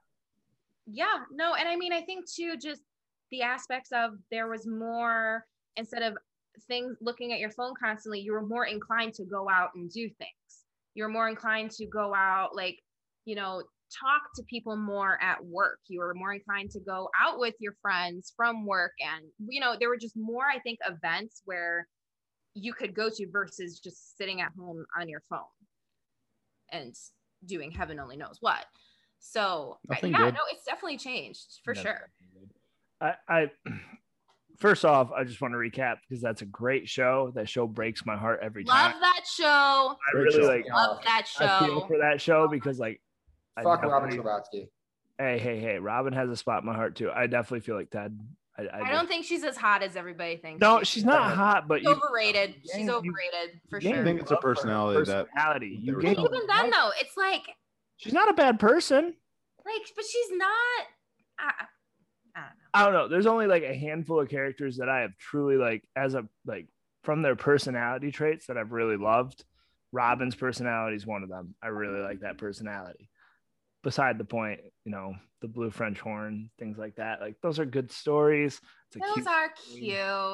Yeah, 0.85 1.25
no, 1.31 1.53
and 1.55 1.67
I 1.67 1.75
mean, 1.75 1.93
I 1.93 2.01
think 2.01 2.29
too, 2.29 2.57
just 2.57 2.81
the 3.29 3.41
aspects 3.43 3.91
of 3.91 4.13
there 4.29 4.47
was 4.47 4.67
more 4.67 5.45
instead 5.77 6.01
of 6.01 6.17
things 6.67 6.97
looking 7.01 7.31
at 7.31 7.39
your 7.39 7.51
phone 7.51 7.73
constantly, 7.81 8.19
you 8.19 8.33
were 8.33 8.45
more 8.45 8.65
inclined 8.65 9.13
to 9.15 9.25
go 9.25 9.49
out 9.49 9.69
and 9.75 9.89
do 9.89 10.09
things. 10.09 10.65
You're 10.95 11.07
more 11.09 11.29
inclined 11.29 11.71
to 11.71 11.85
go 11.87 12.13
out, 12.13 12.55
like, 12.55 12.79
you 13.25 13.35
know, 13.35 13.63
talk 14.01 14.21
to 14.35 14.43
people 14.49 14.75
more 14.75 15.21
at 15.21 15.43
work. 15.45 15.79
You 15.87 15.99
were 16.01 16.13
more 16.13 16.33
inclined 16.33 16.71
to 16.71 16.81
go 16.81 17.09
out 17.19 17.39
with 17.39 17.55
your 17.59 17.75
friends 17.81 18.33
from 18.35 18.65
work. 18.65 18.93
And, 18.99 19.25
you 19.39 19.61
know, 19.61 19.75
there 19.79 19.89
were 19.89 19.97
just 19.97 20.17
more, 20.17 20.45
I 20.45 20.59
think, 20.59 20.79
events 20.87 21.41
where 21.45 21.87
you 22.53 22.73
could 22.73 22.93
go 22.93 23.09
to 23.09 23.27
versus 23.31 23.79
just 23.79 24.17
sitting 24.17 24.41
at 24.41 24.51
home 24.57 24.85
on 24.99 25.07
your 25.09 25.21
phone 25.29 25.39
and 26.71 26.95
doing 27.45 27.71
heaven 27.71 27.99
only 27.99 28.17
knows 28.17 28.37
what. 28.41 28.65
So 29.19 29.77
Nothing 29.89 30.11
yeah, 30.11 30.17
good. 30.25 30.33
no, 30.33 30.39
it's 30.51 30.65
definitely 30.65 30.97
changed 30.97 31.59
for 31.63 31.75
sure. 31.75 32.09
I, 32.99 33.13
I, 33.27 33.51
first 34.57 34.83
off, 34.85 35.11
I 35.11 35.23
just 35.23 35.41
want 35.41 35.53
to 35.53 35.57
recap 35.57 35.97
because 36.07 36.21
that's 36.21 36.41
a 36.41 36.45
great 36.45 36.89
show. 36.89 37.31
That 37.35 37.47
show 37.49 37.67
breaks 37.67 38.05
my 38.05 38.17
heart 38.17 38.39
every 38.41 38.63
Love 38.63 38.75
time. 38.77 38.91
Love 38.93 39.01
that 39.01 39.23
show. 39.27 39.45
I 39.45 40.11
Great 40.11 40.23
really 40.23 40.41
show. 40.41 40.47
like, 40.47 40.65
Love 40.73 41.03
that 41.03 41.27
I 41.39 41.59
feel 41.65 41.79
show. 41.81 41.87
for 41.87 41.97
that 41.99 42.21
show 42.21 42.47
because 42.47 42.79
like, 42.79 43.01
I 43.57 43.63
Fuck 43.63 43.83
Robin 43.83 44.09
definitely- 44.09 44.69
Hey, 45.19 45.37
hey, 45.37 45.59
hey! 45.59 45.77
Robin 45.77 46.13
has 46.13 46.31
a 46.31 46.35
spot 46.35 46.63
in 46.63 46.65
my 46.67 46.73
heart 46.73 46.95
too. 46.95 47.11
I 47.11 47.27
definitely 47.27 47.59
feel 47.59 47.75
like 47.75 47.91
Ted. 47.91 48.17
I, 48.73 48.79
I 48.79 48.87
I 48.87 48.91
don't 48.91 49.07
think 49.07 49.25
she's 49.25 49.43
as 49.43 49.57
hot 49.57 49.83
as 49.83 49.95
everybody 49.95 50.37
thinks. 50.37 50.61
No, 50.61 50.79
she 50.79 50.85
she's 50.85 50.97
is. 51.03 51.05
not 51.05 51.33
hot, 51.35 51.67
but 51.67 51.79
She's 51.79 51.87
you 51.89 51.93
overrated. 51.95 52.55
you 52.63 52.71
She's 52.75 52.85
you- 52.85 52.91
overrated 52.93 53.59
for 53.69 53.79
you 53.79 53.89
sure. 53.93 54.01
I 54.01 54.03
think 54.03 54.21
it's 54.21 54.31
a 54.31 54.35
love 54.35 54.41
for 54.41 54.49
her 54.49 54.55
personality 54.55 55.05
that- 55.11 55.27
personality. 55.31 55.79
You 55.81 55.93
there 55.93 56.01
gain 56.01 56.21
was 56.21 56.29
But 56.29 56.35
even 56.35 56.47
then, 56.47 56.69
though, 56.71 56.89
it's 56.99 57.15
like, 57.17 57.43
She's 57.97 58.13
not 58.13 58.29
a 58.29 58.33
bad 58.33 58.59
person. 58.59 59.13
like, 59.65 59.81
but 59.95 60.05
she's 60.05 60.31
not. 60.37 60.85
I, 61.39 61.51
I 62.35 62.39
don't 62.41 62.45
know. 62.45 62.69
I 62.73 62.83
don't 62.85 62.93
know. 62.93 63.07
There's 63.07 63.25
only 63.27 63.47
like 63.47 63.63
a 63.63 63.75
handful 63.75 64.19
of 64.21 64.29
characters 64.29 64.77
that 64.77 64.89
I 64.89 65.01
have 65.01 65.15
truly 65.17 65.57
like 65.57 65.83
as 65.95 66.13
a 66.15 66.25
like 66.45 66.67
from 67.03 67.21
their 67.21 67.35
personality 67.35 68.11
traits 68.11 68.47
that 68.47 68.57
I've 68.57 68.71
really 68.71 68.97
loved. 68.97 69.43
Robin's 69.91 70.35
personality 70.35 70.95
is 70.95 71.05
one 71.05 71.21
of 71.23 71.29
them. 71.29 71.53
I 71.61 71.67
really 71.67 71.99
like 71.99 72.21
that 72.21 72.37
personality. 72.37 73.09
Beside 73.83 74.17
the 74.19 74.23
point, 74.25 74.59
you 74.85 74.91
know, 74.91 75.15
the 75.41 75.47
blue 75.47 75.71
French 75.71 75.99
horn, 75.99 76.51
things 76.59 76.77
like 76.77 76.95
that. 76.97 77.19
Like 77.19 77.35
those 77.41 77.57
are 77.59 77.65
good 77.65 77.91
stories. 77.91 78.61
It's 78.87 78.95
a 78.97 78.99
Those 78.99 79.13
cute, 79.15 79.27
are 79.27 79.49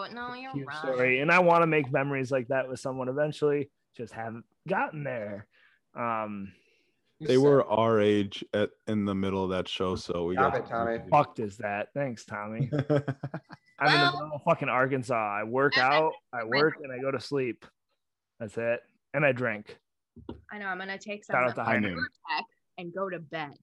cute. 0.06 0.14
No, 0.16 0.34
you're 0.34 0.52
cute 0.52 0.68
right. 0.68 0.78
story, 0.78 1.20
and 1.22 1.32
I 1.32 1.40
want 1.40 1.62
to 1.64 1.68
make 1.68 1.90
memories 1.92 2.30
like 2.32 2.50
that 2.50 2.68
with 2.68 2.80
someone 2.82 3.08
eventually. 3.08 3.70
Just 3.96 4.12
haven't 4.14 4.44
gotten 4.68 5.04
there. 5.06 5.48
Um, 5.96 6.52
They 7.22 7.36
said- 7.36 7.38
were 7.38 7.66
our 7.66 8.02
age 8.02 8.44
at 8.54 8.72
in 8.88 9.06
the 9.06 9.16
middle 9.16 9.44
of 9.46 9.52
that 9.52 9.68
show, 9.70 9.96
so 9.96 10.26
we 10.26 10.36
Stop 10.36 10.52
got 10.54 10.62
it, 10.62 10.68
Tommy. 10.70 11.00
fucked 11.10 11.40
is 11.40 11.56
that? 11.58 11.88
Thanks, 11.94 12.26
Tommy. 12.26 12.70
I'm 13.80 13.94
in 13.94 14.02
the 14.02 14.12
middle 14.12 14.32
of 14.36 14.42
fucking 14.44 14.70
Arkansas. 14.70 15.16
I 15.40 15.44
work 15.46 15.78
out, 15.78 16.12
I 16.34 16.44
work, 16.44 16.76
and 16.84 16.92
I 16.92 17.00
go 17.00 17.12
to 17.12 17.20
sleep. 17.22 17.66
That's 18.42 18.58
it. 18.58 18.82
And 19.14 19.26
I 19.26 19.32
drink. 19.32 19.78
I 20.52 20.58
know. 20.58 20.66
I'm 20.68 20.78
gonna 20.80 20.98
take 20.98 21.24
some 21.24 21.34
Shout 21.36 21.44
out 21.44 21.50
of 21.52 21.56
to 21.56 21.64
High 21.64 21.80
Noon. 21.80 22.06
And 22.78 22.94
go 22.94 23.10
to 23.10 23.20
bed. 23.20 23.54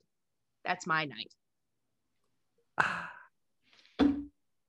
That's 0.65 0.87
my 0.87 1.05
night. 1.05 1.33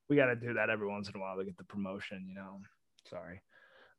we 0.10 0.15
got 0.15 0.27
to 0.27 0.36
do 0.36 0.53
that 0.53 0.69
every 0.69 0.88
once 0.88 1.10
in 1.10 1.15
a 1.15 1.19
while 1.19 1.38
to 1.38 1.45
get 1.45 1.58
the 1.58 1.63
promotion, 1.63 2.25
you 2.27 2.36
know. 2.36 2.60
Sorry. 3.10 3.41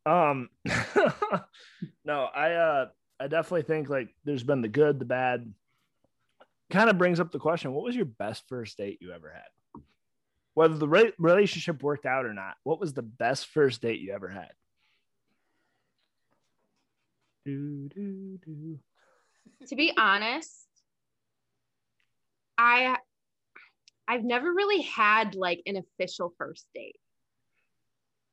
Um 0.04 0.50
no, 2.04 2.28
I 2.32 2.52
uh 2.52 2.87
I 3.18 3.26
definitely 3.26 3.62
think 3.62 3.88
like 3.88 4.14
there's 4.24 4.44
been 4.44 4.61
the 4.61 4.68
good, 4.68 4.98
the 4.98 5.04
bad. 5.04 5.52
Kind 6.70 6.90
of 6.90 6.98
brings 6.98 7.20
up 7.20 7.30
the 7.30 7.38
question, 7.38 7.72
what 7.72 7.85
was 7.85 7.96
your 7.96 8.04
best 8.04 8.44
first 8.48 8.76
date 8.76 8.98
you 9.00 9.12
ever 9.12 9.30
had? 9.30 9.82
Whether 10.54 10.78
the 10.78 10.88
re- 10.88 11.12
relationship 11.18 11.82
worked 11.82 12.06
out 12.06 12.24
or 12.24 12.35
not, 12.35 12.54
what 12.64 12.80
was 12.80 12.92
the 12.92 13.02
best 13.02 13.46
first 13.46 13.82
date 13.82 14.00
you 14.00 14.12
ever 14.12 14.28
had? 14.28 14.50
Do, 17.44 17.88
do, 17.88 18.38
do. 18.44 18.78
To 19.68 19.76
be 19.76 19.92
honest, 19.96 20.66
I 22.58 22.96
I've 24.08 24.24
never 24.24 24.52
really 24.52 24.82
had 24.82 25.34
like 25.34 25.62
an 25.66 25.76
official 25.76 26.32
first 26.38 26.66
date. 26.74 26.96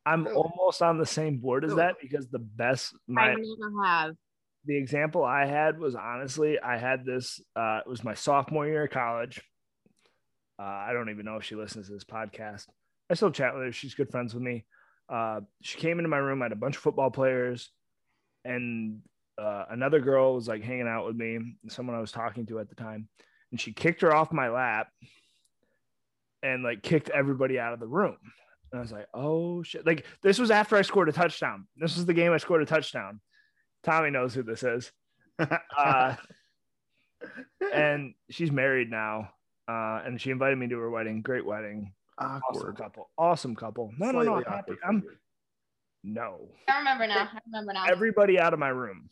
I'm 0.06 0.26
Really? 0.26 0.36
almost 0.36 0.82
on 0.82 0.98
the 0.98 1.06
same 1.06 1.38
board 1.38 1.64
as 1.64 1.70
Really? 1.72 1.82
that 1.82 1.96
because 2.02 2.28
the 2.30 2.40
best 2.40 2.94
my 3.08 3.32
I 3.32 3.36
never 3.36 3.84
have. 3.86 4.16
the 4.66 4.78
example 4.78 5.24
I 5.24 5.46
had 5.46 5.80
was 5.80 5.96
honestly, 5.96 6.60
I 6.60 6.78
had 6.78 7.06
this. 7.06 7.42
Uh, 7.56 7.80
it 7.86 7.90
was 7.90 8.04
my 8.04 8.14
sophomore 8.14 8.68
year 8.68 8.84
of 8.86 8.92
college. 8.92 9.42
Uh, 10.60 10.64
I 10.64 10.94
don't 10.94 11.10
even 11.10 11.26
know 11.26 11.38
if 11.38 11.44
she 11.46 11.56
listens 11.56 11.88
to 11.88 11.94
this 11.94 12.04
podcast. 12.04 12.68
I 13.10 13.16
still 13.16 13.32
chat 13.32 13.54
with 13.54 13.64
her. 13.64 13.72
She's 13.72 13.96
good 13.96 14.12
friends 14.12 14.34
with 14.34 14.44
me. 14.44 14.66
Uh, 15.10 15.42
she 15.62 15.78
came 15.80 16.00
into 16.00 16.10
my 16.10 16.18
room. 16.18 16.42
I 16.42 16.46
had 16.46 16.52
a 16.52 16.56
bunch 16.58 16.76
of 16.76 16.82
football 16.84 17.10
players, 17.12 17.72
and 18.46 19.02
uh, 19.38 19.66
another 19.70 20.00
girl 20.00 20.36
was 20.36 20.48
like 20.48 20.64
hanging 20.64 20.88
out 20.88 21.06
with 21.06 21.16
me. 21.16 21.40
Someone 21.68 21.96
I 21.96 22.02
was 22.02 22.12
talking 22.12 22.46
to 22.48 22.60
at 22.60 22.70
the 22.70 22.76
time, 22.76 23.08
and 23.52 23.60
she 23.60 23.74
kicked 23.74 24.02
her 24.02 24.14
off 24.14 24.32
my 24.32 24.50
lap, 24.50 24.88
and 26.42 26.64
like 26.64 26.84
kicked 26.84 27.10
everybody 27.10 27.60
out 27.60 27.74
of 27.74 27.80
the 27.80 27.88
room. 27.88 28.18
And 28.72 28.80
I 28.80 28.82
was 28.82 28.92
like, 28.92 29.08
"Oh 29.14 29.64
shit!" 29.64 29.86
Like 29.86 30.06
this 30.22 30.40
was 30.40 30.52
after 30.52 30.76
I 30.76 30.82
scored 30.82 31.10
a 31.10 31.14
touchdown. 31.14 31.68
This 31.78 31.96
was 31.96 32.06
the 32.06 32.14
game 32.14 32.32
I 32.32 32.38
scored 32.38 32.62
a 32.62 32.66
touchdown. 32.66 33.22
Tommy 33.84 34.10
knows 34.10 34.34
who 34.34 34.44
this 34.44 34.64
is. 34.64 34.92
Uh, 35.40 36.16
and 37.74 38.14
she's 38.30 38.52
married 38.52 38.90
now. 38.90 39.30
Uh, 39.68 40.02
and 40.06 40.20
she 40.20 40.30
invited 40.30 40.58
me 40.58 40.68
to 40.68 40.78
her 40.78 40.90
wedding. 40.90 41.22
Great 41.22 41.46
wedding. 41.46 41.94
Awesome 42.18 42.42
Awkward. 42.50 42.78
couple. 42.78 43.10
Awesome 43.18 43.56
couple. 43.56 43.92
No, 43.98 44.12
no, 44.12 44.22
no. 44.22 44.36
I'm 44.36 44.44
happy. 44.44 44.74
I'm 44.88 45.04
no. 46.04 46.50
I 46.70 46.80
remember 46.80 47.08
now. 47.08 47.30
I 47.34 47.40
remember 47.48 47.74
now. 47.74 47.86
Everybody 47.86 48.40
out 48.40 48.54
of 48.54 48.60
my 48.60 48.70
room. 48.70 49.10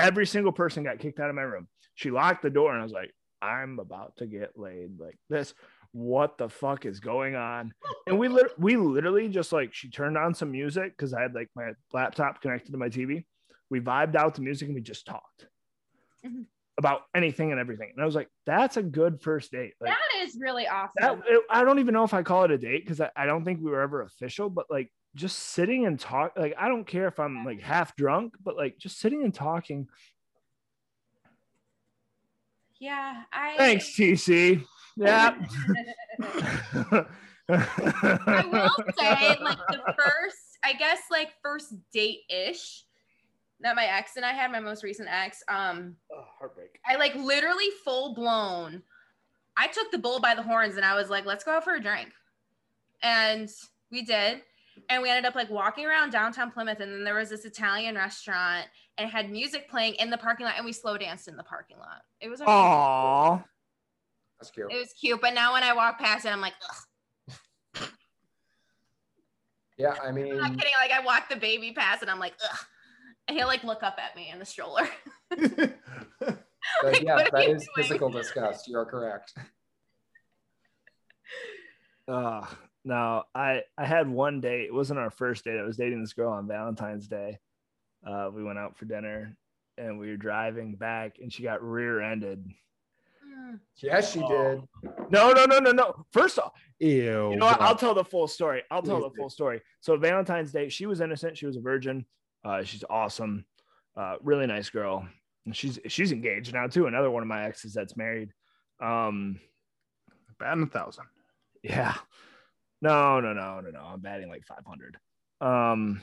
Every 0.00 0.26
single 0.26 0.52
person 0.52 0.84
got 0.84 0.98
kicked 0.98 1.20
out 1.20 1.28
of 1.30 1.36
my 1.36 1.42
room. 1.42 1.68
She 1.94 2.10
locked 2.10 2.42
the 2.42 2.50
door 2.50 2.72
and 2.72 2.80
I 2.80 2.82
was 2.82 2.92
like, 2.92 3.12
I'm 3.40 3.78
about 3.78 4.16
to 4.18 4.26
get 4.26 4.56
laid 4.58 4.98
like 4.98 5.18
this. 5.28 5.52
What 5.92 6.38
the 6.38 6.48
fuck 6.48 6.86
is 6.86 7.00
going 7.00 7.34
on? 7.36 7.72
And 8.06 8.18
we 8.18 8.28
lit- 8.28 8.58
we 8.58 8.76
literally 8.76 9.28
just 9.28 9.52
like 9.52 9.74
she 9.74 9.90
turned 9.90 10.16
on 10.16 10.34
some 10.34 10.50
music 10.50 10.92
because 10.96 11.12
I 11.12 11.20
had 11.22 11.34
like 11.34 11.48
my 11.54 11.72
laptop 11.92 12.40
connected 12.40 12.72
to 12.72 12.78
my 12.78 12.88
TV. 12.88 13.24
We 13.68 13.80
vibed 13.80 14.14
out 14.16 14.34
the 14.34 14.42
music 14.42 14.68
and 14.68 14.74
we 14.74 14.80
just 14.80 15.06
talked 15.06 15.46
Mhm. 16.24 16.46
about 16.78 17.02
anything 17.14 17.50
and 17.50 17.60
everything. 17.60 17.90
And 17.94 18.00
I 18.02 18.06
was 18.06 18.14
like, 18.14 18.28
that's 18.46 18.76
a 18.78 18.82
good 18.82 19.20
first 19.20 19.50
date. 19.52 19.74
Like 19.80 19.90
that 19.90 20.22
is 20.24 20.38
really 20.40 20.66
awesome. 20.66 20.92
that 21.00 21.18
it- 21.26 21.44
I 21.50 21.62
don't 21.64 21.78
even 21.78 21.92
know 21.94 22.04
if 22.04 22.14
I 22.14 22.22
call 22.22 22.44
it 22.44 22.50
a 22.50 22.58
date 22.58 22.84
because 22.84 23.00
I, 23.00 23.10
I 23.14 23.26
don't 23.26 23.44
think 23.44 23.60
we 23.60 23.70
were 23.70 23.82
ever 23.82 24.02
official, 24.02 24.48
but 24.48 24.66
like 24.70 24.90
just 25.14 25.38
sitting 25.38 25.86
and 25.86 25.98
talk 25.98 26.32
like 26.36 26.54
I 26.58 26.68
don't 26.68 26.86
care 26.86 27.06
if 27.06 27.20
I'm 27.20 27.44
like 27.44 27.60
half 27.60 27.94
drunk, 27.96 28.34
but 28.42 28.56
like 28.56 28.78
just 28.78 28.98
sitting 28.98 29.22
and 29.24 29.34
talking. 29.34 29.88
yeah, 32.80 33.22
I 33.32 33.56
Thanks, 33.56 33.96
TC. 33.96 34.64
Yeah. 34.96 35.34
I 37.48 38.44
will 38.50 38.84
say, 38.98 39.36
like 39.40 39.58
the 39.68 39.94
first, 39.98 40.58
I 40.64 40.72
guess, 40.74 41.00
like 41.10 41.30
first 41.42 41.74
date 41.92 42.20
ish 42.30 42.84
that 43.60 43.76
my 43.76 43.84
ex 43.84 44.16
and 44.16 44.24
I 44.24 44.32
had, 44.32 44.50
my 44.50 44.60
most 44.60 44.82
recent 44.82 45.08
ex. 45.10 45.42
Um, 45.48 45.96
Oh, 46.12 46.24
heartbreak. 46.38 46.78
I 46.86 46.96
like 46.96 47.14
literally 47.14 47.68
full 47.84 48.14
blown. 48.14 48.82
I 49.56 49.68
took 49.68 49.90
the 49.90 49.98
bull 49.98 50.20
by 50.20 50.34
the 50.34 50.42
horns 50.42 50.76
and 50.76 50.84
I 50.84 50.94
was 50.94 51.10
like, 51.10 51.26
let's 51.26 51.44
go 51.44 51.52
out 51.52 51.64
for 51.64 51.74
a 51.74 51.82
drink. 51.82 52.10
And 53.02 53.50
we 53.90 54.02
did. 54.02 54.42
And 54.88 55.02
we 55.02 55.08
ended 55.10 55.24
up 55.24 55.34
like 55.34 55.50
walking 55.50 55.86
around 55.86 56.10
downtown 56.10 56.50
Plymouth. 56.50 56.80
And 56.80 56.92
then 56.92 57.04
there 57.04 57.14
was 57.14 57.30
this 57.30 57.44
Italian 57.44 57.94
restaurant 57.94 58.66
and 58.98 59.08
had 59.10 59.30
music 59.30 59.68
playing 59.70 59.94
in 59.94 60.10
the 60.10 60.18
parking 60.18 60.46
lot. 60.46 60.54
And 60.56 60.64
we 60.64 60.72
slow 60.72 60.96
danced 60.98 61.28
in 61.28 61.36
the 61.36 61.42
parking 61.42 61.78
lot. 61.78 62.02
It 62.20 62.28
was, 62.28 62.40
actually- 62.40 62.54
Aw. 62.54 63.42
That's 64.40 64.50
cute. 64.50 64.72
it 64.72 64.76
was 64.76 64.92
cute. 65.00 65.20
But 65.20 65.34
now 65.34 65.52
when 65.52 65.62
I 65.62 65.72
walk 65.72 65.98
past 65.98 66.24
it, 66.26 66.30
I'm 66.30 66.40
like, 66.40 66.54
Ugh. 66.68 66.76
Yeah, 69.78 69.94
I 70.04 70.12
mean, 70.12 70.26
I'm 70.26 70.30
mean, 70.30 70.38
not 70.38 70.50
kidding. 70.50 70.72
Like 70.80 70.92
I 70.92 71.00
walk 71.04 71.28
the 71.28 71.36
baby 71.36 71.72
past 71.72 72.02
and 72.02 72.10
I'm 72.10 72.20
like, 72.20 72.34
ugh. 72.44 72.58
And 73.26 73.36
he'll 73.36 73.46
like 73.48 73.64
look 73.64 73.82
up 73.82 73.98
at 73.98 74.14
me 74.14 74.30
in 74.32 74.38
the 74.38 74.44
stroller. 74.44 74.86
like, 75.30 77.02
yeah, 77.02 77.16
what 77.16 77.28
are 77.28 77.30
that 77.32 77.48
you 77.48 77.54
is 77.54 77.62
doing? 77.62 77.68
physical 77.76 78.10
disgust. 78.10 78.68
You 78.68 78.78
are 78.78 78.86
correct. 78.86 79.34
Uh, 82.08 82.44
no, 82.84 83.22
I 83.34 83.62
I 83.78 83.84
had 83.86 84.08
one 84.08 84.40
date. 84.40 84.66
It 84.66 84.74
wasn't 84.74 84.98
our 85.00 85.10
first 85.10 85.44
date. 85.44 85.58
I 85.58 85.62
was 85.62 85.76
dating 85.76 86.00
this 86.00 86.12
girl 86.12 86.32
on 86.32 86.46
Valentine's 86.48 87.08
Day. 87.08 87.38
Uh, 88.06 88.30
we 88.34 88.42
went 88.42 88.58
out 88.58 88.76
for 88.76 88.84
dinner 88.84 89.36
and 89.78 89.98
we 89.98 90.08
were 90.10 90.16
driving 90.16 90.74
back, 90.74 91.18
and 91.20 91.32
she 91.32 91.42
got 91.42 91.62
rear-ended. 91.62 92.44
Mm. 93.26 93.58
Yes, 93.76 94.12
she 94.12 94.20
Oh. 94.22 94.28
did. 94.82 94.92
No, 95.10 95.32
no, 95.32 95.44
no, 95.46 95.58
no, 95.58 95.70
no. 95.70 96.06
First 96.12 96.38
off, 96.38 96.52
Ew. 96.78 97.30
you 97.30 97.36
know 97.36 97.46
what? 97.46 97.60
I'll 97.60 97.76
tell 97.76 97.94
the 97.94 98.04
full 98.04 98.28
story. 98.28 98.62
I'll 98.70 98.82
tell 98.82 99.00
the 99.00 99.10
full 99.16 99.30
story. 99.30 99.62
So 99.80 99.96
Valentine's 99.96 100.52
Day, 100.52 100.68
she 100.68 100.84
was 100.86 101.00
innocent. 101.00 101.38
She 101.38 101.46
was 101.46 101.56
a 101.56 101.60
virgin. 101.60 102.04
Uh, 102.44 102.62
she's 102.64 102.84
awesome. 102.90 103.46
Uh, 103.96 104.16
really 104.22 104.46
nice 104.46 104.68
girl. 104.68 105.06
And 105.46 105.56
she's 105.56 105.78
she's 105.86 106.12
engaged 106.12 106.52
now 106.52 106.66
too. 106.66 106.86
Another 106.86 107.10
one 107.10 107.22
of 107.22 107.28
my 107.28 107.44
exes 107.44 107.72
that's 107.72 107.96
married. 107.96 108.32
Um, 108.80 109.40
Batting 110.38 110.64
a 110.64 110.66
thousand. 110.66 111.04
yeah. 111.62 111.94
No, 112.82 113.20
no, 113.20 113.32
no, 113.32 113.60
no, 113.60 113.70
no. 113.70 113.80
I'm 113.80 114.00
batting 114.00 114.28
like 114.28 114.44
500. 114.44 114.98
Um, 115.40 116.00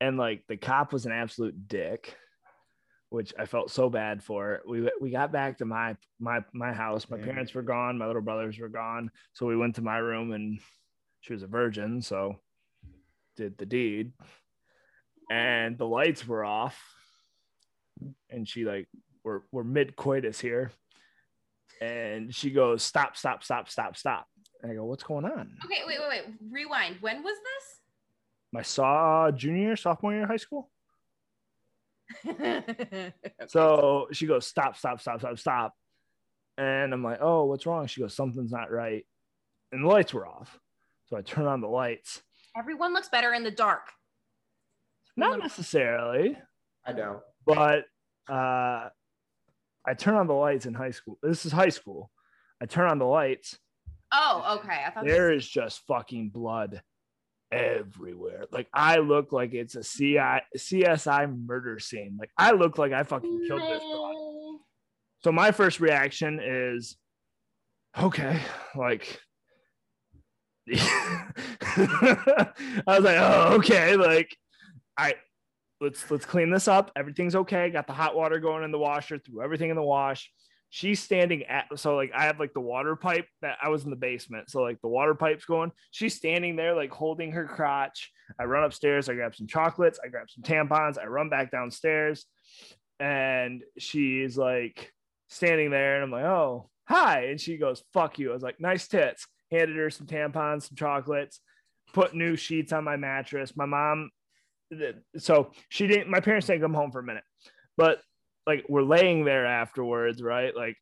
and 0.00 0.16
like 0.16 0.42
the 0.48 0.56
cop 0.56 0.92
was 0.94 1.04
an 1.04 1.12
absolute 1.12 1.68
dick, 1.68 2.16
which 3.10 3.34
I 3.38 3.44
felt 3.44 3.70
so 3.70 3.90
bad 3.90 4.22
for. 4.22 4.62
We 4.66 4.90
we 5.00 5.10
got 5.10 5.30
back 5.30 5.58
to 5.58 5.66
my 5.66 5.96
my 6.18 6.40
my 6.54 6.72
house. 6.72 7.08
My 7.10 7.18
parents 7.18 7.52
were 7.52 7.62
gone. 7.62 7.98
My 7.98 8.06
little 8.06 8.22
brothers 8.22 8.58
were 8.58 8.70
gone. 8.70 9.10
So 9.34 9.44
we 9.44 9.56
went 9.56 9.74
to 9.74 9.82
my 9.82 9.98
room, 9.98 10.32
and 10.32 10.58
she 11.20 11.34
was 11.34 11.42
a 11.42 11.46
virgin, 11.46 12.00
so 12.00 12.36
did 13.36 13.58
the 13.58 13.66
deed. 13.66 14.12
And 15.30 15.76
the 15.76 15.86
lights 15.86 16.26
were 16.26 16.44
off, 16.44 16.80
and 18.30 18.48
she 18.48 18.64
like 18.64 18.88
we're 19.22 19.40
we're 19.52 19.64
mid 19.64 19.96
coitus 19.96 20.40
here, 20.40 20.70
and 21.82 22.34
she 22.34 22.50
goes 22.50 22.82
stop 22.82 23.18
stop 23.18 23.44
stop 23.44 23.68
stop 23.68 23.96
stop. 23.98 24.26
And 24.62 24.72
I 24.72 24.74
go, 24.74 24.84
what's 24.84 25.02
going 25.04 25.24
on? 25.24 25.56
Okay, 25.64 25.82
wait, 25.86 25.98
wait, 26.00 26.08
wait. 26.08 26.34
Rewind. 26.50 26.96
When 27.00 27.22
was 27.22 27.36
this? 27.36 27.80
My 28.52 28.62
saw 28.62 29.30
junior 29.30 29.76
sophomore 29.76 30.12
year 30.12 30.22
of 30.24 30.28
high 30.28 30.36
school. 30.36 30.70
this? 32.24 33.12
So 33.48 34.08
she 34.12 34.26
goes, 34.26 34.46
stop, 34.46 34.76
stop, 34.76 35.00
stop, 35.00 35.20
stop, 35.20 35.38
stop. 35.38 35.74
And 36.56 36.92
I'm 36.92 37.04
like, 37.04 37.18
oh, 37.20 37.44
what's 37.44 37.66
wrong? 37.66 37.86
She 37.86 38.00
goes, 38.00 38.16
something's 38.16 38.50
not 38.50 38.72
right. 38.72 39.06
And 39.70 39.84
the 39.84 39.88
lights 39.88 40.12
were 40.12 40.26
off. 40.26 40.58
So 41.06 41.16
I 41.16 41.22
turn 41.22 41.46
on 41.46 41.60
the 41.60 41.68
lights. 41.68 42.22
Everyone 42.56 42.92
looks 42.92 43.08
better 43.08 43.32
in 43.34 43.44
the 43.44 43.50
dark. 43.50 43.82
Not 45.16 45.38
necessarily, 45.40 46.38
I 46.86 46.92
don't. 46.92 47.20
but 47.44 47.84
uh, 48.30 48.88
I 49.84 49.94
turn 49.96 50.14
on 50.14 50.26
the 50.28 50.32
lights 50.34 50.66
in 50.66 50.74
high 50.74 50.92
school. 50.92 51.18
This 51.22 51.44
is 51.44 51.50
high 51.52 51.70
school. 51.70 52.10
I 52.62 52.66
turn 52.66 52.88
on 52.88 52.98
the 52.98 53.04
lights. 53.04 53.58
Oh, 54.12 54.58
okay. 54.58 54.84
I 54.86 54.90
thought 54.90 55.04
There 55.04 55.32
is 55.32 55.48
just 55.48 55.82
fucking 55.86 56.30
blood 56.30 56.82
everywhere. 57.50 58.46
Like 58.50 58.68
I 58.72 58.98
look 58.98 59.32
like 59.32 59.54
it's 59.54 59.74
a 59.74 59.82
CI, 59.82 60.40
CSI 60.56 61.46
murder 61.46 61.78
scene. 61.78 62.16
Like 62.18 62.30
I 62.36 62.52
look 62.52 62.78
like 62.78 62.92
I 62.92 63.02
fucking 63.02 63.44
killed 63.46 63.62
this 63.62 63.82
dog. 63.82 64.14
So 65.24 65.32
my 65.32 65.50
first 65.50 65.80
reaction 65.80 66.40
is, 66.42 66.96
okay, 68.00 68.40
like. 68.76 69.20
I 70.70 72.52
was 72.86 73.00
like, 73.00 73.16
oh, 73.16 73.54
okay, 73.56 73.96
like, 73.96 74.36
I 74.98 75.14
let's 75.80 76.10
let's 76.10 76.26
clean 76.26 76.50
this 76.50 76.68
up. 76.68 76.92
Everything's 76.94 77.34
okay. 77.34 77.70
Got 77.70 77.86
the 77.86 77.92
hot 77.92 78.14
water 78.14 78.38
going 78.38 78.64
in 78.64 78.70
the 78.70 78.78
washer. 78.78 79.18
Threw 79.18 79.42
everything 79.42 79.70
in 79.70 79.76
the 79.76 79.82
wash. 79.82 80.30
She's 80.70 81.00
standing 81.00 81.44
at 81.44 81.66
so 81.76 81.96
like 81.96 82.12
I 82.14 82.24
have 82.24 82.38
like 82.38 82.52
the 82.52 82.60
water 82.60 82.94
pipe 82.94 83.26
that 83.40 83.56
I 83.62 83.68
was 83.70 83.84
in 83.84 83.90
the 83.90 83.96
basement. 83.96 84.50
So 84.50 84.62
like 84.62 84.80
the 84.80 84.88
water 84.88 85.14
pipe's 85.14 85.44
going. 85.44 85.72
She's 85.90 86.14
standing 86.14 86.56
there 86.56 86.74
like 86.74 86.90
holding 86.90 87.32
her 87.32 87.46
crotch. 87.46 88.10
I 88.38 88.44
run 88.44 88.64
upstairs. 88.64 89.08
I 89.08 89.14
grab 89.14 89.34
some 89.34 89.46
chocolates. 89.46 89.98
I 90.04 90.08
grab 90.08 90.28
some 90.28 90.42
tampons. 90.42 90.98
I 90.98 91.06
run 91.06 91.30
back 91.30 91.50
downstairs, 91.50 92.26
and 93.00 93.62
she's 93.78 94.36
like 94.36 94.92
standing 95.28 95.70
there, 95.70 95.94
and 95.96 96.04
I'm 96.04 96.10
like, 96.10 96.24
oh 96.24 96.68
hi, 96.86 97.26
and 97.26 97.40
she 97.40 97.56
goes, 97.56 97.82
fuck 97.92 98.18
you. 98.18 98.30
I 98.30 98.34
was 98.34 98.42
like, 98.42 98.60
nice 98.60 98.88
tits. 98.88 99.26
Handed 99.50 99.76
her 99.76 99.90
some 99.90 100.06
tampons, 100.06 100.68
some 100.68 100.76
chocolates. 100.76 101.40
Put 101.94 102.14
new 102.14 102.36
sheets 102.36 102.72
on 102.72 102.84
my 102.84 102.96
mattress. 102.96 103.56
My 103.56 103.64
mom 103.64 104.10
so 105.16 105.50
she 105.68 105.86
didn't 105.86 106.10
my 106.10 106.20
parents 106.20 106.46
didn't 106.46 106.62
come 106.62 106.74
home 106.74 106.90
for 106.92 106.98
a 106.98 107.02
minute 107.04 107.24
but 107.76 108.00
like 108.48 108.64
we're 108.68 108.82
laying 108.82 109.24
there 109.26 109.46
afterwards 109.46 110.22
right? 110.22 110.56
Like 110.56 110.76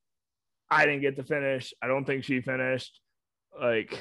i 0.70 0.84
didn't 0.84 1.02
get 1.02 1.16
to 1.16 1.24
finish. 1.24 1.74
I 1.82 1.88
don't 1.88 2.04
think 2.04 2.24
she 2.24 2.40
finished. 2.40 3.00
Like 3.60 3.98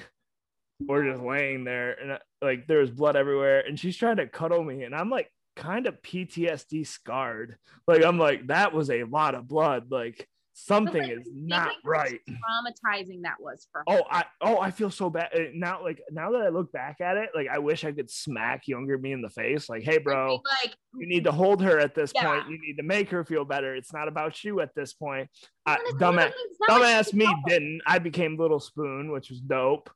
we're 0.80 1.10
just 1.10 1.24
laying 1.24 1.64
there 1.64 1.94
and 2.00 2.12
uh, 2.12 2.20
like 2.42 2.68
there 2.68 2.80
was 2.80 2.92
blood 2.92 3.16
everywhere 3.16 3.62
and 3.62 3.80
she's 3.80 3.98
trying 3.98 4.18
to 4.18 4.28
cuddle 4.28 4.62
me 4.62 4.84
and 4.84 4.94
i'm 4.94 5.10
like 5.10 5.32
kind 5.56 5.88
of 5.88 6.02
ptsd 6.02 6.86
scarred. 6.86 7.58
Like 7.88 8.04
i'm 8.04 8.20
like 8.20 8.48
that 8.48 8.74
was 8.74 8.90
a 8.90 9.04
lot 9.04 9.36
of 9.36 9.48
blood. 9.48 9.92
Like 9.92 10.28
something 10.58 11.04
like, 11.04 11.12
is 11.12 11.28
not 11.34 11.74
right 11.84 12.20
Traumatizing 12.30 13.24
that 13.24 13.36
was 13.40 13.68
for 13.72 13.80
her. 13.80 13.84
Oh, 14.00 14.04
I 14.10 14.24
oh 14.42 14.60
I 14.60 14.72
feel 14.72 14.90
so 14.90 15.10
bad 15.10 15.30
Uh, 15.34 15.40
now. 15.54 15.84
Like 15.84 16.02
now 16.12 16.32
that 16.32 16.42
I 16.42 16.48
look 16.50 16.72
back 16.72 17.02
at 17.02 17.18
it, 17.18 17.30
like 17.36 17.48
I 17.50 17.60
wish 17.60 17.84
I 17.84 17.92
could 17.92 18.10
smack 18.10 18.68
younger 18.68 18.98
me 18.98 19.12
in 19.12 19.22
the 19.22 19.30
face. 19.30 19.68
Like, 19.70 19.84
hey, 19.84 19.98
bro, 19.98 20.42
Like, 20.64 20.76
you 20.98 21.08
need 21.08 21.26
to 21.26 21.32
hold 21.32 21.62
her 21.62 21.78
at 21.78 21.94
this 21.94 22.12
Yeah. 22.16 22.26
point. 22.26 22.50
You 22.50 22.60
need 22.62 22.78
to 22.78 22.84
make 22.84 23.10
her 23.10 23.26
feel 23.26 23.44
better. 23.44 23.76
It's 23.76 23.92
not 23.94 24.08
about 24.08 24.44
you 24.44 24.62
at 24.62 24.74
this 24.76 24.94
point. 24.94 25.30
I, 25.66 25.78
dumbass, 26.00 26.32
dumbass 26.70 27.14
me 27.14 27.26
help. 27.26 27.38
didn't. 27.48 27.82
I 27.86 28.00
became 28.00 28.38
Little 28.38 28.60
Spoon, 28.62 29.12
which 29.12 29.30
was 29.30 29.42
dope. 29.42 29.90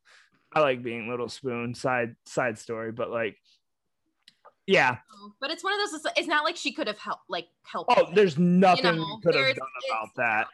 I 0.54 0.60
like 0.60 0.84
being 0.84 1.10
Little 1.10 1.30
Spoon. 1.30 1.74
Side 1.74 2.16
side 2.26 2.58
story, 2.60 2.92
but 2.92 3.10
like, 3.10 3.38
yeah. 4.70 4.98
But 5.42 5.52
it's 5.52 5.64
one 5.64 5.74
of 5.74 5.92
those. 5.92 6.02
It's 6.16 6.28
not 6.28 6.44
like 6.44 6.56
she 6.56 6.72
could 6.72 6.88
have 6.88 6.98
helped. 6.98 7.24
Like 7.30 7.48
helped. 7.64 7.92
Oh, 7.96 8.10
there's 8.14 8.38
nothing 8.38 8.84
know, 8.84 9.20
we 9.22 9.22
could 9.22 9.36
have 9.36 9.56
done 9.56 9.68
about 9.90 10.10
that. 10.18 10.48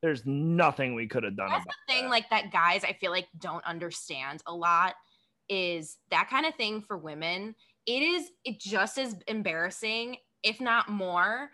There's 0.00 0.26
nothing 0.26 0.94
we 0.94 1.06
could 1.06 1.22
have 1.22 1.36
done 1.36 1.48
That's 1.48 1.64
about 1.64 1.74
the 1.86 1.92
thing, 1.94 2.04
that. 2.04 2.10
like 2.10 2.30
that 2.30 2.50
guys 2.50 2.82
I 2.82 2.92
feel 2.94 3.12
like 3.12 3.28
don't 3.38 3.64
understand 3.64 4.42
a 4.46 4.54
lot 4.54 4.94
is 5.48 5.98
that 6.10 6.28
kind 6.28 6.44
of 6.46 6.54
thing 6.56 6.80
for 6.80 6.98
women. 6.98 7.54
It 7.86 8.02
is 8.02 8.30
it 8.44 8.58
just 8.58 8.98
as 8.98 9.16
embarrassing, 9.28 10.16
if 10.42 10.60
not 10.60 10.88
more, 10.88 11.50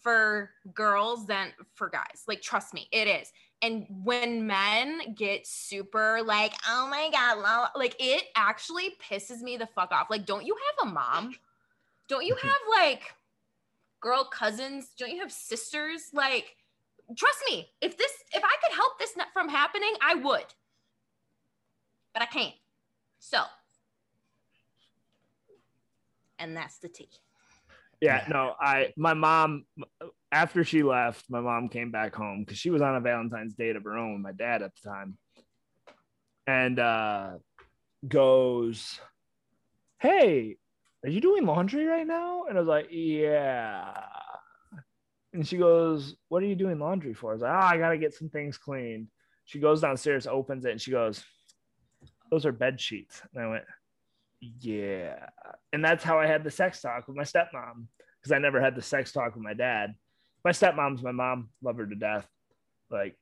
for 0.00 0.50
girls 0.74 1.26
than 1.26 1.52
for 1.74 1.88
guys. 1.88 2.22
Like, 2.28 2.42
trust 2.42 2.74
me, 2.74 2.88
it 2.92 3.08
is. 3.08 3.32
And 3.62 3.86
when 4.02 4.46
men 4.46 5.14
get 5.14 5.46
super 5.46 6.20
like, 6.24 6.52
oh 6.68 6.88
my 6.90 7.08
god, 7.12 7.38
la- 7.38 7.60
la," 7.60 7.68
like 7.76 7.94
it 8.00 8.24
actually 8.34 8.96
pisses 9.08 9.40
me 9.40 9.56
the 9.56 9.68
fuck 9.68 9.92
off. 9.92 10.08
Like, 10.10 10.26
don't 10.26 10.44
you 10.44 10.56
have 10.56 10.88
a 10.88 10.92
mom? 10.92 11.36
Don't 12.08 12.26
you 12.26 12.34
have 12.42 12.60
like 12.70 13.14
girl 14.00 14.24
cousins? 14.24 14.90
Don't 14.98 15.10
you 15.10 15.20
have 15.20 15.32
sisters? 15.32 16.10
Like, 16.12 16.56
trust 17.16 17.38
me, 17.48 17.68
if 17.80 17.96
this 17.96 18.12
if 18.34 18.42
I 18.44 18.56
could 18.66 18.74
help 18.74 18.98
this 18.98 19.14
from 19.32 19.48
happening, 19.48 19.94
I 20.00 20.16
would. 20.16 20.46
But 22.12 22.22
I 22.22 22.26
can't. 22.26 22.54
So, 23.20 23.42
and 26.38 26.56
that's 26.56 26.78
the 26.78 26.88
tea. 26.88 27.08
Yeah, 28.02 28.24
no, 28.28 28.52
I 28.60 28.92
my 28.96 29.14
mom 29.14 29.64
after 30.32 30.64
she 30.64 30.82
left, 30.82 31.24
my 31.30 31.40
mom 31.40 31.68
came 31.68 31.92
back 31.92 32.16
home 32.16 32.40
because 32.40 32.58
she 32.58 32.70
was 32.70 32.82
on 32.82 32.96
a 32.96 33.00
Valentine's 33.00 33.54
date 33.54 33.76
of 33.76 33.84
her 33.84 33.96
own 33.96 34.14
with 34.14 34.22
my 34.22 34.32
dad 34.32 34.60
at 34.60 34.72
the 34.74 34.88
time. 34.90 35.16
And 36.48 36.80
uh 36.80 37.30
goes, 38.08 38.98
Hey, 40.00 40.56
are 41.04 41.10
you 41.10 41.20
doing 41.20 41.46
laundry 41.46 41.86
right 41.86 42.06
now? 42.06 42.46
And 42.48 42.58
I 42.58 42.60
was 42.60 42.68
like, 42.68 42.88
Yeah. 42.90 43.94
And 45.32 45.46
she 45.46 45.56
goes, 45.56 46.16
What 46.28 46.42
are 46.42 46.46
you 46.46 46.56
doing 46.56 46.80
laundry 46.80 47.14
for? 47.14 47.30
I 47.30 47.34
was 47.34 47.42
like, 47.42 47.52
Oh, 47.52 47.66
I 47.66 47.78
gotta 47.78 47.98
get 47.98 48.14
some 48.14 48.30
things 48.30 48.58
cleaned. 48.58 49.06
She 49.44 49.60
goes 49.60 49.80
downstairs, 49.80 50.26
opens 50.26 50.64
it, 50.64 50.72
and 50.72 50.80
she 50.80 50.90
goes, 50.90 51.22
Those 52.32 52.46
are 52.46 52.52
bed 52.52 52.80
sheets. 52.80 53.22
And 53.32 53.44
I 53.44 53.48
went, 53.48 53.64
yeah. 54.42 55.28
And 55.72 55.84
that's 55.84 56.02
how 56.04 56.18
I 56.18 56.26
had 56.26 56.42
the 56.44 56.50
sex 56.50 56.80
talk 56.82 57.06
with 57.08 57.16
my 57.16 57.22
stepmom 57.22 57.86
because 58.20 58.32
I 58.32 58.38
never 58.38 58.60
had 58.60 58.74
the 58.74 58.82
sex 58.82 59.12
talk 59.12 59.34
with 59.34 59.42
my 59.44 59.54
dad. 59.54 59.94
My 60.44 60.50
stepmom's 60.50 61.02
my 61.02 61.12
mom, 61.12 61.48
love 61.62 61.76
her 61.76 61.86
to 61.86 61.94
death. 61.94 62.26
Like, 62.90 63.16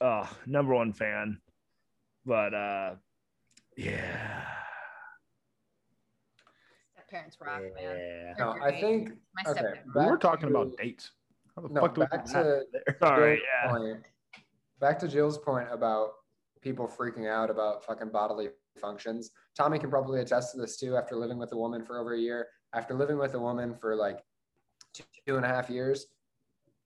oh, 0.00 0.28
number 0.46 0.74
one 0.74 0.92
fan. 0.92 1.38
But 2.24 2.54
uh 2.54 2.94
yeah. 3.76 4.46
Parents 7.10 7.36
rock, 7.40 7.60
man. 7.60 7.96
Yeah. 7.96 8.32
No, 8.38 8.56
I 8.60 8.80
think 8.80 9.10
My 9.36 9.50
okay. 9.52 9.60
stepdad. 9.60 9.78
We 9.94 10.04
were 10.06 10.12
back 10.12 10.20
talking 10.20 10.48
to- 10.48 10.56
about 10.58 10.76
dates. 10.76 11.12
How 11.54 11.62
the 11.62 11.68
No, 11.68 11.80
fuck 11.82 11.94
do 11.94 12.00
we 12.00 12.06
back 12.08 12.24
get 12.26 12.34
to- 12.34 12.64
there? 12.72 12.96
Sorry, 13.00 13.40
yeah. 13.62 13.70
point, 13.70 14.02
back 14.80 14.98
to 14.98 15.06
Jill's 15.06 15.38
point 15.38 15.68
about 15.70 16.10
people 16.60 16.88
freaking 16.88 17.28
out 17.30 17.50
about 17.50 17.84
fucking 17.84 18.08
bodily 18.08 18.48
functions. 18.80 19.30
Tommy 19.56 19.78
can 19.78 19.90
probably 19.90 20.20
attest 20.20 20.52
to 20.52 20.60
this 20.60 20.76
too 20.76 20.96
after 20.96 21.16
living 21.16 21.38
with 21.38 21.52
a 21.52 21.56
woman 21.56 21.84
for 21.84 21.98
over 21.98 22.14
a 22.14 22.18
year. 22.18 22.48
After 22.74 22.94
living 22.94 23.18
with 23.18 23.34
a 23.34 23.38
woman 23.38 23.74
for 23.74 23.94
like 23.94 24.20
two, 24.92 25.04
two 25.26 25.36
and 25.36 25.44
a 25.44 25.48
half 25.48 25.70
years, 25.70 26.06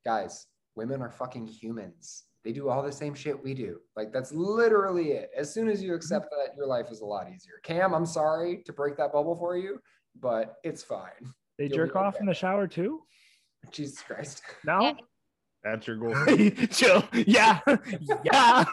guys, 0.04 0.46
women 0.76 1.00
are 1.00 1.10
fucking 1.10 1.46
humans. 1.46 2.24
They 2.44 2.52
do 2.52 2.68
all 2.68 2.82
the 2.82 2.92
same 2.92 3.14
shit 3.14 3.42
we 3.42 3.54
do. 3.54 3.78
Like 3.96 4.12
that's 4.12 4.32
literally 4.32 5.12
it. 5.12 5.30
As 5.36 5.52
soon 5.52 5.68
as 5.68 5.82
you 5.82 5.88
mm-hmm. 5.88 5.96
accept 5.96 6.30
that, 6.30 6.56
your 6.56 6.66
life 6.66 6.90
is 6.90 7.00
a 7.00 7.06
lot 7.06 7.28
easier. 7.28 7.60
Cam, 7.62 7.94
I'm 7.94 8.06
sorry 8.06 8.62
to 8.66 8.72
break 8.72 8.96
that 8.98 9.12
bubble 9.12 9.34
for 9.34 9.56
you, 9.56 9.80
but 10.20 10.56
it's 10.62 10.82
fine. 10.82 11.34
They 11.58 11.64
You'll 11.64 11.76
jerk 11.76 11.94
be 11.94 11.98
off 11.98 12.14
okay. 12.14 12.20
in 12.20 12.26
the 12.26 12.34
shower 12.34 12.66
too? 12.66 13.02
Jesus 13.70 14.00
Christ. 14.02 14.42
No? 14.64 14.80
Yeah. 14.80 14.92
That's 15.64 15.86
your 15.88 15.96
goal. 15.96 16.14
Chill. 16.70 17.02
Yeah. 17.12 17.58
yeah. 18.24 18.64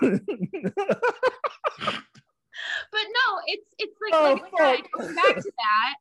But 3.06 3.12
no, 3.14 3.40
it's 3.48 3.70
it's 3.78 3.98
like, 4.02 4.14
Oh, 4.14 4.24
like 4.24 4.54
I 4.60 4.76
said, 4.76 4.86
going 4.92 5.16
back 5.16 5.36
to 5.36 5.52
that. 5.58 5.96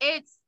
It's 0.00 0.38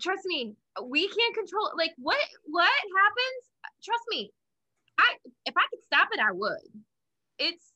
trust 0.00 0.22
me, 0.26 0.54
we 0.84 1.08
can't 1.08 1.34
control 1.34 1.70
like 1.76 1.92
what 1.98 2.18
what 2.46 2.70
happens. 2.96 3.74
Trust 3.82 4.02
me, 4.08 4.32
I 4.98 5.04
if 5.46 5.54
I 5.56 5.66
could 5.70 5.82
stop 5.84 6.08
it, 6.12 6.20
I 6.20 6.32
would. 6.32 6.82
It's 7.38 7.72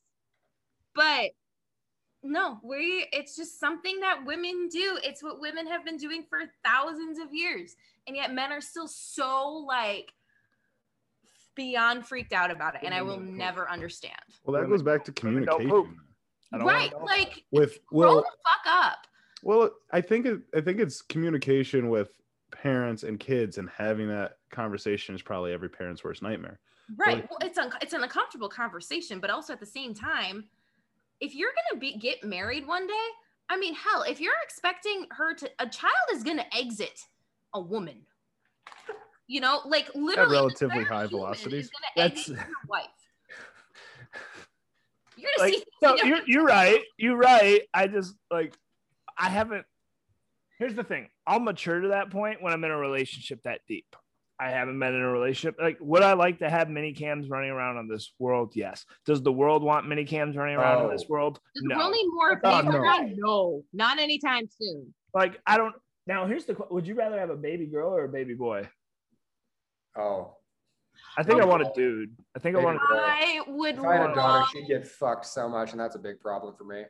but 0.95 1.31
no, 2.23 2.59
we 2.63 3.07
it's 3.11 3.35
just 3.35 3.59
something 3.59 3.99
that 3.99 4.25
women 4.25 4.67
do. 4.69 4.97
It's 5.03 5.21
what 5.21 5.39
women 5.39 5.67
have 5.67 5.85
been 5.85 5.97
doing 5.97 6.25
for 6.29 6.39
thousands 6.65 7.19
of 7.19 7.33
years, 7.33 7.75
and 8.07 8.15
yet 8.15 8.33
men 8.33 8.51
are 8.51 8.61
still 8.61 8.87
so 8.87 9.65
like 9.67 10.11
beyond 11.55 12.07
freaked 12.07 12.33
out 12.33 12.49
about 12.49 12.75
it, 12.75 12.81
and 12.83 12.93
I 12.93 13.01
will 13.03 13.19
never 13.19 13.69
understand. 13.69 14.15
Well, 14.43 14.59
that 14.59 14.67
goes 14.67 14.81
back 14.81 15.05
to 15.05 15.11
communication. 15.11 15.69
Right, 16.61 16.91
like 17.03 17.43
With 17.51 17.85
grow 17.87 17.99
well, 17.99 18.15
the 18.17 18.23
fuck 18.23 18.85
up. 18.85 19.07
well, 19.41 19.71
I 19.91 20.01
think 20.01 20.25
it, 20.25 20.41
I 20.55 20.61
think 20.61 20.79
it's 20.79 21.01
communication 21.01 21.89
with 21.89 22.11
parents 22.51 23.03
and 23.03 23.19
kids, 23.19 23.57
and 23.57 23.69
having 23.69 24.07
that 24.09 24.37
conversation 24.51 25.15
is 25.15 25.21
probably 25.21 25.51
every 25.53 25.69
parent's 25.69 26.03
worst 26.03 26.21
nightmare. 26.21 26.59
Right. 26.97 27.15
Like- 27.17 27.29
well, 27.31 27.39
it's 27.41 27.57
un- 27.57 27.73
it's 27.81 27.93
an 27.93 28.03
uncomfortable 28.03 28.49
conversation, 28.49 29.19
but 29.19 29.29
also 29.29 29.53
at 29.53 29.59
the 29.59 29.65
same 29.65 29.93
time, 29.93 30.45
if 31.19 31.33
you're 31.33 31.51
gonna 31.69 31.79
be 31.79 31.97
get 31.97 32.23
married 32.23 32.67
one 32.67 32.85
day, 32.85 33.07
I 33.49 33.57
mean, 33.57 33.73
hell, 33.73 34.03
if 34.03 34.19
you're 34.21 34.33
expecting 34.43 35.07
her 35.11 35.33
to, 35.33 35.49
a 35.59 35.67
child 35.67 35.93
is 36.13 36.23
gonna 36.23 36.45
exit 36.55 37.01
a 37.53 37.59
woman. 37.61 38.05
You 39.27 39.39
know, 39.41 39.61
like 39.65 39.89
literally, 39.95 40.31
relatively 40.31 40.83
high 40.83 41.07
velocities. 41.07 41.69
That's- 41.95 42.19
exit 42.29 42.35
your 42.37 42.45
wife. 42.67 42.87
You're 45.23 45.31
gonna 45.37 45.49
like 45.51 45.53
see. 45.59 45.63
so 45.81 46.05
you're 46.05 46.19
you're 46.27 46.45
right. 46.45 46.81
You're 46.97 47.17
right. 47.17 47.61
I 47.73 47.87
just 47.87 48.13
like 48.29 48.53
I 49.17 49.29
haven't 49.29 49.65
here's 50.59 50.75
the 50.75 50.83
thing. 50.83 51.09
I'll 51.25 51.39
mature 51.39 51.79
to 51.81 51.87
that 51.89 52.11
point 52.11 52.41
when 52.43 52.53
I'm 52.53 52.63
in 52.63 52.71
a 52.71 52.77
relationship 52.77 53.41
that 53.43 53.61
deep. 53.67 53.95
I 54.39 54.49
haven't 54.49 54.77
been 54.79 54.93
in 54.93 54.99
a 55.01 55.11
relationship. 55.11 55.55
Like, 55.61 55.77
would 55.79 56.01
I 56.01 56.13
like 56.13 56.39
to 56.39 56.49
have 56.49 56.69
mini 56.69 56.91
cams 56.93 57.29
running 57.29 57.51
around 57.51 57.77
on 57.77 57.87
this 57.87 58.11
world? 58.19 58.53
Yes. 58.55 58.83
Does 59.05 59.21
the 59.21 59.31
world 59.31 59.63
want 59.63 59.87
mini 59.87 60.03
cams 60.05 60.35
running 60.35 60.55
around 60.55 60.85
in 60.85 60.91
this 60.91 61.03
Oh. 61.03 61.11
world? 61.13 61.39
Does 61.55 61.63
No. 61.63 61.75
the 61.75 61.79
world 61.79 61.93
need 61.93 62.07
more 62.11 62.41
Oh, 62.43 62.61
no. 62.61 63.13
No, 63.15 63.63
not 63.73 63.99
anytime 63.99 64.49
soon. 64.59 64.93
Like, 65.13 65.39
I 65.45 65.57
don't. 65.57 65.75
Now, 66.07 66.25
here's 66.25 66.45
the. 66.45 66.55
que- 66.55 66.65
Would 66.71 66.87
you 66.87 66.95
rather 66.95 67.17
have 67.19 67.29
a 67.29 67.35
baby 67.37 67.67
girl 67.67 67.89
or 67.95 68.03
a 68.05 68.09
baby 68.09 68.33
boy? 68.33 68.67
Oh, 69.95 70.35
I 71.17 71.23
think 71.23 71.41
I 71.41 71.45
want 71.45 71.61
a 71.61 71.71
dude. 71.75 72.15
I 72.35 72.39
think 72.39 72.55
I 72.55 72.59
want. 72.63 72.77
A, 72.77 72.79
boy. 72.79 72.99
I 72.99 73.41
would 73.47 73.77
if 73.77 73.83
I 73.83 73.93
had 73.97 74.11
a 74.11 74.15
daughter, 74.15 74.39
love. 74.39 74.47
she'd 74.51 74.67
get 74.67 74.87
fucked 74.87 75.25
so 75.25 75.47
much, 75.47 75.71
and 75.71 75.79
that's 75.79 75.95
a 75.95 75.99
big 75.99 76.19
problem 76.19 76.55
for 76.55 76.63
me. 76.63 76.83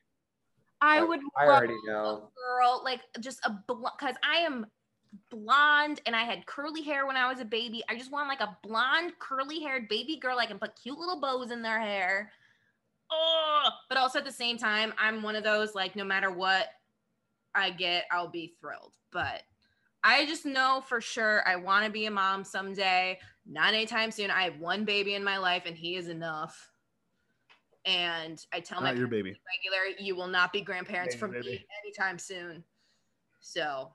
I 0.81 0.99
Like, 0.99 1.09
would. 1.09 1.19
I 1.37 1.45
love 1.45 1.57
already 1.57 1.73
a 1.87 1.91
know. 1.91 2.31
girl, 2.35 2.81
like 2.83 3.01
just 3.19 3.39
a 3.45 3.51
because 3.67 4.15
I 4.23 4.37
am 4.37 4.65
blonde 5.29 6.01
and 6.05 6.15
I 6.15 6.23
had 6.23 6.45
curly 6.45 6.81
hair 6.81 7.05
when 7.05 7.17
I 7.17 7.29
was 7.31 7.39
a 7.39 7.45
baby. 7.45 7.83
I 7.89 7.95
just 7.95 8.11
want 8.11 8.27
like 8.27 8.41
a 8.41 8.57
blonde, 8.63 9.13
curly 9.19 9.59
haired 9.59 9.87
baby 9.87 10.17
girl. 10.17 10.39
I 10.39 10.45
can 10.45 10.57
put 10.57 10.75
cute 10.81 10.97
little 10.97 11.19
bows 11.19 11.51
in 11.51 11.61
their 11.61 11.79
hair. 11.79 12.31
Oh, 13.11 13.69
but 13.89 13.97
also 13.97 14.19
at 14.19 14.25
the 14.25 14.31
same 14.31 14.57
time, 14.57 14.93
I'm 14.97 15.21
one 15.21 15.35
of 15.35 15.43
those 15.43 15.75
like 15.75 15.95
no 15.95 16.03
matter 16.03 16.31
what 16.31 16.67
I 17.53 17.69
get, 17.69 18.05
I'll 18.11 18.29
be 18.29 18.55
thrilled. 18.59 18.93
But 19.11 19.43
I 20.03 20.25
just 20.25 20.45
know 20.45 20.83
for 20.87 20.99
sure 20.99 21.47
I 21.47 21.55
want 21.57 21.85
to 21.85 21.91
be 21.91 22.05
a 22.07 22.11
mom 22.11 22.43
someday. 22.43 23.19
Not 23.45 23.73
anytime 23.73 24.11
soon. 24.11 24.31
I 24.31 24.43
have 24.43 24.59
one 24.59 24.85
baby 24.85 25.15
in 25.15 25.23
my 25.23 25.37
life, 25.37 25.63
and 25.65 25.75
he 25.75 25.95
is 25.95 26.07
enough. 26.07 26.69
And 27.85 28.39
I 28.53 28.61
tell 28.61 28.79
my 28.81 28.91
Not 28.91 28.97
your 28.97 29.07
baby. 29.07 29.35
regular, 29.57 29.99
you 29.99 30.15
will 30.15 30.27
not 30.27 30.53
be 30.53 30.61
grandparents 30.61 31.15
Baby, 31.15 31.19
from 31.19 31.31
baby. 31.31 31.45
me 31.49 31.65
anytime 31.83 32.17
soon. 32.17 32.63
So 33.41 33.93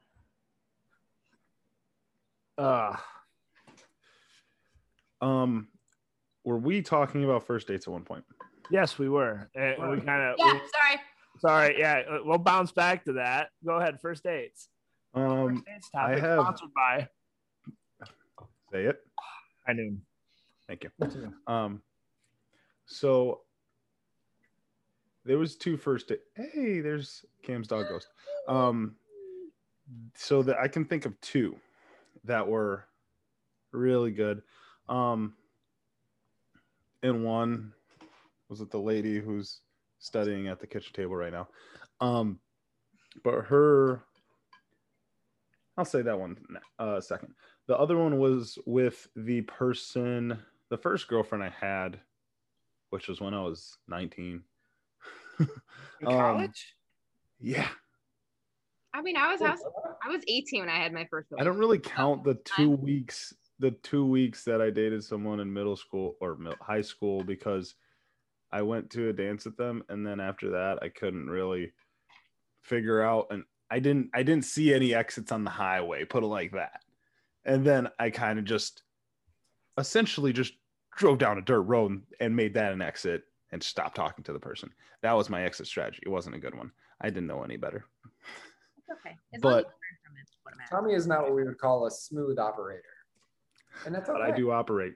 uh, 2.58 2.96
Um, 5.22 5.68
were 6.44 6.58
we 6.58 6.82
talking 6.82 7.24
about 7.24 7.46
first 7.46 7.66
dates 7.68 7.86
at 7.86 7.92
one 7.92 8.04
point? 8.04 8.24
yes, 8.70 8.98
we 8.98 9.08
were. 9.08 9.48
And 9.54 9.90
we 9.90 10.00
kind 10.02 10.22
of. 10.22 10.36
yeah, 10.38 10.50
sorry. 10.52 11.00
Sorry. 11.40 11.78
Yeah, 11.78 12.02
uh, 12.10 12.18
we'll 12.24 12.36
bounce 12.38 12.72
back 12.72 13.04
to 13.06 13.14
that. 13.14 13.48
Go 13.64 13.76
ahead. 13.76 14.00
First 14.02 14.22
dates. 14.24 14.68
Um, 15.14 15.48
First 15.56 15.64
dates 15.66 15.90
topic 15.90 16.18
have- 16.18 16.40
sponsored 16.40 16.74
by. 16.74 17.08
say 18.72 18.84
it. 18.84 18.98
I 19.68 19.74
knew. 19.74 19.98
Thank 20.66 20.84
you. 20.84 20.90
Um, 21.46 21.82
so 22.86 23.42
there 25.24 25.38
was 25.38 25.56
two 25.56 25.76
first. 25.76 26.10
Hey, 26.34 26.80
there's 26.80 27.24
Cam's 27.42 27.68
dog 27.68 27.86
ghost. 27.88 28.08
Um, 28.48 28.96
so 30.14 30.42
that 30.42 30.58
I 30.58 30.68
can 30.68 30.84
think 30.84 31.04
of 31.04 31.20
two 31.20 31.56
that 32.24 32.46
were 32.46 32.86
really 33.72 34.10
good. 34.10 34.42
Um, 34.88 35.34
and 37.02 37.24
one 37.24 37.72
was 38.48 38.60
it 38.62 38.70
the 38.70 38.78
lady 38.78 39.20
who's 39.20 39.60
studying 39.98 40.48
at 40.48 40.60
the 40.60 40.66
kitchen 40.66 40.92
table 40.94 41.14
right 41.14 41.32
now. 41.32 41.48
Um, 42.00 42.38
but 43.22 43.44
her, 43.44 44.02
I'll 45.76 45.84
say 45.84 46.02
that 46.02 46.18
one 46.18 46.38
uh, 46.78 47.00
second. 47.00 47.34
The 47.68 47.76
other 47.78 47.98
one 47.98 48.18
was 48.18 48.58
with 48.66 49.08
the 49.14 49.42
person, 49.42 50.38
the 50.70 50.78
first 50.78 51.06
girlfriend 51.06 51.44
I 51.44 51.50
had, 51.50 52.00
which 52.90 53.08
was 53.08 53.20
when 53.20 53.34
I 53.34 53.42
was 53.42 53.76
19. 53.88 54.42
In 55.38 55.46
Um, 56.06 56.14
college? 56.14 56.74
Yeah. 57.38 57.68
I 58.94 59.02
mean, 59.02 59.16
I 59.16 59.30
was 59.30 59.42
I 59.42 59.50
was, 59.50 59.60
I 60.04 60.08
was 60.08 60.22
18 60.26 60.60
when 60.60 60.68
I 60.68 60.78
had 60.78 60.92
my 60.92 61.06
first. 61.10 61.28
I 61.38 61.44
don't 61.44 61.58
really 61.58 61.78
count 61.78 62.24
the 62.24 62.34
two 62.34 62.72
I'm- 62.72 62.80
weeks, 62.82 63.34
the 63.58 63.70
two 63.72 64.04
weeks 64.06 64.44
that 64.44 64.60
I 64.62 64.70
dated 64.70 65.04
someone 65.04 65.38
in 65.40 65.52
middle 65.52 65.76
school 65.76 66.16
or 66.20 66.36
mil- 66.36 66.54
high 66.60 66.80
school 66.80 67.22
because 67.22 67.74
I 68.50 68.62
went 68.62 68.88
to 68.92 69.10
a 69.10 69.12
dance 69.12 69.44
with 69.44 69.56
them, 69.58 69.84
and 69.90 70.06
then 70.06 70.20
after 70.20 70.50
that, 70.52 70.78
I 70.82 70.88
couldn't 70.88 71.28
really 71.28 71.72
figure 72.62 73.02
out, 73.02 73.26
and 73.30 73.44
I 73.70 73.78
didn't, 73.78 74.08
I 74.14 74.22
didn't 74.22 74.46
see 74.46 74.72
any 74.72 74.94
exits 74.94 75.30
on 75.32 75.44
the 75.44 75.50
highway. 75.50 76.04
Put 76.06 76.22
it 76.24 76.26
like 76.28 76.52
that, 76.52 76.82
and 77.48 77.64
then 77.64 77.88
I 77.98 78.10
kind 78.10 78.38
of 78.38 78.44
just, 78.44 78.82
essentially, 79.78 80.32
just 80.32 80.52
drove 80.96 81.18
down 81.18 81.38
a 81.38 81.42
dirt 81.42 81.62
road 81.62 81.90
and, 81.90 82.02
and 82.20 82.36
made 82.36 82.54
that 82.54 82.72
an 82.72 82.82
exit 82.82 83.24
and 83.50 83.62
stopped 83.62 83.96
talking 83.96 84.22
to 84.24 84.32
the 84.32 84.38
person. 84.38 84.70
That 85.02 85.14
was 85.14 85.30
my 85.30 85.42
exit 85.42 85.66
strategy. 85.66 86.00
It 86.02 86.10
wasn't 86.10 86.36
a 86.36 86.38
good 86.38 86.54
one. 86.54 86.70
I 87.00 87.08
didn't 87.08 87.26
know 87.26 87.42
any 87.42 87.56
better. 87.56 87.84
It's 88.76 88.90
okay. 89.00 89.16
As 89.34 89.40
But- 89.40 89.48
long 89.48 89.58
as 89.58 89.64
you 89.64 89.70
learn 89.70 89.98
from 90.04 90.16
it, 90.16 90.20
it's 90.22 90.36
what 90.42 90.56
matters. 90.56 90.70
Tommy 90.70 90.94
is 90.94 91.06
not 91.06 91.22
what 91.22 91.34
we 91.34 91.44
would 91.44 91.58
call 91.58 91.86
a 91.86 91.90
smooth 91.90 92.38
operator, 92.38 92.82
and 93.86 93.94
that's 93.94 94.08
okay. 94.08 94.20
I 94.20 94.30
do 94.30 94.50
operate. 94.50 94.94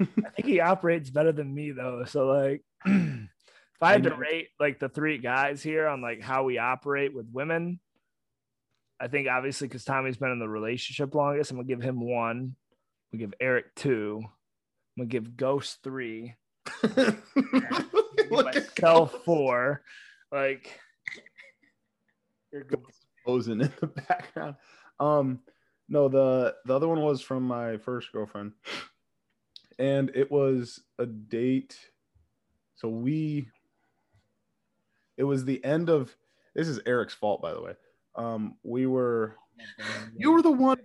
I 0.00 0.04
think 0.04 0.46
he 0.46 0.60
operates 0.60 1.10
better 1.10 1.32
than 1.32 1.54
me 1.54 1.70
though. 1.72 2.04
So 2.04 2.26
like 2.26 2.62
if 2.86 3.82
I 3.82 3.92
had 3.92 4.02
to 4.04 4.14
rate 4.14 4.48
like 4.58 4.78
the 4.78 4.88
three 4.88 5.18
guys 5.18 5.62
here 5.62 5.86
on 5.86 6.00
like 6.02 6.20
how 6.20 6.44
we 6.44 6.58
operate 6.58 7.14
with 7.14 7.26
women, 7.32 7.80
I 9.00 9.08
think 9.08 9.28
obviously 9.28 9.66
because 9.66 9.84
Tommy's 9.84 10.18
been 10.18 10.30
in 10.30 10.38
the 10.38 10.48
relationship 10.48 11.14
longest, 11.14 11.50
I'm 11.50 11.56
gonna 11.56 11.66
give 11.66 11.80
him 11.80 12.00
one. 12.00 12.54
We 13.12 13.18
give 13.18 13.34
Eric 13.40 13.74
two. 13.74 14.22
I'm 14.22 15.04
gonna 15.04 15.08
give 15.08 15.36
Ghost 15.36 15.78
three. 15.82 16.34
Give 16.82 17.22
Look 18.30 18.46
at 18.46 18.54
myself 18.54 19.24
four. 19.24 19.82
Like 20.30 20.78
you're 22.52 22.66
posing 23.24 23.60
in 23.60 23.72
the 23.80 23.86
background. 23.86 24.56
Um, 24.98 25.40
no, 25.88 26.08
the 26.08 26.54
the 26.66 26.74
other 26.74 26.88
one 26.88 27.00
was 27.00 27.22
from 27.22 27.42
my 27.42 27.78
first 27.78 28.12
girlfriend, 28.12 28.52
and 29.78 30.10
it 30.14 30.30
was 30.30 30.80
a 30.98 31.06
date. 31.06 31.78
So 32.76 32.88
we, 32.88 33.48
it 35.16 35.24
was 35.24 35.44
the 35.44 35.64
end 35.64 35.88
of. 35.88 36.14
This 36.54 36.68
is 36.68 36.80
Eric's 36.84 37.14
fault, 37.14 37.40
by 37.40 37.52
the 37.52 37.62
way. 37.62 37.72
Um, 38.16 38.56
we 38.62 38.86
were. 38.86 39.36
You 40.16 40.32
were 40.32 40.42
the 40.42 40.50
one. 40.50 40.78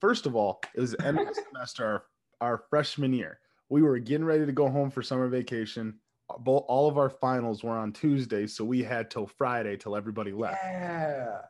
First 0.00 0.26
of 0.26 0.34
all, 0.34 0.60
it 0.74 0.80
was 0.80 0.92
the 0.92 1.06
end 1.06 1.18
of 1.18 1.26
the 1.28 1.34
semester, 1.34 1.84
our, 1.86 2.04
our 2.52 2.64
freshman 2.70 3.12
year. 3.12 3.38
We 3.68 3.82
were 3.82 3.98
getting 3.98 4.24
ready 4.24 4.44
to 4.46 4.52
go 4.52 4.68
home 4.68 4.90
for 4.90 5.02
summer 5.02 5.28
vacation. 5.28 5.98
All 6.28 6.88
of 6.88 6.96
our 6.98 7.10
finals 7.10 7.62
were 7.62 7.76
on 7.76 7.92
Tuesday, 7.92 8.46
so 8.46 8.64
we 8.64 8.82
had 8.82 9.10
till 9.10 9.26
Friday 9.26 9.76
till 9.76 9.94
everybody 9.96 10.32
left 10.32 10.58
Yeah. 10.64 11.42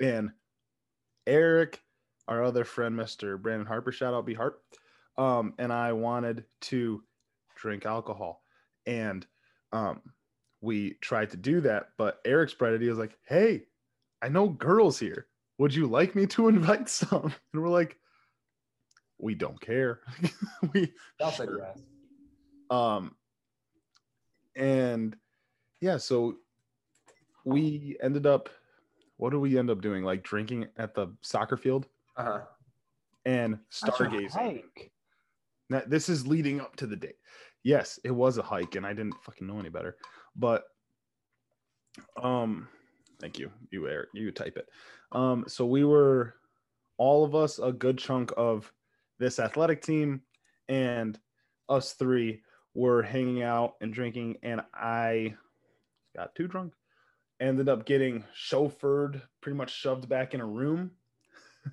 and 0.00 0.30
Eric, 1.26 1.80
our 2.28 2.44
other 2.44 2.64
friend, 2.64 2.98
Mr. 2.98 3.40
Brandon 3.40 3.66
Harper, 3.66 3.92
shout 3.92 4.12
out 4.14 4.26
B 4.26 4.34
Harp, 4.34 4.62
um, 5.16 5.54
and 5.58 5.72
I 5.72 5.92
wanted 5.92 6.44
to 6.62 7.02
drink 7.56 7.86
alcohol, 7.86 8.42
and 8.86 9.26
um, 9.72 10.00
we 10.60 10.94
tried 11.00 11.30
to 11.30 11.36
do 11.38 11.60
that, 11.62 11.88
but 11.96 12.20
Eric's 12.24 12.54
bright 12.54 12.74
idea 12.74 12.90
was 12.90 12.98
like, 12.98 13.16
"Hey, 13.26 13.64
I 14.22 14.28
know 14.28 14.48
girls 14.48 14.98
here. 14.98 15.26
Would 15.58 15.74
you 15.74 15.86
like 15.86 16.14
me 16.14 16.26
to 16.28 16.48
invite 16.54 16.88
some?" 16.88 17.32
And 17.52 17.62
we're 17.62 17.68
like, 17.68 17.98
"We 19.18 19.34
don't 19.34 19.60
care." 19.60 20.00
we 20.74 20.92
I'll 21.20 21.30
say 21.32 21.46
yes. 21.58 21.78
um 22.70 23.14
and 24.56 25.16
yeah 25.80 25.96
so 25.96 26.36
we 27.44 27.96
ended 28.02 28.26
up 28.26 28.48
what 29.16 29.30
do 29.30 29.38
we 29.40 29.56
end 29.58 29.70
up 29.70 29.80
doing 29.80 30.02
like 30.02 30.22
drinking 30.22 30.66
at 30.76 30.94
the 30.94 31.08
soccer 31.22 31.56
field 31.56 31.86
Uh 32.16 32.24
huh. 32.24 32.40
and 33.24 33.58
That's 33.82 33.96
stargazing 33.96 34.30
hike. 34.32 34.92
now, 35.68 35.82
this 35.86 36.08
is 36.08 36.26
leading 36.26 36.60
up 36.60 36.74
to 36.76 36.86
the 36.86 36.96
date 36.96 37.16
yes 37.62 37.98
it 38.04 38.10
was 38.10 38.38
a 38.38 38.42
hike 38.42 38.74
and 38.74 38.84
i 38.86 38.92
didn't 38.92 39.22
fucking 39.22 39.46
know 39.46 39.58
any 39.60 39.68
better 39.68 39.96
but 40.36 40.64
um 42.22 42.68
thank 43.20 43.38
you. 43.38 43.50
You 43.70 43.88
eric 43.88 44.08
you 44.14 44.30
type 44.30 44.56
it. 44.56 44.68
Um 45.12 45.44
so 45.46 45.66
we 45.66 45.84
were 45.84 46.34
all 46.96 47.24
of 47.24 47.34
us 47.34 47.58
a 47.58 47.72
good 47.72 47.98
chunk 47.98 48.32
of 48.36 48.72
this 49.18 49.38
athletic 49.38 49.82
team 49.82 50.22
and 50.68 51.18
us 51.68 51.92
three 51.92 52.42
were 52.74 53.02
hanging 53.02 53.42
out 53.42 53.74
and 53.80 53.92
drinking 53.92 54.36
and 54.42 54.62
i 54.74 55.34
got 56.16 56.34
too 56.34 56.48
drunk. 56.48 56.72
Ended 57.40 57.68
up 57.68 57.86
getting 57.86 58.24
chauffeured 58.36 59.22
pretty 59.40 59.56
much 59.56 59.72
shoved 59.72 60.08
back 60.08 60.34
in 60.34 60.40
a 60.40 60.46
room. 60.46 60.92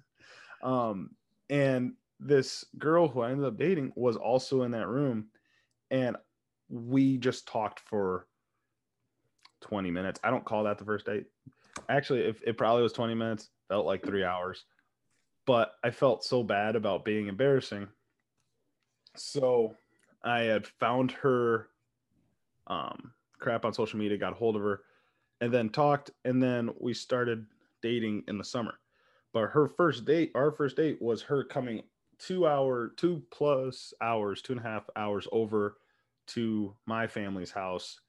Um 0.64 1.12
and 1.52 1.94
this 2.20 2.66
girl 2.80 3.08
who 3.08 3.22
i 3.22 3.30
ended 3.30 3.46
up 3.46 3.58
dating 3.58 3.94
was 3.96 4.18
also 4.18 4.64
in 4.64 4.72
that 4.72 4.88
room 4.88 5.28
and 5.92 6.18
we 6.68 7.18
just 7.18 7.48
talked 7.48 7.80
for 7.80 8.28
20 9.62 9.92
minutes. 9.92 10.20
I 10.24 10.30
don't 10.30 10.46
call 10.46 10.64
that 10.66 10.78
the 10.78 10.86
first 10.86 11.06
date 11.06 11.26
actually 11.90 12.22
it 12.22 12.58
probably 12.58 12.84
was 12.84 12.94
20 12.94 13.14
minutes 13.14 13.50
felt 13.68 13.86
like 13.86 14.04
three 14.04 14.24
hours 14.24 14.66
but 15.46 15.74
i 15.84 15.90
felt 15.90 16.24
so 16.24 16.44
bad 16.44 16.76
about 16.76 17.06
being 17.06 17.28
embarrassing 17.28 17.88
so 19.16 19.76
i 20.24 20.42
had 20.42 20.66
found 20.66 21.12
her 21.12 21.68
um 22.68 23.12
crap 23.40 23.66
on 23.66 23.74
social 23.74 24.00
media, 24.00 24.18
got 24.18 24.34
hold 24.34 24.56
of 24.56 24.62
her, 24.62 24.82
and 25.42 25.54
then 25.54 25.70
talked, 25.70 26.12
and 26.26 26.42
then 26.42 26.70
we 26.80 26.94
started 26.94 27.46
dating 27.82 28.24
in 28.28 28.38
the 28.38 28.44
summer. 28.44 28.76
But 29.34 29.48
her 29.50 29.68
first 29.68 30.06
date, 30.06 30.32
our 30.36 30.52
first 30.52 30.78
date, 30.78 31.02
was 31.02 31.22
her 31.24 31.44
coming 31.44 31.84
two 32.18 32.48
hour, 32.48 32.94
two 32.98 33.22
plus 33.30 33.94
hours, 34.02 34.42
two 34.42 34.54
and 34.54 34.60
a 34.60 34.64
half 34.64 34.90
hours 34.96 35.28
over 35.32 35.78
to 36.28 36.76
my 36.86 37.08
family's 37.08 37.52
house, 37.52 38.00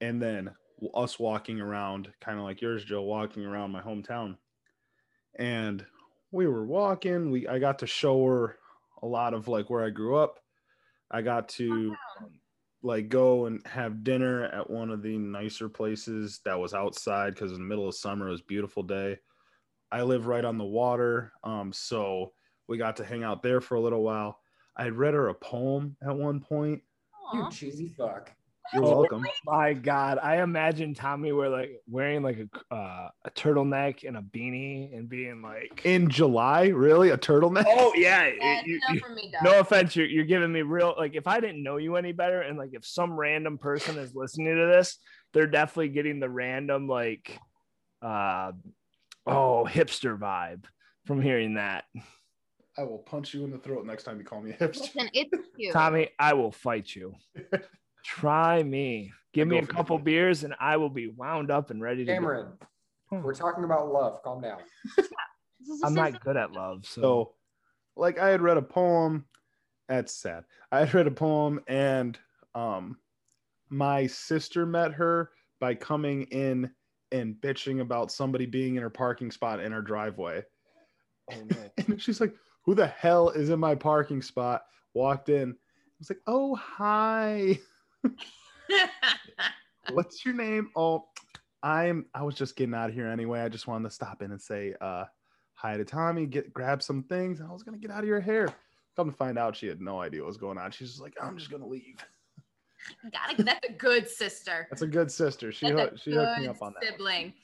and 0.00 0.22
then 0.22 0.50
us 0.94 1.18
walking 1.18 1.60
around, 1.60 2.12
kind 2.20 2.38
of 2.38 2.44
like 2.44 2.60
yours, 2.60 2.84
Joe, 2.84 3.02
walking 3.02 3.44
around 3.44 3.72
my 3.72 3.80
hometown. 3.80 4.36
And 5.38 5.84
we 6.30 6.46
were 6.46 6.66
walking. 6.66 7.30
We 7.30 7.48
I 7.48 7.58
got 7.58 7.80
to 7.80 7.86
show 7.86 8.24
her 8.24 8.56
a 9.02 9.06
lot 9.06 9.34
of 9.34 9.48
like 9.48 9.70
where 9.70 9.84
I 9.84 9.90
grew 9.90 10.16
up. 10.16 10.38
I 11.10 11.22
got 11.22 11.48
to 11.50 11.94
like 12.82 13.08
go 13.08 13.46
and 13.46 13.64
have 13.66 14.04
dinner 14.04 14.44
at 14.44 14.68
one 14.68 14.90
of 14.90 15.02
the 15.02 15.18
nicer 15.18 15.68
places 15.68 16.40
that 16.44 16.58
was 16.58 16.74
outside 16.74 17.34
because 17.34 17.52
in 17.52 17.58
the 17.58 17.64
middle 17.64 17.88
of 17.88 17.94
summer 17.94 18.28
it 18.28 18.32
was 18.32 18.40
a 18.40 18.44
beautiful 18.44 18.82
day. 18.82 19.18
I 19.90 20.02
live 20.02 20.26
right 20.26 20.44
on 20.44 20.58
the 20.58 20.64
water, 20.64 21.32
um, 21.44 21.72
so 21.72 22.32
we 22.68 22.76
got 22.76 22.96
to 22.96 23.04
hang 23.04 23.24
out 23.24 23.42
there 23.42 23.60
for 23.60 23.76
a 23.76 23.80
little 23.80 24.02
while. 24.02 24.38
I 24.76 24.90
read 24.90 25.14
her 25.14 25.28
a 25.28 25.34
poem 25.34 25.96
at 26.06 26.14
one 26.14 26.40
point. 26.40 26.82
You 27.32 27.48
cheesy 27.50 27.88
fuck. 27.88 28.32
You're 28.74 28.84
Oh, 28.84 28.98
welcome. 29.00 29.24
My 29.46 29.72
God, 29.72 30.18
I 30.22 30.42
imagine 30.42 30.92
Tommy 30.92 31.32
wear 31.32 31.48
like 31.48 31.80
wearing 31.88 32.22
like 32.22 32.38
a 32.38 32.74
uh, 32.74 33.08
a 33.24 33.30
turtleneck 33.30 34.06
and 34.06 34.16
a 34.16 34.20
beanie 34.20 34.94
and 34.96 35.08
being 35.08 35.40
like, 35.40 35.82
In 35.84 36.10
July, 36.10 36.66
really, 36.68 37.10
a 37.10 37.16
turtleneck? 37.16 37.64
"Oh 37.66 37.92
yeah." 37.96 38.30
That's 38.40 38.66
you- 38.66 38.80
enough 38.90 39.08
you- 39.08 39.14
me, 39.14 39.32
no 39.42 39.60
offense, 39.60 39.96
you're 39.96 40.06
you're 40.06 40.26
giving 40.26 40.52
me 40.52 40.62
real 40.62 40.94
like 40.98 41.14
if 41.14 41.26
I 41.26 41.40
didn't 41.40 41.62
know 41.62 41.78
you 41.78 41.96
any 41.96 42.12
better, 42.12 42.42
and 42.42 42.58
like 42.58 42.70
if 42.72 42.84
some 42.84 43.12
random 43.18 43.56
person 43.56 43.96
is 43.98 44.14
listening 44.14 44.54
to 44.56 44.66
this, 44.66 44.98
they're 45.32 45.46
definitely 45.46 45.88
getting 45.88 46.20
the 46.20 46.28
random 46.28 46.88
like, 46.88 47.38
uh, 48.02 48.52
oh 49.26 49.66
hipster 49.68 50.18
vibe 50.18 50.64
from 51.06 51.22
hearing 51.22 51.54
that. 51.54 51.84
I 52.76 52.82
will 52.82 52.98
punch 52.98 53.34
you 53.34 53.44
in 53.44 53.50
the 53.50 53.58
throat 53.58 53.86
next 53.86 54.04
time 54.04 54.18
you 54.18 54.24
call 54.24 54.40
me 54.40 54.50
a 54.50 54.54
hipster. 54.54 54.80
Listen, 54.82 55.10
it's 55.12 55.48
cute. 55.56 55.72
Tommy, 55.72 56.10
I 56.18 56.34
will 56.34 56.52
fight 56.52 56.94
you. 56.94 57.14
Try 58.04 58.62
me. 58.62 59.12
Give 59.34 59.46
me 59.46 59.58
a 59.58 59.66
couple 59.66 59.98
beers, 59.98 60.44
and 60.44 60.54
I 60.58 60.76
will 60.78 60.88
be 60.90 61.08
wound 61.08 61.50
up 61.50 61.70
and 61.70 61.80
ready 61.82 62.04
to. 62.04 62.12
Cameron, 62.12 62.52
Hmm. 63.10 63.22
we're 63.22 63.34
talking 63.34 63.64
about 63.64 63.90
love. 63.92 64.22
Calm 64.22 64.42
down. 64.42 64.58
I'm 65.84 65.94
not 65.94 66.20
good 66.22 66.36
at 66.36 66.52
love, 66.52 66.84
so, 66.86 67.00
So, 67.00 67.34
like, 67.96 68.18
I 68.18 68.28
had 68.28 68.40
read 68.42 68.56
a 68.56 68.62
poem. 68.62 69.24
That's 69.88 70.12
sad. 70.14 70.44
I 70.72 70.80
had 70.80 70.92
read 70.94 71.06
a 71.06 71.10
poem, 71.10 71.60
and 71.68 72.18
um, 72.54 72.98
my 73.70 74.06
sister 74.06 74.66
met 74.66 74.92
her 74.92 75.30
by 75.60 75.74
coming 75.74 76.22
in 76.24 76.70
and 77.12 77.34
bitching 77.36 77.80
about 77.80 78.12
somebody 78.12 78.44
being 78.46 78.76
in 78.76 78.82
her 78.82 78.90
parking 78.90 79.30
spot 79.30 79.60
in 79.60 79.72
her 79.72 79.80
driveway. 79.82 80.42
Oh, 81.32 81.34
no. 81.50 81.84
And 81.86 82.00
she's 82.00 82.20
like, 82.20 82.34
"Who 82.64 82.74
the 82.74 82.86
hell 82.86 83.30
is 83.30 83.48
in 83.50 83.58
my 83.58 83.74
parking 83.74 84.20
spot?" 84.22 84.62
Walked 84.94 85.28
in. 85.30 85.50
I 85.52 85.54
was 85.98 86.10
like, 86.10 86.20
"Oh, 86.26 86.54
hi. 86.54 87.58
What's 89.92 90.24
your 90.24 90.34
name?" 90.34 90.70
Oh, 90.76 91.06
I'm. 91.62 92.06
I 92.14 92.22
was 92.22 92.34
just 92.34 92.56
getting 92.56 92.74
out 92.74 92.88
of 92.90 92.94
here 92.94 93.08
anyway. 93.08 93.40
I 93.40 93.48
just 93.48 93.66
wanted 93.66 93.88
to 93.88 93.94
stop 93.94 94.22
in 94.22 94.30
and 94.32 94.40
say 94.40 94.74
uh, 94.80 95.04
hi 95.54 95.76
to 95.76 95.84
Tommy. 95.84 96.26
Get 96.26 96.52
grab 96.52 96.82
some 96.82 97.02
things. 97.04 97.40
I 97.40 97.50
was 97.52 97.62
gonna 97.62 97.78
get 97.78 97.90
out 97.90 98.02
of 98.02 98.08
your 98.08 98.20
hair. 98.20 98.48
Come 98.96 99.10
to 99.10 99.16
find 99.16 99.38
out, 99.38 99.54
she 99.56 99.66
had 99.68 99.80
no 99.80 100.00
idea 100.00 100.20
what 100.20 100.28
was 100.28 100.36
going 100.36 100.58
on. 100.58 100.70
She's 100.70 100.90
just 100.90 101.00
like, 101.02 101.14
"I'm 101.22 101.36
just 101.38 101.50
gonna 101.50 101.66
leave." 101.66 101.96
Gotta, 103.12 103.42
that's 103.42 103.68
a 103.68 103.72
good 103.72 104.08
sister. 104.08 104.66
That's 104.70 104.82
a 104.82 104.86
good 104.86 105.10
sister. 105.10 105.52
She 105.52 105.68
hooked, 105.68 106.00
she 106.00 106.12
hooked 106.12 106.40
me 106.40 106.46
up 106.46 106.62
on 106.62 106.74
that. 106.80 106.88
sibling. 106.88 107.34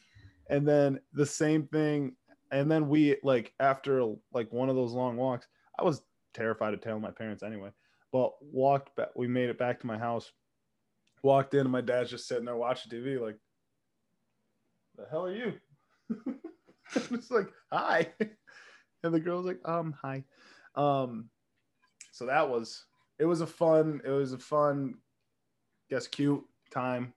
and 0.48 0.66
then 0.66 1.00
the 1.12 1.26
same 1.26 1.66
thing 1.66 2.14
and 2.50 2.70
then 2.70 2.88
we 2.88 3.16
like 3.22 3.52
after 3.60 4.14
like 4.32 4.52
one 4.52 4.68
of 4.68 4.76
those 4.76 4.92
long 4.92 5.16
walks 5.16 5.46
i 5.78 5.82
was 5.82 6.02
terrified 6.34 6.70
to 6.70 6.76
tell 6.76 6.98
my 7.00 7.10
parents 7.10 7.42
anyway 7.42 7.70
but 8.12 8.32
walked 8.42 8.94
back 8.96 9.08
we 9.16 9.26
made 9.26 9.48
it 9.48 9.58
back 9.58 9.80
to 9.80 9.86
my 9.86 9.98
house 9.98 10.30
walked 11.24 11.54
in 11.54 11.60
and 11.60 11.70
my 11.70 11.80
dad's 11.80 12.10
just 12.10 12.28
sitting 12.28 12.44
there 12.44 12.56
watching 12.56 12.92
tv 12.92 13.20
like 13.20 13.38
the 14.96 15.04
hell 15.10 15.26
are 15.26 15.34
you 15.34 15.52
it's 17.10 17.30
like 17.30 17.48
hi 17.72 18.06
and 19.02 19.14
the 19.14 19.20
girl's 19.20 19.46
like 19.46 19.60
um 19.64 19.94
hi 20.00 20.22
um 20.76 21.28
so 22.12 22.26
that 22.26 22.48
was 22.48 22.84
it 23.18 23.24
was 23.24 23.40
a 23.40 23.46
fun 23.46 24.00
it 24.04 24.10
was 24.10 24.32
a 24.32 24.38
fun 24.38 24.94
guess 25.90 26.06
cute 26.06 26.44
time 26.70 27.12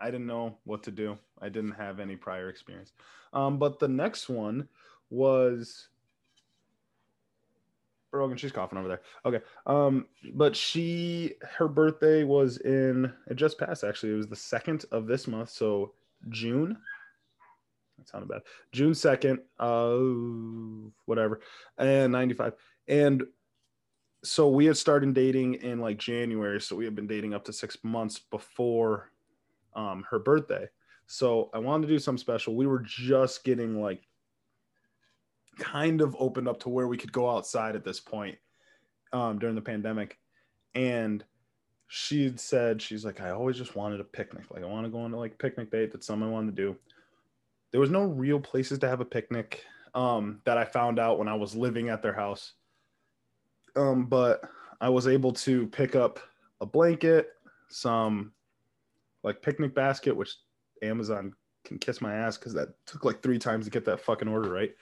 I 0.00 0.06
didn't 0.06 0.26
know 0.26 0.56
what 0.64 0.82
to 0.84 0.90
do. 0.90 1.18
I 1.40 1.50
didn't 1.50 1.72
have 1.72 2.00
any 2.00 2.16
prior 2.16 2.48
experience. 2.48 2.92
Um, 3.32 3.58
but 3.58 3.78
the 3.78 3.88
next 3.88 4.28
one 4.28 4.68
was 5.10 5.88
Rogan. 8.12 8.36
She's 8.36 8.52
coughing 8.52 8.78
over 8.78 8.88
there. 8.88 9.00
Okay. 9.24 9.44
Um, 9.66 10.06
but 10.34 10.56
she 10.56 11.34
her 11.56 11.68
birthday 11.68 12.24
was 12.24 12.58
in 12.58 13.12
it 13.28 13.36
just 13.36 13.58
passed 13.58 13.84
actually. 13.84 14.12
It 14.12 14.16
was 14.16 14.28
the 14.28 14.36
second 14.36 14.84
of 14.92 15.06
this 15.06 15.28
month, 15.28 15.50
so 15.50 15.92
June. 16.28 16.76
That 17.98 18.08
sounded 18.08 18.28
bad. 18.28 18.42
June 18.72 18.94
second. 18.94 19.40
Uh, 19.58 19.98
whatever. 21.06 21.40
And 21.78 22.12
ninety 22.12 22.34
five. 22.34 22.54
And 22.88 23.24
so 24.22 24.48
we 24.48 24.66
had 24.66 24.76
started 24.76 25.14
dating 25.14 25.54
in 25.54 25.80
like 25.80 25.98
January. 25.98 26.60
So 26.60 26.76
we 26.76 26.84
had 26.84 26.94
been 26.94 27.06
dating 27.06 27.32
up 27.32 27.44
to 27.44 27.52
six 27.52 27.78
months 27.82 28.18
before 28.18 29.12
um, 29.74 30.04
her 30.10 30.18
birthday. 30.18 30.68
So 31.06 31.50
I 31.54 31.58
wanted 31.58 31.86
to 31.86 31.92
do 31.92 31.98
something 31.98 32.20
special. 32.20 32.54
We 32.54 32.66
were 32.66 32.84
just 32.84 33.44
getting 33.44 33.80
like 33.80 34.02
kind 35.58 36.00
of 36.00 36.16
opened 36.18 36.48
up 36.48 36.60
to 36.60 36.68
where 36.68 36.88
we 36.88 36.96
could 36.96 37.12
go 37.12 37.28
outside 37.28 37.76
at 37.76 37.84
this 37.84 38.00
point 38.00 38.38
um, 39.12 39.38
during 39.38 39.54
the 39.54 39.60
pandemic. 39.60 40.18
And 40.74 41.24
she 41.88 42.24
had 42.24 42.38
said, 42.38 42.80
she's 42.80 43.04
like, 43.04 43.20
I 43.20 43.30
always 43.30 43.56
just 43.56 43.76
wanted 43.76 44.00
a 44.00 44.04
picnic. 44.04 44.44
Like, 44.50 44.62
I 44.62 44.66
want 44.66 44.86
to 44.86 44.90
go 44.90 45.00
on 45.00 45.10
to 45.10 45.18
like 45.18 45.38
picnic 45.38 45.70
date. 45.70 45.92
That's 45.92 46.06
something 46.06 46.28
I 46.28 46.30
wanted 46.30 46.56
to 46.56 46.62
do. 46.62 46.76
There 47.72 47.80
was 47.80 47.90
no 47.90 48.04
real 48.04 48.40
places 48.40 48.78
to 48.80 48.88
have 48.88 49.00
a 49.00 49.04
picnic 49.04 49.64
um, 49.94 50.40
that 50.44 50.58
I 50.58 50.64
found 50.64 50.98
out 50.98 51.18
when 51.18 51.28
I 51.28 51.34
was 51.34 51.54
living 51.54 51.88
at 51.88 52.02
their 52.02 52.12
house. 52.12 52.54
Um, 53.76 54.06
but 54.06 54.42
I 54.80 54.88
was 54.88 55.06
able 55.06 55.32
to 55.32 55.66
pick 55.68 55.94
up 55.94 56.20
a 56.60 56.66
blanket, 56.66 57.28
some 57.68 58.32
like 59.22 59.42
picnic 59.42 59.74
basket, 59.74 60.16
which 60.16 60.36
Amazon 60.82 61.34
can 61.64 61.78
kiss 61.78 62.00
my 62.00 62.14
ass 62.14 62.38
because 62.38 62.54
that 62.54 62.68
took 62.86 63.04
like 63.04 63.22
three 63.22 63.38
times 63.38 63.66
to 63.66 63.70
get 63.70 63.84
that 63.84 64.00
fucking 64.00 64.28
order 64.28 64.50
right. 64.50 64.74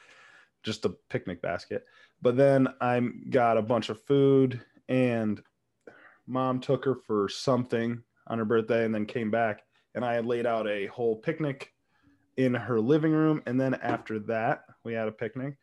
Just 0.62 0.84
a 0.84 0.90
picnic 1.10 1.40
basket. 1.40 1.84
But 2.20 2.36
then 2.36 2.68
I 2.80 3.00
got 3.30 3.56
a 3.56 3.62
bunch 3.62 3.88
of 3.90 4.02
food 4.02 4.60
and 4.88 5.40
mom 6.26 6.60
took 6.60 6.84
her 6.84 6.94
for 6.94 7.28
something 7.28 8.02
on 8.26 8.38
her 8.38 8.44
birthday 8.44 8.84
and 8.84 8.94
then 8.94 9.06
came 9.06 9.30
back 9.30 9.62
and 9.94 10.04
I 10.04 10.14
had 10.14 10.26
laid 10.26 10.46
out 10.46 10.68
a 10.68 10.86
whole 10.86 11.16
picnic 11.16 11.72
in 12.36 12.54
her 12.54 12.80
living 12.80 13.12
room. 13.12 13.42
And 13.46 13.60
then 13.60 13.74
after 13.74 14.18
that, 14.20 14.64
we 14.84 14.92
had 14.92 15.08
a 15.08 15.12
picnic. 15.12 15.56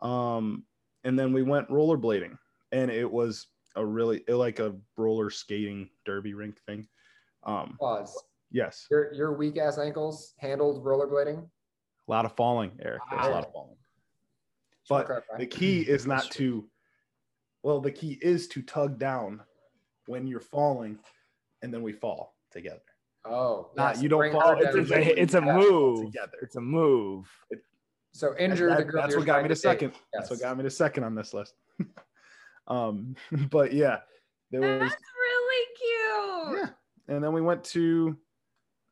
Um, 0.00 0.64
and 1.04 1.18
then 1.18 1.32
we 1.32 1.42
went 1.42 1.68
rollerblading 1.68 2.36
and 2.72 2.90
it 2.90 3.10
was 3.10 3.46
a 3.76 3.84
really 3.84 4.22
like 4.28 4.58
a 4.58 4.74
roller 4.96 5.30
skating 5.30 5.88
derby 6.04 6.34
rink 6.34 6.58
thing. 6.66 6.86
Um, 7.44 7.76
Pause. 7.80 8.24
yes, 8.50 8.86
Your 8.90 9.12
your 9.12 9.36
weak 9.36 9.58
ass 9.58 9.78
ankles 9.78 10.34
handled 10.38 10.84
rollerblading. 10.84 11.38
a 11.38 12.10
lot 12.10 12.24
of 12.24 12.36
falling, 12.36 12.72
Eric. 12.80 13.02
There's 13.10 13.26
a 13.26 13.30
lot 13.30 13.46
of 13.46 13.52
falling. 13.52 13.76
Just 14.82 14.90
wanna 14.90 15.22
But 15.30 15.38
the 15.38 15.46
key 15.46 15.80
is 15.82 16.06
not 16.06 16.30
to, 16.32 16.68
well, 17.62 17.80
the 17.80 17.90
key 17.92 18.18
is 18.20 18.48
to 18.48 18.62
tug 18.62 18.98
down 18.98 19.40
when 20.06 20.26
you're 20.26 20.40
falling, 20.40 20.98
and 21.62 21.72
then 21.72 21.82
we 21.82 21.92
fall 21.92 22.34
together. 22.50 22.82
oh, 23.24 23.70
Not 23.76 23.94
yes, 23.94 24.02
you 24.02 24.08
don't 24.08 24.18
bring 24.18 24.32
fall. 24.32 24.58
It's. 24.60 24.74
It's 24.74 24.90
a, 24.90 25.20
it's 25.22 25.34
a 25.34 25.40
move. 25.40 26.06
together. 26.06 26.38
It's 26.42 26.56
a 26.56 26.60
move. 26.60 27.28
So 28.12 28.36
injure 28.36 28.68
That- 28.68 28.78
the 28.78 28.84
girl. 28.84 29.02
that's 29.02 29.16
what 29.16 29.24
got 29.24 29.42
me 29.42 29.48
to 29.48 29.54
date. 29.54 29.60
second. 29.60 29.92
That's 30.12 30.28
what 30.30 30.40
got 30.40 30.56
me 30.56 30.64
to 30.64 30.70
second 30.70 31.04
on 31.04 31.14
this 31.14 31.32
list. 31.32 31.54
um, 32.66 33.14
but 33.50 33.72
yeah, 33.72 34.00
there 34.50 34.60
was 34.60 34.90
That's 34.90 35.02
really 35.20 35.66
cute. 36.56 36.58
yeah, 37.08 37.14
and 37.14 37.24
then 37.24 37.32
we 37.32 37.40
went 37.40 37.62
to, 37.64 38.16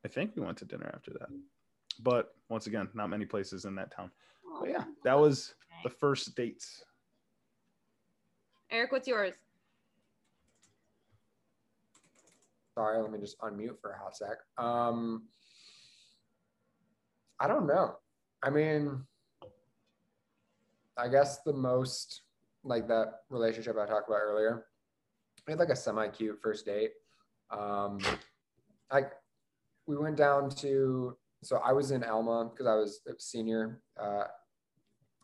I 0.05 0.09
think 0.09 0.33
we 0.37 0.43
went 0.43 0.59
to 0.59 0.65
dinner 0.65 0.91
after 0.95 1.11
that. 1.19 1.29
But 2.03 2.33
once 2.49 2.67
again, 2.67 2.89
not 2.95 3.11
many 3.11 3.27
places 3.27 3.65
in 3.67 3.75
that 3.75 3.91
town. 3.95 4.11
But 4.61 4.71
yeah, 4.71 4.85
that 5.05 5.19
was 5.19 5.55
the 5.83 5.91
first 5.91 6.35
dates. 6.35 6.85
Eric, 8.71 8.93
what's 8.93 9.09
yours? 9.09 9.35
Sorry, 12.75 13.03
let 13.03 13.11
me 13.11 13.19
just 13.19 13.39
unmute 13.41 13.81
for 13.81 13.91
a 13.91 13.99
hot 13.99 14.17
sec. 14.17 14.39
Um, 14.57 15.25
I 17.39 17.49
don't 17.49 17.67
know. 17.67 17.97
I 18.43 18.51
mean, 18.51 19.03
I 20.97 21.09
guess 21.09 21.43
the 21.43 21.53
most 21.53 22.23
like 22.63 22.87
that 22.89 23.23
relationship 23.31 23.77
I 23.77 23.87
talked 23.87 24.09
about 24.09 24.21
earlier. 24.21 24.67
We 25.47 25.53
had 25.53 25.59
like 25.59 25.71
a 25.71 25.77
semi 25.77 26.09
cute 26.09 26.39
first 26.41 26.67
date. 26.67 26.93
Um, 27.51 27.99
I 28.91 29.05
we 29.87 29.97
went 29.97 30.17
down 30.17 30.51
to 30.51 31.17
so 31.43 31.57
I 31.65 31.73
was 31.73 31.91
in 31.91 32.05
Alma 32.05 32.51
because 32.51 32.67
I 32.67 32.75
was 32.75 33.01
a 33.09 33.13
senior 33.19 33.81
uh, 34.01 34.25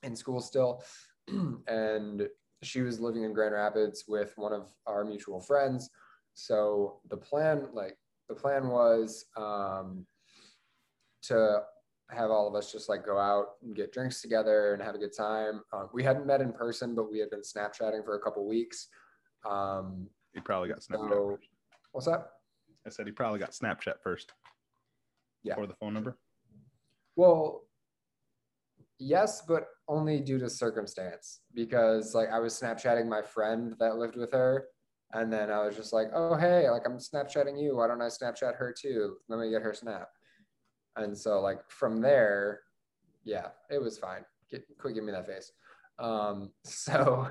in 0.07 0.17
school 0.17 0.41
still, 0.41 0.83
and 1.67 2.29
she 2.63 2.81
was 2.81 3.01
living 3.01 3.25
in 3.25 3.35
Grand 3.35 3.55
Rapids 3.55 4.05
with 4.09 4.33
one 4.37 4.53
of 4.53 4.73
our 4.87 5.05
mutual 5.05 5.41
friends. 5.41 5.91
So 6.35 7.01
the 7.11 7.17
plan, 7.17 7.69
like 7.73 7.99
the 8.29 8.35
plan 8.35 8.69
was 8.69 9.27
um, 9.37 10.07
to 11.25 11.61
have 12.11 12.31
all 12.31 12.47
of 12.49 12.55
us 12.55 12.71
just 12.71 12.89
like 12.89 13.05
go 13.05 13.19
out 13.19 13.47
and 13.63 13.75
get 13.75 13.93
drinks 13.93 14.23
together 14.23 14.73
and 14.73 14.83
have 14.83 14.95
a 14.95 14.99
good 14.99 15.17
time. 15.17 15.63
Um, 15.73 15.91
we 15.93 16.03
hadn't 16.05 16.27
met 16.27 16.41
in 16.41 16.53
person, 16.53 16.95
but 16.95 17.11
we 17.11 17.19
had 17.19 17.31
been 17.31 17.41
Snapchatting 17.41 18.05
for 18.05 18.17
a 18.17 18.21
couple 18.21 18.47
weeks. 18.47 18.89
Um, 19.45 20.09
He 20.33 20.41
probably 20.41 20.69
got 20.69 20.79
Snapchat. 20.79 21.11
so, 21.11 21.37
first. 21.37 21.49
what's 21.93 22.07
that? 22.07 22.29
I 22.87 22.91
said 22.91 23.07
he 23.07 23.13
probably 23.13 23.41
got 23.41 23.51
Snapchat 23.51 24.01
first. 24.03 24.33
Yeah. 25.43 25.55
Or 25.57 25.67
the 25.67 25.75
phone 25.75 25.95
number. 25.95 26.17
Well, 27.17 27.65
yes, 28.99 29.43
but 29.47 29.67
only 29.89 30.21
due 30.21 30.39
to 30.39 30.51
circumstance 30.51 31.41
because 31.55 32.15
like 32.15 32.29
I 32.31 32.39
was 32.39 32.59
Snapchatting 32.59 33.07
my 33.07 33.23
friend 33.23 33.75
that 33.79 33.97
lived 33.97 34.17
with 34.17 34.33
her. 34.33 34.67
And 35.13 35.33
then 35.33 35.51
I 35.51 35.65
was 35.65 35.77
just 35.77 35.93
like, 35.93 36.09
oh, 36.13 36.35
hey, 36.35 36.69
like 36.69 36.83
I'm 36.85 36.99
Snapchatting 36.99 37.61
you. 37.61 37.77
Why 37.77 37.87
don't 37.87 38.03
I 38.03 38.07
Snapchat 38.07 38.57
her 38.57 38.75
too? 38.77 39.17
Let 39.29 39.39
me 39.39 39.51
get 39.51 39.63
her 39.63 39.73
Snap. 39.73 40.09
And 40.97 41.17
so, 41.17 41.41
like, 41.41 41.61
from 41.69 42.01
there, 42.01 42.61
yeah, 43.25 43.49
it 43.71 43.81
was 43.81 43.99
fine. 43.99 44.25
Get, 44.51 44.65
quit 44.79 44.95
giving 44.95 45.07
me 45.07 45.13
that 45.13 45.27
face. 45.27 45.53
Um, 45.99 46.51
so 46.65 47.29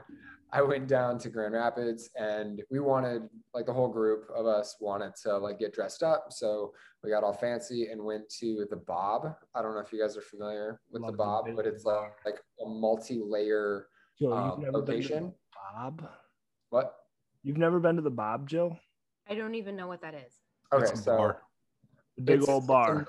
I 0.52 0.62
went 0.62 0.88
down 0.88 1.18
to 1.20 1.30
Grand 1.30 1.54
Rapids 1.54 2.10
and 2.18 2.62
we 2.70 2.80
wanted, 2.80 3.24
like, 3.54 3.66
the 3.66 3.74
whole 3.74 3.90
group 3.90 4.28
of 4.36 4.46
us 4.46 4.76
wanted 4.80 5.14
to, 5.24 5.38
like, 5.38 5.60
get 5.60 5.74
dressed 5.74 6.02
up. 6.04 6.28
So 6.32 6.74
we 7.04 7.10
got 7.10 7.24
all 7.24 7.34
fancy 7.34 7.88
and 7.92 8.02
went 8.04 8.30
to 8.40 8.66
the 8.70 8.78
Bob. 8.78 9.36
I 9.54 9.62
don't 9.62 9.74
know 9.74 9.82
if 9.82 9.92
you 9.92 10.00
guys 10.02 10.16
are 10.18 10.22
familiar 10.22 10.80
with 10.92 11.02
Love 11.02 11.12
the 11.12 11.18
the 11.18 11.24
Bob, 11.24 11.46
big 11.46 11.56
but 11.56 11.66
it's 11.66 11.84
like, 11.84 12.12
like 12.26 12.40
a 12.66 12.68
multi 12.70 13.22
layer 13.24 13.88
Jill, 14.18 14.34
um, 14.34 14.52
you've 14.52 14.60
never 14.72 14.82
been 14.82 14.86
to 14.86 14.92
location. 15.02 15.34
Bob. 15.74 16.08
What? 16.70 16.96
You've 17.44 17.58
never 17.58 17.80
been 17.80 17.98
to 17.98 18.02
the 18.02 18.10
Bob, 18.10 18.48
Jill? 18.48 18.80
I 19.30 19.36
don't 19.36 19.56
even 19.56 19.76
know 19.76 19.88
what 19.88 20.02
that 20.04 20.14
is. 20.14 20.34
Okay, 20.74 20.84
It's 20.84 20.94
a 20.94 20.98
so 21.04 21.18
bar. 21.18 21.42
The 22.18 22.24
big 22.24 22.36
it's- 22.38 22.50
old 22.50 22.64
it's 22.64 22.68
bar. 22.68 23.02
a- 23.02 23.08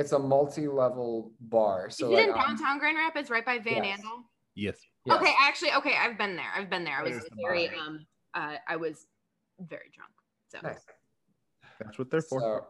It's 0.00 0.12
a 0.12 0.18
multi-level 0.18 1.32
bar. 1.40 1.90
So 1.90 2.06
is 2.06 2.12
it 2.12 2.14
like, 2.14 2.24
in 2.24 2.30
um, 2.34 2.40
downtown 2.40 2.78
Grand 2.78 2.96
Rapids, 2.96 3.28
right 3.30 3.44
by 3.44 3.58
Van 3.58 3.84
yes. 3.84 4.00
Andel? 4.00 4.22
Yes. 4.54 4.78
Yes. 5.06 5.16
Okay, 5.16 5.32
actually, 5.40 5.72
okay, 5.74 5.94
I've 5.98 6.18
been 6.18 6.36
there. 6.36 6.52
I've 6.54 6.68
been 6.68 6.84
there. 6.84 6.98
I 6.98 7.02
was 7.02 7.12
There's 7.12 7.24
the 7.24 7.36
very 7.42 7.68
um 7.68 8.06
uh 8.34 8.56
I 8.68 8.76
was 8.76 9.06
very 9.60 9.90
drunk. 9.94 10.12
So 10.48 10.58
Nice. 10.62 10.84
That's 11.80 11.98
what 11.98 12.10
they're 12.10 12.22
for. 12.22 12.66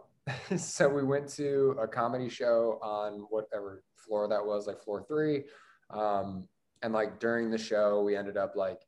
So, 0.50 0.56
so 0.56 0.88
we 0.88 1.04
went 1.04 1.28
to 1.34 1.76
a 1.80 1.86
comedy 1.86 2.28
show 2.28 2.78
on 2.82 3.26
whatever 3.30 3.82
floor 3.96 4.28
that 4.28 4.44
was, 4.44 4.66
like 4.66 4.82
floor 4.82 5.04
three. 5.06 5.44
Um, 5.90 6.48
and 6.82 6.92
like 6.92 7.20
during 7.20 7.50
the 7.50 7.58
show, 7.58 8.02
we 8.02 8.16
ended 8.16 8.36
up 8.36 8.54
like 8.56 8.80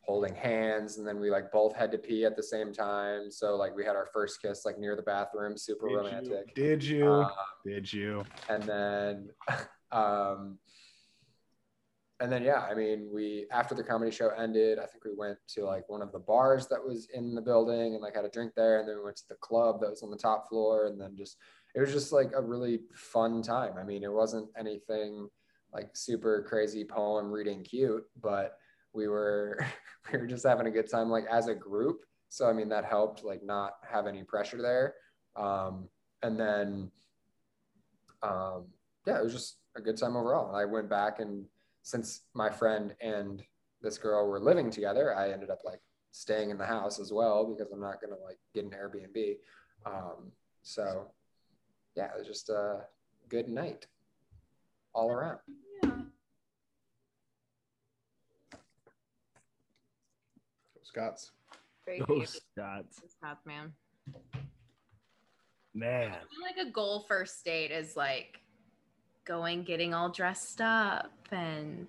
holding 0.00 0.34
hands, 0.34 0.96
and 0.96 1.06
then 1.06 1.20
we 1.20 1.30
like 1.30 1.52
both 1.52 1.76
had 1.76 1.92
to 1.92 1.98
pee 1.98 2.24
at 2.24 2.36
the 2.36 2.42
same 2.42 2.72
time. 2.72 3.30
So 3.30 3.56
like 3.56 3.76
we 3.76 3.84
had 3.84 3.96
our 3.96 4.08
first 4.12 4.40
kiss 4.40 4.64
like 4.64 4.78
near 4.78 4.96
the 4.96 5.02
bathroom, 5.02 5.56
super 5.56 5.86
Did 5.86 5.92
you? 5.92 5.98
romantic. 5.98 6.54
Did 6.54 6.84
you? 6.84 7.06
Uh, 7.06 7.30
Did 7.64 7.92
you? 7.92 8.24
and 8.48 8.62
then 8.62 9.28
um 9.92 10.58
and 12.20 12.32
then 12.32 12.42
yeah 12.42 12.66
i 12.68 12.74
mean 12.74 13.08
we 13.12 13.46
after 13.52 13.74
the 13.74 13.82
comedy 13.82 14.10
show 14.10 14.30
ended 14.30 14.78
i 14.78 14.86
think 14.86 15.04
we 15.04 15.14
went 15.16 15.38
to 15.46 15.64
like 15.64 15.88
one 15.88 16.02
of 16.02 16.10
the 16.12 16.18
bars 16.18 16.66
that 16.66 16.84
was 16.84 17.08
in 17.14 17.34
the 17.34 17.40
building 17.40 17.94
and 17.94 18.02
like 18.02 18.16
had 18.16 18.24
a 18.24 18.30
drink 18.30 18.52
there. 18.54 18.80
And 18.80 18.88
then 18.88 18.96
we 18.96 19.04
went 19.04 19.16
to 19.16 19.28
the 19.28 19.36
club 19.36 19.80
that 19.80 19.90
was 19.90 20.02
on 20.02 20.10
the 20.10 20.16
top 20.16 20.48
floor. 20.48 20.86
And 20.86 21.00
then 21.00 21.16
just 21.16 21.36
it 21.74 21.80
was 21.80 21.92
just 21.92 22.12
like 22.12 22.30
a 22.34 22.42
really 22.42 22.80
fun 22.92 23.42
time. 23.42 23.74
I 23.78 23.84
mean 23.84 24.02
it 24.02 24.12
wasn't 24.12 24.48
anything 24.58 25.28
like 25.72 25.90
super 25.94 26.44
crazy 26.48 26.82
poem 26.82 27.30
reading 27.30 27.62
cute 27.62 28.02
but 28.22 28.56
we 28.94 29.06
were 29.06 29.64
we 30.12 30.18
were 30.18 30.26
just 30.26 30.46
having 30.46 30.66
a 30.66 30.70
good 30.70 30.90
time 30.90 31.10
like 31.10 31.26
as 31.30 31.48
a 31.48 31.54
group. 31.54 32.04
So 32.30 32.48
i 32.48 32.52
mean 32.52 32.68
that 32.68 32.84
helped 32.84 33.24
like 33.24 33.42
not 33.42 33.74
have 33.88 34.06
any 34.06 34.22
pressure 34.22 34.60
there. 34.60 34.94
Um 35.36 35.88
and 36.22 36.38
then 36.38 36.90
um, 38.20 38.66
yeah, 39.06 39.18
it 39.18 39.22
was 39.22 39.32
just 39.32 39.58
a 39.76 39.80
good 39.80 39.96
time 39.96 40.16
overall. 40.16 40.56
I 40.56 40.64
went 40.64 40.90
back 40.90 41.20
and 41.20 41.44
since 41.82 42.22
my 42.34 42.50
friend 42.50 42.94
and 43.00 43.42
this 43.80 43.98
girl 43.98 44.28
were 44.28 44.40
living 44.40 44.70
together, 44.70 45.14
I 45.14 45.30
ended 45.30 45.50
up 45.50 45.60
like 45.64 45.80
staying 46.10 46.50
in 46.50 46.58
the 46.58 46.66
house 46.66 46.98
as 46.98 47.12
well 47.12 47.46
because 47.46 47.72
I'm 47.72 47.80
not 47.80 48.00
gonna 48.00 48.20
like 48.22 48.38
get 48.54 48.64
an 48.64 48.70
Airbnb. 48.70 49.36
Um, 49.86 50.32
so 50.62 51.10
yeah, 51.94 52.06
it 52.06 52.18
was 52.18 52.26
just 52.26 52.48
a 52.48 52.80
good 53.28 53.48
night 53.48 53.86
all 54.94 55.10
around. 55.10 55.38
yeah. 55.82 55.90
Scott's. 60.82 61.32
Great 61.84 62.06
Go 62.06 62.16
view. 62.16 62.26
Scots. 62.26 63.00
Scots, 63.18 63.46
man. 63.46 63.72
Man. 65.74 66.12
Like 66.42 66.66
a 66.66 66.70
goal 66.70 67.04
first 67.06 67.44
date 67.44 67.70
is 67.70 67.94
like 67.96 68.40
going, 69.28 69.62
getting 69.62 69.94
all 69.94 70.08
dressed 70.08 70.60
up 70.60 71.12
and 71.30 71.88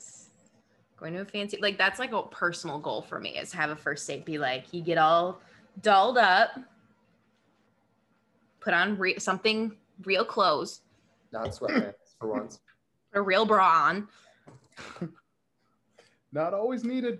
going 0.97 1.13
to 1.13 1.21
a 1.21 1.25
fancy 1.25 1.57
like 1.61 1.77
that's 1.77 1.97
like 1.97 2.11
a 2.11 2.21
personal 2.23 2.77
goal 2.77 3.01
for 3.01 3.21
me 3.21 3.37
is 3.37 3.53
have 3.53 3.69
a 3.69 3.75
first 3.75 4.05
date 4.05 4.25
be 4.25 4.37
like 4.37 4.65
you 4.73 4.81
get 4.81 4.97
all 4.97 5.39
dolled 5.81 6.17
up, 6.17 6.51
put 8.59 8.73
on 8.73 8.97
re- 8.97 9.17
something 9.17 9.75
real 10.03 10.25
clothes, 10.25 10.81
Not 11.31 11.47
sweatpants 11.47 11.93
for 12.19 12.27
once. 12.27 12.59
a 13.13 13.21
real 13.21 13.45
bra 13.45 13.87
on. 13.87 14.07
Not 16.33 16.53
always 16.53 16.83
needed. 16.83 17.19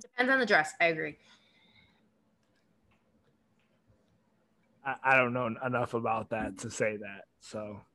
Depends 0.00 0.32
on 0.32 0.40
the 0.40 0.46
dress. 0.46 0.72
I 0.80 0.86
agree. 0.86 1.16
I, 4.84 4.94
I 5.04 5.16
don't 5.16 5.32
know 5.32 5.46
enough 5.64 5.94
about 5.94 6.30
that 6.30 6.58
to 6.58 6.70
say 6.70 6.96
that. 6.96 7.24
So 7.40 7.58
Well, 7.58 7.89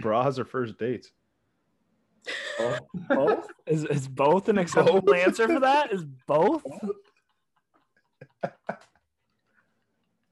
bras 0.00 0.38
are 0.38 0.44
first 0.44 0.78
dates. 0.78 1.10
Oh, 2.58 2.78
both 3.08 3.48
is, 3.66 3.84
is 3.84 4.08
both 4.08 4.48
an 4.48 4.58
acceptable 4.58 5.14
answer 5.14 5.46
for 5.46 5.60
that? 5.60 5.92
Is 5.92 6.04
both? 6.26 6.64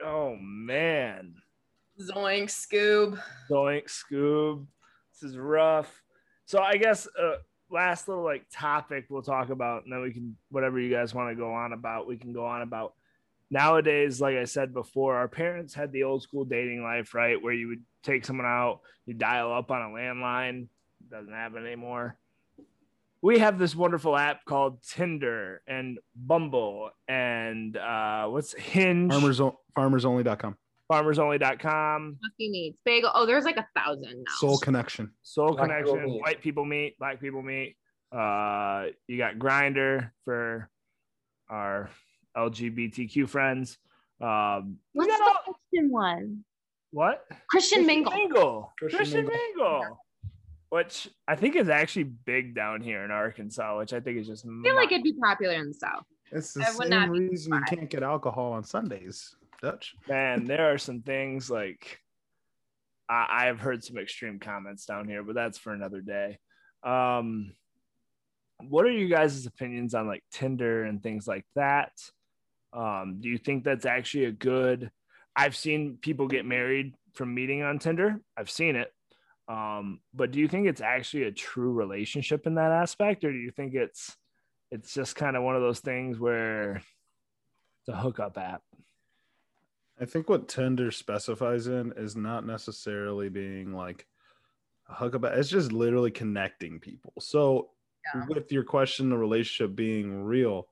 oh 0.03 0.37
man. 0.41 1.35
Zoink, 2.01 2.45
Scoob. 2.45 3.21
Zoink 3.51 3.85
Scoob. 3.85 4.67
This 5.13 5.31
is 5.31 5.37
rough. 5.37 6.03
So 6.47 6.61
I 6.61 6.77
guess 6.77 7.07
uh, 7.21 7.37
last 7.71 8.09
little 8.09 8.25
like 8.25 8.47
topic 8.53 9.07
we'll 9.09 9.23
talk 9.23 9.51
about, 9.51 9.85
and 9.85 9.93
then 9.93 10.03
we 10.03 10.13
can 10.13 10.37
whatever 10.51 10.81
you 10.81 10.91
guys 10.91 11.15
want 11.15 11.31
to 11.31 11.35
go 11.35 11.53
on 11.53 11.73
about, 11.73 12.07
we 12.07 12.17
can 12.17 12.33
go 12.33 12.45
on 12.45 12.63
about. 12.63 12.95
Nowadays, 13.53 14.19
like 14.19 14.37
I 14.37 14.45
said 14.45 14.73
before, 14.73 15.15
our 15.15 15.29
parents 15.29 15.75
had 15.75 15.93
the 15.93 16.05
old 16.05 16.23
school 16.23 16.47
dating 16.47 16.83
life, 16.83 17.13
right? 17.13 17.41
Where 17.41 17.53
you 17.53 17.69
would 17.69 17.83
take 18.03 18.25
someone 18.25 18.47
out, 18.47 18.81
you 19.05 19.13
dial 19.13 19.53
up 19.53 19.71
on 19.71 19.83
a 19.83 19.95
landline. 19.95 20.69
Doesn't 21.11 21.35
happen 21.35 21.67
anymore. 21.67 22.17
We 23.21 23.41
have 23.41 23.59
this 23.59 23.77
wonderful 23.77 24.17
app 24.17 24.47
called 24.47 24.83
Tinder 24.83 25.61
and 25.67 25.99
Bumble 26.17 26.93
and 27.07 27.77
uh, 27.77 28.27
what's 28.29 28.55
Hinge, 28.55 29.13
Farmers, 29.13 29.39
farmersonly.com. 29.77 30.57
farmersonly.com. 30.91 32.19
Coffee 32.25 32.51
meets 32.51 32.81
bagel. 32.87 33.11
Oh, 33.15 33.27
there's 33.27 33.45
like 33.45 33.59
a 33.59 33.67
thousand 33.77 34.15
now. 34.17 34.33
Soul 34.39 34.57
Connection. 34.57 35.13
Soul 35.21 35.53
Black 35.57 35.69
Connection, 35.69 36.07
meet. 36.07 36.23
white 36.23 36.41
people 36.41 36.65
meet, 36.65 36.99
black 36.99 37.21
people 37.21 37.43
meet. 37.43 37.77
Uh, 38.11 38.87
you 39.07 39.19
got 39.19 39.35
Grindr 39.37 40.11
for 40.25 40.71
our 41.51 41.91
LGBTQ 42.37 43.29
friends. 43.29 43.79
Um, 44.21 44.79
we 44.95 45.07
What's 45.07 45.19
got 45.19 45.21
all, 45.21 45.35
the 45.47 45.53
Christian 45.53 45.91
one? 45.91 46.45
what? 46.91 47.25
Christian 47.49 47.87
Mingle. 47.87 48.13
Mingle. 48.13 48.73
Christian 48.79 48.99
Christian, 48.99 49.27
Mingle. 49.27 49.81
Mingle. 49.81 49.99
Which 50.71 51.09
I 51.29 51.37
think 51.37 51.57
is 51.57 51.69
actually 51.69 52.05
big 52.05 52.55
down 52.55 52.81
here 52.81 53.05
in 53.05 53.11
Arkansas, 53.11 53.79
which 53.79 53.93
I 53.93 54.01
think 54.01 54.19
is 54.19 54.27
just. 54.27 54.47
I 54.47 54.63
feel 54.63 54.77
like 54.77 54.91
it'd 54.91 55.03
be 55.03 55.13
popular 55.15 55.55
in 55.55 55.69
the 55.69 55.75
South. 55.75 56.05
It's 56.31 56.55
the 56.55 56.63
I 56.63 56.71
would 56.71 56.89
same 56.89 56.91
not 56.91 57.13
be 57.13 57.21
reason 57.21 57.53
you 57.53 57.61
can't 57.69 57.91
get 57.91 58.03
alcohol 58.03 58.53
on 58.53 58.65
Sundays. 58.65 59.35
Dutch. 59.61 59.95
man, 60.09 60.45
there 60.45 60.73
are 60.73 60.79
some 60.79 61.03
things 61.03 61.49
like 61.49 62.01
I, 63.09 63.47
I've 63.47 63.61
heard 63.61 63.85
some 63.85 63.99
extreme 63.99 64.39
comments 64.39 64.87
down 64.87 65.07
here, 65.07 65.23
but 65.23 65.35
that's 65.35 65.59
for 65.59 65.73
another 65.73 66.01
day. 66.01 66.39
Um, 66.83 67.53
what 68.69 68.87
are 68.87 68.91
you 68.91 69.09
guys' 69.09 69.47
opinions 69.47 69.95
on 69.95 70.07
like 70.07 70.25
Tinder 70.33 70.85
and 70.85 71.03
things 71.03 71.29
like 71.29 71.45
that? 71.55 71.93
Um, 72.73 73.19
do 73.21 73.29
you 73.29 73.39
think 73.39 73.65
that's 73.65 73.87
actually 73.87 74.25
a 74.27 74.33
good? 74.33 74.91
I've 75.37 75.57
seen 75.57 75.99
people 76.01 76.27
get 76.29 76.45
married 76.47 76.95
from 77.15 77.35
meeting 77.35 77.63
on 77.63 77.79
Tinder. 77.79 78.21
I've 78.37 78.51
seen 78.51 78.77
it. 78.77 78.93
Um, 79.49 80.01
but 80.15 80.31
do 80.31 80.39
you 80.39 80.49
think 80.49 80.67
it's 80.67 80.81
actually 80.81 81.25
a 81.25 81.33
true 81.33 81.73
relationship 81.73 82.47
in 82.47 82.55
that 82.55 82.71
aspect, 82.71 83.25
or 83.25 83.33
do 83.33 83.39
you 83.39 83.51
think 83.51 83.75
it's 83.75 84.17
it's 84.71 84.95
just 84.95 85.17
kind 85.17 85.37
of 85.37 85.43
one 85.43 85.57
of 85.57 85.63
those 85.63 85.81
things 85.81 86.19
where 86.19 86.77
it's 86.77 87.89
a 87.89 87.97
hookup 87.97 88.39
app? 88.39 88.63
I 90.01 90.07
think 90.07 90.29
what 90.29 90.49
Tinder 90.49 90.91
specifies 90.91 91.67
in 91.67 91.93
is 91.97 92.17
not 92.17 92.47
necessarily 92.47 93.29
being 93.29 93.75
like 93.75 94.07
a 94.89 94.95
hookup. 94.95 95.25
It's 95.25 95.51
just 95.51 95.73
literally 95.73 96.11
connecting 96.11 96.81
people. 96.81 97.13
So, 97.21 97.71
Yeah. 98.15 98.25
with 98.29 98.51
your 98.51 98.65
question, 98.65 99.11
the 99.11 99.19
relationship 99.19 99.77
being 99.77 100.25
real, 100.25 100.69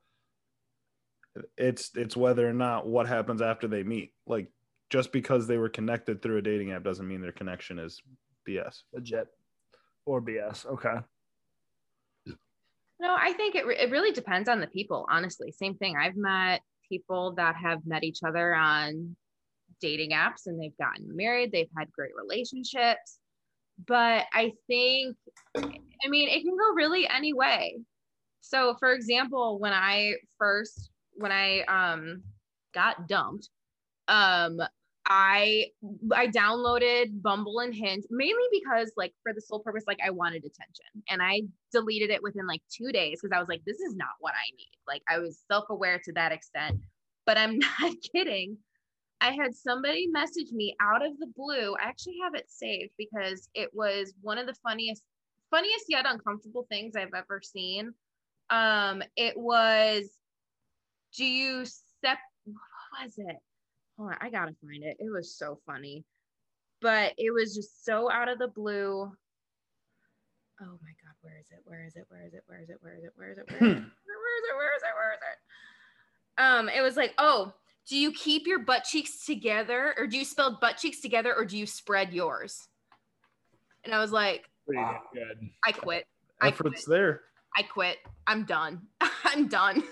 it's 1.56 1.90
it's 1.94 2.16
whether 2.16 2.48
or 2.48 2.52
not 2.52 2.86
what 2.86 3.06
happens 3.06 3.42
after 3.42 3.68
they 3.68 3.82
meet. 3.82 4.12
Like, 4.26 4.50
just 4.90 5.12
because 5.12 5.46
they 5.46 5.58
were 5.58 5.68
connected 5.68 6.20
through 6.20 6.38
a 6.38 6.42
dating 6.42 6.72
app 6.72 6.84
doesn't 6.84 7.06
mean 7.06 7.20
their 7.20 7.32
connection 7.32 7.78
is 7.78 8.02
BS. 8.48 8.82
Legit 8.92 9.28
or 10.04 10.20
BS. 10.20 10.66
Okay. 10.66 10.96
No, 13.00 13.16
I 13.18 13.32
think 13.32 13.54
it, 13.54 13.66
re- 13.66 13.78
it 13.78 13.90
really 13.90 14.12
depends 14.12 14.48
on 14.48 14.60
the 14.60 14.66
people, 14.66 15.06
honestly. 15.10 15.52
Same 15.52 15.74
thing. 15.76 15.96
I've 15.96 16.16
met 16.16 16.60
people 16.86 17.32
that 17.36 17.56
have 17.56 17.86
met 17.86 18.04
each 18.04 18.18
other 18.26 18.54
on 18.54 19.16
dating 19.80 20.10
apps 20.10 20.46
and 20.46 20.60
they've 20.60 20.76
gotten 20.76 21.16
married, 21.16 21.50
they've 21.50 21.70
had 21.76 21.90
great 21.92 22.12
relationships. 22.14 23.18
But 23.86 24.26
I 24.34 24.52
think, 24.66 25.16
I 25.56 26.08
mean, 26.08 26.28
it 26.28 26.42
can 26.42 26.56
go 26.56 26.74
really 26.74 27.08
any 27.08 27.32
way. 27.32 27.78
So, 28.42 28.76
for 28.78 28.92
example, 28.92 29.58
when 29.58 29.72
I 29.72 30.16
first, 30.38 30.89
when 31.20 31.32
I 31.32 31.60
um, 31.62 32.22
got 32.74 33.08
dumped, 33.08 33.48
um, 34.08 34.60
I 35.06 35.66
I 36.14 36.28
downloaded 36.28 37.20
Bumble 37.20 37.60
and 37.60 37.74
Hinge 37.74 38.04
mainly 38.10 38.44
because 38.52 38.92
like 38.96 39.12
for 39.22 39.32
the 39.34 39.40
sole 39.40 39.60
purpose 39.60 39.84
like 39.86 39.98
I 40.04 40.10
wanted 40.10 40.44
attention 40.44 41.02
and 41.08 41.20
I 41.22 41.42
deleted 41.72 42.10
it 42.10 42.22
within 42.22 42.46
like 42.46 42.62
2 42.70 42.92
days 42.92 43.18
because 43.20 43.34
I 43.34 43.40
was 43.40 43.48
like 43.48 43.62
this 43.66 43.80
is 43.80 43.96
not 43.96 44.10
what 44.20 44.34
I 44.34 44.50
need. 44.56 44.78
Like 44.86 45.02
I 45.08 45.18
was 45.18 45.42
self-aware 45.50 46.00
to 46.04 46.12
that 46.12 46.32
extent. 46.32 46.78
But 47.26 47.38
I'm 47.38 47.58
not 47.80 47.94
kidding. 48.14 48.56
I 49.20 49.32
had 49.32 49.54
somebody 49.54 50.06
message 50.06 50.52
me 50.52 50.76
out 50.80 51.04
of 51.04 51.18
the 51.18 51.26
blue. 51.36 51.74
I 51.80 51.88
actually 51.88 52.18
have 52.22 52.34
it 52.34 52.50
saved 52.50 52.92
because 52.96 53.48
it 53.54 53.70
was 53.74 54.14
one 54.22 54.38
of 54.38 54.46
the 54.46 54.54
funniest 54.62 55.02
funniest 55.50 55.86
yet 55.88 56.06
uncomfortable 56.08 56.66
things 56.68 56.94
I've 56.96 57.14
ever 57.16 57.40
seen. 57.42 57.92
Um 58.50 59.02
it 59.16 59.36
was 59.36 60.10
do 61.16 61.24
you 61.24 61.64
step 61.64 62.18
what 62.44 63.02
was 63.04 63.14
it? 63.18 63.36
Hold 63.96 64.10
on, 64.10 64.16
I 64.20 64.30
gotta 64.30 64.54
find 64.62 64.82
it. 64.82 64.96
It 64.98 65.10
was 65.10 65.36
so 65.36 65.58
funny. 65.66 66.04
But 66.80 67.12
it 67.18 67.30
was 67.32 67.54
just 67.54 67.84
so 67.84 68.10
out 68.10 68.28
of 68.28 68.38
the 68.38 68.48
blue. 68.48 69.12
Oh 70.62 70.78
my 70.82 70.92
god, 71.02 71.14
where 71.20 71.38
is 71.38 71.46
it? 71.50 71.60
Where 71.64 71.84
is 71.86 71.96
it? 71.96 72.04
Where 72.08 72.26
is 72.26 72.34
it? 72.34 72.42
Where 72.46 72.62
is 72.62 72.68
it? 72.68 72.76
Where 72.80 72.94
is 72.96 73.04
it? 73.04 73.12
Where 73.16 73.28
is 73.30 73.38
it? 73.38 73.48
Where 73.48 73.70
is 73.70 73.76
it? 73.76 73.76
Where 73.76 73.76
is 73.76 74.44
it? 74.48 74.56
Where 74.56 74.76
is 74.76 74.82
it? 74.82 74.94
Where 74.94 75.12
is 75.12 75.20
it? 75.20 76.42
Um, 76.42 76.68
it 76.68 76.82
was 76.82 76.96
like, 76.96 77.12
oh, 77.18 77.52
do 77.88 77.96
you 77.98 78.12
keep 78.12 78.46
your 78.46 78.60
butt 78.60 78.84
cheeks 78.84 79.24
together, 79.26 79.94
or 79.98 80.06
do 80.06 80.16
you 80.18 80.24
spell 80.24 80.58
butt 80.60 80.76
cheeks 80.78 81.00
together, 81.00 81.34
or 81.34 81.44
do 81.44 81.58
you 81.58 81.66
spread 81.66 82.12
yours? 82.12 82.68
And 83.84 83.94
I 83.94 84.00
was 84.00 84.12
like, 84.12 84.44
Wow. 84.66 85.00
good. 85.12 85.50
I 85.64 85.72
quit. 85.72 86.06
I 86.40 86.50
quit. 86.50 86.72
Efforts 86.72 86.84
there. 86.86 87.22
I 87.56 87.62
quit. 87.62 87.98
I'm 88.26 88.44
done. 88.44 88.82
I'm 89.24 89.48
done. 89.48 89.82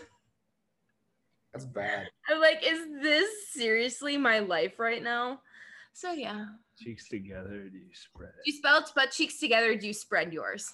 That's 1.52 1.64
bad. 1.64 2.08
I'm 2.28 2.40
like, 2.40 2.62
is 2.64 2.80
this 3.02 3.28
seriously 3.52 4.16
my 4.16 4.40
life 4.40 4.78
right 4.78 5.02
now? 5.02 5.40
So 5.92 6.12
yeah. 6.12 6.46
Cheeks 6.78 7.08
together. 7.08 7.68
Do 7.68 7.78
you 7.78 7.90
spread 7.92 8.30
Do 8.44 8.50
you 8.50 8.56
spell 8.56 8.84
butt 8.94 9.10
cheeks 9.10 9.38
together? 9.40 9.74
Do 9.74 9.86
you 9.86 9.92
spread 9.92 10.32
yours? 10.32 10.72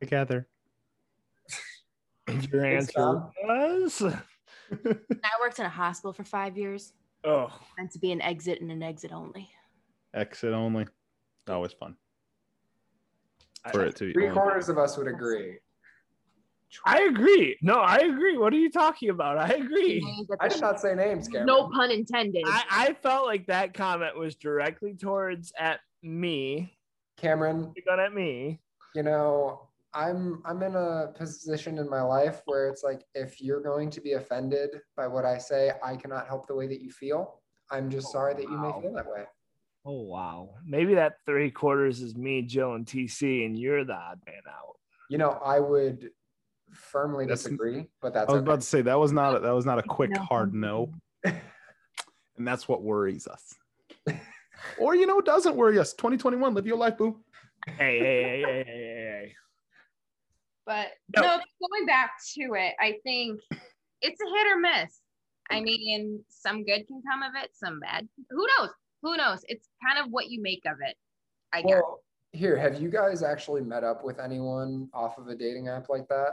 Together. 0.00 0.48
Your 2.50 2.64
answer 2.64 3.22
was. 3.42 4.02
I 4.72 5.30
worked 5.40 5.58
in 5.58 5.66
a 5.66 5.70
hospital 5.70 6.12
for 6.12 6.24
five 6.24 6.56
years. 6.56 6.92
Oh, 7.24 7.50
Meant 7.78 7.90
to 7.92 7.98
be 7.98 8.12
an 8.12 8.22
exit 8.22 8.60
and 8.60 8.70
an 8.70 8.82
exit 8.82 9.12
only. 9.12 9.48
Exit 10.14 10.52
only. 10.52 10.86
Always 11.48 11.72
fun 11.72 11.96
for 13.72 13.82
I, 13.82 13.88
it 13.88 13.96
to. 13.96 14.12
Three 14.12 14.28
only. 14.28 14.34
quarters 14.34 14.68
of 14.68 14.78
us 14.78 14.96
would 14.96 15.08
agree. 15.08 15.58
I 16.84 17.02
agree. 17.02 17.56
No, 17.62 17.74
I 17.74 17.96
agree. 17.96 18.36
What 18.36 18.52
are 18.52 18.58
you 18.58 18.70
talking 18.70 19.10
about? 19.10 19.38
I 19.38 19.48
agree. 19.48 20.04
I 20.40 20.48
did 20.48 20.60
not 20.60 20.80
say 20.80 20.94
names, 20.94 21.28
Cameron. 21.28 21.46
No 21.46 21.68
pun 21.68 21.90
intended. 21.90 22.44
I, 22.46 22.64
I 22.70 22.92
felt 22.94 23.26
like 23.26 23.46
that 23.46 23.74
comment 23.74 24.16
was 24.16 24.34
directly 24.34 24.94
towards 24.94 25.52
at 25.58 25.80
me, 26.02 26.72
Cameron, 27.16 27.72
You 27.76 27.82
gun 27.82 28.00
at 28.00 28.12
me. 28.12 28.60
you 28.94 29.02
know, 29.02 29.68
I'm 29.94 30.42
I'm 30.44 30.62
in 30.62 30.74
a 30.74 31.12
position 31.16 31.78
in 31.78 31.88
my 31.88 32.02
life 32.02 32.42
where 32.46 32.68
it's 32.68 32.82
like 32.82 33.04
if 33.14 33.40
you're 33.40 33.60
going 33.60 33.90
to 33.90 34.00
be 34.00 34.12
offended 34.12 34.70
by 34.96 35.06
what 35.06 35.24
I 35.24 35.38
say, 35.38 35.72
I 35.82 35.96
cannot 35.96 36.26
help 36.26 36.46
the 36.46 36.54
way 36.54 36.66
that 36.66 36.80
you 36.82 36.90
feel. 36.90 37.40
I'm 37.70 37.88
just 37.90 38.08
oh, 38.08 38.12
sorry 38.12 38.34
that 38.34 38.42
you 38.42 38.58
may 38.58 38.72
feel 38.80 38.92
that 38.94 39.06
way. 39.06 39.24
Oh 39.86 40.02
wow. 40.02 40.50
Maybe 40.66 40.94
that 40.94 41.18
three 41.26 41.50
quarters 41.50 42.00
is 42.00 42.16
me, 42.16 42.42
Jill, 42.42 42.74
and 42.74 42.86
TC, 42.86 43.46
and 43.46 43.58
you're 43.58 43.84
the 43.84 43.94
odd 43.94 44.20
man 44.26 44.42
out. 44.48 44.76
You 45.10 45.18
know, 45.18 45.38
I 45.44 45.60
would 45.60 46.10
firmly 46.74 47.24
That's- 47.24 47.42
disagree, 47.42 47.86
but 48.00 48.14
that's. 48.14 48.28
I 48.28 48.32
was 48.32 48.40
okay. 48.40 48.46
about 48.46 48.60
to 48.60 48.66
say 48.66 48.82
that 48.82 48.98
was 48.98 49.12
not 49.12 49.36
a, 49.36 49.40
that 49.40 49.54
was 49.54 49.66
not 49.66 49.78
a 49.78 49.82
quick 49.82 50.10
No. 50.14 50.20
hard 50.22 50.54
no, 50.54 50.92
and 51.24 52.46
that's 52.46 52.68
what 52.68 52.82
worries 52.82 53.26
us. 53.26 53.54
or 54.78 54.94
you 54.94 55.06
know, 55.06 55.18
it 55.18 55.24
doesn't 55.24 55.56
worry 55.56 55.78
us. 55.78 55.92
2021, 55.94 56.54
live 56.54 56.66
your 56.66 56.76
life, 56.76 56.98
boo. 56.98 57.20
Hey, 57.66 57.74
hey, 57.76 57.98
hey, 57.98 58.02
hey, 58.02 58.42
hey, 58.42 58.64
hey, 58.64 58.64
hey. 58.66 59.34
but 60.66 60.88
No. 61.16 61.22
no. 61.22 61.40
going 61.68 61.86
back 61.86 62.12
to 62.34 62.54
it, 62.54 62.74
I 62.80 62.98
think 63.02 63.40
it's 64.02 64.20
a 64.20 64.24
hit 64.24 64.46
or 64.52 64.58
miss. 64.58 65.00
I 65.50 65.60
mm. 65.60 65.64
mean, 65.64 66.24
some 66.28 66.64
good 66.64 66.86
can 66.86 67.02
come 67.10 67.22
of 67.22 67.32
it, 67.42 67.50
some 67.54 67.80
bad. 67.80 68.08
Who 68.30 68.46
knows? 68.58 68.70
Who 69.02 69.16
knows? 69.16 69.40
It's 69.48 69.68
kind 69.86 70.04
of 70.04 70.10
what 70.10 70.30
you 70.30 70.40
make 70.42 70.62
of 70.66 70.76
it. 70.86 70.96
I 71.52 71.62
guess. 71.62 71.72
Well, 71.72 72.00
here, 72.32 72.56
have 72.56 72.80
you 72.80 72.90
guys 72.90 73.22
actually 73.22 73.60
met 73.60 73.84
up 73.84 74.04
with 74.04 74.18
anyone 74.18 74.88
off 74.92 75.18
of 75.18 75.28
a 75.28 75.36
dating 75.36 75.68
app 75.68 75.88
like 75.88 76.08
that? 76.08 76.32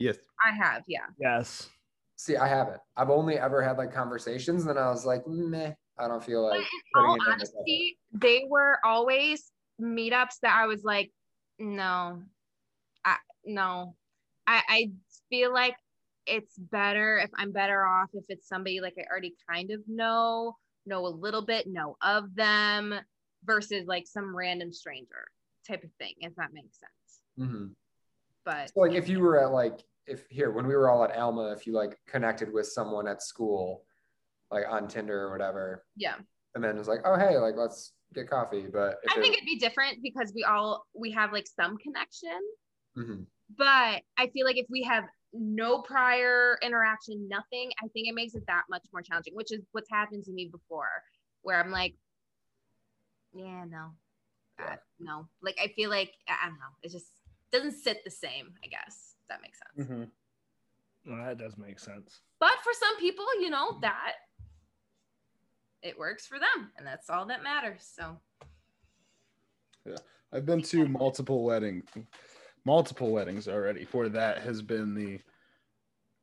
Yes. 0.00 0.16
I 0.44 0.56
have, 0.56 0.82
yeah. 0.88 1.06
Yes. 1.18 1.68
See, 2.16 2.36
I 2.36 2.48
haven't. 2.48 2.80
I've 2.96 3.10
only 3.10 3.38
ever 3.38 3.62
had 3.62 3.76
like 3.78 3.92
conversations, 3.94 4.62
and 4.62 4.70
then 4.70 4.82
I 4.82 4.90
was 4.90 5.04
like, 5.06 5.26
meh, 5.26 5.72
I 5.98 6.08
don't 6.08 6.24
feel 6.24 6.42
But 6.48 6.56
like. 6.58 6.66
in 6.94 7.04
all 7.04 7.12
putting 7.12 7.26
it 7.26 7.32
in 7.32 7.38
myself. 7.38 7.54
honesty, 7.58 7.98
they 8.12 8.44
were 8.48 8.78
always 8.84 9.52
meetups 9.80 10.40
that 10.42 10.56
I 10.56 10.66
was 10.66 10.82
like, 10.82 11.12
no, 11.58 12.22
I 13.04 13.16
no. 13.44 13.94
I, 14.46 14.62
I 14.68 14.90
feel 15.28 15.52
like 15.52 15.76
it's 16.26 16.56
better 16.58 17.18
if 17.18 17.30
I'm 17.36 17.52
better 17.52 17.84
off 17.84 18.08
if 18.14 18.24
it's 18.28 18.48
somebody 18.48 18.80
like 18.80 18.94
I 18.98 19.04
already 19.10 19.34
kind 19.48 19.70
of 19.70 19.80
know, 19.86 20.56
know 20.86 21.06
a 21.06 21.08
little 21.08 21.44
bit, 21.44 21.66
know 21.66 21.96
of 22.02 22.34
them, 22.34 22.94
versus 23.44 23.86
like 23.86 24.06
some 24.06 24.34
random 24.34 24.72
stranger 24.72 25.26
type 25.68 25.84
of 25.84 25.90
thing, 25.98 26.14
if 26.20 26.34
that 26.36 26.52
makes 26.52 26.78
sense. 26.78 27.50
Mhm. 27.50 27.74
But 28.44 28.70
So, 28.74 28.80
like, 28.80 28.92
if 28.92 29.08
you 29.08 29.20
were 29.20 29.38
at 29.42 29.52
like, 29.52 29.80
if 30.10 30.26
here 30.28 30.50
when 30.50 30.66
we 30.66 30.74
were 30.74 30.90
all 30.90 31.04
at 31.04 31.16
Alma, 31.16 31.52
if 31.52 31.66
you 31.66 31.72
like 31.72 31.98
connected 32.06 32.52
with 32.52 32.66
someone 32.66 33.06
at 33.06 33.22
school, 33.22 33.84
like 34.50 34.64
on 34.68 34.88
Tinder 34.88 35.22
or 35.22 35.30
whatever, 35.30 35.84
yeah. 35.96 36.16
and 36.54 36.62
then 36.62 36.74
it 36.74 36.78
was 36.78 36.88
like, 36.88 37.00
oh 37.04 37.16
hey, 37.16 37.38
like 37.38 37.54
let's 37.56 37.92
get 38.12 38.28
coffee. 38.28 38.66
But 38.70 38.96
I 39.08 39.14
think 39.14 39.34
it, 39.34 39.38
it'd 39.38 39.46
be 39.46 39.58
different 39.58 39.98
because 40.02 40.32
we 40.34 40.44
all 40.44 40.84
we 40.94 41.12
have 41.12 41.32
like 41.32 41.46
some 41.46 41.78
connection. 41.78 42.40
Mhm. 42.98 43.26
but 43.56 44.02
I 44.18 44.26
feel 44.32 44.44
like 44.44 44.56
if 44.56 44.66
we 44.68 44.82
have 44.82 45.04
no 45.32 45.80
prior 45.80 46.58
interaction, 46.60 47.28
nothing, 47.28 47.70
I 47.80 47.86
think 47.92 48.08
it 48.08 48.16
makes 48.16 48.34
it 48.34 48.42
that 48.48 48.64
much 48.68 48.82
more 48.92 49.00
challenging, 49.00 49.36
which 49.36 49.52
is 49.52 49.60
what's 49.70 49.88
happened 49.88 50.24
to 50.24 50.32
me 50.32 50.48
before, 50.50 50.90
where 51.42 51.62
I'm 51.62 51.70
like, 51.70 51.94
yeah, 53.32 53.64
no, 53.70 53.92
uh, 54.58 54.74
no, 54.98 55.28
like 55.40 55.56
I 55.62 55.68
feel 55.68 55.88
like 55.88 56.12
I 56.28 56.46
don't 56.46 56.58
know, 56.58 56.74
it 56.82 56.90
just 56.90 57.12
doesn't 57.52 57.80
sit 57.80 58.02
the 58.04 58.10
same, 58.10 58.54
I 58.64 58.66
guess. 58.66 59.09
If 59.30 59.36
that 59.36 59.42
makes 59.42 59.58
sense. 59.58 59.88
Mm-hmm. 59.88 61.12
Well, 61.12 61.26
that 61.26 61.38
does 61.38 61.56
make 61.56 61.78
sense. 61.78 62.20
But 62.38 62.54
for 62.62 62.72
some 62.72 62.98
people, 62.98 63.24
you 63.40 63.50
know, 63.50 63.78
that 63.80 64.12
it 65.82 65.98
works 65.98 66.26
for 66.26 66.38
them, 66.38 66.72
and 66.76 66.86
that's 66.86 67.08
all 67.08 67.26
that 67.26 67.42
matters. 67.42 67.90
So 67.96 68.18
Yeah. 69.86 69.96
I've 70.32 70.46
been 70.46 70.62
to 70.62 70.86
multiple 70.88 71.42
weddings, 71.44 71.88
multiple 72.64 73.10
weddings 73.10 73.48
already. 73.48 73.84
For 73.84 74.08
that 74.10 74.42
has 74.42 74.62
been 74.62 74.94
the 74.94 75.20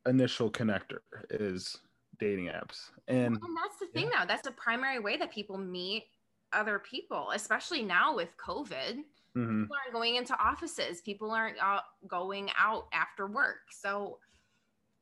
initial 0.08 0.50
connector 0.50 1.00
is 1.30 1.76
dating 2.20 2.46
apps, 2.46 2.90
and 3.08 3.36
And 3.36 3.56
that's 3.56 3.78
the 3.80 3.86
thing 3.92 4.10
now. 4.10 4.24
That's 4.24 4.42
the 4.42 4.52
primary 4.52 4.98
way 5.00 5.16
that 5.16 5.32
people 5.32 5.58
meet 5.58 6.04
other 6.52 6.78
people, 6.78 7.30
especially 7.34 7.82
now 7.82 8.14
with 8.14 8.30
COVID. 8.36 9.02
Mhm. 9.38 9.62
People 9.62 9.76
aren't 9.76 9.92
going 9.92 10.16
into 10.16 10.38
offices. 10.38 11.00
People 11.00 11.30
aren't 11.30 11.56
uh, 11.62 11.80
going 12.06 12.50
out 12.58 12.86
after 12.92 13.26
work. 13.26 13.70
So 13.70 14.18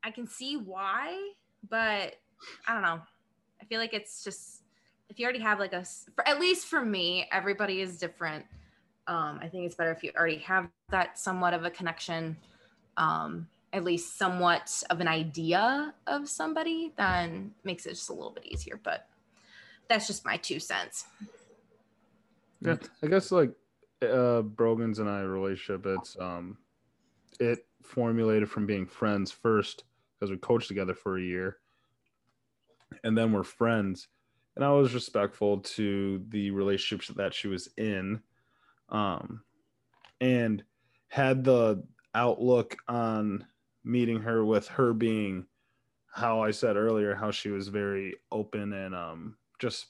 I 0.02 0.10
can 0.10 0.26
see 0.26 0.56
why, 0.56 1.32
but 1.68 2.14
I 2.66 2.72
don't 2.74 2.82
know. 2.82 3.00
I 3.60 3.64
feel 3.64 3.80
like 3.80 3.94
it's 3.94 4.22
just 4.22 4.62
if 5.08 5.18
you 5.18 5.24
already 5.24 5.40
have 5.40 5.58
like 5.58 5.72
a 5.72 5.84
for, 6.14 6.26
at 6.28 6.40
least 6.40 6.66
for 6.66 6.84
me, 6.84 7.28
everybody 7.32 7.80
is 7.80 7.98
different. 7.98 8.44
Um, 9.06 9.38
I 9.40 9.48
think 9.48 9.66
it's 9.66 9.74
better 9.74 9.92
if 9.92 10.02
you 10.02 10.12
already 10.16 10.38
have 10.38 10.68
that 10.90 11.18
somewhat 11.18 11.54
of 11.54 11.64
a 11.64 11.70
connection. 11.70 12.36
Um, 12.96 13.48
at 13.72 13.84
least 13.84 14.16
somewhat 14.16 14.82
of 14.88 15.00
an 15.00 15.08
idea 15.08 15.92
of 16.06 16.28
somebody, 16.28 16.92
then 16.96 17.52
makes 17.62 17.84
it 17.84 17.90
just 17.90 18.08
a 18.08 18.12
little 18.12 18.30
bit 18.30 18.46
easier. 18.46 18.80
But 18.82 19.06
that's 19.88 20.06
just 20.06 20.24
my 20.24 20.36
two 20.38 20.60
cents. 20.60 21.04
Yeah, 22.60 22.76
I 23.02 23.06
guess 23.08 23.30
like 23.30 23.52
uh 24.02 24.42
Brogan's 24.42 24.98
and 24.98 25.08
I 25.08 25.20
relationship, 25.20 25.86
it's 25.86 26.16
um 26.18 26.58
it 27.40 27.66
formulated 27.82 28.50
from 28.50 28.66
being 28.66 28.86
friends 28.86 29.30
first 29.30 29.84
because 30.14 30.30
we 30.30 30.38
coached 30.38 30.68
together 30.68 30.94
for 30.94 31.18
a 31.18 31.22
year. 31.22 31.58
And 33.04 33.16
then 33.16 33.32
we're 33.32 33.42
friends. 33.42 34.08
And 34.54 34.64
I 34.64 34.70
was 34.70 34.94
respectful 34.94 35.58
to 35.60 36.24
the 36.28 36.50
relationships 36.50 37.08
that 37.16 37.34
she 37.34 37.48
was 37.48 37.68
in. 37.76 38.20
Um 38.88 39.42
and 40.20 40.62
had 41.08 41.44
the 41.44 41.82
outlook 42.14 42.76
on 42.88 43.46
meeting 43.84 44.20
her 44.20 44.44
with 44.44 44.66
her 44.68 44.92
being 44.92 45.46
how 46.10 46.40
I 46.40 46.50
said 46.50 46.76
earlier, 46.76 47.14
how 47.14 47.30
she 47.30 47.50
was 47.50 47.68
very 47.68 48.16
open 48.32 48.72
and 48.72 48.94
um 48.94 49.36
just 49.58 49.86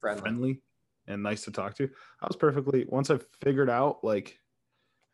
Friendly. 0.00 0.20
friendly 0.20 0.62
and 1.08 1.22
nice 1.22 1.44
to 1.44 1.50
talk 1.50 1.74
to. 1.76 1.88
I 2.20 2.26
was 2.26 2.36
perfectly 2.36 2.84
once 2.88 3.10
I 3.10 3.18
figured 3.42 3.70
out 3.70 4.02
like 4.02 4.38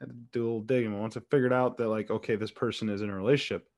I 0.01 0.05
had 0.05 0.11
to 0.11 0.15
do 0.33 0.43
a 0.43 0.45
little 0.45 0.61
digging. 0.63 0.99
Once 0.99 1.17
I 1.17 1.21
figured 1.31 1.53
out 1.53 1.77
that 1.79 1.89
like 1.89 2.11
okay, 2.11 2.37
this 2.37 2.51
person 2.51 2.89
is 2.89 3.03
in 3.03 3.11
a 3.11 3.17
relationship, 3.17 3.69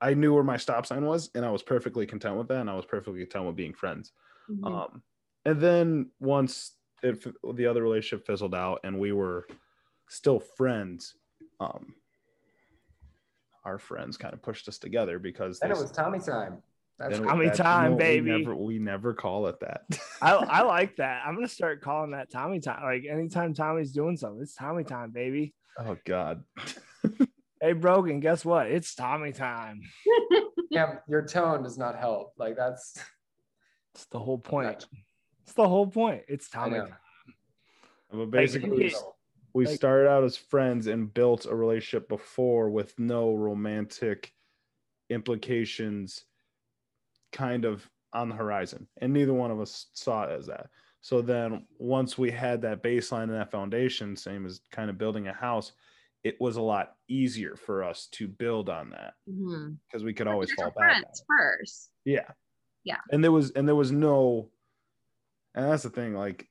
I 0.00 0.14
knew 0.14 0.34
where 0.34 0.44
my 0.44 0.56
stop 0.56 0.86
sign 0.86 1.04
was, 1.04 1.30
and 1.34 1.44
I 1.44 1.50
was 1.50 1.62
perfectly 1.62 2.06
content 2.06 2.36
with 2.36 2.48
that, 2.48 2.60
and 2.60 2.70
I 2.70 2.74
was 2.74 2.84
perfectly 2.84 3.20
content 3.20 3.46
with 3.46 3.56
being 3.56 3.74
friends. 3.74 4.12
Mhm. 4.50 4.66
Um, 4.66 5.02
and 5.44 5.60
then 5.60 6.10
once 6.20 6.76
it, 7.02 7.24
the 7.54 7.66
other 7.66 7.82
relationship 7.82 8.26
fizzled 8.26 8.54
out, 8.54 8.80
and 8.84 8.98
we 8.98 9.12
were 9.12 9.46
still 10.08 10.40
friends, 10.40 11.14
um, 11.60 11.94
our 13.64 13.78
friends 13.78 14.16
kind 14.16 14.34
of 14.34 14.42
pushed 14.42 14.68
us 14.68 14.78
together 14.78 15.18
because 15.18 15.60
Then 15.60 15.70
it 15.70 15.76
was 15.76 15.90
Tommy 15.90 16.18
time. 16.18 16.62
That's 16.98 17.12
then 17.12 17.20
cool. 17.22 17.30
Tommy 17.30 17.44
that's- 17.46 17.58
time, 17.58 17.92
we 17.92 17.98
baby. 17.98 18.30
never, 18.38 18.54
we 18.56 18.78
never 18.78 19.14
call 19.14 19.46
it 19.46 19.60
that. 19.60 19.82
I, 20.22 20.32
I 20.34 20.62
like 20.66 20.96
that. 20.96 21.22
I'm 21.26 21.34
gonna 21.34 21.48
start 21.48 21.80
calling 21.80 22.10
that 22.12 22.30
Tommy 22.30 22.60
time. 22.60 22.82
Like 22.82 23.04
anytime 23.08 23.54
Tommy's 23.54 23.92
doing 23.92 24.16
something, 24.16 24.42
it's 24.42 24.54
Tommy 24.54 24.84
time, 24.84 25.10
baby. 25.10 25.54
oh 25.78 25.96
God. 26.04 26.42
Hey 27.60 27.72
Brogan, 27.72 28.20
guess 28.20 28.44
what? 28.44 28.68
It's 28.68 28.94
Tommy 28.94 29.32
time. 29.32 29.80
yeah, 30.70 30.98
your 31.08 31.26
tone 31.26 31.64
does 31.64 31.76
not 31.76 31.98
help. 31.98 32.32
Like 32.38 32.54
that's 32.56 32.96
It's 33.96 34.04
the 34.06 34.20
whole 34.20 34.38
point. 34.38 34.86
It's 35.42 35.54
the 35.54 35.66
whole 35.68 35.88
point. 35.88 36.22
It's 36.28 36.48
Tommy 36.48 36.78
time. 36.78 36.94
But 38.12 38.26
basically, 38.30 38.86
it- 38.86 38.94
we 39.54 39.66
like- 39.66 39.74
started 39.74 40.08
out 40.08 40.22
as 40.22 40.36
friends 40.36 40.86
and 40.86 41.12
built 41.12 41.46
a 41.46 41.54
relationship 41.56 42.08
before 42.08 42.70
with 42.70 42.96
no 42.96 43.34
romantic 43.34 44.32
implications 45.10 46.24
kind 47.32 47.64
of 47.64 47.88
on 48.12 48.28
the 48.28 48.34
horizon 48.34 48.86
and 49.00 49.12
neither 49.12 49.34
one 49.34 49.50
of 49.50 49.60
us 49.60 49.86
saw 49.92 50.24
it 50.24 50.30
as 50.30 50.46
that 50.46 50.68
so 51.00 51.20
then 51.20 51.64
once 51.78 52.16
we 52.16 52.30
had 52.30 52.62
that 52.62 52.82
baseline 52.82 53.24
and 53.24 53.34
that 53.34 53.50
foundation 53.50 54.16
same 54.16 54.46
as 54.46 54.60
kind 54.72 54.88
of 54.88 54.98
building 54.98 55.28
a 55.28 55.32
house 55.32 55.72
it 56.24 56.40
was 56.40 56.56
a 56.56 56.62
lot 56.62 56.94
easier 57.08 57.54
for 57.56 57.84
us 57.84 58.08
to 58.12 58.26
build 58.26 58.68
on 58.68 58.90
that 58.90 59.14
mm-hmm. 59.28 59.72
because 59.86 60.04
we 60.04 60.12
could 60.12 60.26
always 60.26 60.52
fall 60.52 60.66
back 60.66 60.76
on 60.76 61.02
friends 61.02 61.20
it. 61.20 61.24
first. 61.28 61.90
Yeah. 62.04 62.28
Yeah. 62.84 62.98
And 63.12 63.22
there 63.22 63.32
was 63.32 63.52
and 63.52 63.68
there 63.68 63.74
was 63.74 63.92
no 63.92 64.50
and 65.54 65.70
that's 65.70 65.84
the 65.84 65.90
thing 65.90 66.14
like 66.14 66.48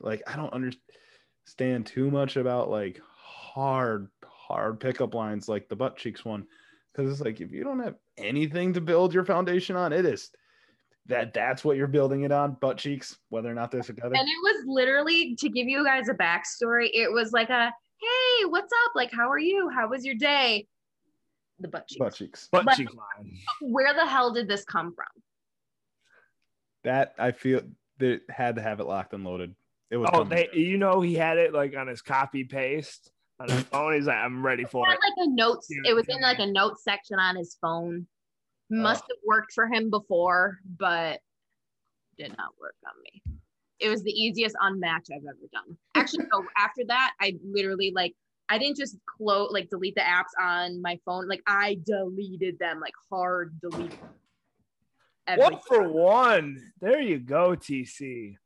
like 0.00 0.22
I 0.26 0.36
don't 0.36 0.52
understand 0.52 1.86
too 1.86 2.10
much 2.10 2.36
about 2.36 2.70
like 2.70 3.00
hard 3.12 4.08
hard 4.24 4.78
pickup 4.80 5.14
lines 5.14 5.48
like 5.48 5.68
the 5.68 5.76
butt 5.76 5.96
cheeks 5.96 6.24
one 6.24 6.46
cuz 6.94 7.10
it's 7.10 7.20
like 7.20 7.40
if 7.40 7.50
you 7.52 7.64
don't 7.64 7.80
have 7.80 7.96
anything 8.18 8.72
to 8.74 8.80
build 8.80 9.12
your 9.14 9.24
foundation 9.24 9.76
on 9.76 9.92
it 9.92 10.04
is 10.04 10.30
that 11.06 11.32
that's 11.32 11.64
what 11.64 11.76
you're 11.76 11.86
building 11.86 12.22
it 12.22 12.32
on 12.32 12.56
butt 12.60 12.78
cheeks 12.78 13.16
whether 13.28 13.50
or 13.50 13.54
not 13.54 13.70
they're 13.70 13.82
together. 13.82 14.14
And 14.14 14.28
it 14.28 14.42
was 14.42 14.64
literally 14.66 15.36
to 15.36 15.48
give 15.48 15.68
you 15.68 15.84
guys 15.84 16.08
a 16.08 16.14
backstory. 16.14 16.88
It 16.92 17.12
was 17.12 17.32
like 17.32 17.50
a, 17.50 17.66
hey, 18.00 18.44
what's 18.46 18.72
up? 18.86 18.92
Like, 18.94 19.12
how 19.12 19.30
are 19.30 19.38
you? 19.38 19.70
How 19.74 19.88
was 19.88 20.04
your 20.04 20.16
day? 20.16 20.66
The 21.60 21.68
butt 21.68 21.86
cheeks. 21.88 21.98
butt 21.98 22.14
cheeks. 22.14 22.48
Butt 22.50 22.64
But- 22.64 22.76
cheek 22.76 22.88
line. 22.94 23.32
Where 23.60 23.94
the 23.94 24.04
hell 24.06 24.32
did 24.32 24.48
this 24.48 24.64
come 24.64 24.92
from? 24.94 25.06
That 26.84 27.14
I 27.18 27.32
feel 27.32 27.62
they 27.98 28.20
had 28.28 28.56
to 28.56 28.62
have 28.62 28.80
it 28.80 28.84
locked 28.86 29.12
and 29.12 29.24
loaded. 29.24 29.54
It 29.90 29.96
was 29.96 30.08
Oh, 30.12 30.18
coming 30.24 30.28
they 30.30 30.48
you 30.58 30.78
know 30.78 31.00
he 31.00 31.14
had 31.14 31.38
it 31.38 31.52
like 31.52 31.76
on 31.76 31.86
his 31.86 32.02
copy 32.02 32.44
paste 32.44 33.10
on 33.40 33.48
his 33.48 33.62
phone. 33.64 33.94
He's 33.94 34.06
like, 34.06 34.16
I'm 34.16 34.44
ready 34.44 34.64
for 34.64 34.86
it. 34.86 34.90
like 34.90 35.26
a 35.28 35.30
notes. 35.30 35.66
It 35.84 35.94
was 35.94 36.06
in 36.08 36.20
like 36.20 36.38
a 36.38 36.46
note 36.46 36.78
section 36.80 37.18
on 37.18 37.36
his 37.36 37.56
phone. 37.60 38.06
Oh. 38.72 38.76
Must 38.76 39.02
have 39.02 39.18
worked 39.26 39.52
for 39.52 39.66
him 39.66 39.90
before, 39.90 40.58
but 40.78 41.20
did 42.18 42.36
not 42.36 42.48
work 42.60 42.74
on 42.86 42.92
me. 43.02 43.22
It 43.78 43.88
was 43.90 44.02
the 44.02 44.10
easiest 44.10 44.56
unmatch 44.56 45.10
I've 45.12 45.22
ever 45.22 45.36
done. 45.52 45.76
Actually, 45.94 46.26
no. 46.32 46.44
After 46.58 46.82
that, 46.88 47.12
I 47.20 47.36
literally 47.44 47.92
like 47.94 48.14
I 48.48 48.58
didn't 48.58 48.76
just 48.76 48.96
close 49.18 49.50
like 49.52 49.68
delete 49.70 49.96
the 49.96 50.00
apps 50.00 50.32
on 50.42 50.80
my 50.80 50.98
phone. 51.04 51.28
Like 51.28 51.42
I 51.46 51.78
deleted 51.84 52.58
them, 52.58 52.80
like 52.80 52.94
hard 53.10 53.60
delete. 53.60 53.92
One 55.34 55.58
for 55.66 55.88
one. 55.88 56.62
There 56.80 57.00
you 57.00 57.18
go, 57.18 57.50
TC. 57.56 58.36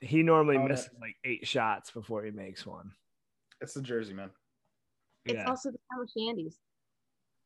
He 0.00 0.22
normally 0.24 0.56
Oh, 0.56 0.66
misses 0.66 0.90
like 1.00 1.14
eight 1.24 1.46
shots 1.46 1.92
before 1.92 2.24
he 2.24 2.32
makes 2.32 2.66
one. 2.66 2.90
It's 3.62 3.74
the 3.74 3.80
jersey, 3.82 4.12
man. 4.12 4.30
It's 5.24 5.34
Yeah. 5.34 5.48
also 5.48 5.70
the 5.70 5.78
summer 5.90 6.06
shandies. 6.06 6.56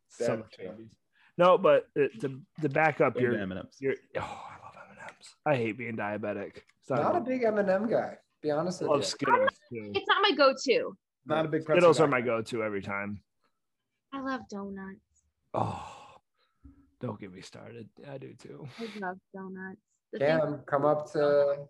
Some 0.09 0.39
That 0.39 0.51
too. 0.53 0.65
candies. 0.65 0.91
No, 1.37 1.59
but 1.59 1.89
uh, 1.99 2.09
to 2.21 2.41
to 2.63 2.69
back 2.71 3.03
up 3.03 3.21
your 3.21 3.37
M&Ms. 3.39 3.77
your 3.81 3.95
oh, 4.17 4.21
I 4.21 4.65
love 4.65 4.75
M 4.77 4.91
and 4.91 4.99
M's. 5.11 5.37
I 5.45 5.55
hate 5.57 5.77
being 5.77 5.97
diabetic. 5.97 6.63
It's 6.81 6.91
not 6.91 7.15
a 7.17 7.21
big 7.21 7.43
M&M 7.43 7.89
guy. 7.89 8.17
Be 8.41 8.51
honest 8.51 8.81
I 8.81 8.85
with 8.85 8.91
love 8.91 8.99
you. 9.01 9.05
Skittles 9.05 9.51
too. 9.71 9.93
It's 9.95 10.09
not 10.09 10.23
my 10.23 10.31
go-to. 10.35 10.97
Not 11.27 11.45
a 11.45 11.49
big 11.49 11.65
pretzel 11.67 11.81
Skittles 11.81 12.01
are 12.01 12.07
my 12.07 12.21
go-to 12.23 12.63
every 12.63 12.81
time. 12.81 13.21
I 14.13 14.21
love 14.21 14.43
donuts. 14.49 15.01
Oh, 15.53 16.19
don't 17.01 17.21
get 17.21 17.33
me 17.33 17.43
started. 17.43 17.89
I 18.09 18.17
do 18.17 18.33
too. 18.35 18.67
I 18.79 18.85
love 19.01 19.19
donuts. 19.35 19.81
The 20.13 20.19
Cam, 20.21 20.61
come 20.67 20.85
up 20.87 21.11
to 21.13 21.67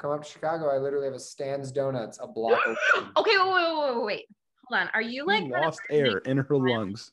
come 0.00 0.10
up 0.10 0.24
to 0.24 0.30
Chicago. 0.30 0.68
I 0.68 0.78
literally 0.78 1.06
have 1.06 1.14
a 1.14 1.20
Stan's 1.20 1.70
Donuts, 1.70 2.18
a 2.20 2.26
block. 2.26 2.58
Okay, 3.16 3.36
wait, 3.36 3.52
wait, 3.52 3.78
wait, 3.78 3.96
wait, 3.96 4.04
wait. 4.04 4.26
Hold 4.66 4.82
on. 4.82 4.88
Are 4.94 5.02
you 5.02 5.26
like 5.26 5.44
She 5.44 5.50
kind 5.50 5.54
of 5.56 5.64
lost 5.64 5.80
air 5.90 6.18
in 6.18 6.38
her 6.38 6.56
lungs. 6.56 7.12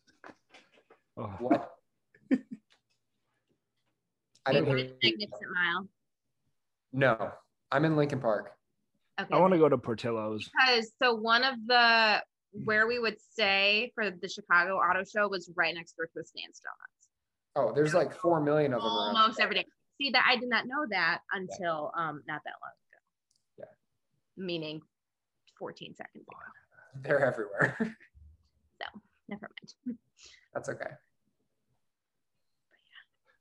Oh. 1.17 1.33
what? 1.39 1.71
I 4.45 4.53
didn't 4.53 4.67
hear. 4.67 4.89
Magnificent 5.03 5.51
Mile? 5.53 5.87
No, 6.93 7.31
I'm 7.71 7.83
in 7.83 7.97
Lincoln 7.97 8.21
Park. 8.21 8.51
Okay. 9.19 9.29
I 9.31 9.39
want 9.39 9.53
to 9.53 9.59
go 9.59 9.67
to 9.67 9.77
Portillo's. 9.77 10.49
because 10.49 10.91
so 11.01 11.15
one 11.15 11.43
of 11.43 11.55
the 11.65 12.21
hmm. 12.55 12.63
where 12.63 12.87
we 12.87 12.99
would 12.99 13.17
stay 13.19 13.91
for 13.95 14.09
the 14.09 14.29
Chicago 14.29 14.77
Auto 14.77 15.03
Show 15.03 15.27
was 15.27 15.51
right 15.55 15.73
next 15.75 15.97
door 15.97 16.07
to 16.13 16.19
a 16.19 16.23
Stan's 16.23 16.61
Donuts. 16.61 17.09
Oh, 17.55 17.73
there's 17.73 17.95
like 17.95 18.13
four 18.13 18.39
million 18.39 18.73
of 18.73 18.81
them. 18.81 18.87
around. 18.87 19.15
Almost 19.17 19.39
every 19.39 19.55
day. 19.55 19.65
See 19.97 20.11
that 20.11 20.23
I 20.29 20.37
did 20.37 20.49
not 20.49 20.65
know 20.67 20.85
that 20.89 21.19
until 21.31 21.91
um 21.97 22.21
not 22.27 22.41
that 22.45 22.53
long 22.61 22.71
ago. 22.91 22.99
Yeah. 23.59 24.43
Meaning 24.43 24.81
14 25.59 25.95
seconds 25.95 26.25
ago. 26.27 26.37
They're 27.03 27.25
everywhere. 27.25 27.97
So 28.79 29.01
never 29.27 29.49
mind. 29.87 29.97
That's 30.53 30.69
okay. 30.69 30.91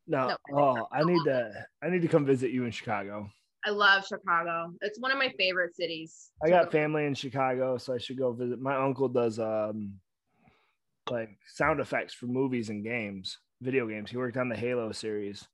No, 0.07 0.29
No. 0.29 0.37
oh, 0.59 0.87
I 0.91 1.05
need 1.05 1.23
to. 1.27 1.53
I 1.83 1.91
need 1.91 2.01
to 2.03 2.09
come 2.09 2.25
visit 2.25 2.53
you 2.53 2.65
in 2.65 2.71
Chicago. 2.71 3.29
I 3.67 3.71
love 3.71 4.07
Chicago. 4.07 4.73
It's 4.81 4.99
one 4.99 5.11
of 5.13 5.19
my 5.19 5.31
favorite 5.37 5.75
cities. 5.77 6.31
I 6.43 6.49
got 6.49 6.73
family 6.73 7.05
in 7.05 7.13
Chicago, 7.15 7.77
so 7.77 7.93
I 7.93 7.99
should 7.99 8.17
go 8.17 8.33
visit. 8.33 8.61
My 8.61 8.77
uncle 8.77 9.09
does 9.09 9.39
um 9.39 9.95
like 11.11 11.37
sound 11.53 11.81
effects 11.81 12.15
for 12.15 12.27
movies 12.27 12.71
and 12.71 12.83
games, 12.83 13.37
video 13.61 13.87
games. 13.87 14.11
He 14.11 14.17
worked 14.17 14.39
on 14.39 14.49
the 14.49 14.57
Halo 14.57 14.93
series. 14.93 15.47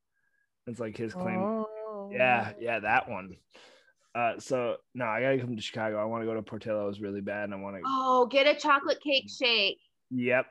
It's 0.66 0.80
like 0.80 0.96
his 0.96 1.12
claim. 1.12 1.38
Oh. 1.38 2.10
Yeah, 2.12 2.52
yeah, 2.60 2.80
that 2.80 3.08
one. 3.08 3.36
Uh, 4.14 4.38
so 4.38 4.76
no, 4.94 5.06
I 5.06 5.20
gotta 5.22 5.38
come 5.38 5.56
to 5.56 5.62
Chicago. 5.62 6.00
I 6.00 6.04
want 6.04 6.22
to 6.22 6.26
go 6.26 6.34
to 6.34 6.42
Portillo's 6.42 7.00
really 7.00 7.20
bad, 7.20 7.44
and 7.44 7.54
I 7.54 7.56
want 7.56 7.76
to. 7.76 7.82
Oh, 7.86 8.26
get 8.30 8.46
a 8.46 8.58
chocolate 8.58 9.00
cake 9.02 9.30
shake. 9.30 9.78
Yep, 10.10 10.46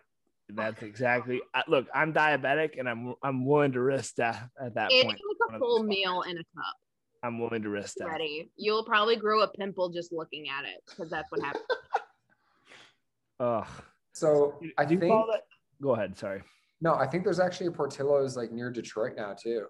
that's 0.49 0.81
exactly. 0.81 1.41
I, 1.53 1.63
look, 1.67 1.85
I'm 1.93 2.13
diabetic, 2.13 2.79
and 2.79 2.89
I'm 2.89 3.13
I'm 3.23 3.45
willing 3.45 3.73
to 3.73 3.81
risk 3.81 4.15
death 4.15 4.49
at 4.59 4.73
that 4.75 4.89
It's 4.91 5.03
point. 5.03 5.19
like 5.49 5.55
a 5.55 5.59
full 5.59 5.83
meal 5.83 6.23
in 6.23 6.37
a 6.37 6.43
cup. 6.55 6.75
I'm 7.23 7.37
willing 7.39 7.61
to 7.61 7.69
risk 7.69 7.95
that. 7.99 8.07
Ready. 8.07 8.49
You'll 8.57 8.83
probably 8.83 9.15
grow 9.15 9.41
a 9.43 9.47
pimple 9.47 9.89
just 9.89 10.11
looking 10.11 10.47
at 10.49 10.65
it 10.65 10.81
because 10.89 11.11
that's 11.11 11.27
what 11.29 11.41
happens. 11.43 11.63
Ugh. 13.39 13.67
So 14.13 14.59
I 14.77 14.85
Do 14.85 14.99
think 14.99 15.11
that? 15.11 15.41
Go 15.81 15.91
ahead. 15.91 16.17
Sorry. 16.17 16.41
no, 16.81 16.95
I 16.95 17.05
think 17.07 17.23
there's 17.23 17.39
actually 17.39 17.67
a 17.67 17.71
Portillo's 17.71 18.35
like 18.35 18.51
near 18.51 18.71
Detroit 18.71 19.13
now 19.15 19.33
too. 19.39 19.65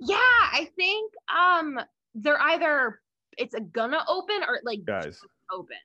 Yeah, 0.00 0.16
I 0.18 0.68
think 0.76 1.12
um 1.34 1.78
they're 2.14 2.40
either 2.40 3.00
it's 3.38 3.54
a 3.54 3.60
gonna 3.60 4.04
open 4.08 4.42
or 4.46 4.60
like 4.64 4.84
Guys, 4.84 5.20
opened. 5.50 5.78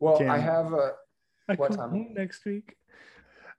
Well, 0.00 0.18
Cam. 0.18 0.30
I 0.30 0.38
have 0.38 0.72
a 0.72 0.92
What 1.56 1.72
time? 1.72 2.12
next 2.14 2.44
week. 2.44 2.76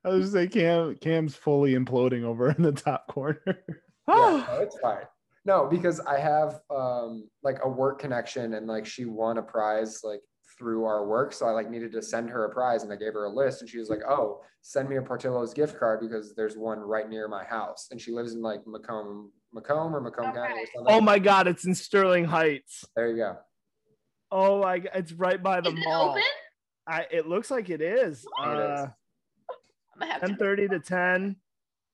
I 0.04 0.10
was 0.10 0.22
just 0.26 0.34
say 0.34 0.48
Cam 0.48 0.96
Cam's 0.96 1.36
fully 1.36 1.74
imploding 1.74 2.24
over 2.24 2.50
in 2.52 2.62
the 2.62 2.72
top 2.72 3.08
corner. 3.08 3.42
yeah, 3.48 4.46
no, 4.48 4.48
it's 4.62 4.80
fine. 4.80 5.04
No, 5.46 5.68
because 5.68 6.00
I 6.02 6.20
have 6.20 6.60
um 6.70 7.30
like 7.44 7.60
a 7.64 7.70
work 7.70 8.00
connection 8.00 8.54
and 8.56 8.68
like 8.68 8.86
she 8.86 9.06
won 9.06 9.38
a 9.38 9.44
prize 9.44 10.02
like 10.04 10.22
through 10.58 10.86
our 10.86 11.06
work. 11.06 11.34
So 11.34 11.46
I 11.46 11.52
like 11.52 11.70
needed 11.70 11.92
to 11.92 12.02
send 12.02 12.30
her 12.32 12.46
a 12.46 12.50
prize 12.50 12.84
and 12.84 12.92
I 12.92 12.96
gave 12.96 13.14
her 13.14 13.26
a 13.26 13.30
list 13.30 13.62
and 13.62 13.70
she 13.70 13.78
was 13.78 13.90
like, 13.90 14.02
Oh, 14.08 14.42
send 14.62 14.90
me 14.90 14.96
a 14.98 15.02
Portillo's 15.02 15.54
gift 15.54 15.78
card 15.78 16.00
because 16.02 16.34
there's 16.36 16.58
one 16.58 16.80
right 16.80 17.08
near 17.08 17.28
my 17.28 17.44
house. 17.44 17.88
And 17.92 18.02
she 18.02 18.12
lives 18.12 18.34
in 18.34 18.42
like 18.42 18.66
Macomb, 18.66 19.32
Macomb 19.58 19.96
or 19.96 20.02
Macomb 20.02 20.34
County 20.34 20.54
or 20.54 20.66
something. 20.76 20.94
Oh 20.96 21.02
my 21.02 21.18
god, 21.18 21.48
it's 21.48 21.66
in 21.66 21.74
Sterling 21.74 22.26
Heights. 22.26 22.86
There 22.96 23.10
you 23.10 23.18
go. 23.18 23.38
Oh 24.32 24.62
my 24.62 24.84
it's 24.94 25.12
right 25.14 25.42
by 25.42 25.62
the 25.62 25.70
Is 25.70 25.76
it 25.80 25.84
mall. 25.84 26.10
open? 26.12 26.22
I 26.88 27.06
it 27.12 27.28
looks 27.28 27.50
like 27.50 27.70
it 27.70 27.82
is. 27.82 28.24
It 28.24 28.48
is. 28.48 28.48
Uh, 28.48 28.88
I'm 29.96 30.00
gonna 30.00 30.12
have 30.14 30.22
to. 30.22 30.28
10:30 30.36 30.70
to 30.72 30.80
10. 30.80 31.36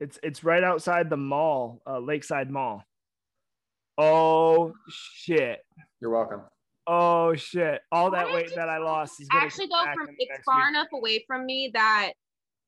It's 0.01 0.19
it's 0.23 0.43
right 0.43 0.63
outside 0.63 1.09
the 1.09 1.15
mall, 1.17 1.81
uh, 1.87 1.99
Lakeside 1.99 2.51
Mall. 2.51 2.83
Oh 3.97 4.73
shit. 4.89 5.61
You're 6.01 6.11
welcome. 6.11 6.41
Oh 6.85 7.33
shit. 7.35 7.81
All 7.93 8.11
that 8.11 8.27
Why 8.27 8.33
weight 8.35 8.55
that 8.55 8.67
I 8.67 8.79
lost 8.79 9.21
is 9.21 9.29
gonna 9.29 9.45
Actually, 9.45 9.69
come 9.69 9.79
though, 9.79 9.85
back 9.85 9.95
from 9.95 10.15
it's 10.19 10.43
far 10.43 10.57
week. 10.59 10.67
enough 10.69 10.87
away 10.93 11.23
from 11.27 11.45
me 11.45 11.71
that 11.73 12.11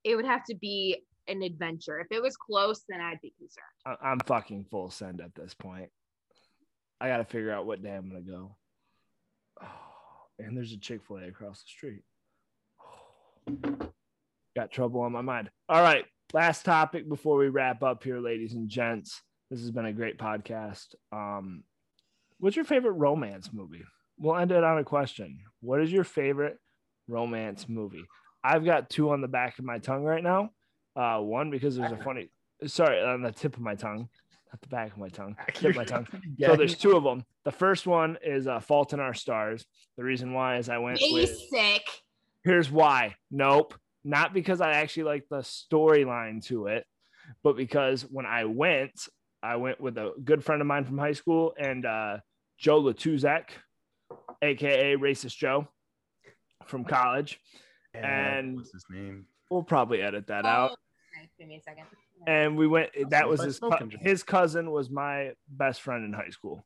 it 0.05 0.15
would 0.15 0.25
have 0.25 0.43
to 0.45 0.55
be 0.55 1.03
an 1.27 1.41
adventure. 1.41 1.99
If 1.99 2.07
it 2.11 2.21
was 2.21 2.37
close, 2.37 2.83
then 2.87 3.01
I'd 3.01 3.21
be 3.21 3.33
concerned. 3.37 3.65
I- 3.85 4.09
I'm 4.09 4.19
fucking 4.19 4.65
full 4.69 4.89
send 4.89 5.21
at 5.21 5.35
this 5.35 5.53
point. 5.53 5.89
I 6.99 7.07
got 7.09 7.17
to 7.17 7.25
figure 7.25 7.51
out 7.51 7.65
what 7.65 7.83
day 7.83 7.93
I'm 7.93 8.07
gonna 8.09 8.21
go. 8.21 8.55
Oh, 9.61 9.67
and 10.39 10.55
there's 10.55 10.71
a 10.71 10.77
Chick 10.77 11.01
Fil 11.07 11.17
A 11.17 11.27
across 11.27 11.61
the 11.61 11.67
street. 11.67 12.03
Got 14.55 14.71
trouble 14.71 15.01
on 15.01 15.11
my 15.11 15.21
mind. 15.21 15.49
All 15.67 15.81
right, 15.81 16.05
last 16.33 16.63
topic 16.63 17.09
before 17.09 17.37
we 17.37 17.49
wrap 17.49 17.83
up 17.83 18.03
here, 18.03 18.19
ladies 18.19 18.53
and 18.53 18.69
gents. 18.69 19.21
This 19.51 19.59
has 19.59 19.71
been 19.71 19.85
a 19.85 19.93
great 19.93 20.17
podcast. 20.17 20.95
Um, 21.11 21.63
what's 22.39 22.55
your 22.55 22.65
favorite 22.65 22.93
romance 22.93 23.49
movie? 23.51 23.83
We'll 24.17 24.37
end 24.37 24.51
it 24.51 24.63
on 24.63 24.77
a 24.77 24.83
question. 24.83 25.39
What 25.59 25.81
is 25.81 25.91
your 25.91 26.05
favorite 26.05 26.57
romance 27.07 27.67
movie? 27.67 28.05
I've 28.43 28.63
got 28.63 28.89
two 28.89 29.11
on 29.11 29.21
the 29.21 29.27
back 29.27 29.59
of 29.59 29.65
my 29.65 29.79
tongue 29.79 30.03
right 30.03 30.23
now. 30.23 30.51
Uh, 30.95 31.19
one 31.19 31.49
because 31.51 31.75
there's 31.75 31.91
a 31.91 31.97
funny, 31.97 32.29
sorry, 32.67 33.01
on 33.01 33.21
the 33.21 33.31
tip 33.31 33.55
of 33.55 33.61
my 33.61 33.75
tongue, 33.75 34.07
not 34.51 34.61
the 34.61 34.67
back 34.69 34.91
of 34.93 34.97
my 34.97 35.09
tongue, 35.09 35.35
tip 35.53 35.71
of 35.71 35.75
my 35.75 35.83
tongue. 35.83 36.07
So 36.39 36.55
there's 36.55 36.77
two 36.77 36.95
of 36.95 37.03
them. 37.03 37.23
The 37.43 37.51
first 37.51 37.85
one 37.85 38.17
is 38.23 38.47
uh, 38.47 38.59
Fault 38.61 38.93
in 38.93 38.99
Our 38.99 39.13
Stars. 39.13 39.65
The 39.97 40.03
reason 40.03 40.33
why 40.33 40.57
is 40.57 40.69
I 40.69 40.77
went 40.77 40.99
with. 41.01 41.29
Basic. 41.51 41.81
Here's 42.43 42.71
why. 42.71 43.15
Nope. 43.31 43.73
Not 44.03 44.33
because 44.33 44.61
I 44.61 44.71
actually 44.73 45.03
like 45.03 45.25
the 45.29 45.37
storyline 45.39 46.45
to 46.45 46.67
it, 46.67 46.85
but 47.43 47.57
because 47.57 48.03
when 48.03 48.25
I 48.25 48.45
went, 48.45 49.07
I 49.41 49.55
went 49.57 49.81
with 49.81 49.97
a 49.97 50.11
good 50.23 50.43
friend 50.43 50.61
of 50.61 50.67
mine 50.67 50.85
from 50.85 50.97
high 50.97 51.13
school 51.13 51.53
and 51.59 51.85
uh, 51.85 52.17
Joe 52.57 52.81
Latuzek, 52.81 53.45
aka 54.41 54.95
Racist 54.95 55.35
Joe 55.37 55.67
from 56.67 56.85
college. 56.85 57.39
Yeah, 57.93 58.37
and- 58.37 58.55
what's 58.55 58.71
his 58.71 58.85
name? 58.89 59.25
We'll 59.51 59.63
probably 59.63 60.01
edit 60.01 60.27
that 60.27 60.45
out. 60.45 60.71
Oh, 60.71 60.73
okay, 60.73 60.75
Give 61.37 61.47
me 61.47 61.57
a 61.57 61.61
second. 61.61 61.85
and 62.27 62.57
we 62.57 62.67
went 62.67 62.91
that 63.09 63.27
was 63.27 63.41
his 63.41 63.59
cou- 63.59 63.67
smoking, 63.69 63.89
Jim. 63.89 63.99
his 64.01 64.23
cousin 64.23 64.71
was 64.71 64.89
my 64.89 65.31
best 65.49 65.81
friend 65.81 66.05
in 66.05 66.13
high 66.13 66.29
school. 66.29 66.65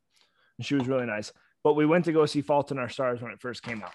And 0.58 0.66
she 0.66 0.74
was 0.74 0.86
really 0.86 1.06
nice. 1.06 1.32
But 1.64 1.74
we 1.74 1.86
went 1.86 2.04
to 2.06 2.12
go 2.12 2.24
see 2.26 2.40
fault 2.42 2.70
in 2.70 2.78
our 2.78 2.88
stars 2.88 3.20
when 3.20 3.32
it 3.32 3.40
first 3.40 3.62
came 3.62 3.82
out. 3.82 3.92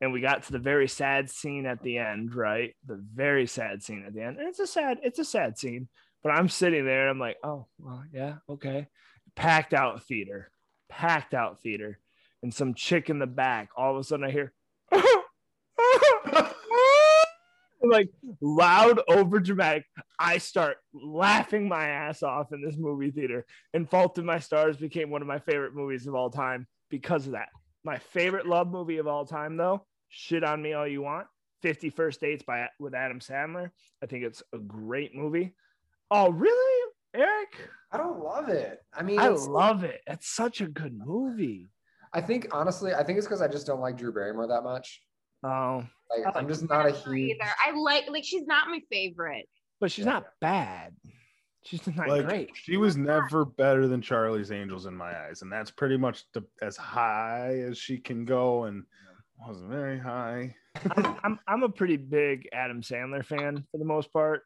And 0.00 0.12
we 0.12 0.20
got 0.20 0.42
to 0.44 0.52
the 0.52 0.58
very 0.58 0.88
sad 0.88 1.28
scene 1.30 1.66
at 1.66 1.82
the 1.82 1.98
end 1.98 2.34
right? 2.34 2.74
The 2.86 2.96
very 3.14 3.46
sad 3.46 3.82
scene 3.82 4.04
at 4.06 4.14
the 4.14 4.22
end. 4.22 4.38
And 4.38 4.48
it's 4.48 4.60
a 4.60 4.66
sad 4.66 4.98
it's 5.02 5.18
a 5.18 5.24
sad 5.24 5.58
scene. 5.58 5.88
But 6.22 6.30
i'm 6.32 6.48
sitting 6.48 6.84
there 6.84 7.02
and 7.02 7.10
i'm 7.10 7.18
like 7.20 7.36
oh 7.44 7.66
well 7.78 8.02
yeah 8.12 8.34
okay. 8.48 8.88
Packed 9.36 9.72
out 9.74 10.02
theater 10.04 10.50
packed 10.88 11.34
out 11.34 11.60
theater. 11.60 11.98
And 12.42 12.52
some 12.54 12.74
chick 12.74 13.10
in 13.10 13.18
the 13.18 13.26
back 13.26 13.70
all 13.76 13.92
of 13.94 14.00
a 14.00 14.04
sudden 14.04 14.24
i 14.24 14.30
hear 14.30 14.52
like 17.88 18.08
loud 18.40 19.00
over 19.08 19.40
dramatic 19.40 19.84
I 20.18 20.38
start 20.38 20.78
laughing 20.92 21.68
my 21.68 21.88
ass 21.88 22.22
off 22.22 22.52
in 22.52 22.62
this 22.62 22.76
movie 22.76 23.10
theater, 23.10 23.46
and 23.72 23.88
Fault 23.88 24.18
in 24.18 24.26
My 24.26 24.38
Stars 24.38 24.76
became 24.76 25.10
one 25.10 25.22
of 25.22 25.28
my 25.28 25.38
favorite 25.38 25.74
movies 25.74 26.06
of 26.06 26.14
all 26.14 26.30
time 26.30 26.66
because 26.90 27.26
of 27.26 27.32
that. 27.32 27.48
My 27.84 27.98
favorite 27.98 28.46
love 28.46 28.68
movie 28.68 28.98
of 28.98 29.06
all 29.06 29.24
time, 29.24 29.56
though, 29.56 29.86
shit 30.08 30.42
on 30.42 30.60
me 30.60 30.72
all 30.72 30.86
you 30.86 31.02
want, 31.02 31.26
Fifty 31.62 31.90
First 31.90 32.20
Dates 32.20 32.42
by 32.42 32.68
with 32.80 32.94
Adam 32.94 33.20
Sandler. 33.20 33.70
I 34.02 34.06
think 34.06 34.24
it's 34.24 34.42
a 34.52 34.58
great 34.58 35.14
movie. 35.14 35.54
Oh, 36.10 36.30
really, 36.30 36.92
Eric? 37.14 37.70
I 37.92 37.96
don't 37.96 38.20
love 38.20 38.48
it. 38.48 38.80
I 38.92 39.02
mean, 39.02 39.18
I 39.18 39.28
love 39.28 39.84
it. 39.84 40.00
It's 40.06 40.28
such 40.28 40.60
a 40.60 40.66
good 40.66 40.98
movie. 40.98 41.70
I 42.12 42.20
think 42.20 42.48
honestly, 42.52 42.94
I 42.94 43.04
think 43.04 43.18
it's 43.18 43.26
because 43.26 43.42
I 43.42 43.48
just 43.48 43.66
don't 43.66 43.80
like 43.80 43.96
Drew 43.96 44.12
Barrymore 44.12 44.48
that 44.48 44.62
much. 44.62 45.00
Oh, 45.44 45.84
Like, 46.10 46.34
I 46.34 46.38
I'm 46.38 46.48
just 46.48 46.68
not 46.68 46.86
a 46.86 46.88
Either. 47.12 47.38
I 47.64 47.72
like 47.72 48.08
like 48.10 48.24
she's 48.24 48.46
not 48.46 48.68
my 48.68 48.80
favorite. 48.90 49.46
but 49.80 49.90
she's 49.92 50.06
not 50.06 50.26
bad. 50.40 50.94
She's 51.64 51.86
not 51.86 52.08
Like 52.08 52.26
great. 52.26 52.50
she 52.54 52.76
was 52.76 52.96
never 52.96 53.44
better 53.44 53.88
than 53.88 54.00
Charlie's 54.00 54.50
Angels 54.52 54.86
in 54.86 54.94
my 54.94 55.14
eyes, 55.26 55.42
and 55.42 55.52
that's 55.52 55.70
pretty 55.70 55.96
much 55.98 56.24
the, 56.32 56.42
as 56.62 56.76
high 56.76 57.58
as 57.68 57.76
she 57.76 57.98
can 57.98 58.24
go, 58.24 58.64
and 58.64 58.84
wasn't 59.46 59.70
very 59.70 59.98
high. 59.98 60.54
I'm, 60.96 61.18
I'm 61.24 61.40
I'm 61.46 61.62
a 61.64 61.68
pretty 61.68 61.96
big 61.96 62.48
Adam 62.52 62.80
Sandler 62.82 63.24
fan 63.24 63.64
for 63.70 63.78
the 63.78 63.84
most 63.84 64.12
part. 64.12 64.42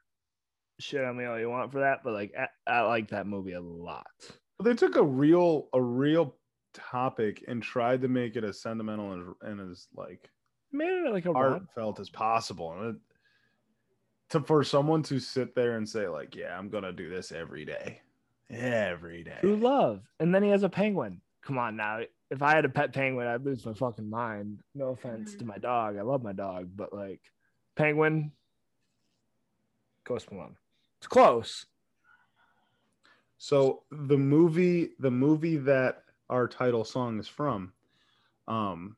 Shit 0.80 1.04
on 1.04 1.16
me 1.16 1.24
all 1.26 1.38
you 1.38 1.48
want 1.50 1.70
for 1.70 1.80
that, 1.80 1.98
but 2.02 2.12
like 2.14 2.32
I, 2.36 2.46
I 2.70 2.80
like 2.82 3.10
that 3.10 3.26
movie 3.26 3.52
a 3.52 3.60
lot. 3.60 4.06
They 4.64 4.74
took 4.74 4.96
a 4.96 5.02
real 5.04 5.68
a 5.74 5.80
real 5.80 6.36
topic 6.74 7.44
and 7.46 7.62
tried 7.62 8.00
to 8.02 8.08
make 8.08 8.34
it 8.36 8.42
as 8.44 8.62
sentimental 8.62 9.12
and, 9.12 9.34
and 9.42 9.70
as 9.70 9.86
like 9.94 10.28
Made 10.72 11.06
it 11.06 11.12
like 11.12 11.26
a 11.26 11.32
heartfelt 11.32 12.00
as 12.00 12.08
possible. 12.08 12.72
And 12.72 12.96
it, 12.96 13.00
to 14.30 14.40
for 14.40 14.64
someone 14.64 15.02
to 15.04 15.20
sit 15.20 15.54
there 15.54 15.76
and 15.76 15.88
say 15.88 16.08
like, 16.08 16.34
"Yeah, 16.34 16.58
I'm 16.58 16.70
gonna 16.70 16.92
do 16.92 17.10
this 17.10 17.32
every 17.32 17.64
day, 17.64 18.00
every 18.50 19.22
day." 19.22 19.38
True 19.40 19.56
love, 19.56 20.00
and 20.18 20.34
then 20.34 20.42
he 20.42 20.48
has 20.48 20.62
a 20.62 20.68
penguin. 20.68 21.20
Come 21.42 21.58
on 21.58 21.76
now, 21.76 22.00
if 22.30 22.40
I 22.40 22.54
had 22.54 22.64
a 22.64 22.70
pet 22.70 22.94
penguin, 22.94 23.26
I'd 23.26 23.44
lose 23.44 23.66
my 23.66 23.74
fucking 23.74 24.08
mind. 24.08 24.60
No 24.74 24.88
offense 24.88 25.34
to 25.34 25.44
my 25.44 25.58
dog, 25.58 25.98
I 25.98 26.02
love 26.02 26.22
my 26.22 26.32
dog, 26.32 26.70
but 26.74 26.94
like 26.94 27.20
penguin, 27.74 28.32
Ghost 30.04 30.32
Malone. 30.32 30.56
It's 30.98 31.06
close. 31.06 31.66
So 33.36 33.82
the 33.90 34.16
movie, 34.16 34.90
the 34.98 35.10
movie 35.10 35.58
that 35.58 36.04
our 36.30 36.48
title 36.48 36.84
song 36.84 37.18
is 37.18 37.28
from, 37.28 37.72
um, 38.48 38.96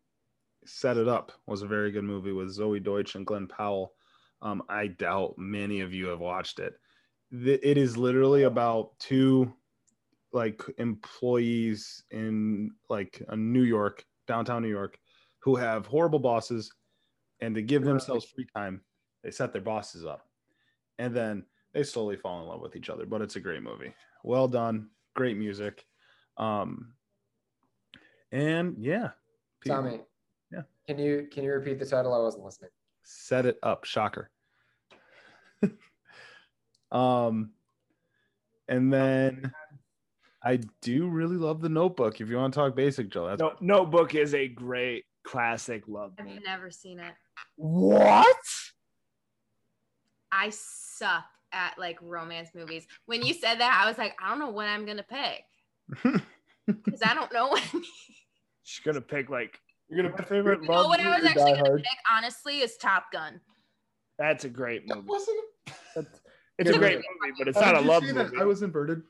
Set 0.66 0.96
It 0.96 1.08
Up 1.08 1.32
was 1.46 1.62
a 1.62 1.66
very 1.66 1.90
good 1.90 2.04
movie 2.04 2.32
with 2.32 2.56
Zoey 2.56 2.82
Deutch 2.82 3.14
and 3.14 3.26
Glen 3.26 3.46
Powell. 3.46 3.94
Um, 4.42 4.62
I 4.68 4.88
doubt 4.88 5.34
many 5.38 5.80
of 5.80 5.92
you 5.92 6.06
have 6.08 6.20
watched 6.20 6.58
it. 6.58 6.74
It 7.32 7.78
is 7.78 7.96
literally 7.96 8.42
about 8.44 8.98
two 8.98 9.52
like 10.32 10.62
employees 10.78 12.02
in 12.10 12.70
like 12.88 13.22
a 13.28 13.36
New 13.36 13.62
York, 13.62 14.04
downtown 14.26 14.62
New 14.62 14.68
York, 14.68 14.98
who 15.40 15.56
have 15.56 15.86
horrible 15.86 16.18
bosses, 16.18 16.72
and 17.40 17.54
to 17.54 17.62
give 17.62 17.84
themselves 17.84 18.24
free 18.26 18.46
time, 18.54 18.80
they 19.22 19.30
set 19.30 19.52
their 19.52 19.62
bosses 19.62 20.04
up, 20.04 20.28
and 20.98 21.14
then 21.14 21.44
they 21.72 21.82
slowly 21.82 22.16
fall 22.16 22.40
in 22.42 22.48
love 22.48 22.60
with 22.60 22.76
each 22.76 22.90
other. 22.90 23.06
But 23.06 23.22
it's 23.22 23.36
a 23.36 23.40
great 23.40 23.62
movie. 23.62 23.94
Well 24.22 24.48
done, 24.48 24.90
great 25.14 25.36
music, 25.36 25.84
um, 26.36 26.94
and 28.32 28.76
yeah, 28.78 29.10
people- 29.60 29.76
Tommy. 29.76 30.00
Yeah. 30.54 30.62
Can 30.86 30.98
you 30.98 31.28
can 31.32 31.44
you 31.44 31.52
repeat 31.52 31.78
the 31.78 31.86
title? 31.86 32.14
I 32.14 32.18
wasn't 32.18 32.44
listening. 32.44 32.70
set 33.02 33.44
it 33.46 33.58
up 33.62 33.84
shocker 33.84 34.30
um 36.92 37.50
and 38.68 38.92
then 38.92 39.52
i 40.42 40.58
do 40.80 41.08
really 41.08 41.36
love 41.36 41.60
the 41.60 41.68
notebook 41.68 42.20
if 42.20 42.28
you 42.30 42.36
want 42.36 42.52
to 42.54 42.60
talk 42.60 42.74
basic 42.76 43.10
joe 43.10 43.26
that's 43.26 43.40
No, 43.40 43.54
Notebook 43.60 44.14
is 44.14 44.34
a 44.34 44.48
great 44.48 45.04
classic 45.24 45.84
love. 45.88 46.12
I've 46.18 46.26
movie. 46.26 46.40
never 46.44 46.70
seen 46.70 46.98
it. 47.00 47.14
What? 47.56 48.36
I 50.30 50.50
suck 50.50 51.24
at 51.52 51.78
like 51.78 51.98
romance 52.02 52.50
movies. 52.54 52.86
When 53.06 53.22
you 53.22 53.32
said 53.32 53.60
that, 53.60 53.80
I 53.82 53.88
was 53.88 53.96
like, 53.96 54.14
I 54.22 54.28
don't 54.28 54.38
know 54.38 54.50
what 54.50 54.66
I'm 54.66 54.84
gonna 54.84 55.02
pick 55.04 55.44
because 56.66 57.00
I 57.02 57.14
don't 57.14 57.32
know. 57.32 57.48
What, 57.48 57.62
She's 58.64 58.84
gonna 58.84 59.00
pick 59.00 59.30
like 59.30 59.58
you're 59.88 60.02
gonna 60.02 60.14
my 60.16 60.24
favorite 60.24 60.62
you 60.62 60.68
know 60.68 60.88
what 60.88 61.00
I 61.00 61.16
was 61.16 61.24
actually 61.26 61.52
gonna 61.52 61.58
Hard. 61.58 61.82
pick. 61.82 61.98
Honestly, 62.10 62.60
is 62.60 62.76
Top 62.76 63.12
Gun. 63.12 63.40
That's 64.18 64.44
a 64.44 64.48
great 64.48 64.88
movie. 64.88 65.06
Wasn't 65.06 65.38
It's 66.56 66.70
a 66.70 66.78
great 66.78 66.98
but- 66.98 67.04
movie, 67.20 67.34
but 67.38 67.48
it's 67.48 67.58
not 67.60 67.76
a 67.76 67.80
love 67.80 68.04
movie. 68.04 68.36
i 68.40 68.44
was 68.44 68.62
inverted 68.62 69.02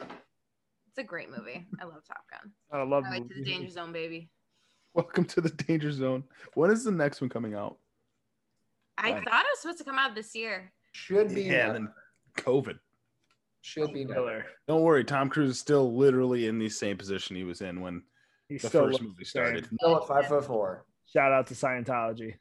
It's 0.00 0.98
a 0.98 1.02
great 1.02 1.30
movie. 1.30 1.66
I 1.80 1.84
love 1.84 2.02
Top 2.06 2.22
Gun. 2.30 2.52
Not 2.72 2.82
a 2.82 2.84
love 2.84 3.04
I 3.06 3.10
went 3.10 3.28
to 3.30 3.34
the 3.34 3.44
danger 3.44 3.70
zone, 3.70 3.92
baby. 3.92 4.30
welcome 4.94 5.24
to 5.24 5.40
the 5.40 5.48
danger 5.50 5.90
zone 5.92 6.22
when 6.54 6.70
is 6.70 6.84
the 6.84 6.92
next 6.92 7.20
one 7.20 7.30
coming 7.30 7.54
out 7.54 7.78
I 8.98 9.12
Right. 9.12 9.24
thought 9.24 9.44
it 9.44 9.48
was 9.52 9.60
supposed 9.60 9.78
to 9.78 9.84
come 9.84 9.98
out 9.98 10.14
this 10.14 10.34
year. 10.34 10.70
Should 10.92 11.34
be 11.34 11.42
Yeah, 11.42 11.68
never. 11.68 11.72
then 11.72 11.88
COVID. 12.36 12.78
Should 13.62 13.92
be 13.92 14.04
never. 14.04 14.14
Killer. 14.14 14.44
Don't 14.68 14.82
worry, 14.82 15.02
Tom 15.02 15.28
Cruise 15.30 15.50
is 15.52 15.58
still 15.58 15.96
literally 15.96 16.46
in 16.46 16.58
the 16.58 16.68
same 16.68 16.96
position 16.98 17.34
he 17.34 17.42
was 17.44 17.62
in 17.62 17.80
when 17.80 18.02
He 18.52 18.58
the 18.58 18.68
still 18.68 18.84
first 18.88 19.00
movie 19.00 19.24
started. 19.24 19.66
Still 19.66 19.96
at 19.96 20.06
five 20.06 20.26
foot 20.26 20.44
four. 20.44 20.84
Shout 21.10 21.32
out 21.32 21.46
to 21.46 21.54
Scientology. 21.54 22.34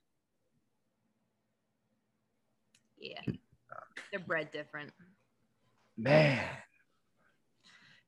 Yeah. 3.00 3.22
They're 4.12 4.20
bred 4.20 4.52
different. 4.52 4.92
Man, 5.98 6.44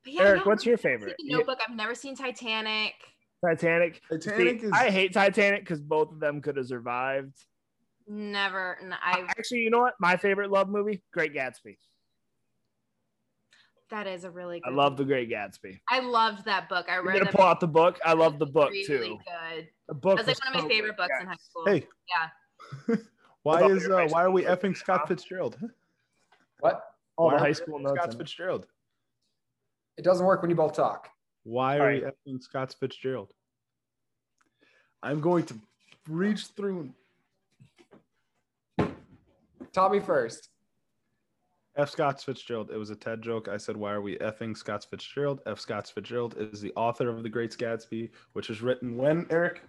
But 0.04 0.12
yeah, 0.12 0.22
Eric, 0.22 0.40
no, 0.40 0.50
what's 0.50 0.66
your 0.66 0.76
I've 0.76 0.80
favorite? 0.82 1.16
The 1.18 1.32
Notebook. 1.32 1.60
I've 1.66 1.74
never 1.74 1.94
seen 1.94 2.14
Titanic. 2.14 2.92
Titanic. 3.42 4.02
Titanic 4.10 4.60
See, 4.60 4.66
is 4.66 4.72
I 4.72 4.90
hate 4.90 5.14
Titanic 5.14 5.60
because 5.60 5.80
both 5.80 6.12
of 6.12 6.20
them 6.20 6.42
could 6.42 6.58
have 6.58 6.66
survived. 6.66 7.36
Never. 8.06 8.76
n- 8.82 8.94
I. 9.02 9.24
Actually, 9.28 9.60
you 9.60 9.70
know 9.70 9.80
what? 9.80 9.94
My 9.98 10.16
favorite 10.18 10.50
love 10.50 10.68
movie, 10.68 11.02
Great 11.10 11.32
Gatsby. 11.34 11.78
That 13.90 14.06
is 14.06 14.24
a 14.24 14.30
really 14.30 14.60
good. 14.60 14.72
I 14.72 14.74
love 14.74 14.96
The 14.96 15.04
Great 15.04 15.30
Gatsby. 15.30 15.80
I 15.90 16.00
loved 16.00 16.44
that 16.46 16.68
book. 16.68 16.86
I 16.88 16.94
You're 16.94 17.04
read 17.04 17.18
gonna 17.20 17.32
pull 17.32 17.44
out 17.44 17.60
the 17.60 17.68
book. 17.68 17.98
I 18.04 18.14
love 18.14 18.38
the 18.38 18.46
book 18.46 18.70
really 18.70 18.86
too. 18.86 19.18
Good. 19.54 19.68
The 19.88 19.94
book 19.94 20.16
That 20.16 20.26
was 20.26 20.26
like 20.26 20.36
was 20.36 20.40
one 20.44 20.48
of 20.48 20.54
my 20.54 20.60
so 20.60 20.68
favorite 20.68 20.96
good, 20.96 21.08
books 21.08 21.14
in 21.20 21.26
high 21.26 21.36
school. 21.36 21.64
Hey. 21.66 21.86
Yeah. 22.88 22.96
why 23.42 23.66
is 23.66 23.88
uh, 23.88 24.06
why 24.08 24.24
are 24.24 24.30
we 24.30 24.44
effing 24.44 24.76
Scott? 24.76 25.08
Fitzgerald? 25.08 25.58
What? 26.60 26.82
All 27.16 27.26
Why 27.26 27.38
high 27.38 27.52
school 27.52 27.78
notes. 27.78 28.00
Scott. 28.00 28.14
Fitzgerald. 28.16 28.66
It 29.98 30.02
doesn't 30.04 30.24
work 30.24 30.40
when 30.40 30.50
you 30.50 30.56
both 30.56 30.72
talk. 30.72 31.10
Why 31.42 31.76
are 31.76 31.82
All 31.82 31.92
we 31.92 32.00
effing 32.00 32.42
Scott 32.42 32.74
Fitzgerald? 32.80 33.34
I'm 35.02 35.20
going 35.20 35.44
to 35.44 35.54
reach 36.08 36.46
through 36.56 36.90
Tommy 39.74 40.00
first. 40.00 40.48
F. 41.76 41.90
Scott 41.90 42.22
Fitzgerald. 42.22 42.70
It 42.70 42.76
was 42.76 42.90
a 42.90 42.96
TED 42.96 43.22
joke. 43.22 43.48
I 43.48 43.56
said, 43.56 43.76
"Why 43.76 43.92
are 43.92 44.00
we 44.00 44.16
effing 44.18 44.56
Scott 44.56 44.86
Fitzgerald?" 44.88 45.40
F. 45.46 45.58
Scott 45.58 45.88
Fitzgerald 45.88 46.36
is 46.38 46.60
the 46.60 46.72
author 46.76 47.08
of 47.08 47.22
The 47.22 47.28
Great 47.28 47.50
Gatsby, 47.52 48.10
which 48.32 48.48
was 48.48 48.62
written 48.62 48.96
when 48.96 49.26
Eric. 49.30 49.62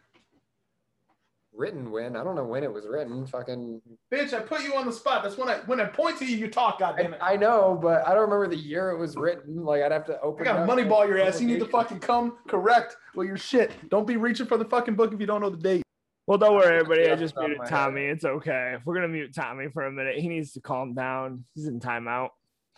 Written 1.51 1.89
when? 1.89 2.15
I 2.15 2.23
don't 2.23 2.35
know 2.35 2.43
when 2.43 2.63
it 2.63 2.71
was 2.71 2.85
written. 2.85 3.25
Fucking. 3.25 3.81
Bitch, 4.13 4.33
I 4.33 4.41
put 4.41 4.61
you 4.61 4.75
on 4.75 4.85
the 4.85 4.91
spot. 4.91 5.23
That's 5.23 5.37
when 5.37 5.49
I 5.49 5.59
when 5.65 5.79
I 5.79 5.85
point 5.85 6.19
to 6.19 6.25
you, 6.25 6.35
you 6.35 6.49
talk. 6.49 6.79
Goddamn 6.79 7.15
I, 7.21 7.33
I 7.33 7.35
know, 7.37 7.79
but 7.81 8.05
I 8.05 8.13
don't 8.13 8.29
remember 8.29 8.47
the 8.47 8.61
year 8.61 8.91
it 8.91 8.97
was 8.97 9.15
written. 9.15 9.63
Like 9.63 9.81
I'd 9.81 9.91
have 9.91 10.05
to 10.05 10.19
open. 10.21 10.47
I 10.47 10.51
open. 10.51 10.67
gotta 10.67 10.81
it 10.81 10.87
moneyball 10.87 11.07
your 11.07 11.19
ass. 11.19 11.41
You 11.41 11.47
need 11.47 11.59
to 11.59 11.65
fucking 11.65 11.99
come 11.99 12.37
correct 12.47 12.97
with 13.15 13.27
your 13.27 13.37
shit. 13.37 13.71
Don't 13.89 14.05
be 14.05 14.17
reaching 14.17 14.45
for 14.45 14.57
the 14.57 14.65
fucking 14.65 14.95
book 14.95 15.13
if 15.13 15.19
you 15.19 15.25
don't 15.25 15.41
know 15.41 15.49
the 15.49 15.57
date. 15.57 15.84
Well, 16.27 16.39
don't 16.39 16.55
worry, 16.55 16.79
everybody. 16.79 17.09
I 17.11 17.15
just 17.15 17.37
off 17.37 17.47
the 17.47 17.49
top 17.49 17.49
muted 17.49 17.61
of 17.65 17.71
my 17.71 17.77
head. 17.77 17.85
Tommy. 17.85 18.05
It's 18.05 18.25
okay. 18.25 18.75
We're 18.83 18.95
gonna 18.95 19.07
mute 19.07 19.33
Tommy 19.35 19.67
for 19.71 19.83
a 19.83 19.91
minute. 19.91 20.17
He 20.17 20.27
needs 20.27 20.53
to 20.53 20.61
calm 20.61 20.95
down. 20.95 21.45
He's 21.53 21.67
in 21.67 21.79
timeout. 21.79 22.29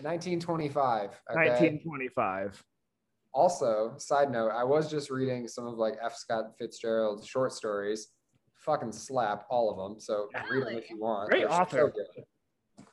1925. 0.01 1.05
Okay. 1.31 1.49
1925. 1.49 2.61
Also, 3.33 3.93
side 3.97 4.31
note, 4.31 4.49
I 4.49 4.63
was 4.63 4.91
just 4.91 5.09
reading 5.09 5.47
some 5.47 5.65
of 5.65 5.75
like 5.75 5.95
F. 6.03 6.15
Scott 6.15 6.57
Fitzgerald's 6.57 7.25
short 7.25 7.53
stories. 7.53 8.09
Fucking 8.65 8.91
slap 8.91 9.45
all 9.49 9.71
of 9.71 9.77
them. 9.77 9.99
So 9.99 10.27
read 10.51 10.65
them 10.65 10.75
if 10.77 10.89
you 10.89 10.99
want. 10.99 11.29
Great 11.29 11.47
They're 11.47 11.51
author. 11.51 11.93
good. 11.95 12.85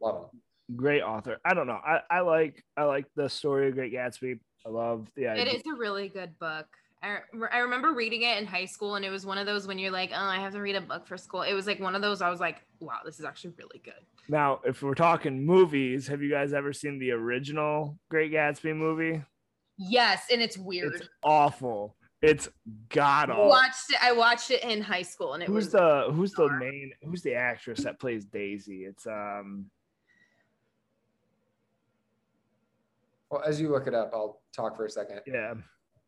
Love 0.00 0.30
them. 0.30 0.76
Great 0.76 1.02
author. 1.02 1.38
I 1.44 1.52
don't 1.52 1.66
know. 1.66 1.80
I, 1.84 2.00
I 2.10 2.20
like 2.20 2.64
I 2.76 2.84
like 2.84 3.04
the 3.16 3.28
story 3.28 3.68
of 3.68 3.74
Great 3.74 3.92
Gatsby. 3.92 4.38
I 4.64 4.68
love 4.70 5.08
the 5.14 5.26
idea. 5.26 5.44
It 5.44 5.56
is 5.56 5.62
a 5.66 5.74
really 5.74 6.08
good 6.08 6.38
book. 6.38 6.66
I, 7.02 7.18
I 7.50 7.58
remember 7.58 7.92
reading 7.92 8.22
it 8.22 8.38
in 8.38 8.46
high 8.46 8.66
school, 8.66 8.96
and 8.96 9.04
it 9.04 9.10
was 9.10 9.24
one 9.24 9.38
of 9.38 9.46
those 9.46 9.66
when 9.66 9.78
you're 9.78 9.90
like, 9.90 10.10
oh, 10.12 10.18
I 10.18 10.36
have 10.36 10.52
to 10.52 10.60
read 10.60 10.76
a 10.76 10.80
book 10.80 11.06
for 11.06 11.16
school. 11.16 11.42
It 11.42 11.54
was 11.54 11.66
like 11.66 11.80
one 11.80 11.94
of 11.94 12.02
those 12.02 12.20
I 12.20 12.28
was 12.28 12.40
like, 12.40 12.62
wow, 12.80 12.98
this 13.04 13.18
is 13.18 13.24
actually 13.24 13.54
really 13.58 13.80
good. 13.82 13.94
Now, 14.28 14.60
if 14.64 14.82
we're 14.82 14.94
talking 14.94 15.44
movies, 15.44 16.06
have 16.08 16.22
you 16.22 16.30
guys 16.30 16.52
ever 16.52 16.72
seen 16.72 16.98
the 16.98 17.12
original 17.12 17.98
Great 18.10 18.32
Gatsby 18.32 18.76
movie? 18.76 19.22
Yes, 19.78 20.24
and 20.30 20.42
it's 20.42 20.58
weird. 20.58 20.94
It's 20.94 21.08
awful. 21.22 21.96
It's 22.20 22.50
god 22.90 23.30
I 23.30 23.32
awful. 23.32 23.48
watched 23.48 23.90
it. 23.90 23.96
I 24.02 24.12
watched 24.12 24.50
it 24.50 24.62
in 24.62 24.82
high 24.82 25.00
school, 25.00 25.32
and 25.32 25.42
it 25.42 25.46
Who's 25.46 25.54
was 25.64 25.72
the 25.72 26.08
who's 26.12 26.32
the 26.32 26.50
main 26.50 26.92
who's 27.02 27.22
the 27.22 27.34
actress 27.34 27.82
that 27.84 27.98
plays 27.98 28.26
Daisy? 28.26 28.84
It's 28.84 29.06
um 29.06 29.70
Well, 33.30 33.42
as 33.46 33.58
you 33.58 33.70
look 33.70 33.86
it 33.86 33.94
up, 33.94 34.10
I'll 34.12 34.42
talk 34.54 34.76
for 34.76 34.84
a 34.84 34.90
second. 34.90 35.20
yeah. 35.26 35.54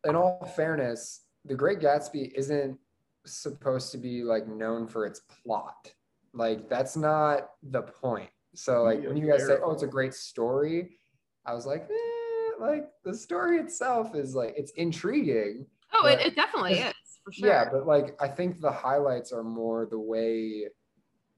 In 0.05 0.15
all 0.15 0.45
fairness, 0.55 1.21
The 1.45 1.55
Great 1.55 1.79
Gatsby 1.79 2.33
isn't 2.35 2.77
supposed 3.25 3.91
to 3.93 3.97
be 3.97 4.23
like 4.23 4.47
known 4.47 4.87
for 4.87 5.05
its 5.05 5.21
plot. 5.43 5.91
Like 6.33 6.69
that's 6.69 6.95
not 6.97 7.49
the 7.63 7.83
point. 7.83 8.29
So 8.55 8.83
like 8.83 9.03
when 9.03 9.17
you 9.17 9.27
guys 9.27 9.45
say, 9.47 9.57
"Oh, 9.63 9.71
it's 9.71 9.83
a 9.83 9.87
great 9.87 10.13
story," 10.13 10.97
I 11.45 11.53
was 11.53 11.65
like, 11.65 11.83
eh, 11.89 12.51
like 12.59 12.89
the 13.03 13.13
story 13.13 13.57
itself 13.57 14.15
is 14.15 14.35
like 14.35 14.53
it's 14.57 14.71
intriguing. 14.71 15.65
oh, 15.93 16.07
it, 16.07 16.19
it 16.21 16.35
definitely 16.35 16.73
is 16.79 16.93
for 17.23 17.31
sure. 17.31 17.47
Yeah, 17.49 17.69
but 17.71 17.85
like 17.87 18.15
I 18.21 18.27
think 18.27 18.59
the 18.61 18.71
highlights 18.71 19.31
are 19.31 19.43
more 19.43 19.85
the 19.89 19.99
way 19.99 20.67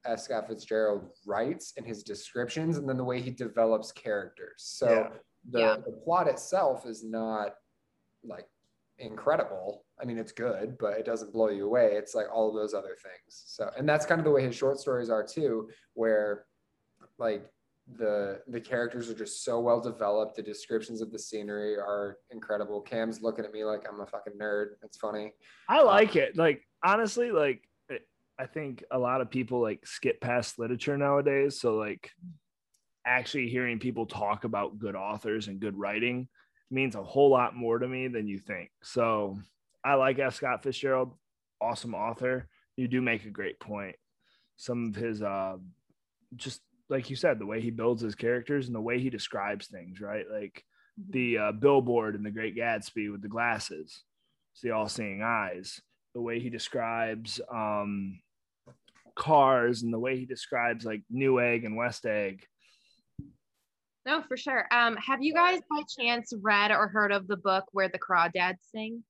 F. 0.05 0.19
Scott 0.19 0.47
Fitzgerald 0.47 1.09
writes 1.25 1.73
and 1.77 1.85
his 1.85 2.03
descriptions, 2.03 2.77
and 2.77 2.87
then 2.87 2.97
the 2.97 3.03
way 3.03 3.21
he 3.21 3.31
develops 3.31 3.91
characters. 3.91 4.55
So 4.57 4.89
Yeah. 4.89 5.09
the, 5.51 5.59
Yeah. 5.59 5.75
the 5.85 5.91
plot 6.03 6.27
itself 6.27 6.85
is 6.85 7.03
not 7.03 7.55
like 8.23 8.47
incredible. 8.99 9.85
I 10.01 10.05
mean, 10.05 10.17
it's 10.17 10.31
good, 10.31 10.77
but 10.79 10.97
it 10.97 11.05
doesn't 11.05 11.33
blow 11.33 11.49
you 11.49 11.65
away. 11.65 11.91
It's 11.93 12.15
like 12.15 12.27
all 12.33 12.49
of 12.49 12.55
those 12.55 12.73
other 12.73 12.95
things. 13.01 13.43
So, 13.47 13.69
and 13.77 13.87
that's 13.87 14.05
kind 14.05 14.19
of 14.19 14.25
the 14.25 14.31
way 14.31 14.43
his 14.43 14.55
short 14.55 14.79
stories 14.79 15.09
are 15.09 15.25
too, 15.25 15.69
where 15.93 16.45
like 17.17 17.45
the 17.97 18.41
the 18.47 18.59
characters 18.59 19.09
are 19.09 19.15
just 19.15 19.43
so 19.43 19.59
well 19.59 19.79
developed. 19.79 20.35
The 20.35 20.41
descriptions 20.41 21.01
of 21.01 21.11
the 21.11 21.19
scenery 21.19 21.75
are 21.75 22.17
incredible. 22.31 22.81
Cam's 22.81 23.21
looking 23.21 23.45
at 23.45 23.51
me 23.51 23.63
like 23.63 23.85
I'm 23.87 24.01
a 24.01 24.05
fucking 24.05 24.33
nerd. 24.41 24.69
It's 24.83 24.97
funny. 24.97 25.33
I 25.69 25.79
um, 25.79 25.87
like 25.87 26.15
it. 26.15 26.35
Like 26.35 26.63
honestly, 26.83 27.31
like 27.31 27.61
I 28.37 28.45
think 28.45 28.83
a 28.91 28.99
lot 28.99 29.21
of 29.21 29.29
people 29.29 29.61
like 29.61 29.85
skip 29.85 30.19
past 30.19 30.59
literature 30.59 30.97
nowadays. 30.97 31.59
So 31.59 31.75
like 31.75 32.11
actually 33.05 33.49
hearing 33.49 33.79
people 33.79 34.05
talk 34.05 34.43
about 34.43 34.79
good 34.79 34.95
authors 34.95 35.47
and 35.47 35.59
good 35.59 35.77
writing 35.77 36.27
means 36.71 36.95
a 36.95 37.03
whole 37.03 37.29
lot 37.29 37.55
more 37.55 37.79
to 37.79 37.87
me 37.87 38.07
than 38.07 38.27
you 38.27 38.39
think. 38.39 38.71
So 38.83 39.37
I 39.83 39.95
like 39.95 40.19
F. 40.19 40.35
Scott 40.35 40.63
Fitzgerald, 40.63 41.13
awesome 41.61 41.93
author. 41.93 42.47
You 42.75 42.87
do 42.87 43.01
make 43.01 43.25
a 43.25 43.29
great 43.29 43.59
point. 43.59 43.95
Some 44.57 44.87
of 44.87 44.95
his 44.95 45.21
uh 45.21 45.57
just 46.35 46.61
like 46.89 47.09
you 47.09 47.15
said, 47.15 47.39
the 47.39 47.45
way 47.45 47.61
he 47.61 47.71
builds 47.71 48.01
his 48.01 48.15
characters 48.15 48.67
and 48.67 48.75
the 48.75 48.81
way 48.81 48.99
he 48.99 49.09
describes 49.09 49.67
things, 49.67 49.99
right? 49.99 50.25
Like 50.31 50.63
the 51.09 51.37
uh, 51.37 51.51
billboard 51.51 52.15
in 52.15 52.23
The 52.23 52.31
Great 52.31 52.55
Gatsby 52.55 53.11
with 53.11 53.21
the 53.21 53.27
glasses, 53.27 54.03
it's 54.53 54.61
the 54.61 54.71
all-seeing 54.71 55.21
eyes. 55.23 55.81
The 56.13 56.21
way 56.21 56.39
he 56.39 56.49
describes 56.49 57.41
um, 57.51 58.19
cars 59.15 59.81
and 59.81 59.93
the 59.93 59.99
way 59.99 60.17
he 60.17 60.25
describes 60.25 60.85
like 60.85 61.01
New 61.09 61.41
Egg 61.41 61.65
and 61.65 61.75
West 61.75 62.05
Egg. 62.05 62.45
No, 64.05 64.21
for 64.21 64.37
sure. 64.37 64.67
Um, 64.71 64.95
have 64.97 65.23
you 65.23 65.33
guys 65.33 65.61
by 65.69 65.81
chance 65.99 66.31
read 66.41 66.71
or 66.71 66.87
heard 66.87 67.11
of 67.11 67.27
the 67.27 67.37
book 67.37 67.65
where 67.71 67.89
the 67.89 67.97
Crawdads 67.99 68.59
sing? 68.71 69.03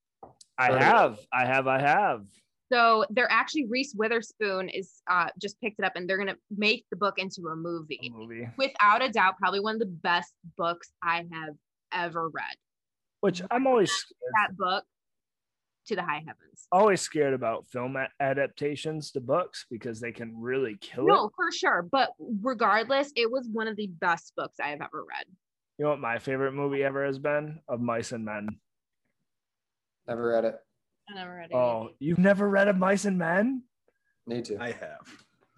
I 0.57 0.71
have, 0.81 1.19
I 1.33 1.45
have, 1.45 1.67
I 1.67 1.79
have. 1.81 2.25
So 2.71 3.05
they're 3.09 3.31
actually 3.31 3.65
Reese 3.67 3.93
Witherspoon 3.95 4.69
is 4.69 5.01
uh, 5.09 5.27
just 5.39 5.59
picked 5.61 5.79
it 5.79 5.85
up 5.85 5.93
and 5.95 6.09
they're 6.09 6.17
gonna 6.17 6.37
make 6.49 6.85
the 6.89 6.95
book 6.97 7.19
into 7.19 7.47
a 7.49 7.55
movie. 7.55 7.99
A 8.11 8.17
movie, 8.17 8.47
Without 8.57 9.03
a 9.03 9.09
doubt, 9.09 9.37
probably 9.37 9.59
one 9.59 9.75
of 9.75 9.79
the 9.79 9.85
best 9.85 10.33
books 10.57 10.91
I 11.03 11.17
have 11.31 11.55
ever 11.93 12.29
read. 12.29 12.55
which 13.21 13.41
I'm 13.51 13.67
always 13.67 13.91
That 14.41 14.55
book 14.57 14.83
to 15.87 15.95
the 15.95 16.01
high 16.03 16.23
heavens. 16.25 16.67
always 16.71 17.01
scared 17.01 17.33
about 17.33 17.67
film 17.67 17.95
a- 17.95 18.09
adaptations 18.19 19.11
to 19.11 19.21
books 19.21 19.65
because 19.69 19.99
they 19.99 20.11
can 20.11 20.33
really 20.39 20.77
kill 20.81 21.05
No, 21.05 21.13
it. 21.13 21.17
No, 21.17 21.31
for 21.35 21.51
sure. 21.51 21.87
But 21.91 22.09
regardless, 22.41 23.11
it 23.15 23.31
was 23.31 23.47
one 23.51 23.67
of 23.67 23.75
the 23.75 23.87
best 23.87 24.33
books 24.35 24.59
I 24.59 24.69
have 24.69 24.81
ever 24.81 25.03
read. 25.07 25.25
You 25.77 25.85
know 25.85 25.91
what 25.91 25.99
my 25.99 26.19
favorite 26.19 26.53
movie 26.53 26.83
ever 26.83 27.05
has 27.05 27.19
been? 27.19 27.59
Of 27.67 27.81
Mice 27.81 28.11
and 28.11 28.25
Men. 28.25 28.47
Never 30.07 30.27
read 30.29 30.45
it. 30.45 30.55
I 31.09 31.13
never 31.15 31.35
read 31.35 31.51
it. 31.51 31.55
Oh, 31.55 31.89
you've 31.99 32.17
never 32.19 32.49
read 32.49 32.67
Of 32.67 32.77
Mice 32.77 33.05
and 33.05 33.17
Men? 33.17 33.63
Need 34.27 34.45
to. 34.45 34.57
I 34.61 34.71
have. 34.71 35.05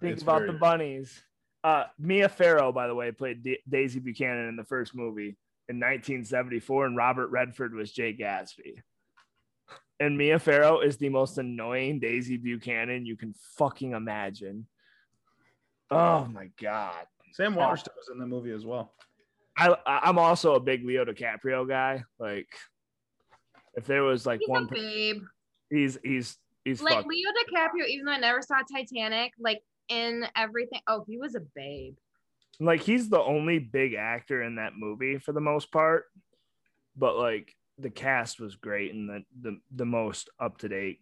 Think 0.00 0.12
It's 0.14 0.22
about 0.22 0.40
very- 0.42 0.52
the 0.52 0.58
bunnies. 0.58 1.22
Uh, 1.64 1.84
Mia 1.98 2.28
Farrow, 2.28 2.70
by 2.70 2.86
the 2.86 2.94
way, 2.94 3.10
played 3.12 3.42
Da- 3.42 3.60
Daisy 3.68 3.98
Buchanan 3.98 4.48
in 4.48 4.56
the 4.56 4.64
first 4.64 4.94
movie 4.94 5.36
in 5.68 5.76
1974, 5.80 6.86
and 6.86 6.96
Robert 6.96 7.28
Redford 7.28 7.74
was 7.74 7.92
Jay 7.92 8.12
Gatsby. 8.16 8.80
And 10.00 10.16
Mia 10.16 10.38
Farrow 10.38 10.80
is 10.80 10.96
the 10.96 11.08
most 11.08 11.38
annoying 11.38 11.98
Daisy 11.98 12.36
Buchanan 12.36 13.04
you 13.04 13.16
can 13.16 13.34
fucking 13.56 13.92
imagine. 13.92 14.66
Oh 15.90 16.26
my 16.26 16.50
god! 16.60 17.06
Sam 17.32 17.54
Waterston 17.54 17.94
was 17.96 18.08
in 18.12 18.18
the 18.18 18.26
movie 18.26 18.52
as 18.52 18.64
well. 18.64 18.92
I 19.56 19.74
I- 19.86 20.00
I'm 20.04 20.18
also 20.18 20.54
a 20.54 20.60
big 20.60 20.84
Leo 20.84 21.04
DiCaprio 21.04 21.66
guy. 21.68 22.04
Like, 22.18 22.48
if 23.74 23.86
there 23.86 24.02
was 24.02 24.24
like 24.26 24.40
He's 24.40 24.48
one, 24.48 24.64
a 24.64 24.74
babe. 24.74 25.22
he's 25.70 25.98
he's 26.04 26.36
he's 26.64 26.80
Like 26.82 26.94
fuck- 26.98 27.06
Leo 27.06 27.30
DiCaprio, 27.30 27.86
even 27.88 28.04
though 28.04 28.12
I 28.12 28.18
never 28.18 28.42
saw 28.42 28.60
Titanic, 28.70 29.32
like 29.38 29.62
in 29.88 30.26
everything. 30.36 30.80
Oh, 30.86 31.04
he 31.08 31.16
was 31.18 31.34
a 31.34 31.40
babe. 31.56 31.96
Like 32.60 32.82
he's 32.82 33.08
the 33.08 33.20
only 33.22 33.58
big 33.58 33.94
actor 33.94 34.42
in 34.42 34.56
that 34.56 34.74
movie 34.76 35.18
for 35.18 35.32
the 35.32 35.40
most 35.40 35.72
part. 35.72 36.04
But 36.96 37.16
like 37.16 37.54
the 37.78 37.90
cast 37.90 38.40
was 38.40 38.56
great 38.56 38.92
and 38.92 39.08
the 39.08 39.22
the, 39.40 39.58
the 39.76 39.84
most 39.86 40.28
up 40.40 40.58
to 40.58 40.68
date 40.68 40.98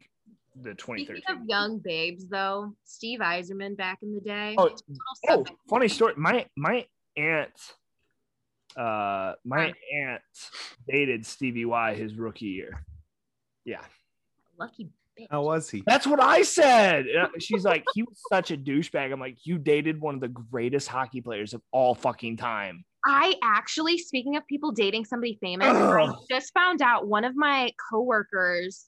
the 0.63 0.71
Speaking 0.71 1.07
2013. 1.07 1.37
of 1.43 1.49
young 1.49 1.79
babes, 1.79 2.27
though, 2.29 2.73
Steve 2.85 3.21
Yzerman 3.21 3.77
back 3.77 3.99
in 4.03 4.15
the 4.15 4.21
day. 4.23 4.55
Oh, 4.57 4.71
Oh, 5.29 5.45
funny 5.69 5.89
story. 5.89 6.15
My 6.17 6.47
my 6.57 6.87
aunt, 7.17 7.53
uh, 8.77 9.35
my 9.45 9.75
aunt 9.95 10.23
dated 10.89 11.27
Stevie 11.27 11.65
Y 11.67 11.95
his 11.95 12.15
rookie 12.15 12.47
year. 12.47 12.83
Yeah, 13.65 13.83
lucky 14.59 14.91
bitch. 15.19 15.27
How 15.31 15.43
was 15.43 15.69
he? 15.69 15.83
that's 15.87 16.07
what 16.07 16.21
I 16.21 16.43
said. 16.43 17.07
She's 17.39 17.65
like, 17.65 17.85
he 17.95 18.03
was 18.03 18.19
such 18.31 18.51
a 18.51 18.57
douchebag. 18.57 19.13
I'm 19.13 19.21
like, 19.21 19.39
you 19.45 19.59
dated 19.59 20.01
one 20.01 20.15
of 20.15 20.21
the 20.21 20.29
greatest 20.29 20.89
hockey 20.89 21.21
players 21.21 21.53
of 21.55 21.61
all 21.73 21.95
fucking 21.95 22.37
time. 22.39 22.85
I 23.07 23.37
actually, 23.43 23.99
speaking 23.99 24.37
of 24.37 24.45
people 24.49 24.73
dating 24.73 25.05
somebody 25.05 25.39
famous, 25.41 25.69
I 25.69 26.13
just 26.29 26.53
found 26.53 26.83
out 26.83 27.07
one 27.07 27.25
of 27.25 27.37
my 27.37 27.71
coworkers 27.91 28.87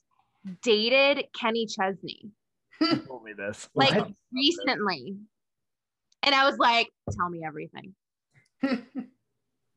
dated 0.61 1.25
Kenny 1.39 1.65
Chesney 1.65 2.29
told 3.07 3.23
me 3.23 3.31
this. 3.33 3.69
like 3.75 3.95
What? 3.95 4.11
recently. 4.33 5.15
And 6.23 6.35
I 6.35 6.49
was 6.49 6.57
like, 6.57 6.89
tell 7.17 7.29
me 7.29 7.43
everything. 7.45 7.95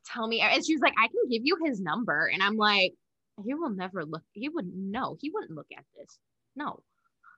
tell 0.04 0.26
me. 0.26 0.40
And 0.40 0.66
she 0.66 0.74
was 0.74 0.82
like, 0.82 0.94
I 0.98 1.06
can 1.06 1.28
give 1.30 1.42
you 1.44 1.56
his 1.64 1.80
number. 1.80 2.26
And 2.26 2.42
I'm 2.42 2.56
like, 2.56 2.94
he 3.44 3.54
will 3.54 3.70
never 3.70 4.04
look, 4.04 4.22
he 4.32 4.48
would 4.48 4.66
no, 4.74 5.16
he 5.20 5.30
wouldn't 5.30 5.56
look 5.56 5.68
at 5.76 5.84
this. 5.96 6.18
No, 6.56 6.82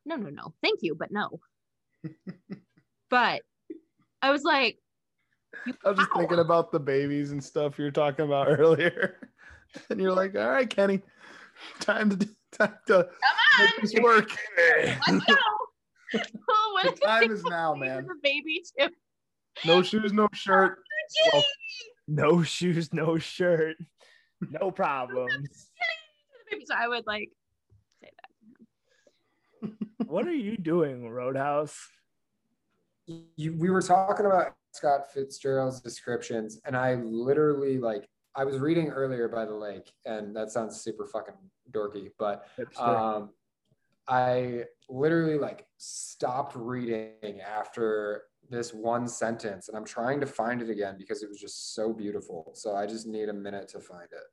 no, 0.06 0.16
no, 0.16 0.31
no. 0.31 0.55
Thank 0.62 0.81
you, 0.82 0.94
but 0.94 1.10
no. 1.10 1.40
but 3.10 3.43
I 4.22 4.31
was 4.31 4.43
like, 4.43 4.78
I 5.85 5.89
was 5.90 5.98
just 5.98 6.10
Ow. 6.14 6.18
thinking 6.18 6.39
about 6.39 6.70
the 6.72 6.81
babies 6.81 7.31
and 7.32 7.43
stuff 7.43 7.78
you 7.78 7.85
were 7.85 7.90
talking 7.90 8.24
about 8.26 8.48
earlier. 8.59 9.16
And 9.90 10.01
you're 10.01 10.12
like, 10.14 10.35
all 10.36 10.48
right, 10.48 10.68
Kenny, 10.68 11.02
time 11.81 12.10
to 12.10 12.28
time 12.52 12.74
to 12.86 13.09
come 13.59 13.66
make 13.66 13.81
this 13.81 13.94
work. 14.01 14.31
on, 15.09 15.14
let's 15.14 15.24
go. 15.26 15.35
oh, 16.48 16.81
what 16.85 16.94
The 16.94 17.01
time 17.06 17.31
is 17.32 17.43
now, 17.44 17.74
man. 17.74 17.98
as 17.98 18.05
a 18.05 18.14
baby 18.22 18.62
too? 18.78 18.89
No 19.64 19.82
shoes, 19.82 20.12
no 20.12 20.28
shirt. 20.32 20.78
Gee, 21.32 21.43
no 22.09 22.43
shoes, 22.43 22.93
no 22.93 23.18
shirt, 23.18 23.76
no 24.40 24.70
problems. 24.82 25.70
So 26.66 26.74
I 26.74 26.86
would 26.89 27.05
like 27.06 27.31
say 28.02 28.10
that. 29.62 29.72
what 30.06 30.26
are 30.26 30.32
you 30.35 30.56
doing, 30.56 31.09
Roadhouse? 31.09 31.76
you, 33.36 33.52
we 33.59 33.68
were 33.70 33.82
talking 33.82 34.24
about 34.26 34.55
Scott 34.74 35.12
Fitzgerald's 35.12 35.80
descriptions, 35.80 36.60
and 36.64 36.76
I 36.76 36.94
literally 36.94 37.78
like 37.78 38.09
I 38.34 38.44
was 38.44 38.59
reading 38.59 38.88
earlier 38.88 39.28
by 39.28 39.44
the 39.44 39.55
lake, 39.55 39.92
and 40.05 40.34
that 40.34 40.51
sounds 40.51 40.80
super 40.80 41.06
fucking 41.06 41.34
dorky, 41.70 42.10
but 42.18 42.44
um, 42.76 43.30
I 44.09 44.64
literally 44.88 45.38
like 45.38 45.66
stopped 45.78 46.56
reading 46.56 47.40
after 47.40 48.24
this 48.51 48.74
one 48.74 49.06
sentence, 49.06 49.68
and 49.68 49.76
I'm 49.76 49.84
trying 49.84 50.18
to 50.20 50.26
find 50.26 50.60
it 50.60 50.68
again 50.68 50.96
because 50.98 51.22
it 51.22 51.28
was 51.28 51.38
just 51.38 51.74
so 51.74 51.92
beautiful. 51.92 52.51
So 52.55 52.74
I 52.74 52.86
just 52.86 53.06
need 53.06 53.28
a 53.28 53.32
minute 53.32 53.68
to 53.68 53.78
find 53.80 54.09
it. 54.10 54.24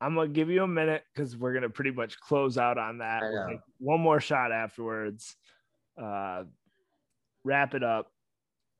I'm 0.00 0.14
gonna 0.14 0.28
give 0.28 0.48
you 0.48 0.62
a 0.62 0.68
minute 0.68 1.02
because 1.12 1.36
we're 1.36 1.52
gonna 1.52 1.68
pretty 1.68 1.90
much 1.90 2.18
close 2.20 2.56
out 2.56 2.78
on 2.78 2.98
that. 2.98 3.22
I 3.22 3.28
We'll 3.28 3.42
know. 3.42 3.48
take 3.48 3.60
one 3.78 4.00
more 4.00 4.20
shot 4.20 4.52
afterwards. 4.52 5.36
Uh, 6.00 6.44
wrap 7.44 7.74
it 7.74 7.82
up. 7.82 8.12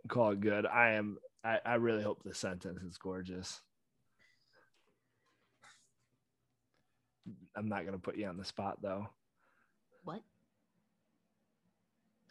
Call 0.08 0.30
it 0.32 0.40
good. 0.40 0.66
I 0.66 0.92
am. 0.92 1.18
I, 1.44 1.58
I 1.64 1.74
really 1.74 2.02
hope 2.02 2.22
the 2.22 2.34
sentence 2.34 2.82
is 2.82 2.98
gorgeous. 2.98 3.60
I'm 7.56 7.68
not 7.68 7.84
gonna 7.84 7.98
put 7.98 8.16
you 8.16 8.26
on 8.26 8.36
the 8.36 8.44
spot 8.44 8.78
though. 8.82 9.08
What? 10.04 10.22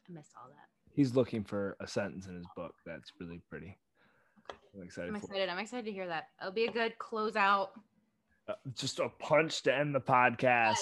I 0.07 0.13
missed 0.13 0.31
all 0.41 0.49
that. 0.49 0.67
He's 0.91 1.15
looking 1.15 1.43
for 1.43 1.77
a 1.79 1.87
sentence 1.87 2.27
in 2.27 2.35
his 2.35 2.47
book 2.55 2.73
that's 2.85 3.11
really 3.19 3.41
pretty. 3.49 3.77
I'm 4.75 4.83
excited. 4.83 5.09
I'm 5.09 5.15
excited. 5.15 5.49
I'm 5.49 5.59
excited 5.59 5.85
to 5.85 5.91
hear 5.91 6.07
that. 6.07 6.29
It'll 6.41 6.53
be 6.53 6.65
a 6.65 6.71
good 6.71 6.93
closeout. 6.99 7.69
Uh, 8.47 8.53
just 8.75 8.99
a 8.99 9.09
punch 9.19 9.61
to 9.63 9.75
end 9.75 9.93
the 9.93 9.99
podcast. 9.99 10.77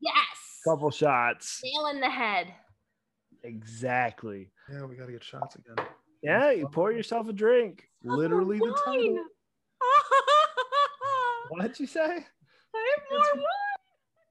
Yes. 0.00 0.60
Couple 0.66 0.90
shots. 0.90 1.60
Nail 1.62 1.86
in 1.86 2.00
the 2.00 2.10
head. 2.10 2.48
Exactly. 3.42 4.50
Yeah, 4.70 4.84
we 4.84 4.96
gotta 4.96 5.12
get 5.12 5.24
shots 5.24 5.56
again. 5.56 5.86
Yeah, 6.22 6.50
you 6.50 6.68
pour 6.68 6.92
yourself 6.92 7.28
a 7.28 7.32
drink. 7.32 7.84
Literally 8.04 8.58
the 8.58 8.76
title. 8.84 9.24
What'd 11.50 11.80
you 11.80 11.86
say? 11.86 12.00
I 12.00 12.94
have 12.96 13.04
more 13.10 13.20
wine. 13.34 13.44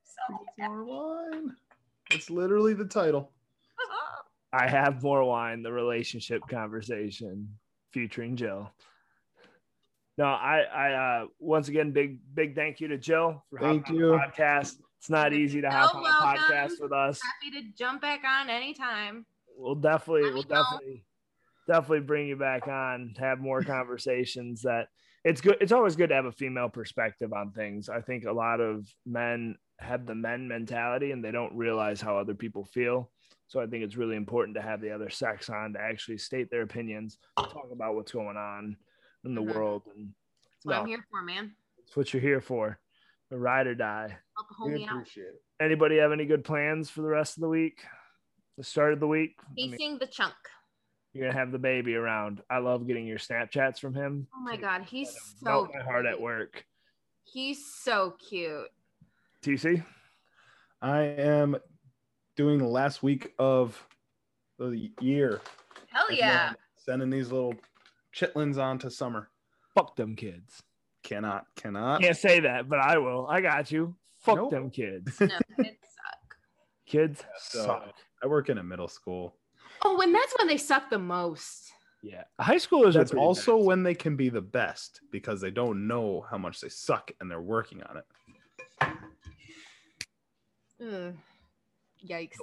So 0.03 0.68
More 0.68 0.84
wine. 0.86 1.56
It's 2.11 2.30
literally 2.30 2.74
the 2.74 2.86
title. 2.86 3.32
I 4.53 4.68
have 4.68 5.03
more 5.03 5.24
wine, 5.24 5.64
the 5.64 5.72
relationship 5.72 6.41
conversation 6.49 7.57
featuring 7.91 8.36
Jill. 8.36 8.72
No, 10.18 10.26
I, 10.26 10.60
I, 10.61 10.91
uh, 10.91 11.26
once 11.40 11.70
again, 11.70 11.91
big, 11.91 12.20
big 12.34 12.53
thank 12.56 12.82
you 12.82 12.90
to 12.90 12.98
Jill 12.98 13.44
for 13.49 13.60
Thank 13.60 13.88
hopping 13.88 14.03
on 14.03 14.10
the 14.11 14.16
you. 14.16 14.20
podcast. 14.20 14.76
It's 14.98 15.10
not 15.10 15.32
easy 15.34 15.61
to 15.61 15.72
so 15.72 15.78
on 15.78 15.95
a 15.95 16.02
welcome. 16.02 16.28
podcast 16.28 16.72
with 16.82 16.91
us. 16.91 17.20
Happy 17.41 17.61
to 17.61 17.72
jump 17.78 18.02
back 18.02 18.22
on 18.28 18.49
anytime. 18.49 19.26
We'll 19.56 19.76
definitely, 19.76 20.24
we'll 20.24 20.44
know. 20.44 20.64
definitely, 20.64 21.06
definitely 21.69 21.99
bring 22.01 22.27
you 22.27 22.35
back 22.35 22.67
on, 22.67 23.13
to 23.15 23.21
have 23.21 23.39
more 23.39 23.61
conversations 23.63 24.63
that 24.63 24.87
it's 25.23 25.39
good. 25.41 25.57
It's 25.61 25.71
always 25.71 25.95
good 25.95 26.09
to 26.09 26.15
have 26.15 26.25
a 26.25 26.31
female 26.31 26.67
perspective 26.69 27.31
on 27.33 27.51
things. 27.51 27.89
I 27.89 28.01
think 28.01 28.25
a 28.25 28.31
lot 28.31 28.59
of 28.59 28.87
men 29.05 29.55
have 29.79 30.05
the 30.05 30.15
men 30.15 30.47
mentality 30.47 31.11
and 31.11 31.23
they 31.23 31.31
don't 31.31 31.55
realize 31.55 32.01
how 32.01 32.17
other 32.17 32.33
people 32.33 32.65
feel. 32.65 33.11
So 33.47 33.59
I 33.59 33.67
think 33.67 33.83
it's 33.83 33.95
really 33.97 34.15
important 34.15 34.55
to 34.55 34.61
have 34.61 34.81
the 34.81 34.91
other 34.91 35.09
sex 35.09 35.49
on 35.49 35.73
to 35.73 35.79
actually 35.81 36.17
state 36.17 36.49
their 36.49 36.61
opinions, 36.63 37.17
talk 37.37 37.69
about 37.71 37.95
what's 37.95 38.11
going 38.11 38.37
on 38.37 38.75
in 39.25 39.35
the 39.35 39.41
Mhm. 39.41 39.53
world. 39.55 39.83
And 39.95 40.13
That's 40.43 40.65
what 40.65 40.73
no, 40.73 40.81
I'm 40.81 40.87
here 40.87 41.05
for, 41.09 41.21
man. 41.21 41.55
it's 41.85 41.95
what 41.95 42.13
you're 42.13 42.21
here 42.21 42.41
for. 42.41 42.79
The 43.29 43.37
ride 43.37 43.67
or 43.67 43.75
die. 43.75 44.17
Help 44.35 44.47
a 44.49 44.65
We 44.65 44.71
homie 44.79 44.87
out. 44.87 44.95
appreciate 44.95 45.27
it. 45.27 45.43
Anybody 45.59 45.97
have 45.97 46.11
any 46.11 46.25
good 46.25 46.43
plans 46.43 46.89
for 46.89 47.01
the 47.01 47.07
rest 47.09 47.37
of 47.37 47.41
the 47.41 47.49
week? 47.49 47.83
The 48.57 48.63
start 48.63 48.93
of 48.93 48.99
the 48.99 49.07
week? 49.07 49.35
I 49.47 49.53
mean, 49.53 49.99
the 49.99 50.07
chunk. 50.07 50.33
You're 51.14 51.27
gonna 51.27 51.38
have 51.38 51.52
the 51.52 51.60
baby 51.60 51.95
around. 51.95 52.41
I 52.49 52.60
love 52.60 52.88
getting 52.88 53.06
your 53.07 53.18
Snapchats 53.18 53.80
from 53.80 53.94
him. 53.94 54.27
Oh 54.36 54.41
my 54.41 54.57
god, 54.57 54.84
he's 54.84 55.11
so 55.11 55.19
Melt 55.44 55.69
my 55.73 55.81
heart 55.84 56.06
at 56.06 56.19
work. 56.19 56.65
He's 57.23 57.65
so 57.65 58.15
cute. 58.19 58.68
TC, 59.44 59.84
I 60.81 60.99
am 61.02 61.57
doing 62.36 62.57
the 62.57 62.68
last 62.68 63.02
week 63.03 63.34
of 63.40 63.86
the 64.57 64.91
year. 64.99 65.41
Hell 65.88 66.11
yeah. 66.11 66.53
Sending 66.77 67.10
these 67.10 67.31
little 67.31 67.56
chitlins 68.15 68.57
on 68.57 68.80
to 68.80 68.90
summer. 68.90 69.30
fuck 69.76 69.95
them 69.95 70.15
kids. 70.15 70.61
Cannot, 71.03 71.45
cannot. 71.56 72.02
Can't 72.02 72.18
say 72.18 72.41
that, 72.41 72.68
but 72.68 72.80
I 72.80 72.98
will. 72.98 73.26
I 73.27 73.41
got 73.41 73.72
you. 73.72 73.95
Fuck 74.22 74.36
Nope. 74.36 74.52
them 74.52 74.69
kids. 74.69 75.18
No, 75.19 75.27
it 75.60 75.77
suck. 75.81 76.36
Kids 76.86 77.23
So 77.40 77.64
suck. 77.65 77.94
I 78.22 78.27
work 78.27 78.49
in 78.49 78.57
a 78.57 78.64
middle 78.64 78.88
school. 78.90 79.36
Oh, 79.84 80.01
and 80.01 80.14
that's 80.14 80.34
when 80.38 80.47
they 80.47 80.57
suck 80.57 80.89
the 80.89 80.99
most. 80.99 81.72
Yeah, 82.01 82.23
high 82.39 82.56
schoolers 82.56 82.89
are 82.89 82.99
That's 82.99 83.11
pretty 83.11 83.26
also 83.26 83.57
bad. 83.57 83.65
when 83.65 83.84
they 83.84 83.93
can 83.93 84.15
be 84.15 84.30
the 84.30 84.41
best 84.41 85.01
because 85.11 85.41
they 85.41 85.51
don't 85.51 85.88
know 85.88 86.26
how 86.30 86.38
much 86.38 86.61
they 86.61 86.69
suck 86.69 87.11
and 87.19 87.30
they're 87.30 87.41
working 87.41 87.84
on 87.84 87.97
it. 87.97 88.06
Ugh. 90.81 91.14
Yikes. 92.07 92.38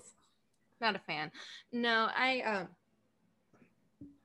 Not 0.81 0.95
a 0.95 0.99
fan. 0.99 1.31
No, 1.73 2.11
I 2.15 2.41
um 2.43 2.69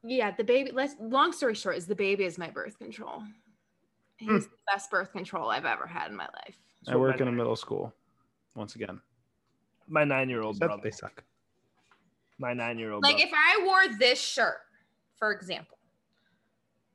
yeah, 0.03 0.31
the 0.31 0.43
baby 0.43 0.71
let's 0.73 0.95
long 0.99 1.31
story 1.31 1.55
short 1.55 1.77
is 1.77 1.87
the 1.87 1.95
baby 1.95 2.25
is 2.25 2.37
my 2.37 2.49
birth 2.49 2.77
control. 2.77 3.23
He's 4.17 4.47
the 4.47 4.57
best 4.67 4.91
birth 4.91 5.11
control 5.13 5.49
I've 5.49 5.65
ever 5.65 5.87
had 5.87 6.11
in 6.11 6.17
my 6.17 6.27
life. 6.45 6.57
I 6.87 6.95
work 6.95 7.19
my, 7.19 7.25
in 7.25 7.29
a 7.29 7.35
middle 7.35 7.55
school. 7.55 7.93
Once 8.53 8.75
again, 8.75 8.99
my 9.87 10.03
nine-year-old 10.03 10.59
brother. 10.59 10.81
they 10.83 10.91
suck. 10.91 11.23
My 12.41 12.53
nine-year-old. 12.53 13.03
Like 13.03 13.17
brother. 13.17 13.27
if 13.27 13.33
I 13.33 13.63
wore 13.65 13.97
this 13.99 14.19
shirt, 14.19 14.57
for 15.17 15.31
example, 15.31 15.77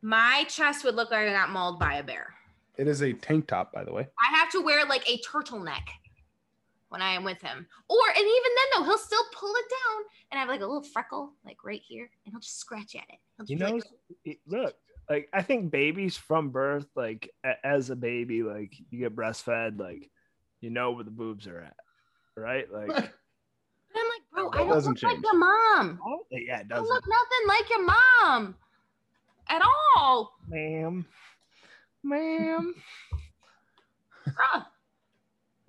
my 0.03 0.45
chest 0.49 0.85
would 0.85 0.97
look 0.97 1.11
like 1.13 1.29
I 1.29 1.33
got 1.33 1.51
mauled 1.51 1.79
by 1.79 1.95
a 1.95 2.03
bear. 2.03 2.35
It 2.77 2.89
is 2.89 3.01
a 3.03 3.13
tank 3.13 3.47
top, 3.47 3.73
by 3.73 3.85
the 3.85 3.93
way. 3.93 4.07
I 4.21 4.37
have 4.37 4.51
to 4.51 4.61
wear 4.61 4.85
like 4.85 5.09
a 5.09 5.19
turtleneck 5.19 5.87
when 6.89 7.01
I 7.01 7.13
am 7.13 7.25
with 7.25 7.41
him. 7.41 7.67
Or 7.89 7.97
and 8.09 8.19
even 8.19 8.29
then 8.57 8.67
though, 8.75 8.85
he'll 8.85 8.99
still 8.99 9.23
pull 9.35 9.55
it 9.55 9.65
down 9.71 10.03
and 10.31 10.39
I 10.39 10.41
have 10.41 10.49
like 10.49 10.61
a 10.61 10.67
little 10.67 10.83
freckle 10.83 11.33
like 11.45 11.59
right 11.65 11.81
here 11.87 12.11
and 12.25 12.33
he'll 12.33 12.41
just 12.41 12.59
scratch 12.59 12.95
at 12.97 13.05
it. 13.09 13.19
He'll 13.39 13.47
He 13.47 13.55
just 13.55 13.65
be 13.67 13.73
knows. 13.73 13.83
like, 13.85 14.19
it- 14.25 14.39
Look, 14.47 14.75
like 15.09 15.29
I 15.33 15.43
think 15.43 15.71
babies 15.71 16.17
from 16.17 16.51
birth, 16.51 16.87
like 16.97 17.31
a- 17.45 17.65
as 17.67 17.91
a 17.91 17.97
baby, 17.97 18.43
like 18.43 18.75
you 18.91 18.99
get 18.99 19.15
breastfed, 19.17 19.79
like 19.81 20.11
you 20.61 20.71
know 20.71 20.91
where 20.91 21.05
the 21.05 21.11
boobs 21.11 21.47
are 21.47 21.61
at, 21.61 21.77
right? 22.37 22.71
Like 22.71 23.13
And 24.37 24.41
I'm 24.41 24.45
like, 24.47 24.53
bro, 24.53 24.61
I 24.61 24.65
don't 24.67 24.75
doesn't 24.75 24.91
look 24.93 24.99
change. 24.99 25.15
like 25.15 25.23
your 25.25 25.39
mom. 25.39 26.01
Oh, 26.05 26.19
yeah, 26.31 26.39
it 26.39 26.43
You 26.43 26.57
don't 26.57 26.69
doesn't, 26.69 26.89
look 26.89 27.05
nothing 27.09 27.49
like 27.49 27.71
your 27.71 27.85
mom 27.87 28.55
at 29.49 29.63
all. 29.97 30.39
ma'am. 30.49 31.07
Ma'am. 32.03 32.75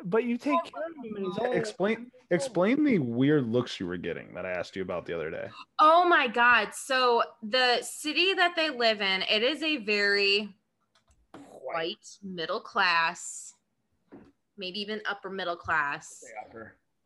But 0.04 0.24
you 0.26 0.38
take 0.38 0.64
care 0.64 0.84
of 0.86 1.06
him 1.06 1.16
and 1.16 1.26
he's 1.26 1.38
all 1.38 1.52
Explain 1.54 2.12
explain 2.30 2.84
the 2.84 3.00
weird 3.00 3.48
looks 3.48 3.80
you 3.80 3.88
were 3.88 3.98
getting 3.98 4.34
that 4.36 4.46
I 4.46 4.52
asked 4.52 4.76
you 4.76 4.82
about 4.82 5.06
the 5.06 5.14
other 5.16 5.32
day. 5.32 5.48
Oh 5.80 6.08
my 6.08 6.28
God. 6.28 6.70
So 6.74 7.24
the 7.42 7.82
city 7.82 8.34
that 8.34 8.56
they 8.56 8.70
live 8.70 9.02
in, 9.02 9.24
it 9.24 9.42
is 9.44 9.64
a 9.64 9.78
very 9.78 10.54
white 11.64 12.06
middle 12.22 12.60
class, 12.60 13.54
maybe 14.58 14.80
even 14.80 15.02
upper 15.10 15.30
middle 15.30 15.56
class 15.56 16.24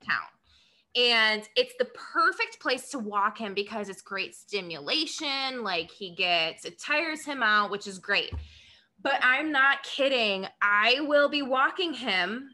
town. 0.05 0.17
And 0.95 1.47
it's 1.55 1.73
the 1.79 1.85
perfect 1.85 2.59
place 2.59 2.89
to 2.89 2.99
walk 2.99 3.37
him 3.37 3.53
because 3.53 3.87
it's 3.87 4.01
great 4.01 4.35
stimulation. 4.35 5.63
Like 5.63 5.89
he 5.89 6.13
gets, 6.15 6.65
it 6.65 6.79
tires 6.79 7.23
him 7.23 7.41
out, 7.41 7.71
which 7.71 7.87
is 7.87 7.97
great. 7.97 8.33
But 9.01 9.19
I'm 9.21 9.51
not 9.51 9.83
kidding. 9.83 10.47
I 10.61 10.99
will 11.01 11.29
be 11.29 11.41
walking 11.41 11.93
him, 11.93 12.51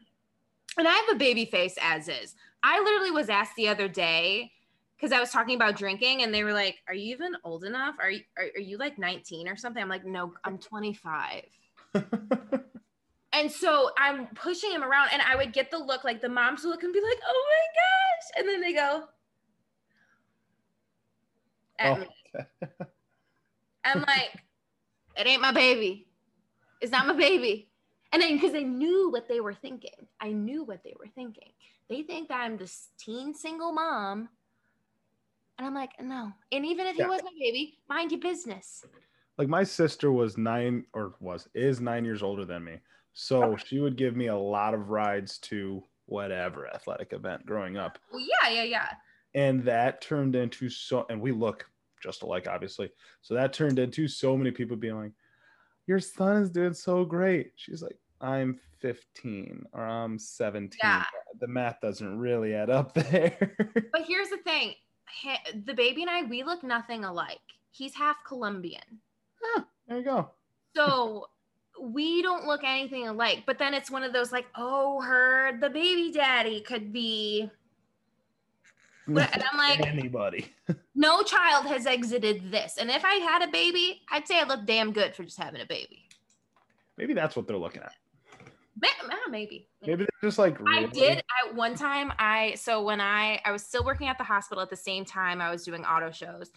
and 0.78 0.88
I 0.88 0.92
have 0.92 1.16
a 1.16 1.18
baby 1.18 1.44
face 1.44 1.76
as 1.80 2.08
is. 2.08 2.34
I 2.62 2.80
literally 2.80 3.10
was 3.10 3.28
asked 3.28 3.56
the 3.56 3.68
other 3.68 3.88
day 3.88 4.52
because 4.96 5.12
I 5.12 5.20
was 5.20 5.30
talking 5.30 5.56
about 5.56 5.76
drinking, 5.76 6.22
and 6.22 6.32
they 6.32 6.44
were 6.44 6.54
like, 6.54 6.78
"Are 6.88 6.94
you 6.94 7.14
even 7.14 7.36
old 7.44 7.64
enough? 7.64 7.96
Are 8.00 8.10
you 8.10 8.22
are, 8.38 8.46
are 8.56 8.60
you 8.60 8.78
like 8.78 8.98
19 8.98 9.46
or 9.48 9.56
something?" 9.56 9.82
I'm 9.82 9.88
like, 9.88 10.06
"No, 10.06 10.32
I'm 10.44 10.58
25." 10.58 11.42
And 13.38 13.52
so 13.52 13.90
I'm 13.96 14.26
pushing 14.34 14.72
him 14.72 14.82
around, 14.82 15.10
and 15.12 15.22
I 15.22 15.36
would 15.36 15.52
get 15.52 15.70
the 15.70 15.78
look 15.78 16.02
like 16.02 16.20
the 16.20 16.28
moms 16.28 16.64
would 16.64 16.70
look 16.70 16.82
and 16.82 16.92
be 16.92 17.00
like, 17.00 17.20
"Oh 17.24 17.46
my 17.52 17.66
gosh!" 17.80 18.30
And 18.36 18.48
then 18.48 18.60
they 18.60 18.72
go 18.72 19.04
at 21.78 21.96
Oh, 21.96 22.00
me. 22.00 22.08
I'm 23.84 24.00
like, 24.00 24.42
"It 25.16 25.26
ain't 25.28 25.40
my 25.40 25.52
baby. 25.52 26.08
It's 26.80 26.90
not 26.90 27.06
my 27.06 27.14
baby." 27.14 27.70
And 28.12 28.20
then 28.20 28.34
because 28.34 28.56
I 28.56 28.62
knew 28.62 29.08
what 29.12 29.28
they 29.28 29.38
were 29.38 29.54
thinking, 29.54 30.08
I 30.20 30.32
knew 30.32 30.64
what 30.64 30.82
they 30.82 30.94
were 30.98 31.08
thinking. 31.14 31.52
They 31.88 32.02
think 32.02 32.28
that 32.28 32.40
I'm 32.40 32.56
this 32.56 32.88
teen 32.98 33.34
single 33.34 33.72
mom, 33.72 34.28
and 35.58 35.66
I'm 35.66 35.74
like, 35.74 35.92
"No." 36.00 36.32
And 36.50 36.66
even 36.66 36.86
if 36.86 36.96
he 36.96 37.04
was 37.04 37.22
my 37.22 37.30
baby, 37.38 37.78
mind 37.88 38.10
your 38.10 38.20
business. 38.20 38.84
like 39.36 39.46
my 39.48 39.62
sister 39.62 40.10
was 40.10 40.36
nine 40.36 40.86
or 40.92 41.14
was 41.20 41.46
is 41.54 41.80
nine 41.80 42.04
years 42.04 42.24
older 42.24 42.44
than 42.44 42.64
me 42.64 42.80
so 43.12 43.56
she 43.56 43.80
would 43.80 43.96
give 43.96 44.16
me 44.16 44.26
a 44.28 44.36
lot 44.36 44.74
of 44.74 44.90
rides 44.90 45.38
to 45.38 45.82
whatever 46.06 46.66
athletic 46.74 47.12
event 47.12 47.44
growing 47.46 47.76
up 47.76 47.98
Well, 48.12 48.24
yeah, 48.42 48.50
yeah, 48.50 48.62
yeah. 48.62 48.88
and 49.34 49.62
that 49.64 50.00
turned 50.00 50.34
into 50.36 50.68
so 50.70 51.04
and 51.10 51.20
we 51.20 51.32
look 51.32 51.68
just 52.02 52.22
alike 52.22 52.46
obviously 52.48 52.90
so 53.22 53.34
that 53.34 53.52
turned 53.52 53.78
into 53.78 54.06
so 54.08 54.36
many 54.36 54.50
people 54.50 54.76
being 54.76 54.96
like 54.96 55.12
your 55.86 56.00
son 56.00 56.36
is 56.42 56.50
doing 56.50 56.72
so 56.74 57.04
great 57.04 57.52
she's 57.56 57.82
like 57.82 57.98
i'm 58.20 58.58
15 58.80 59.64
or 59.72 59.84
i'm 59.84 60.18
17 60.18 60.78
Yeah. 60.82 61.04
the 61.40 61.48
math 61.48 61.80
doesn't 61.80 62.18
really 62.18 62.54
add 62.54 62.70
up 62.70 62.94
there 63.10 63.56
But 63.92 64.02
here's 64.06 64.28
the 64.30 64.38
thing 64.38 64.74
the 65.66 65.74
baby 65.74 66.02
and 66.02 66.10
I, 66.10 66.22
we 66.22 66.42
look 66.44 66.62
nothing 66.62 67.04
alike. 67.04 67.40
He's 67.70 67.94
half 67.94 68.16
Colombian. 68.26 69.00
there 69.88 69.98
you 69.98 70.04
go 70.04 70.30
So 70.76 71.28
we 71.80 72.22
don't 72.22 72.46
look 72.46 72.62
anything 72.64 73.06
alike. 73.08 73.44
But 73.46 73.58
then 73.58 73.74
it's 73.74 73.90
one 73.90 74.02
of 74.02 74.12
those 74.12 74.32
like, 74.32 74.46
oh, 74.56 75.00
her, 75.02 75.58
the 75.60 75.70
baby 75.70 76.12
daddy 76.12 76.60
could 76.60 76.92
be. 76.92 77.50
And 79.08 79.18
I'm 79.50 79.56
like, 79.56 79.86
anybody. 79.86 80.52
no 80.94 81.22
child 81.22 81.64
has 81.64 81.86
exited 81.86 82.52
this. 82.52 82.76
And 82.76 82.90
if 82.90 83.06
I 83.06 83.14
had 83.14 83.40
a 83.42 83.50
baby, 83.50 84.02
I'd 84.12 84.28
say 84.28 84.38
I 84.38 84.44
look 84.44 84.66
damn 84.66 84.92
good 84.92 85.14
for 85.14 85.24
just 85.24 85.38
having 85.38 85.62
a 85.62 85.66
baby. 85.66 86.06
maybe 86.98 87.14
that's 87.14 87.34
what 87.34 87.46
they're 87.46 87.56
looking 87.56 87.80
at 87.80 87.92
Ma- 88.80 88.88
ah, 89.10 89.30
Maybe. 89.30 89.66
maybe 89.86 90.04
they're 90.04 90.28
just 90.28 90.38
like 90.38 90.58
I 90.66 90.84
did 90.86 91.18
at 91.18 91.54
one 91.54 91.74
time. 91.74 92.12
I 92.18 92.54
so 92.56 92.82
when 92.82 93.00
I 93.00 93.40
I 93.44 93.50
was 93.50 93.64
still 93.64 93.84
working 93.84 94.08
at 94.08 94.18
the 94.18 94.24
hospital 94.24 94.62
at 94.62 94.70
the 94.70 94.76
same 94.76 95.04
time 95.04 95.40
I 95.40 95.50
was 95.50 95.64
doing 95.64 95.84
auto 95.84 96.10
shows, 96.10 96.50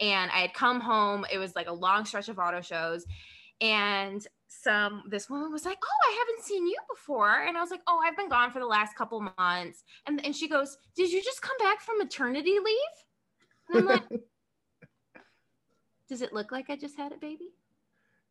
and 0.00 0.30
I 0.30 0.38
had 0.38 0.54
come 0.54 0.80
home. 0.80 1.24
It 1.32 1.38
was 1.38 1.54
like 1.54 1.68
a 1.68 1.72
long 1.72 2.04
stretch 2.04 2.28
of 2.28 2.38
auto 2.38 2.60
shows, 2.62 3.06
and 3.60 4.26
some 4.48 5.04
this 5.08 5.28
woman 5.30 5.52
was 5.52 5.64
like, 5.64 5.78
"Oh, 5.82 6.10
I 6.10 6.16
haven't 6.18 6.44
seen 6.44 6.66
you 6.66 6.76
before," 6.90 7.44
and 7.46 7.56
I 7.56 7.60
was 7.60 7.70
like, 7.70 7.82
"Oh, 7.86 8.00
I've 8.04 8.16
been 8.16 8.28
gone 8.30 8.50
for 8.50 8.58
the 8.60 8.66
last 8.66 8.96
couple 8.96 9.20
months," 9.38 9.84
and 10.06 10.24
and 10.24 10.34
she 10.34 10.48
goes, 10.48 10.78
"Did 10.96 11.12
you 11.12 11.22
just 11.22 11.42
come 11.42 11.56
back 11.58 11.80
from 11.80 11.98
maternity 11.98 12.58
leave?" 12.58 12.96
And 13.68 13.78
I'm 13.78 13.84
like, 13.86 14.04
"Does 16.08 16.22
it 16.22 16.32
look 16.32 16.50
like 16.50 16.70
I 16.70 16.76
just 16.76 16.96
had 16.96 17.12
a 17.12 17.16
baby?" 17.18 17.50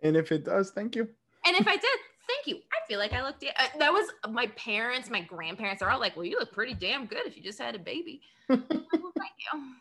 and 0.03 0.15
if 0.15 0.31
it 0.31 0.43
does 0.45 0.71
thank 0.71 0.95
you 0.95 1.07
And 1.45 1.55
if 1.57 1.67
I 1.67 1.75
did, 1.87 1.99
thank 2.27 2.45
you. 2.47 2.57
I 2.71 2.87
feel 2.87 2.99
like 2.99 3.13
I 3.13 3.23
looked. 3.23 3.43
Uh, 3.43 3.63
that 3.79 3.91
was 3.93 4.09
my 4.29 4.47
parents, 4.47 5.09
my 5.09 5.21
grandparents 5.21 5.81
are 5.81 5.89
all 5.89 5.99
like, 5.99 6.15
"Well, 6.15 6.25
you 6.25 6.39
look 6.39 6.51
pretty 6.51 6.73
damn 6.73 7.05
good 7.05 7.25
if 7.25 7.37
you 7.37 7.43
just 7.43 7.59
had 7.59 7.75
a 7.75 7.79
baby." 7.79 8.21
Like, 8.49 9.31
you. 9.53 9.73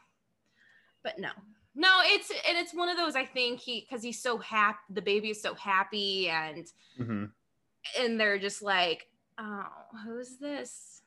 But 1.03 1.19
no, 1.19 1.29
no, 1.77 2.01
it's 2.05 2.31
and 2.31 2.57
it's 2.57 2.74
one 2.74 2.89
of 2.89 2.97
those. 2.97 3.15
I 3.15 3.27
think 3.27 3.61
he 3.61 3.81
because 3.81 4.03
he's 4.03 4.20
so 4.20 4.39
happy. 4.39 4.78
The 4.90 5.03
baby 5.03 5.31
is 5.31 5.40
so 5.40 5.55
happy, 5.55 6.28
and 6.28 6.66
Mhm. 6.98 7.31
and 7.98 8.19
they're 8.19 8.39
just 8.39 8.62
like, 8.62 9.11
"Oh, 9.39 9.66
who's 10.05 10.39
this 10.39 11.03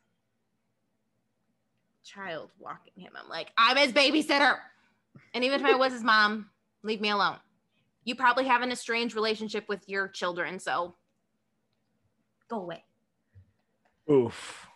child 2.03 2.51
walking 2.59 2.93
him?" 2.95 3.13
I'm 3.17 3.27
like, 3.27 3.51
"I'm 3.57 3.77
his 3.77 3.91
babysitter," 3.91 4.59
and 5.33 5.43
even 5.43 5.59
if 5.59 5.65
I 5.65 5.75
was 5.75 5.91
his 5.91 6.03
mom, 6.03 6.51
leave 6.83 7.01
me 7.01 7.09
alone. 7.09 7.39
You 8.05 8.15
probably 8.15 8.45
have 8.45 8.61
an 8.61 8.71
estranged 8.71 9.15
relationship 9.15 9.67
with 9.67 9.89
your 9.89 10.07
children, 10.07 10.59
so 10.59 10.95
go 12.47 12.61
away. 12.61 12.85
Oof. 14.09 14.68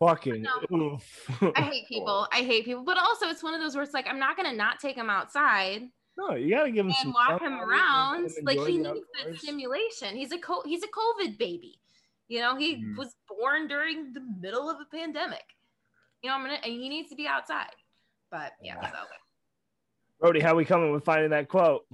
Fucking 0.00 0.46
oof. 0.72 1.30
I 1.56 1.62
hate 1.72 1.88
people. 1.88 2.28
I 2.32 2.42
hate 2.42 2.64
people. 2.64 2.84
But 2.84 2.98
also, 2.98 3.26
it's 3.26 3.42
one 3.42 3.54
of 3.54 3.60
those 3.60 3.74
where 3.74 3.82
it's 3.82 3.94
like, 3.94 4.06
I'm 4.06 4.18
not 4.18 4.36
going 4.36 4.48
to 4.50 4.56
not 4.56 4.78
take 4.80 4.96
him 4.96 5.10
outside 5.10 5.82
no, 6.20 6.34
you 6.34 6.50
gotta 6.50 6.72
give 6.72 6.84
him 6.84 6.88
and 6.88 6.96
some 6.96 7.12
walk 7.12 7.40
fun 7.40 7.52
him 7.52 7.60
around. 7.60 8.24
him 8.24 8.32
Like, 8.42 8.58
he 8.66 8.78
the 8.82 8.92
needs 8.92 9.06
that 9.24 9.38
stimulation. 9.38 10.16
He's 10.16 10.32
a 10.32 10.38
co- 10.38 10.64
he's 10.64 10.82
a 10.82 10.88
COVID 10.88 11.38
baby. 11.38 11.78
You 12.26 12.40
know, 12.40 12.56
he 12.56 12.74
Mhm. 12.78 12.96
was 12.96 13.14
born 13.28 13.68
during 13.68 14.12
the 14.12 14.20
middle 14.40 14.68
of 14.68 14.78
a 14.80 14.84
pandemic. 14.86 15.44
You 16.22 16.28
know, 16.30 16.34
I'm 16.34 16.42
gonna, 16.42 16.54
and 16.54 16.72
he 16.72 16.88
needs 16.88 17.08
to 17.10 17.14
be 17.14 17.28
outside. 17.28 17.70
But 18.32 18.52
yeah, 18.60 18.80
Yeah. 18.82 18.90
so 18.90 18.98
Brody, 20.18 20.40
how 20.40 20.56
we 20.56 20.64
coming 20.64 20.90
with 20.90 21.04
finding 21.04 21.30
that 21.30 21.48
quote? 21.48 21.86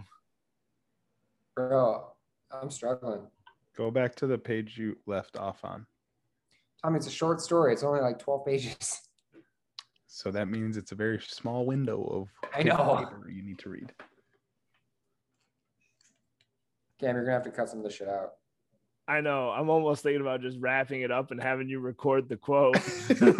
Bro, 1.54 2.06
I'm 2.50 2.70
struggling. 2.70 3.30
Go 3.76 3.90
back 3.90 4.14
to 4.16 4.26
the 4.26 4.38
page 4.38 4.78
you 4.78 4.96
left 5.04 5.36
off 5.36 5.62
on. 5.66 5.86
Tommy, 6.84 6.98
it's 6.98 7.06
a 7.06 7.10
short 7.10 7.40
story. 7.40 7.72
It's 7.72 7.82
only 7.82 8.00
like 8.02 8.18
12 8.18 8.44
pages. 8.46 9.00
So 10.06 10.30
that 10.30 10.46
means 10.46 10.76
it's 10.76 10.92
a 10.92 10.94
very 10.94 11.18
small 11.20 11.66
window 11.66 12.00
of 12.04 12.28
I 12.56 12.62
know. 12.62 12.98
paper 13.04 13.28
you 13.28 13.42
need 13.42 13.58
to 13.58 13.68
read. 13.68 13.92
Cam, 17.00 17.16
you're 17.16 17.24
gonna 17.24 17.34
have 17.34 17.42
to 17.42 17.50
cut 17.50 17.68
some 17.68 17.80
of 17.80 17.84
this 17.84 17.96
shit 17.96 18.06
out. 18.08 18.34
I 19.08 19.20
know. 19.20 19.50
I'm 19.50 19.68
almost 19.68 20.04
thinking 20.04 20.20
about 20.20 20.40
just 20.40 20.56
wrapping 20.60 21.00
it 21.00 21.10
up 21.10 21.32
and 21.32 21.42
having 21.42 21.68
you 21.68 21.80
record 21.80 22.28
the 22.28 22.36
quote. 22.36 22.76
I 22.76 23.14
know, 23.14 23.32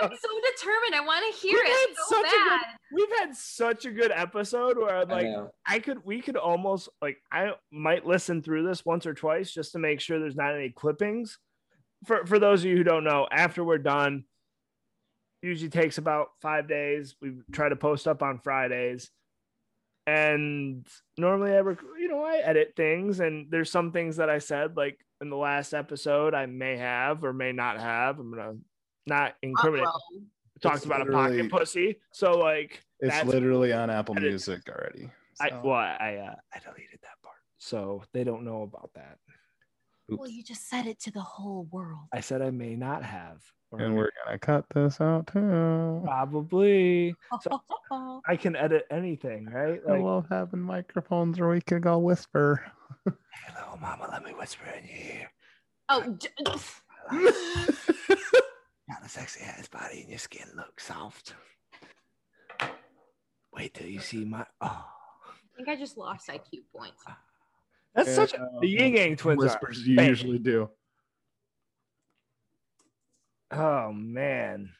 I'm 0.00 0.16
so 0.16 0.30
determined. 0.54 0.94
I 0.94 1.02
want 1.04 1.34
to 1.34 1.40
hear 1.40 1.58
We've 1.58 1.66
had 1.66 1.86
it 1.90 1.96
so 1.96 2.14
such 2.14 2.26
a 2.26 2.30
good- 2.36 2.48
bad. 2.48 2.66
We've 2.92 3.18
had 3.18 3.34
such 3.36 3.84
a 3.84 3.90
good 3.90 4.12
episode 4.14 4.78
where 4.78 4.96
I'm 4.96 5.08
like, 5.08 5.24
know. 5.26 5.50
I 5.66 5.80
could, 5.80 6.04
we 6.04 6.20
could 6.20 6.36
almost 6.36 6.88
like, 7.02 7.16
I 7.32 7.54
might 7.72 8.06
listen 8.06 8.42
through 8.42 8.64
this 8.64 8.84
once 8.86 9.06
or 9.06 9.12
twice 9.14 9.52
just 9.52 9.72
to 9.72 9.80
make 9.80 9.98
sure 10.00 10.20
there's 10.20 10.36
not 10.36 10.54
any 10.54 10.70
clippings. 10.70 11.36
For 12.04 12.26
for 12.26 12.38
those 12.38 12.60
of 12.64 12.70
you 12.70 12.76
who 12.76 12.84
don't 12.84 13.04
know, 13.04 13.28
after 13.30 13.62
we're 13.62 13.78
done, 13.78 14.24
usually 15.42 15.70
takes 15.70 15.98
about 15.98 16.28
five 16.40 16.68
days. 16.68 17.14
We 17.20 17.32
try 17.52 17.68
to 17.68 17.76
post 17.76 18.06
up 18.08 18.22
on 18.22 18.38
Fridays, 18.38 19.10
and 20.06 20.86
normally 21.16 21.52
I, 21.52 21.60
rec- 21.60 21.78
you 21.98 22.08
know, 22.08 22.24
I 22.24 22.38
edit 22.38 22.74
things, 22.76 23.20
and 23.20 23.46
there's 23.50 23.70
some 23.70 23.92
things 23.92 24.16
that 24.16 24.28
I 24.30 24.38
said 24.38 24.76
like 24.76 24.98
in 25.20 25.30
the 25.30 25.36
last 25.36 25.72
episode 25.74 26.34
I 26.34 26.46
may 26.46 26.76
have 26.76 27.22
or 27.24 27.32
may 27.32 27.52
not 27.52 27.78
have. 27.78 28.18
I'm 28.18 28.30
gonna 28.34 28.54
not 29.06 29.34
incriminate. 29.42 29.86
Uh-oh. 29.86 30.20
Talked 30.60 30.76
It's 30.76 30.84
about 30.86 31.08
a 31.08 31.10
pocket 31.10 31.50
pussy, 31.50 31.98
so 32.12 32.38
like 32.38 32.82
It's 33.00 33.10
That's- 33.12 33.26
literally 33.26 33.72
on 33.72 33.90
Apple 33.90 34.14
that 34.14 34.22
is- 34.24 34.46
Music 34.48 34.68
already. 34.68 35.10
I 35.40 35.48
well, 35.60 35.74
I 35.74 35.96
I, 35.98 36.16
uh, 36.16 36.34
I 36.54 36.58
deleted 36.60 37.00
that 37.02 37.20
part, 37.22 37.38
so 37.58 38.04
they 38.12 38.22
don't 38.22 38.44
know 38.44 38.62
about 38.62 38.90
that. 38.94 39.18
Well, 40.08 40.28
you 40.28 40.42
just 40.42 40.68
said 40.68 40.86
it 40.86 40.98
to 41.00 41.10
the 41.10 41.20
whole 41.20 41.66
world. 41.70 42.08
I 42.12 42.20
said 42.20 42.42
I 42.42 42.50
may 42.50 42.74
not 42.76 43.02
have, 43.04 43.40
or 43.70 43.80
and 43.80 43.96
we're 43.96 44.10
gonna 44.24 44.38
cut 44.38 44.64
this 44.74 45.00
out 45.00 45.26
too. 45.28 46.00
probably. 46.04 47.14
I 48.28 48.36
can 48.36 48.54
edit 48.56 48.86
anything, 48.90 49.46
right? 49.46 49.80
I 49.88 49.92
Like, 49.92 50.02
love 50.02 50.26
having 50.30 50.60
microphones 50.60 51.40
where 51.40 51.48
we 51.48 51.60
can 51.60 51.80
go 51.80 51.98
whisper. 51.98 52.64
hello, 53.06 53.76
mama, 53.80 54.08
let 54.10 54.22
me 54.24 54.32
whisper 54.34 54.64
in 54.78 54.84
your 54.88 54.98
ear. 55.20 55.30
oh, 55.88 56.10
d- 56.18 56.28
Got 56.44 56.58
a 59.04 59.08
sexy 59.08 59.42
ass 59.44 59.68
body 59.68 60.00
and 60.02 60.10
your 60.10 60.18
skin 60.18 60.46
looks 60.56 60.86
soft. 60.86 61.34
Wait 63.54 63.72
till 63.74 63.86
you 63.88 64.00
see 64.00 64.24
my 64.24 64.44
oh. 64.60 64.86
I 64.86 65.56
think 65.56 65.68
I 65.68 65.76
just 65.76 65.96
lost 65.96 66.28
IQ 66.28 66.64
points. 66.74 67.02
Ah. 67.06 67.18
That's 67.94 68.14
such 68.14 68.32
a 68.34 68.38
Yeah, 68.38 68.46
the 68.60 68.68
Ying 68.68 68.96
Yang 68.96 69.16
twins 69.16 69.42
are 69.42 69.46
Whispers 69.46 69.86
you 69.86 69.96
banging. 69.96 70.08
usually 70.10 70.38
do. 70.38 70.70
Oh 73.50 73.92
man. 73.92 74.70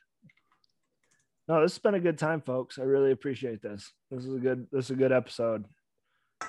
No, 1.49 1.61
this 1.61 1.73
has 1.73 1.79
been 1.79 1.95
a 1.95 2.01
good 2.01 2.19
time, 2.19 2.41
folks. 2.41 2.79
I 2.79 2.83
really 2.83 3.13
appreciate 3.13 3.61
this. 3.61 3.93
This 4.11 4.25
is 4.25 4.35
a 4.35 4.39
good 4.39 4.67
this 4.73 4.87
is 4.87 4.91
a 4.93 4.95
good 4.95 5.13
episode. 5.13 5.65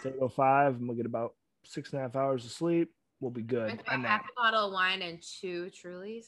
Table 0.01 0.29
five, 0.29 0.75
and 0.75 0.87
we'll 0.87 0.95
get 0.97 1.05
about 1.05 1.33
six 1.65 1.91
and 1.91 1.99
a 1.99 2.03
half 2.03 2.15
hours 2.15 2.45
of 2.45 2.51
sleep. 2.51 2.91
We'll 3.19 3.31
be 3.31 3.41
good. 3.41 3.65
Drank 3.67 3.81
And 3.91 4.01
about 4.05 4.11
half 4.11 4.21
a 4.21 4.33
bottle 4.41 4.67
of 4.67 4.73
wine 4.73 5.01
and 5.01 5.21
two 5.21 5.69
Trulies. 5.71 6.25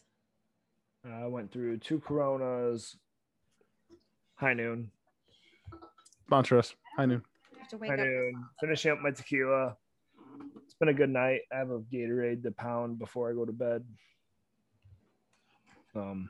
I 1.10 1.28
went 1.28 1.52
through 1.52 1.78
two 1.78 2.00
Coronas, 2.00 2.98
high 4.36 4.54
noon, 4.54 4.90
Sponsor 6.26 6.58
us. 6.58 6.74
High 6.98 7.06
noon. 7.06 7.22
I 7.56 7.60
have 7.60 7.70
to 7.70 7.78
wake 7.78 7.92
high 7.92 7.98
up. 7.98 8.06
noon, 8.06 8.44
finishing 8.60 8.92
up 8.92 9.00
my 9.02 9.12
tequila. 9.12 9.78
It's 10.76 10.80
been 10.82 10.90
a 10.90 10.94
good 10.94 11.10
night. 11.10 11.40
I 11.54 11.60
have 11.60 11.70
a 11.72 11.80
Gatorade 11.80 12.44
to 12.44 12.52
pound 12.52 13.00
before 13.00 13.30
I 13.30 13.34
go 13.34 13.46
to 13.46 13.54
bed. 13.54 13.86
Um, 15.96 16.30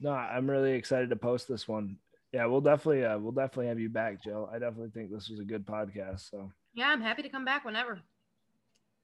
no, 0.00 0.10
I'm 0.10 0.50
really 0.50 0.72
excited 0.72 1.10
to 1.10 1.16
post 1.16 1.46
this 1.46 1.68
one. 1.68 1.98
Yeah, 2.32 2.46
we'll 2.46 2.60
definitely, 2.60 3.04
uh, 3.04 3.18
we'll 3.18 3.30
definitely 3.30 3.68
have 3.68 3.78
you 3.78 3.88
back, 3.88 4.20
Jill. 4.20 4.50
I 4.52 4.58
definitely 4.58 4.90
think 4.90 5.12
this 5.12 5.28
was 5.28 5.38
a 5.38 5.44
good 5.44 5.64
podcast. 5.64 6.28
So 6.28 6.50
Yeah, 6.74 6.88
I'm 6.88 7.00
happy 7.00 7.22
to 7.22 7.28
come 7.28 7.44
back 7.44 7.64
whenever. 7.64 8.00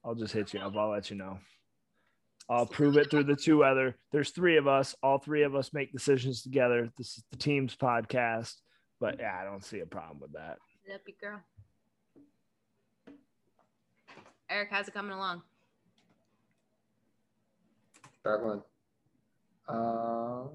I'll 0.04 0.16
just 0.16 0.34
hit 0.34 0.52
you 0.52 0.58
up. 0.58 0.74
I'll 0.76 0.90
let 0.90 1.08
you 1.08 1.16
know. 1.16 1.38
I'll 2.50 2.66
prove 2.66 2.96
it 2.96 3.08
through 3.08 3.24
the 3.24 3.36
two 3.36 3.62
other. 3.62 3.96
There's 4.10 4.30
three 4.30 4.56
of 4.56 4.66
us. 4.66 4.96
All 5.04 5.18
three 5.18 5.44
of 5.44 5.54
us 5.54 5.72
make 5.72 5.92
decisions 5.92 6.42
together. 6.42 6.90
This 6.98 7.18
is 7.18 7.24
the 7.30 7.38
team's 7.38 7.76
podcast. 7.76 8.54
But 8.98 9.20
yeah, 9.20 9.38
I 9.40 9.44
don't 9.44 9.64
see 9.64 9.78
a 9.78 9.86
problem 9.86 10.18
with 10.18 10.32
that. 10.32 10.58
Love 10.90 11.00
you, 11.06 11.14
girl. 11.20 11.40
Eric, 14.48 14.68
how's 14.70 14.88
it 14.88 14.94
coming 14.94 15.12
along? 15.12 15.42
Struggling. 18.20 18.62
Um, 19.68 20.50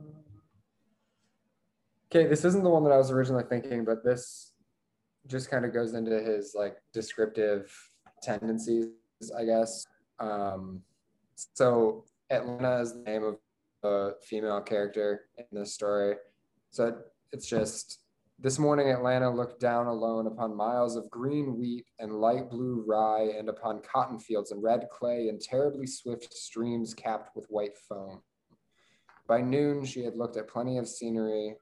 okay, 2.09 2.27
this 2.27 2.45
isn't 2.45 2.63
the 2.63 2.69
one 2.69 2.83
that 2.85 2.91
I 2.91 2.97
was 2.97 3.11
originally 3.11 3.43
thinking, 3.49 3.83
but 3.83 4.03
this 4.03 4.53
just 5.27 5.49
kind 5.49 5.65
of 5.65 5.73
goes 5.73 5.93
into 5.93 6.21
his 6.21 6.53
like 6.55 6.77
descriptive 6.93 7.71
tendencies, 8.21 8.87
I 9.37 9.45
guess. 9.45 9.85
Um, 10.19 10.81
so 11.35 12.05
Atlanta 12.29 12.81
is 12.81 12.93
the 12.93 12.99
name 12.99 13.23
of 13.23 13.37
the 13.83 14.15
female 14.21 14.61
character 14.61 15.25
in 15.37 15.45
this 15.51 15.73
story. 15.73 16.15
So 16.69 16.97
it's 17.31 17.47
just 17.47 18.00
this 18.41 18.57
morning 18.57 18.89
Atlanta 18.89 19.29
looked 19.29 19.59
down 19.59 19.85
alone 19.85 20.25
upon 20.25 20.55
miles 20.55 20.95
of 20.95 21.09
green 21.11 21.57
wheat 21.57 21.85
and 21.99 22.19
light 22.19 22.49
blue 22.49 22.83
rye, 22.87 23.31
and 23.37 23.49
upon 23.49 23.81
cotton 23.83 24.17
fields 24.17 24.51
and 24.51 24.63
red 24.63 24.87
clay 24.91 25.27
and 25.29 25.39
terribly 25.39 25.85
swift 25.85 26.33
streams 26.33 26.95
capped 26.95 27.35
with 27.35 27.45
white 27.49 27.77
foam. 27.87 28.21
By 29.27 29.41
noon, 29.41 29.85
she 29.85 30.03
had 30.03 30.15
looked 30.15 30.37
at 30.37 30.47
plenty 30.47 30.79
of 30.79 30.87
scenery 30.87 31.55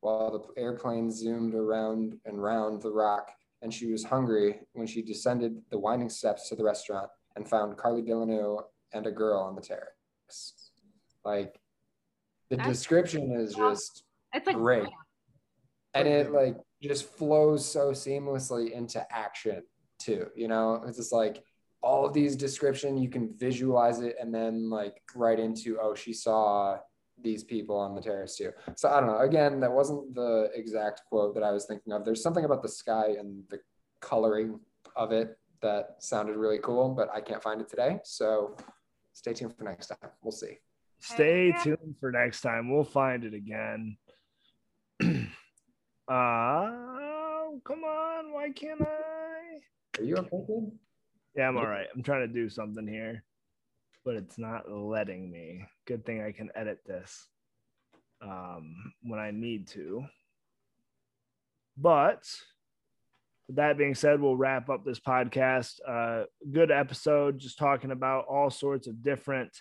while 0.00 0.30
the 0.30 0.60
airplane 0.60 1.10
zoomed 1.10 1.54
around 1.54 2.14
and 2.24 2.40
round 2.40 2.82
the 2.82 2.92
rock, 2.92 3.28
and 3.60 3.74
she 3.74 3.90
was 3.90 4.04
hungry 4.04 4.60
when 4.74 4.86
she 4.86 5.02
descended 5.02 5.60
the 5.70 5.78
winding 5.78 6.08
steps 6.08 6.48
to 6.48 6.56
the 6.56 6.64
restaurant 6.64 7.10
and 7.34 7.48
found 7.48 7.76
Carly 7.76 8.02
Delano 8.02 8.66
and 8.92 9.06
a 9.06 9.10
girl 9.10 9.40
on 9.40 9.56
the 9.56 9.60
terrace. 9.60 10.70
Like, 11.24 11.60
the 12.48 12.56
That's- 12.56 12.76
description 12.76 13.32
is 13.32 13.54
just 13.54 14.04
It's 14.34 14.46
like 14.46 14.56
great 14.56 14.88
and 15.94 16.08
it 16.08 16.32
like 16.32 16.56
just 16.82 17.04
flows 17.16 17.64
so 17.64 17.90
seamlessly 17.90 18.70
into 18.72 19.04
action 19.14 19.62
too 19.98 20.26
you 20.34 20.48
know? 20.48 20.82
It's 20.86 20.96
just 20.96 21.12
like 21.12 21.42
all 21.82 22.06
of 22.06 22.12
these 22.12 22.36
description 22.36 22.96
you 22.96 23.08
can 23.08 23.34
visualize 23.36 24.00
it 24.00 24.16
and 24.20 24.32
then 24.34 24.70
like 24.70 25.02
right 25.16 25.38
into 25.38 25.78
oh 25.80 25.94
she 25.94 26.12
saw 26.12 26.78
these 27.20 27.44
people 27.44 27.76
on 27.76 27.94
the 27.94 28.00
terrace 28.00 28.36
too. 28.36 28.50
So 28.76 28.88
i 28.88 29.00
don't 29.00 29.08
know. 29.08 29.18
Again 29.18 29.60
that 29.60 29.72
wasn't 29.72 30.14
the 30.14 30.50
exact 30.54 31.02
quote 31.08 31.34
that 31.34 31.42
i 31.42 31.50
was 31.50 31.66
thinking 31.66 31.92
of. 31.92 32.04
There's 32.04 32.22
something 32.22 32.44
about 32.44 32.62
the 32.62 32.68
sky 32.68 33.16
and 33.18 33.42
the 33.50 33.58
coloring 34.00 34.58
of 34.96 35.12
it 35.12 35.36
that 35.60 35.96
sounded 36.00 36.36
really 36.36 36.58
cool 36.58 36.88
but 36.92 37.08
i 37.14 37.20
can't 37.20 37.42
find 37.42 37.60
it 37.60 37.68
today. 37.68 37.98
So 38.04 38.56
stay 39.12 39.32
tuned 39.32 39.56
for 39.56 39.64
next 39.64 39.88
time. 39.88 40.10
We'll 40.22 40.32
see. 40.32 40.58
Stay 41.00 41.52
tuned 41.62 41.96
for 41.98 42.12
next 42.12 42.42
time. 42.42 42.70
We'll 42.70 42.84
find 42.84 43.24
it 43.24 43.34
again. 43.34 43.96
uh 46.08 46.72
come 47.64 47.84
on, 47.84 48.32
why 48.32 48.50
can't 48.50 48.82
I? 48.82 49.98
are 49.98 50.04
you 50.04 50.16
okay? 50.16 50.72
Yeah, 51.36 51.48
I'm 51.48 51.56
all 51.56 51.66
right. 51.66 51.86
I'm 51.94 52.02
trying 52.02 52.26
to 52.26 52.32
do 52.32 52.48
something 52.48 52.86
here, 52.86 53.24
but 54.04 54.16
it's 54.16 54.38
not 54.38 54.70
letting 54.70 55.30
me. 55.30 55.66
Good 55.86 56.04
thing 56.04 56.22
I 56.22 56.32
can 56.32 56.50
edit 56.54 56.80
this 56.86 57.26
um, 58.22 58.92
when 59.02 59.18
I 59.18 59.30
need 59.30 59.68
to. 59.68 60.04
But 61.76 62.28
with 63.48 63.56
that 63.56 63.78
being 63.78 63.94
said, 63.94 64.20
we'll 64.20 64.36
wrap 64.36 64.68
up 64.68 64.84
this 64.84 65.00
podcast. 65.00 65.80
Uh, 65.86 66.24
good 66.52 66.70
episode, 66.70 67.38
just 67.38 67.58
talking 67.58 67.90
about 67.90 68.26
all 68.26 68.50
sorts 68.50 68.86
of 68.86 69.02
different 69.02 69.52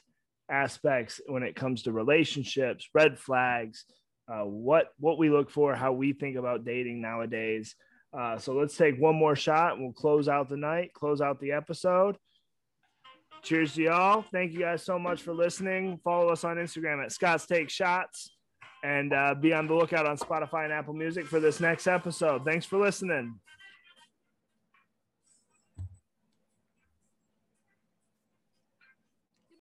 aspects 0.49 1.21
when 1.27 1.43
it 1.43 1.55
comes 1.55 1.83
to 1.83 1.91
relationships, 1.93 2.89
red 2.93 3.17
flags, 3.17 3.85
uh, 4.27 4.43
what 4.43 4.87
what 4.99 5.17
we 5.17 5.29
look 5.29 5.49
for, 5.49 5.75
how 5.75 5.91
we 5.91 6.13
think 6.13 6.37
about 6.37 6.65
dating 6.65 7.01
nowadays. 7.01 7.75
Uh, 8.17 8.37
so 8.37 8.53
let's 8.53 8.75
take 8.75 8.99
one 8.99 9.15
more 9.15 9.37
shot 9.37 9.79
we'll 9.79 9.93
close 9.93 10.27
out 10.27 10.49
the 10.49 10.57
night, 10.57 10.93
close 10.93 11.21
out 11.21 11.39
the 11.39 11.53
episode. 11.53 12.17
Cheers 13.43 13.73
to 13.73 13.83
y'all. 13.83 14.25
Thank 14.31 14.51
you 14.51 14.59
guys 14.59 14.83
so 14.83 14.99
much 14.99 15.21
for 15.21 15.33
listening. 15.33 15.99
Follow 16.03 16.29
us 16.29 16.43
on 16.43 16.57
Instagram 16.57 17.03
at 17.03 17.11
Scott's 17.11 17.47
Take 17.47 17.69
Shots 17.69 18.29
and 18.83 19.13
uh, 19.13 19.33
be 19.33 19.53
on 19.53 19.67
the 19.67 19.73
lookout 19.73 20.05
on 20.05 20.17
Spotify 20.17 20.65
and 20.65 20.73
Apple 20.73 20.93
Music 20.93 21.25
for 21.25 21.39
this 21.39 21.59
next 21.59 21.87
episode. 21.87 22.45
Thanks 22.45 22.65
for 22.65 22.77
listening. 22.79 23.39